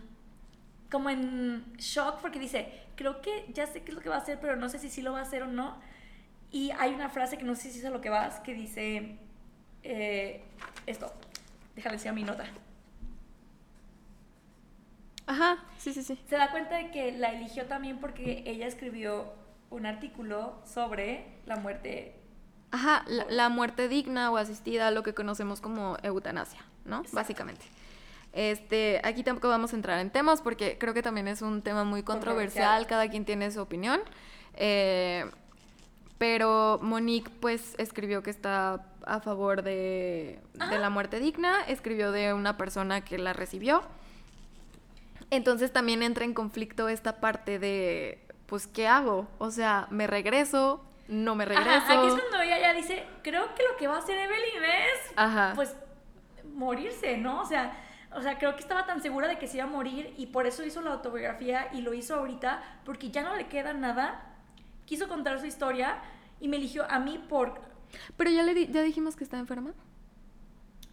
como 0.90 1.10
en 1.10 1.64
shock 1.76 2.20
porque 2.20 2.38
dice, 2.38 2.84
creo 2.94 3.20
que 3.20 3.46
ya 3.52 3.66
sé 3.66 3.82
qué 3.82 3.90
es 3.90 3.96
lo 3.96 4.00
que 4.00 4.08
va 4.08 4.14
a 4.14 4.18
hacer, 4.18 4.38
pero 4.40 4.54
no 4.54 4.68
sé 4.68 4.78
si 4.78 4.88
sí 4.88 5.02
lo 5.02 5.12
va 5.12 5.18
a 5.18 5.22
hacer 5.22 5.42
o 5.42 5.46
no. 5.46 5.76
Y 6.52 6.70
hay 6.78 6.94
una 6.94 7.08
frase 7.08 7.36
que 7.36 7.44
no 7.44 7.56
sé 7.56 7.70
si 7.70 7.80
es 7.80 7.84
a 7.84 7.90
lo 7.90 8.00
que 8.00 8.10
vas, 8.10 8.38
que 8.40 8.54
dice 8.54 9.18
eh, 9.82 10.44
esto. 10.86 11.12
Déjale 11.74 11.96
decir 11.96 12.10
a 12.10 12.12
mi 12.12 12.22
nota. 12.22 12.44
Ajá, 15.26 15.64
sí, 15.78 15.92
sí, 15.92 16.02
sí. 16.02 16.18
Se 16.28 16.36
da 16.36 16.50
cuenta 16.50 16.76
de 16.76 16.90
que 16.90 17.12
la 17.12 17.32
eligió 17.32 17.66
también 17.66 17.98
porque 17.98 18.42
ella 18.46 18.66
escribió 18.66 19.32
un 19.70 19.86
artículo 19.86 20.54
sobre 20.64 21.26
la 21.46 21.56
muerte. 21.56 22.14
Ajá, 22.70 23.04
la, 23.06 23.48
muerte 23.48 23.88
digna 23.88 24.30
o 24.30 24.36
asistida, 24.36 24.90
lo 24.90 25.02
que 25.02 25.14
conocemos 25.14 25.60
como 25.60 25.96
eutanasia, 26.02 26.60
¿no? 26.84 27.04
Básicamente. 27.12 27.64
Este, 28.32 29.00
aquí 29.04 29.22
tampoco 29.22 29.48
vamos 29.48 29.72
a 29.72 29.76
entrar 29.76 30.00
en 30.00 30.10
temas 30.10 30.42
porque 30.42 30.76
creo 30.76 30.92
que 30.92 31.02
también 31.02 31.28
es 31.28 31.40
un 31.40 31.62
tema 31.62 31.84
muy 31.84 32.02
controversial, 32.02 32.86
cada 32.86 33.08
quien 33.08 33.24
tiene 33.24 33.50
su 33.52 33.60
opinión. 33.60 34.00
Eh, 34.54 35.24
pero 36.18 36.80
Monique 36.82 37.30
pues 37.40 37.74
escribió 37.78 38.22
que 38.22 38.30
está 38.30 38.86
a 39.06 39.20
favor 39.20 39.62
de, 39.62 40.40
de, 40.54 40.78
la 40.78 40.90
muerte 40.90 41.20
digna, 41.20 41.62
escribió 41.68 42.10
de 42.10 42.32
una 42.32 42.56
persona 42.56 43.02
que 43.02 43.18
la 43.18 43.32
recibió 43.32 43.82
entonces 45.34 45.72
también 45.72 46.02
entra 46.02 46.24
en 46.24 46.34
conflicto 46.34 46.88
esta 46.88 47.20
parte 47.20 47.58
de, 47.58 48.26
pues, 48.46 48.66
¿qué 48.66 48.86
hago? 48.86 49.28
O 49.38 49.50
sea, 49.50 49.86
¿me 49.90 50.06
regreso? 50.06 50.84
¿No 51.08 51.34
me 51.34 51.44
regreso? 51.44 51.70
aquí 51.70 52.06
es 52.06 52.14
cuando 52.14 52.40
ella 52.40 52.58
ya 52.58 52.72
dice, 52.74 53.04
creo 53.22 53.54
que 53.54 53.62
lo 53.62 53.76
que 53.76 53.86
va 53.86 53.96
a 53.96 53.98
hacer 53.98 54.16
Evelyn 54.16 54.64
es, 54.64 55.54
pues, 55.54 55.76
morirse, 56.54 57.16
¿no? 57.18 57.42
O 57.42 57.46
sea, 57.46 57.76
o 58.14 58.22
sea, 58.22 58.38
creo 58.38 58.54
que 58.54 58.60
estaba 58.60 58.86
tan 58.86 59.02
segura 59.02 59.26
de 59.26 59.38
que 59.38 59.48
se 59.48 59.56
iba 59.56 59.66
a 59.66 59.68
morir 59.68 60.14
y 60.16 60.26
por 60.26 60.46
eso 60.46 60.64
hizo 60.64 60.80
la 60.80 60.92
autobiografía 60.92 61.68
y 61.72 61.82
lo 61.82 61.94
hizo 61.94 62.14
ahorita 62.14 62.62
porque 62.84 63.10
ya 63.10 63.22
no 63.22 63.34
le 63.34 63.48
queda 63.48 63.72
nada. 63.72 64.36
Quiso 64.86 65.08
contar 65.08 65.40
su 65.40 65.46
historia 65.46 65.98
y 66.40 66.48
me 66.48 66.56
eligió 66.56 66.88
a 66.90 66.98
mí 66.98 67.18
por... 67.28 67.60
Pero 68.16 68.30
ya, 68.30 68.42
le 68.42 68.66
ya 68.68 68.82
dijimos 68.82 69.16
que 69.16 69.24
está 69.24 69.38
enferma. 69.38 69.72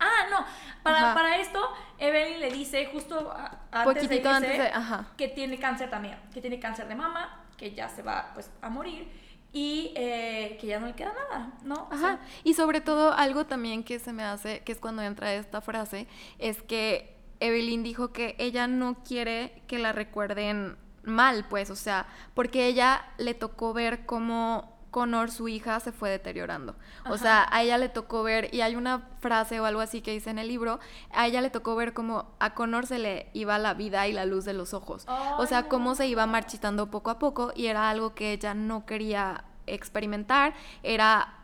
Ah, 0.02 0.28
no. 0.30 0.46
Para, 0.82 1.14
para 1.14 1.38
esto, 1.38 1.60
Evelyn 2.00 2.40
le 2.40 2.50
dice 2.50 2.88
justo 2.88 3.32
antes, 3.72 4.10
de, 4.10 4.16
irse, 4.16 4.72
que 5.16 5.28
tiene 5.28 5.60
cáncer 5.60 5.92
también, 5.92 6.18
que 6.34 6.42
tiene 6.42 6.60
cáncer 6.60 6.88
de 6.88 6.96
mama, 6.96 7.46
que 7.56 7.74
ya 7.74 7.88
se 7.88 8.02
va 8.02 8.32
pues 8.34 8.50
a 8.62 8.70
morir 8.70 9.08
y 9.54 9.94
eh, 9.96 10.58
que 10.60 10.68
ya 10.68 10.80
no 10.80 10.88
le 10.88 10.94
queda 10.94 11.14
nada, 11.14 11.52
¿no? 11.64 11.88
Ajá. 11.92 12.20
y 12.44 12.56
sobre 12.56 12.82
todo 12.82 13.14
algo 13.14 13.46
también 13.46 13.84
que 13.84 14.00
se 14.00 14.12
me 14.12 14.24
hace, 14.24 14.62
que 14.62 14.72
es 14.72 14.80
cuando 14.80 15.04
entra 15.04 15.34
esta 15.34 15.62
frase, 15.62 16.08
es 16.40 16.64
que 16.64 17.16
Evelyn 17.40 17.84
dijo 17.84 18.12
que 18.12 18.36
ella 18.40 18.66
no 18.68 19.04
quiere 19.04 19.62
que 19.68 19.78
la 19.78 19.92
recuerden 19.92 20.78
mal, 21.04 21.46
pues, 21.50 21.70
o 21.70 21.76
sea, 21.76 22.08
porque 22.34 22.66
ella 22.66 23.06
le 23.18 23.34
tocó 23.34 23.74
ver 23.74 24.06
cómo 24.06 24.71
Connor, 24.92 25.32
su 25.32 25.48
hija, 25.48 25.80
se 25.80 25.94
fue 25.94 26.10
deteriorando. 26.10 26.76
O 27.10 27.18
sea, 27.18 27.48
a 27.50 27.64
ella 27.64 27.78
le 27.78 27.90
tocó 27.90 28.24
ver, 28.24 28.54
y 28.54 28.62
hay 28.62 28.76
una 28.76 29.08
frase 29.22 29.60
o 29.60 29.66
algo 29.66 29.80
así 29.80 30.02
que 30.02 30.12
dice 30.12 30.30
en 30.30 30.38
el 30.38 30.50
libro, 30.50 30.80
a 31.12 31.28
ella 31.28 31.42
le 31.42 31.50
tocó 31.50 31.76
ver 31.76 31.94
cómo 31.94 32.28
a 32.40 32.54
Connor 32.54 32.86
se 32.86 33.00
le 33.00 33.30
iba 33.34 33.58
la 33.58 33.74
vida 33.74 34.08
y 34.08 34.14
la 34.14 34.26
luz 34.26 34.44
de 34.46 34.54
los 34.54 34.74
ojos. 34.74 35.06
o 35.38 35.46
sea, 35.46 35.70
cómo 35.70 35.96
se 35.96 36.08
iba 36.08 36.28
marchitando 36.28 36.92
poco 36.92 37.10
a 37.10 37.20
poco 37.20 37.54
y 37.56 37.68
era 37.68 37.90
algo 37.90 38.14
que 38.14 38.34
ella 38.34 38.54
no 38.54 38.86
quería 38.86 39.46
experimentar, 39.66 40.54
era 40.84 41.36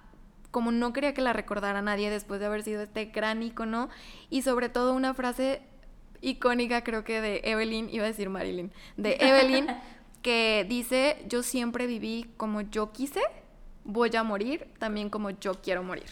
como 0.52 0.72
no 0.72 0.92
quería 0.92 1.14
que 1.14 1.22
la 1.22 1.34
recordara 1.34 1.82
nadie 1.82 2.10
después 2.10 2.40
de 2.40 2.48
haber 2.48 2.64
sido 2.64 2.82
este 2.82 3.06
gran 3.06 3.44
icono 3.44 3.90
y 4.30 4.42
sobre 4.42 4.70
todo 4.70 4.94
una 4.94 5.14
frase 5.14 5.62
icónica 6.22 6.84
creo 6.84 7.04
que 7.04 7.22
de 7.22 7.42
Evelyn, 7.44 7.90
iba 7.92 8.06
a 8.06 8.08
decir 8.08 8.30
Marilyn, 8.30 8.72
de 8.98 9.18
Evelyn 9.20 9.68
que 10.22 10.66
dice, 10.68 11.24
yo 11.28 11.44
siempre 11.44 11.88
viví 11.88 12.30
como 12.38 12.62
yo 12.62 12.92
quise, 12.92 13.22
voy 13.84 14.16
a 14.16 14.24
morir 14.24 14.68
también 14.80 15.10
como 15.10 15.30
yo 15.32 15.62
quiero 15.62 15.84
morir. 15.84 16.10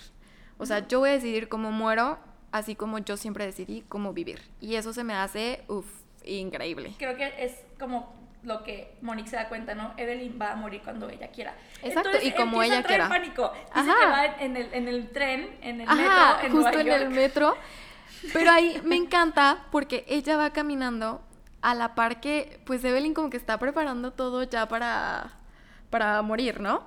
O 0.57 0.65
sea, 0.65 0.88
yo 0.88 0.99
voy 0.99 1.10
a 1.10 1.14
decidir 1.14 1.49
cómo 1.49 1.72
muero, 1.72 2.18
así 2.52 2.76
como 2.76 2.99
yo 2.99 3.18
siempre 3.18 3.45
decidí 3.45 3.84
cómo 3.88 4.14
vivir. 4.14 4.41
Y 4.61 4.76
eso 4.76 4.94
se 4.94 5.03
me 5.03 5.14
hace, 5.14 5.64
uff, 5.68 5.86
increíble. 6.23 6.94
Creo 6.98 7.18
que 7.18 7.34
es 7.38 7.53
como 7.77 8.14
lo 8.44 8.64
que 8.64 8.95
Monique 9.02 9.30
se 9.30 9.36
da 9.36 9.49
cuenta, 9.49 9.76
¿no? 9.76 9.94
Evelyn 9.98 10.40
va 10.40 10.52
a 10.52 10.56
morir 10.56 10.82
cuando 10.84 11.10
ella 11.10 11.27
quiera. 11.30 11.56
Exacto, 11.84 12.18
y 12.22 12.32
como 12.32 12.61
ella 12.64 12.84
quiera. 12.84 13.10
pánico. 13.10 13.52
Dice 13.76 13.88
que 13.99 14.06
va 14.06 14.26
en 14.40 14.56
el, 14.56 14.73
en 14.73 14.88
el 14.88 15.10
tren, 15.10 15.57
en 15.61 15.82
el 15.82 15.88
metro, 15.88 16.40
en 16.44 16.52
justo 16.52 16.80
en 16.80 16.88
el 16.91 17.10
metro. 17.10 17.56
Pero 18.34 18.52
ahí 18.52 18.82
me 18.84 18.95
encanta 18.95 19.65
porque 19.72 20.06
ella 20.07 20.38
va 20.38 20.52
caminando 20.52 21.22
a 21.65 21.73
la 21.73 21.95
par 21.95 22.21
que, 22.21 22.61
pues 22.63 22.83
Evelyn 22.83 23.15
como 23.15 23.31
que 23.31 23.37
está 23.37 23.57
preparando 23.57 24.13
todo 24.13 24.43
ya 24.43 24.67
para, 24.67 25.33
para 25.89 26.21
morir, 26.21 26.61
¿no? 26.61 26.83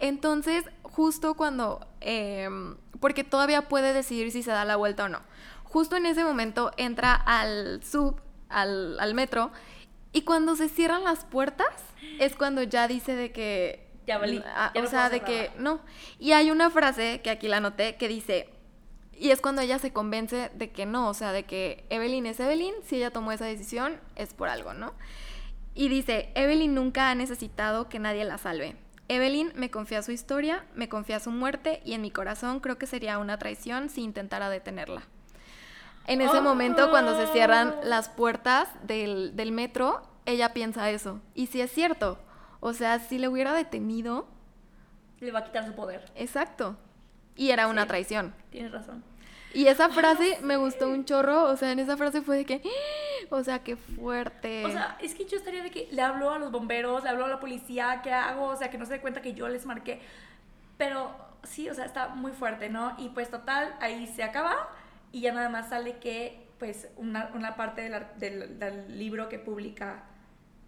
Entonces, 0.00 0.66
justo 0.82 1.32
cuando, 1.32 1.86
em, 2.02 2.76
porque 3.00 3.24
todavía 3.24 3.70
puede 3.70 3.94
decidir 3.94 4.30
si 4.30 4.42
se 4.42 4.50
da 4.50 4.66
la 4.66 4.76
vuelta 4.76 5.04
o 5.04 5.08
no, 5.08 5.20
justo 5.64 5.96
en 5.96 6.04
ese 6.04 6.24
momento 6.24 6.72
entra 6.76 7.14
al 7.14 7.82
sub, 7.82 8.20
al, 8.50 9.00
al 9.00 9.14
metro, 9.14 9.50
y 10.12 10.22
cuando 10.22 10.56
se 10.56 10.68
cierran 10.68 11.04
las 11.04 11.24
puertas, 11.24 11.72
es 12.20 12.36
cuando 12.36 12.62
ya 12.62 12.88
dice 12.88 13.14
de 13.14 13.32
que... 13.32 13.88
Ya 14.06 14.18
valí. 14.18 14.42
O 14.74 14.86
sea, 14.88 15.08
de 15.08 15.20
que 15.20 15.52
no. 15.56 15.80
Y 16.18 16.32
hay 16.32 16.50
una 16.50 16.68
frase 16.68 17.22
que 17.22 17.30
aquí 17.30 17.48
la 17.48 17.58
anoté 17.58 17.96
que 17.96 18.08
dice, 18.08 18.51
y 19.22 19.30
es 19.30 19.40
cuando 19.40 19.62
ella 19.62 19.78
se 19.78 19.92
convence 19.92 20.50
de 20.52 20.72
que 20.72 20.84
no, 20.84 21.08
o 21.08 21.14
sea, 21.14 21.30
de 21.30 21.44
que 21.44 21.84
Evelyn 21.90 22.26
es 22.26 22.40
Evelyn, 22.40 22.74
si 22.82 22.96
ella 22.96 23.12
tomó 23.12 23.30
esa 23.30 23.44
decisión 23.44 24.00
es 24.16 24.34
por 24.34 24.48
algo, 24.48 24.74
¿no? 24.74 24.94
Y 25.76 25.86
dice, 25.86 26.32
Evelyn 26.34 26.74
nunca 26.74 27.08
ha 27.08 27.14
necesitado 27.14 27.88
que 27.88 28.00
nadie 28.00 28.24
la 28.24 28.36
salve. 28.36 28.74
Evelyn 29.06 29.52
me 29.54 29.70
confía 29.70 30.02
su 30.02 30.10
historia, 30.10 30.64
me 30.74 30.88
confía 30.88 31.20
su 31.20 31.30
muerte 31.30 31.82
y 31.84 31.92
en 31.92 32.02
mi 32.02 32.10
corazón 32.10 32.58
creo 32.58 32.78
que 32.78 32.88
sería 32.88 33.18
una 33.18 33.38
traición 33.38 33.90
si 33.90 34.02
intentara 34.02 34.50
detenerla. 34.50 35.04
En 36.08 36.20
ese 36.20 36.40
momento, 36.40 36.90
cuando 36.90 37.16
se 37.16 37.28
cierran 37.28 37.76
oh. 37.78 37.84
las 37.84 38.08
puertas 38.08 38.70
del, 38.82 39.36
del 39.36 39.52
metro, 39.52 40.02
ella 40.26 40.52
piensa 40.52 40.90
eso. 40.90 41.20
Y 41.36 41.46
si 41.46 41.60
es 41.60 41.70
cierto, 41.70 42.18
o 42.58 42.72
sea, 42.72 42.98
si 42.98 43.20
le 43.20 43.28
hubiera 43.28 43.52
detenido... 43.52 44.26
Le 45.20 45.30
va 45.30 45.38
a 45.38 45.44
quitar 45.44 45.64
su 45.64 45.74
poder. 45.74 46.10
Exacto. 46.16 46.76
Y 47.36 47.50
era 47.50 47.68
una 47.68 47.86
traición. 47.86 48.34
Tienes 48.50 48.72
razón. 48.72 49.11
Y 49.54 49.66
esa 49.66 49.88
frase 49.90 50.38
me 50.42 50.56
gustó 50.56 50.88
un 50.88 51.04
chorro, 51.04 51.44
o 51.44 51.56
sea, 51.56 51.72
en 51.72 51.78
esa 51.78 51.96
frase 51.96 52.22
fue 52.22 52.38
de 52.38 52.44
que, 52.44 52.62
o 53.30 53.42
sea, 53.42 53.60
qué 53.60 53.76
fuerte. 53.76 54.64
O 54.64 54.70
sea, 54.70 54.96
es 55.00 55.14
que 55.14 55.24
yo 55.24 55.36
estaría 55.36 55.62
de 55.62 55.70
que 55.70 55.88
le 55.90 56.02
hablo 56.02 56.30
a 56.30 56.38
los 56.38 56.50
bomberos, 56.50 57.02
le 57.02 57.10
hablo 57.10 57.24
a 57.24 57.28
la 57.28 57.40
policía, 57.40 58.00
¿qué 58.02 58.12
hago? 58.12 58.46
O 58.46 58.56
sea, 58.56 58.70
que 58.70 58.78
no 58.78 58.86
se 58.86 58.94
dé 58.94 59.00
cuenta 59.00 59.22
que 59.22 59.34
yo 59.34 59.48
les 59.48 59.66
marqué. 59.66 60.00
Pero 60.78 61.14
sí, 61.44 61.68
o 61.68 61.74
sea, 61.74 61.84
está 61.84 62.08
muy 62.08 62.32
fuerte, 62.32 62.68
¿no? 62.70 62.94
Y 62.98 63.10
pues 63.10 63.30
total, 63.30 63.74
ahí 63.80 64.06
se 64.06 64.22
acaba 64.22 64.68
y 65.12 65.20
ya 65.20 65.32
nada 65.32 65.48
más 65.48 65.68
sale 65.68 65.98
que, 65.98 66.46
pues, 66.58 66.88
una, 66.96 67.30
una 67.34 67.56
parte 67.56 67.82
del, 68.18 68.58
del, 68.58 68.98
libro 68.98 69.28
que 69.28 69.38
publica. 69.38 70.04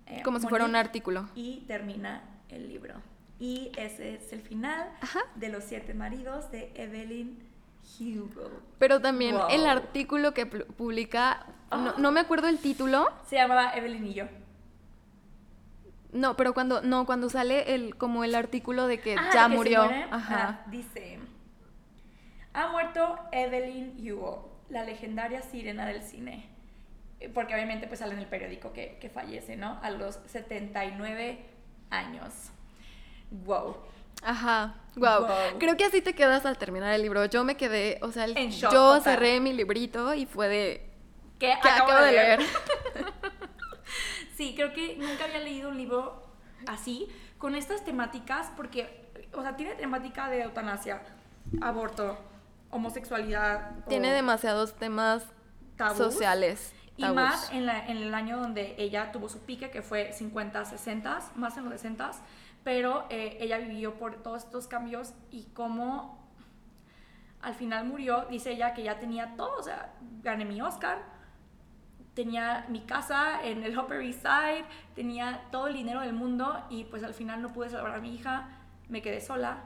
Eh, 0.07 0.23
Como 0.23 0.39
si 0.39 0.47
fuera 0.47 0.67
un 0.67 0.77
artículo. 0.77 1.29
Y 1.35 1.65
termina 1.67 2.23
el 2.51 2.69
libro. 2.69 2.95
Y 3.39 3.73
ese 3.77 4.15
es 4.15 4.33
el 4.33 4.43
final 4.43 4.91
de 5.35 5.49
Los 5.49 5.65
siete 5.65 5.95
maridos 5.95 6.51
de 6.51 6.73
Evelyn 6.75 7.54
Hugo. 8.01 8.51
Pero 8.79 9.01
también 9.01 9.37
el 9.51 9.67
artículo 9.67 10.35
que 10.35 10.47
publica, 10.47 11.47
no, 11.99 12.13
me 12.13 12.21
acuerdo 12.21 12.49
el 12.49 12.59
título. 12.59 13.09
Se 13.27 13.37
llamaba 13.37 13.73
Evelyn 13.75 14.07
y 14.07 14.15
yo. 14.15 14.25
No, 16.13 16.37
pero 16.37 16.55
cuando, 16.55 16.81
no, 16.81 17.07
cuando 17.07 17.29
sale 17.29 17.75
el, 17.75 17.97
como 17.97 18.23
el 18.23 18.35
artículo 18.35 18.87
de 18.87 19.01
que 19.01 19.17
ah, 19.19 19.31
ya 19.35 19.49
murió. 19.49 19.83
Ajá. 19.83 20.63
Ah, 20.65 20.71
dice, 20.71 21.19
ha 22.53 22.69
muerto 22.69 23.19
Evelyn 23.33 23.97
Hugo, 23.99 24.61
la 24.69 24.85
legendaria 24.85 25.43
sirena 25.43 25.87
del 25.87 26.03
cine. 26.03 26.49
porque 27.35 27.55
obviamente 27.55 27.89
pues 27.89 27.99
sale 28.01 28.15
en 28.15 28.21
el 28.21 28.27
periódico 28.27 28.73
que, 28.73 28.99
que 29.01 29.09
fallece, 29.09 29.57
¿no? 29.57 29.81
A 29.83 29.91
los 29.91 30.21
79 30.27 31.45
años. 31.91 32.33
Wow. 33.31 33.77
Ajá, 34.23 34.75
wow. 34.97 35.21
Wow. 35.27 35.59
Creo 35.59 35.77
que 35.77 35.85
así 35.85 36.01
te 36.01 36.15
quedas 36.15 36.47
al 36.47 36.57
terminar 36.59 36.93
el 36.95 37.03
libro. 37.03 37.25
Yo 37.27 37.45
me 37.45 37.57
quedé, 37.57 37.99
o 38.03 38.11
sea, 38.13 38.25
el- 38.25 38.37
En 38.37 38.51
shock 38.51 38.73
yo 38.73 38.95
total. 38.97 39.03
cerré 39.03 39.41
mi 39.41 39.53
librito 39.53 40.15
y 40.15 40.27
fue 40.27 40.49
de 40.49 40.91
Que 41.39 41.55
que 41.63 41.69
acabo 41.69 41.93
de 41.95 42.13
leer. 42.13 42.41
Sí, 44.37 44.55
creo 44.57 44.73
que 44.73 44.97
nunca 44.97 45.25
había 45.27 45.39
leído 45.39 45.69
un 45.69 45.77
libro 45.77 46.27
así, 46.67 47.09
con 47.39 47.55
estas 47.55 47.85
temáticas, 47.85 48.51
porque, 48.57 49.07
o 49.33 49.43
sea, 49.43 49.55
tiene 49.57 49.75
temática 49.75 50.29
de 50.29 50.43
eutanasia, 50.43 51.03
aborto, 51.63 52.19
homosexualidad. 52.71 53.71
Tiene 53.89 54.11
demasiados 54.13 54.75
temas 54.75 55.23
tabús. 55.77 55.99
sociales. 55.99 56.73
Y 56.97 57.03
tabús. 57.03 57.15
más 57.17 57.53
en, 57.53 57.67
la- 57.67 57.87
en 57.87 57.99
el 57.99 58.13
año 58.15 58.39
donde 58.39 58.75
ella 58.79 59.13
tuvo 59.13 59.29
su 59.29 59.39
pique, 59.41 59.71
que 59.71 59.83
fue 59.83 60.13
50, 60.13 60.65
60, 60.65 61.21
más 61.37 61.57
en 61.57 61.65
los 61.65 61.73
60, 61.75 62.11
pero 62.65 63.05
eh, 63.11 63.37
ella 63.41 63.59
vivió 63.59 63.95
por 63.95 64.23
todos 64.23 64.45
estos 64.45 64.67
cambios 64.67 65.13
y 65.31 65.45
cómo 65.53 66.25
al 67.43 67.55
final 67.55 67.85
murió, 67.85 68.25
dice 68.31 68.53
ella 68.53 68.73
que 68.73 68.83
ya 68.83 68.99
tenía 68.99 69.37
todo, 69.37 69.59
o 69.59 69.63
sea, 69.63 69.93
gané 70.23 70.47
mi 70.47 70.63
Oscar, 70.63 71.03
tenía 72.15 72.65
mi 72.71 72.81
casa 72.81 73.45
en 73.45 73.63
el 73.65 73.79
Upper 73.79 74.01
East 74.01 74.23
Side, 74.23 74.65
tenía 74.95 75.43
todo 75.51 75.67
el 75.67 75.75
dinero 75.75 76.01
del 76.01 76.15
mundo 76.15 76.65
y 76.71 76.85
pues 76.85 77.05
al 77.05 77.13
final 77.13 77.43
no 77.43 77.53
pude 77.53 77.69
salvar 77.69 77.95
a 77.95 78.01
mi 78.01 78.15
hija, 78.15 78.49
me 78.89 79.03
quedé 79.03 79.21
sola 79.21 79.65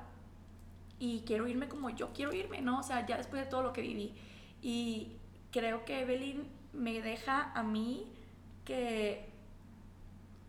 y 0.99 1.21
quiero 1.21 1.47
irme 1.47 1.69
como 1.69 1.91
yo 1.91 2.13
quiero 2.13 2.35
irme, 2.35 2.61
¿no? 2.61 2.81
O 2.81 2.83
sea, 2.83 3.07
ya 3.07 3.17
después 3.17 3.45
de 3.45 3.49
todo 3.49 3.63
lo 3.63 3.73
que 3.73 3.83
viví. 3.83 4.13
Y 4.61 5.13
creo 5.53 5.85
que 5.85 6.01
Evelyn 6.01 6.49
me 6.73 7.01
deja 7.01 7.53
a 7.55 7.63
mí 7.63 8.11
que, 8.65 9.29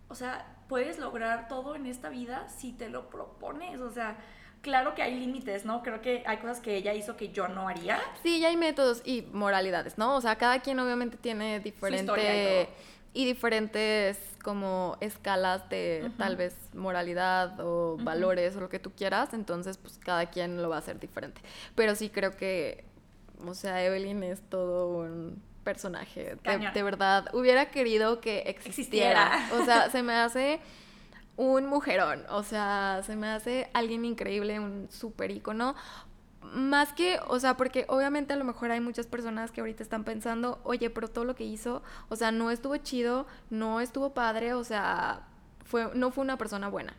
o 0.08 0.16
sea, 0.16 0.59
puedes 0.70 1.00
lograr 1.00 1.50
todo 1.50 1.76
en 1.76 1.86
esta 1.86 2.08
vida 2.08 2.48
si 2.48 2.72
te 2.72 2.88
lo 2.88 3.10
propones, 3.10 3.82
o 3.82 3.90
sea, 3.90 4.16
claro 4.62 4.96
que 4.96 5.02
hay 5.02 5.20
límites, 5.20 5.66
¿no? 5.66 5.84
Creo 5.84 6.02
que 6.02 6.24
hay 6.26 6.38
cosas 6.38 6.62
que 6.62 6.78
ella 6.78 6.94
hizo 6.94 7.18
que 7.18 7.30
yo 7.30 7.50
no 7.50 7.68
haría. 7.68 8.00
Sí, 8.24 8.40
ya 8.40 8.48
hay 8.48 8.56
métodos 8.56 9.02
y 9.04 9.24
moralidades, 9.34 9.98
¿no? 9.98 10.16
O 10.16 10.22
sea, 10.22 10.38
cada 10.38 10.60
quien 10.60 10.80
obviamente 10.80 11.18
tiene 11.18 11.60
diferente 11.60 12.04
historia 12.06 12.64
y 12.64 12.68
y 13.14 13.26
diferentes 13.26 14.20
como 14.44 14.98
escalas 15.02 15.68
de 15.70 16.12
tal 16.18 16.36
vez 16.36 16.56
moralidad 16.74 17.60
o 17.60 17.98
valores 17.98 18.56
o 18.56 18.60
lo 18.60 18.70
que 18.70 18.80
tú 18.80 18.92
quieras, 18.92 19.34
entonces 19.34 19.78
pues 19.78 19.98
cada 19.98 20.28
quien 20.28 20.62
lo 20.62 20.70
va 20.70 20.76
a 20.78 20.80
hacer 20.80 21.00
diferente. 21.00 21.42
Pero 21.76 21.96
sí 21.96 22.10
creo 22.10 22.38
que, 22.38 22.86
o 23.46 23.54
sea, 23.54 23.84
Evelyn 23.84 24.24
es 24.24 24.42
todo 24.42 24.90
un 24.90 25.42
personaje. 25.64 26.38
De, 26.74 26.84
verdad, 26.84 27.30
hubiera 27.34 27.70
querido 27.72 28.22
que 28.22 28.40
existiera. 28.48 29.36
Existiera. 29.36 29.62
O 29.62 29.66
sea, 29.66 29.90
se 29.92 30.04
me 30.04 30.14
hace 30.14 30.60
un 31.36 31.68
mujerón. 31.68 32.26
O 32.30 32.44
sea, 32.44 33.02
se 33.06 33.16
me 33.16 33.28
hace 33.28 33.70
alguien 33.74 34.06
increíble, 34.06 34.60
un 34.60 34.88
súper 34.92 35.32
ícono. 35.32 35.76
Más 36.42 36.94
que, 36.94 37.20
o 37.28 37.40
sea, 37.40 37.58
porque 37.58 37.86
obviamente 37.88 38.34
a 38.34 38.36
lo 38.36 38.46
mejor 38.46 38.72
hay 38.72 38.80
muchas 38.80 39.08
personas 39.08 39.52
que 39.52 39.62
ahorita 39.62 39.84
están 39.84 40.04
pensando, 40.04 40.60
oye, 40.64 40.90
pero 40.90 41.08
todo 41.08 41.26
lo 41.26 41.36
que 41.36 41.44
hizo, 41.44 41.84
o 42.08 42.16
sea, 42.16 42.32
no 42.32 42.50
estuvo 42.50 42.76
chido, 42.78 43.28
no 43.50 43.82
estuvo 43.82 44.14
padre, 44.14 44.54
o 44.54 44.64
sea, 44.64 45.28
fue, 45.66 45.92
no 45.94 46.12
fue 46.12 46.24
una 46.24 46.38
persona 46.38 46.70
buena. 46.70 46.96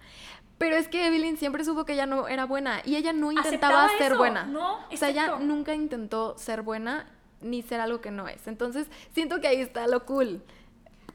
Pero 0.59 0.77
es 0.77 0.89
que 0.89 1.07
Evelyn 1.07 1.39
siempre 1.39 1.65
supo 1.65 1.87
que 1.87 1.95
ella 1.95 2.05
no 2.05 2.29
era 2.29 2.45
buena 2.45 2.83
y 2.85 2.97
ella 2.97 3.15
no 3.15 3.33
intentaba 3.33 3.85
Aceptaba 3.85 3.99
ser 3.99 4.13
eso, 4.13 4.19
buena. 4.19 4.45
¿no? 4.45 4.87
O 4.93 4.97
sea, 4.97 5.09
ella 5.09 5.39
nunca 5.39 5.75
intentó 5.75 6.37
ser 6.37 6.61
buena 6.61 7.07
ni 7.41 7.63
ser 7.63 7.81
algo 7.81 8.01
que 8.01 8.11
no 8.11 8.29
es. 8.29 8.47
Entonces, 8.47 8.89
siento 9.13 9.41
que 9.41 9.49
ahí 9.49 9.61
está 9.61 9.87
lo 9.87 10.05
cool. 10.07 10.43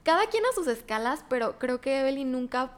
Cada 0.03 0.27
quien 0.27 0.43
a 0.45 0.53
sus 0.53 0.67
escalas, 0.67 1.25
pero 1.29 1.57
creo 1.57 1.81
que 1.81 1.99
Evelyn 1.99 2.31
nunca 2.31 2.71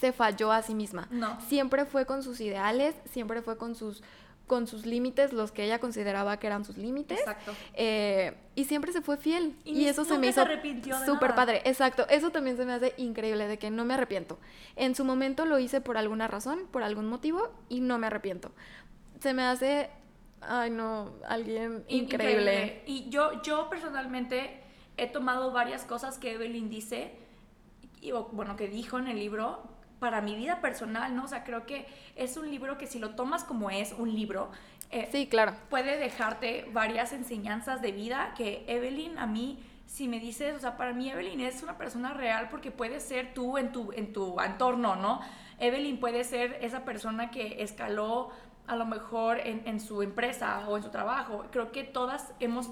se 0.00 0.12
falló 0.12 0.50
a 0.52 0.62
sí 0.62 0.74
misma. 0.74 1.06
No. 1.10 1.40
Siempre 1.42 1.84
fue 1.84 2.06
con 2.06 2.22
sus 2.22 2.40
ideales, 2.40 2.94
siempre 3.10 3.42
fue 3.42 3.56
con 3.56 3.74
sus 3.74 4.02
con 4.52 4.66
sus 4.66 4.84
límites, 4.84 5.32
los 5.32 5.50
que 5.50 5.64
ella 5.64 5.78
consideraba 5.78 6.36
que 6.38 6.46
eran 6.46 6.64
sus 6.66 6.76
límites. 6.76 7.20
Exacto. 7.20 7.54
Eh, 7.72 8.34
y 8.54 8.64
siempre 8.64 8.92
se 8.92 9.00
fue 9.00 9.16
fiel. 9.16 9.56
Y 9.64 9.80
Y, 9.80 9.88
eso 9.88 10.04
se 10.04 10.18
me 10.18 10.26
hizo 10.26 10.44
súper 11.06 11.34
padre. 11.34 11.62
Exacto. 11.64 12.06
Eso 12.10 12.30
también 12.30 12.58
se 12.58 12.66
me 12.66 12.74
hace 12.74 12.92
increíble, 12.98 13.48
de 13.48 13.58
que 13.58 13.70
no 13.70 13.86
me 13.86 13.94
arrepiento. 13.94 14.38
En 14.76 14.94
su 14.94 15.06
momento 15.06 15.46
lo 15.46 15.58
hice 15.58 15.80
por 15.80 15.96
alguna 15.96 16.28
razón, 16.28 16.66
por 16.70 16.82
algún 16.82 17.06
motivo, 17.06 17.50
y 17.70 17.80
no 17.80 17.96
me 17.96 18.08
arrepiento. 18.08 18.52
Se 19.20 19.32
me 19.32 19.42
hace, 19.42 19.88
ay 20.48 20.70
no, 20.70 21.12
alguien 21.28 21.84
In- 21.88 22.04
increíble. 22.04 22.82
Y 22.86 23.08
yo, 23.10 23.42
yo 23.42 23.68
personalmente 23.70 24.60
he 24.96 25.06
tomado 25.06 25.52
varias 25.52 25.84
cosas 25.84 26.18
que 26.18 26.32
Evelyn 26.32 26.68
dice, 26.68 27.12
y, 28.00 28.12
o, 28.12 28.24
bueno, 28.32 28.56
que 28.56 28.68
dijo 28.68 28.98
en 28.98 29.08
el 29.08 29.18
libro, 29.18 29.62
para 30.00 30.20
mi 30.20 30.34
vida 30.34 30.60
personal, 30.60 31.14
¿no? 31.14 31.24
O 31.24 31.28
sea, 31.28 31.44
creo 31.44 31.64
que 31.64 31.86
es 32.16 32.36
un 32.36 32.50
libro 32.50 32.76
que 32.76 32.86
si 32.88 32.98
lo 32.98 33.10
tomas 33.10 33.44
como 33.44 33.70
es 33.70 33.92
un 33.92 34.12
libro, 34.12 34.50
eh, 34.90 35.08
Sí, 35.12 35.26
claro. 35.28 35.54
puede 35.70 35.96
dejarte 35.96 36.68
varias 36.72 37.12
enseñanzas 37.12 37.80
de 37.80 37.92
vida 37.92 38.34
que 38.36 38.64
Evelyn 38.66 39.16
a 39.18 39.26
mí 39.26 39.58
si 39.86 40.08
me 40.08 40.20
dices, 40.20 40.54
o 40.56 40.58
sea, 40.58 40.76
para 40.78 40.92
mí 40.94 41.10
Evelyn 41.10 41.40
es 41.40 41.62
una 41.62 41.76
persona 41.76 42.14
real 42.14 42.48
porque 42.50 42.70
puede 42.70 42.98
ser 42.98 43.34
tú 43.34 43.58
en 43.58 43.72
tu 43.72 43.92
en 43.92 44.12
tu 44.14 44.40
entorno, 44.40 44.96
¿no? 44.96 45.20
Evelyn 45.58 46.00
puede 46.00 46.24
ser 46.24 46.58
esa 46.62 46.84
persona 46.84 47.30
que 47.30 47.62
escaló 47.62 48.30
a 48.72 48.76
lo 48.76 48.86
mejor 48.86 49.38
en, 49.40 49.62
en 49.66 49.80
su 49.80 50.02
empresa 50.02 50.66
o 50.68 50.76
en 50.76 50.82
su 50.82 50.90
trabajo. 50.90 51.46
Creo 51.50 51.72
que 51.72 51.84
todas 51.84 52.32
hemos 52.40 52.70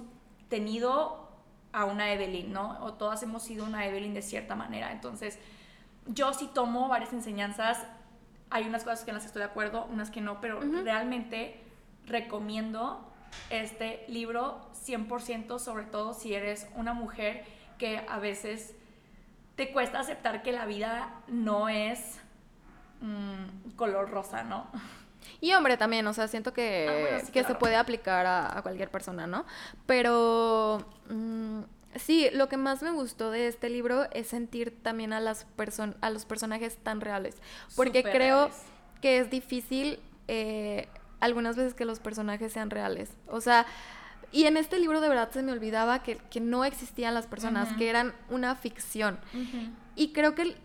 tenido 0.49 1.29
a 1.73 1.85
una 1.85 2.13
Evelyn, 2.13 2.53
¿no? 2.53 2.79
O 2.83 2.95
todas 2.95 3.23
hemos 3.23 3.43
sido 3.43 3.65
una 3.65 3.87
Evelyn 3.87 4.15
de 4.15 4.23
cierta 4.23 4.57
manera. 4.57 4.93
Entonces, 4.93 5.39
yo 6.07 6.33
sí 6.33 6.51
tomo 6.53 6.89
varias 6.89 7.13
enseñanzas. 7.13 7.87
Hay 8.51 8.67
unas 8.67 8.83
cosas 8.83 9.05
que 9.05 9.11
en 9.11 9.15
las 9.15 9.23
que 9.23 9.29
estoy 9.29 9.41
de 9.41 9.49
acuerdo, 9.49 9.87
unas 9.91 10.11
que 10.11 10.21
no, 10.21 10.41
pero 10.41 10.61
realmente 10.61 11.63
recomiendo 12.07 13.07
este 13.51 14.05
libro 14.09 14.61
100%, 14.85 15.59
sobre 15.59 15.85
todo 15.85 16.15
si 16.15 16.35
eres 16.35 16.67
una 16.75 16.95
mujer 16.95 17.45
que 17.79 18.05
a 18.09 18.19
veces 18.19 18.75
te 19.55 19.73
cuesta 19.73 20.01
aceptar 20.01 20.43
que 20.43 20.53
la 20.53 20.67
vida 20.67 21.15
no 21.29 21.69
es 21.69 22.19
mm, 23.01 23.77
color 23.77 24.11
rosa, 24.11 24.43
¿no? 24.43 24.67
Y 25.41 25.53
hombre 25.55 25.77
también, 25.77 26.07
o 26.07 26.13
sea, 26.13 26.29
siento 26.29 26.53
que, 26.53 26.87
Ah, 26.89 27.01
bueno, 27.01 27.27
sí, 27.27 27.33
que 27.33 27.45
se 27.45 27.55
puede 27.55 27.77
aplicar 27.77 28.27
a, 28.27 28.59
a 28.59 28.63
cualquier 28.63 28.91
persona, 28.91 29.27
¿no? 29.27 29.45
Pero 29.87 30.85
mm, 31.09 31.61
sí, 31.97 32.29
lo 32.33 32.49
que 32.49 32.57
más 32.57 32.83
me 32.83 32.91
gustó 32.91 33.31
de 33.31 33.49
este 33.49 33.69
libro 33.69 34.07
es 34.13 34.29
sentir 34.29 34.83
también 34.83 35.13
a, 35.13 35.21
las 35.21 35.45
person 35.57 35.97
a 36.01 36.11
los 36.11 36.25
personajes 36.25 36.77
tan 36.77 37.01
reales. 37.01 37.37
Porque 37.77 38.03
creo 38.03 38.47
reales. 38.47 38.63
que 39.01 39.19
es 39.19 39.31
difícil 39.31 39.99
eh, 40.29 40.89
algunas 41.21 41.57
veces 41.57 41.75
que 41.75 41.85
los 41.85 42.01
personajes 42.01 42.53
sean 42.53 42.71
reales. 42.71 43.11
O 43.29 43.41
sea, 43.41 43.67
y 44.33 44.45
en 44.45 44.57
este 44.57 44.79
libro 44.79 45.01
de 45.01 45.09
verdad 45.09 45.31
se 45.33 45.43
me 45.43 45.53
olvidaba 45.53 46.03
que, 46.03 46.17
que 46.17 46.41
no 46.41 46.65
existían 46.65 47.15
las 47.15 47.27
personas, 47.27 47.77
que 47.77 47.91
eran 47.91 48.15
una 48.29 48.55
ficción. 48.55 49.19
Y 49.97 50.13
creo 50.13 50.35
que 50.35 50.57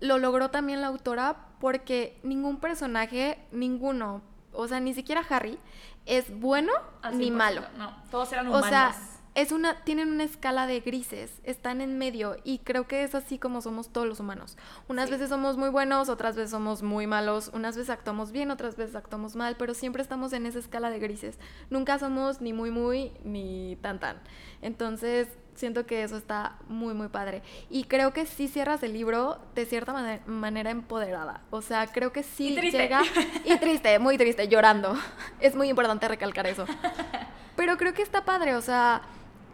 lo 0.00 0.18
logró 0.18 0.50
también 0.50 0.80
la 0.80 0.88
autora 0.88 1.46
porque 1.60 2.18
ningún 2.22 2.58
personaje, 2.58 3.38
ninguno, 3.52 4.22
o 4.52 4.66
sea, 4.66 4.80
ni 4.80 4.94
siquiera 4.94 5.22
Harry, 5.28 5.58
es 6.06 6.30
bueno 6.40 6.72
Al 7.02 7.18
ni 7.18 7.30
100%, 7.30 7.32
malo. 7.36 7.62
No, 7.76 7.94
todos 8.10 8.32
eran 8.32 8.46
O 8.46 8.50
humanos. 8.50 8.68
sea, 8.68 8.94
es 9.36 9.52
una, 9.52 9.84
tienen 9.84 10.10
una 10.10 10.24
escala 10.24 10.66
de 10.66 10.80
grises, 10.80 11.40
están 11.44 11.80
en 11.80 11.98
medio 11.98 12.36
y 12.42 12.58
creo 12.58 12.88
que 12.88 13.04
es 13.04 13.14
así 13.14 13.38
como 13.38 13.60
somos 13.60 13.90
todos 13.92 14.08
los 14.08 14.18
humanos. 14.18 14.56
Unas 14.88 15.06
Sí. 15.06 15.12
veces 15.12 15.28
somos 15.28 15.56
muy 15.56 15.68
buenos, 15.68 16.08
otras 16.08 16.34
veces 16.34 16.50
somos 16.50 16.82
muy 16.82 17.06
malos, 17.06 17.50
unas 17.54 17.76
veces 17.76 17.90
actuamos 17.90 18.32
bien, 18.32 18.50
otras 18.50 18.76
veces 18.76 18.96
actuamos 18.96 19.36
mal, 19.36 19.54
pero 19.56 19.74
siempre 19.74 20.02
estamos 20.02 20.32
en 20.32 20.46
esa 20.46 20.58
escala 20.58 20.90
de 20.90 20.98
grises. 20.98 21.38
Nunca 21.68 21.98
somos 22.00 22.40
ni 22.40 22.52
muy 22.52 22.70
muy 22.72 23.12
ni 23.22 23.76
tan 23.82 24.00
tan. 24.00 24.20
Entonces, 24.62 25.28
siento 25.60 25.86
que 25.86 26.02
eso 26.02 26.16
está 26.16 26.56
muy 26.68 26.94
muy 26.94 27.08
padre. 27.08 27.42
Y 27.70 27.84
creo 27.84 28.12
que 28.12 28.26
sí 28.26 28.48
cierras 28.48 28.82
el 28.82 28.92
libro 28.92 29.38
de 29.54 29.64
cierta 29.66 29.92
mane- 29.92 30.20
manera 30.26 30.70
empoderada. 30.70 31.42
O 31.50 31.62
sea, 31.62 31.86
creo 31.86 32.12
que 32.12 32.22
sí 32.24 32.48
Y 32.58 32.70
llega 32.72 33.02
y 33.44 33.56
triste, 33.58 33.98
muy 34.00 34.18
triste, 34.18 34.48
llorando. 34.48 34.96
Es 35.40 35.54
muy 35.54 35.68
importante 35.68 36.08
recalcar 36.08 36.46
eso. 36.46 36.64
Pero 37.56 37.76
creo 37.76 37.92
que 37.94 38.02
está 38.02 38.24
padre, 38.24 38.54
o 38.56 38.62
sea, 38.62 39.02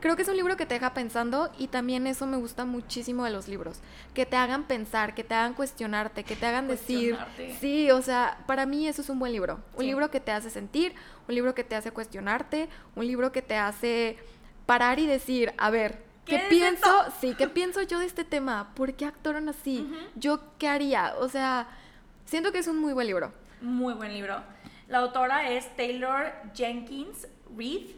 creo 0.01 0.15
que 0.15 0.23
es 0.23 0.29
un 0.29 0.37
libro 0.37 0.57
que 0.57 0.65
te 0.67 0.75
deja 0.75 0.95
pensando 0.95 1.51
y 1.59 1.67
también 1.69 2.07
eso 2.07 2.27
me 2.27 2.37
gusta 2.37 2.65
muchísimo 2.65 3.25
de 3.25 3.31
los 3.31 3.49
libros, 3.49 3.81
que 4.15 4.27
te 4.27 4.37
hagan 4.37 4.65
pensar, 4.65 5.15
que 5.15 5.25
te 5.25 5.35
hagan 5.35 5.55
cuestionarte, 5.55 6.23
que 6.23 6.37
te 6.37 6.47
hagan 6.47 6.69
decir, 6.69 7.17
sí, 7.61 7.91
o 7.91 8.01
sea, 8.03 8.39
para 8.47 8.65
mí 8.67 8.87
eso 8.87 9.03
es 9.03 9.09
un 9.09 9.19
buen 9.19 9.33
libro, 9.33 9.59
un 9.75 9.81
Sí. 9.81 9.87
libro 9.87 10.11
que 10.11 10.21
te 10.21 10.31
hace 10.31 10.51
sentir, 10.51 10.95
un 11.29 11.35
libro 11.35 11.55
que 11.55 11.65
te 11.65 11.75
hace 11.75 11.91
cuestionarte, 11.91 12.69
un 12.95 13.07
libro 13.07 13.33
que 13.33 13.43
te 13.43 13.57
hace 13.57 14.17
parar 14.67 14.99
y 14.99 15.07
decir, 15.07 15.53
a 15.59 15.71
ver, 15.71 16.05
¿Qué 16.25 16.37
¿qué, 16.37 16.43
es 16.43 16.49
pienso? 16.49 17.01
esto? 17.07 17.15
Sí, 17.21 17.35
¿qué 17.39 17.49
pienso 17.49 17.83
yo 17.83 17.99
de 18.01 18.07
este 18.07 18.25
tema? 18.25 18.73
¿Por 18.75 18.95
qué 18.95 19.07
actuaron 19.07 19.49
así? 19.49 19.89
¿Yo 20.17 20.41
qué 20.59 20.69
haría? 20.69 21.15
O 21.21 21.29
sea, 21.29 21.69
siento 22.25 22.51
que 22.53 22.59
es 22.59 22.67
un 22.67 22.79
muy 22.79 22.93
buen 22.93 23.07
libro. 23.07 23.33
Muy 23.61 23.95
buen 23.95 24.13
libro. 24.13 24.43
La 24.89 24.99
autora 24.99 25.51
es 25.51 25.75
Taylor 25.77 26.33
Jenkins 26.55 27.29
Reid, 27.57 27.91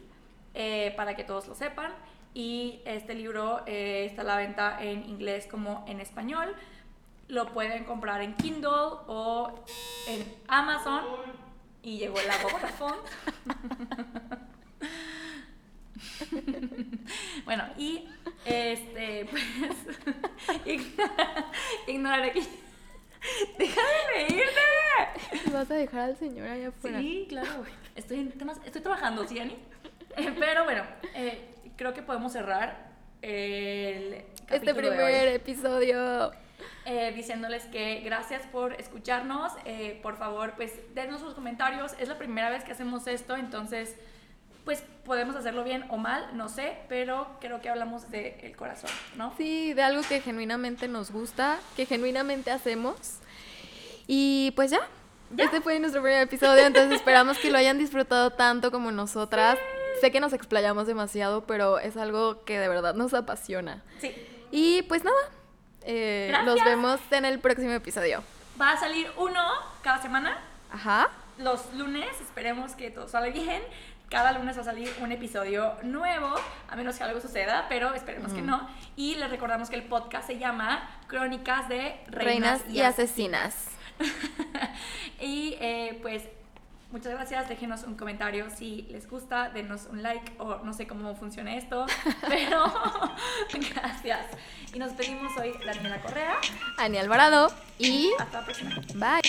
eh, 0.53 0.93
para 0.95 1.15
que 1.15 1.23
todos 1.23 1.47
lo 1.47 1.55
sepan. 1.55 1.91
y 2.35 2.81
este 2.85 3.15
libro 3.15 3.61
eh, 3.65 4.05
está 4.05 4.21
a 4.21 4.25
la 4.25 4.37
venta 4.37 4.77
en 4.83 5.03
inglés 5.09 5.47
como 5.49 5.83
en 5.87 5.99
español. 5.99 6.55
Lo 7.27 7.51
pueden 7.53 7.83
comprar 7.85 8.21
en 8.21 8.35
Kindle 8.35 8.69
o 9.07 9.63
en 10.07 10.35
Amazon 10.47 11.03
y 11.81 11.97
llegó 11.97 12.19
el 12.19 12.29
agua 12.29 12.51
Vodafone. 12.53 12.97
bueno, 17.45 17.63
y 17.77 18.07
este, 18.45 19.25
pues, 19.29 19.43
ignoraré 21.87 22.31
que... 22.31 22.41
¡Deja 23.57 23.81
de 23.81 24.27
reírte! 24.27 25.51
¿Vas 25.51 25.69
a 25.69 25.75
dejar 25.75 26.01
al 26.01 26.17
señor 26.17 26.47
allá 26.47 26.69
afuera? 26.69 26.99
Sí, 26.99 27.25
claro. 27.27 27.65
Estoy, 27.95 28.19
en 28.19 28.31
temas, 28.31 28.59
estoy 28.65 28.81
trabajando, 28.81 29.27
¿sí, 29.27 29.39
Ani? 29.39 29.57
Eh, 30.15 30.33
pero 30.39 30.63
bueno, 30.63 30.83
eh, 31.15 31.49
creo 31.75 31.93
que 31.93 32.01
podemos 32.01 32.31
cerrar 32.31 32.89
el 33.21 34.23
Este 34.49 34.73
primer 34.73 35.27
episodio. 35.27 36.31
eh, 36.85 37.11
diciéndoles 37.15 37.65
que 37.65 37.99
gracias 38.01 38.45
por 38.47 38.73
escucharnos. 38.73 39.53
por 40.01 40.17
favor, 40.17 40.53
pues 40.55 40.79
denos 40.95 41.21
sus 41.21 41.33
comentarios. 41.33 41.93
Es 41.99 42.07
la 42.07 42.17
primera 42.17 42.49
vez 42.49 42.63
que 42.63 42.71
hacemos 42.71 43.05
esto, 43.07 43.35
entonces, 43.35 43.95
pues 44.65 44.83
podemos 45.05 45.35
hacerlo 45.35 45.63
bien 45.63 45.85
o 45.89 45.97
mal, 45.97 46.37
no 46.37 46.49
sé, 46.49 46.77
pero 46.87 47.27
creo 47.39 47.61
que 47.61 47.69
hablamos 47.69 48.09
del 48.11 48.55
corazón, 48.55 48.91
¿no? 49.15 49.33
Sí, 49.37 49.73
de 49.73 49.81
algo 49.81 50.01
que 50.07 50.21
genuinamente 50.21 50.87
nos 50.87 51.11
gusta, 51.11 51.59
que 51.75 51.85
genuinamente 51.85 52.51
hacemos. 52.51 53.19
Y 54.07 54.51
pues 54.55 54.71
ya. 54.71 54.81
¿Ya? 55.31 55.45
Este 55.45 55.61
fue 55.61 55.79
nuestro 55.79 56.01
primer 56.01 56.23
episodio, 56.23 56.65
entonces 56.65 56.93
esperamos 56.93 57.37
que 57.37 57.51
lo 57.51 57.57
hayan 57.57 57.77
disfrutado 57.77 58.31
tanto 58.31 58.71
como 58.71 58.91
nosotras. 58.91 59.57
Sé 60.01 60.11
que 60.11 60.19
nos 60.19 60.33
explayamos 60.33 60.87
demasiado, 60.87 61.45
pero 61.45 61.77
es 61.77 61.97
algo 61.97 62.43
que 62.45 62.59
de 62.59 62.67
verdad 62.67 62.95
nos 62.95 63.13
apasiona. 63.13 63.83
Sí. 63.99 64.15
Y 64.51 64.81
pues 64.83 65.03
nada, 65.03 65.17
eh, 65.83 66.33
nos 66.45 66.63
vemos 66.63 66.99
en 67.11 67.25
el 67.25 67.39
próximo 67.39 67.71
episodio. 67.71 68.23
Va 68.59 68.71
a 68.71 68.79
salir 68.79 69.11
uno 69.17 69.41
cada 69.81 70.01
semana. 70.01 70.37
Ajá. 70.71 71.09
los 71.37 71.73
lunes, 71.73 72.09
esperemos 72.21 72.73
que 72.73 72.91
todo 72.91 73.07
salga 73.07 73.31
bien. 73.31 73.63
Cada 74.09 74.31
lunes 74.31 74.57
va 74.57 74.61
a 74.61 74.65
salir 74.65 74.91
un 75.01 75.11
episodio 75.11 75.75
nuevo, 75.83 76.33
a 76.67 76.75
menos 76.75 76.97
que 76.97 77.03
algo 77.03 77.21
suceda, 77.21 77.67
pero 77.69 77.93
esperemos 77.93 78.33
que 78.33 78.41
no. 78.41 78.67
Y 78.95 79.15
les 79.15 79.29
recordamos 79.29 79.69
que 79.69 79.75
el 79.75 79.83
podcast 79.83 80.25
se 80.25 80.39
llama 80.39 80.89
Crónicas 81.07 81.69
de 81.69 82.01
Reinas, 82.07 82.63
Reinas, 82.63 82.63
y 82.69 82.81
asesinas. 82.81 83.67
y 85.21 85.55
eh, 85.59 85.99
pues 86.01 86.23
muchas 86.91 87.11
gracias, 87.13 87.47
déjenos 87.49 87.83
un 87.83 87.95
comentario 87.95 88.49
si 88.49 88.87
les 88.89 89.07
gusta, 89.07 89.49
denos 89.49 89.87
un 89.91 90.01
like 90.01 90.33
o 90.39 90.57
no 90.63 90.73
sé 90.73 90.87
cómo 90.87 91.13
funciona 91.15 91.55
esto, 91.55 91.85
pero 92.27 92.73
gracias. 93.75 94.25
Y 94.73 94.79
nos 94.79 94.93
pedimos 94.93 95.37
hoy 95.37 95.53
Daniela 95.63 96.01
Correa. 96.01 96.37
Ani 96.77 96.97
Alvarado 96.97 97.51
y 97.77 98.11
Hasta 98.17 98.39
la 98.39 98.45
próxima. 98.45 98.75
bye. 98.95 99.21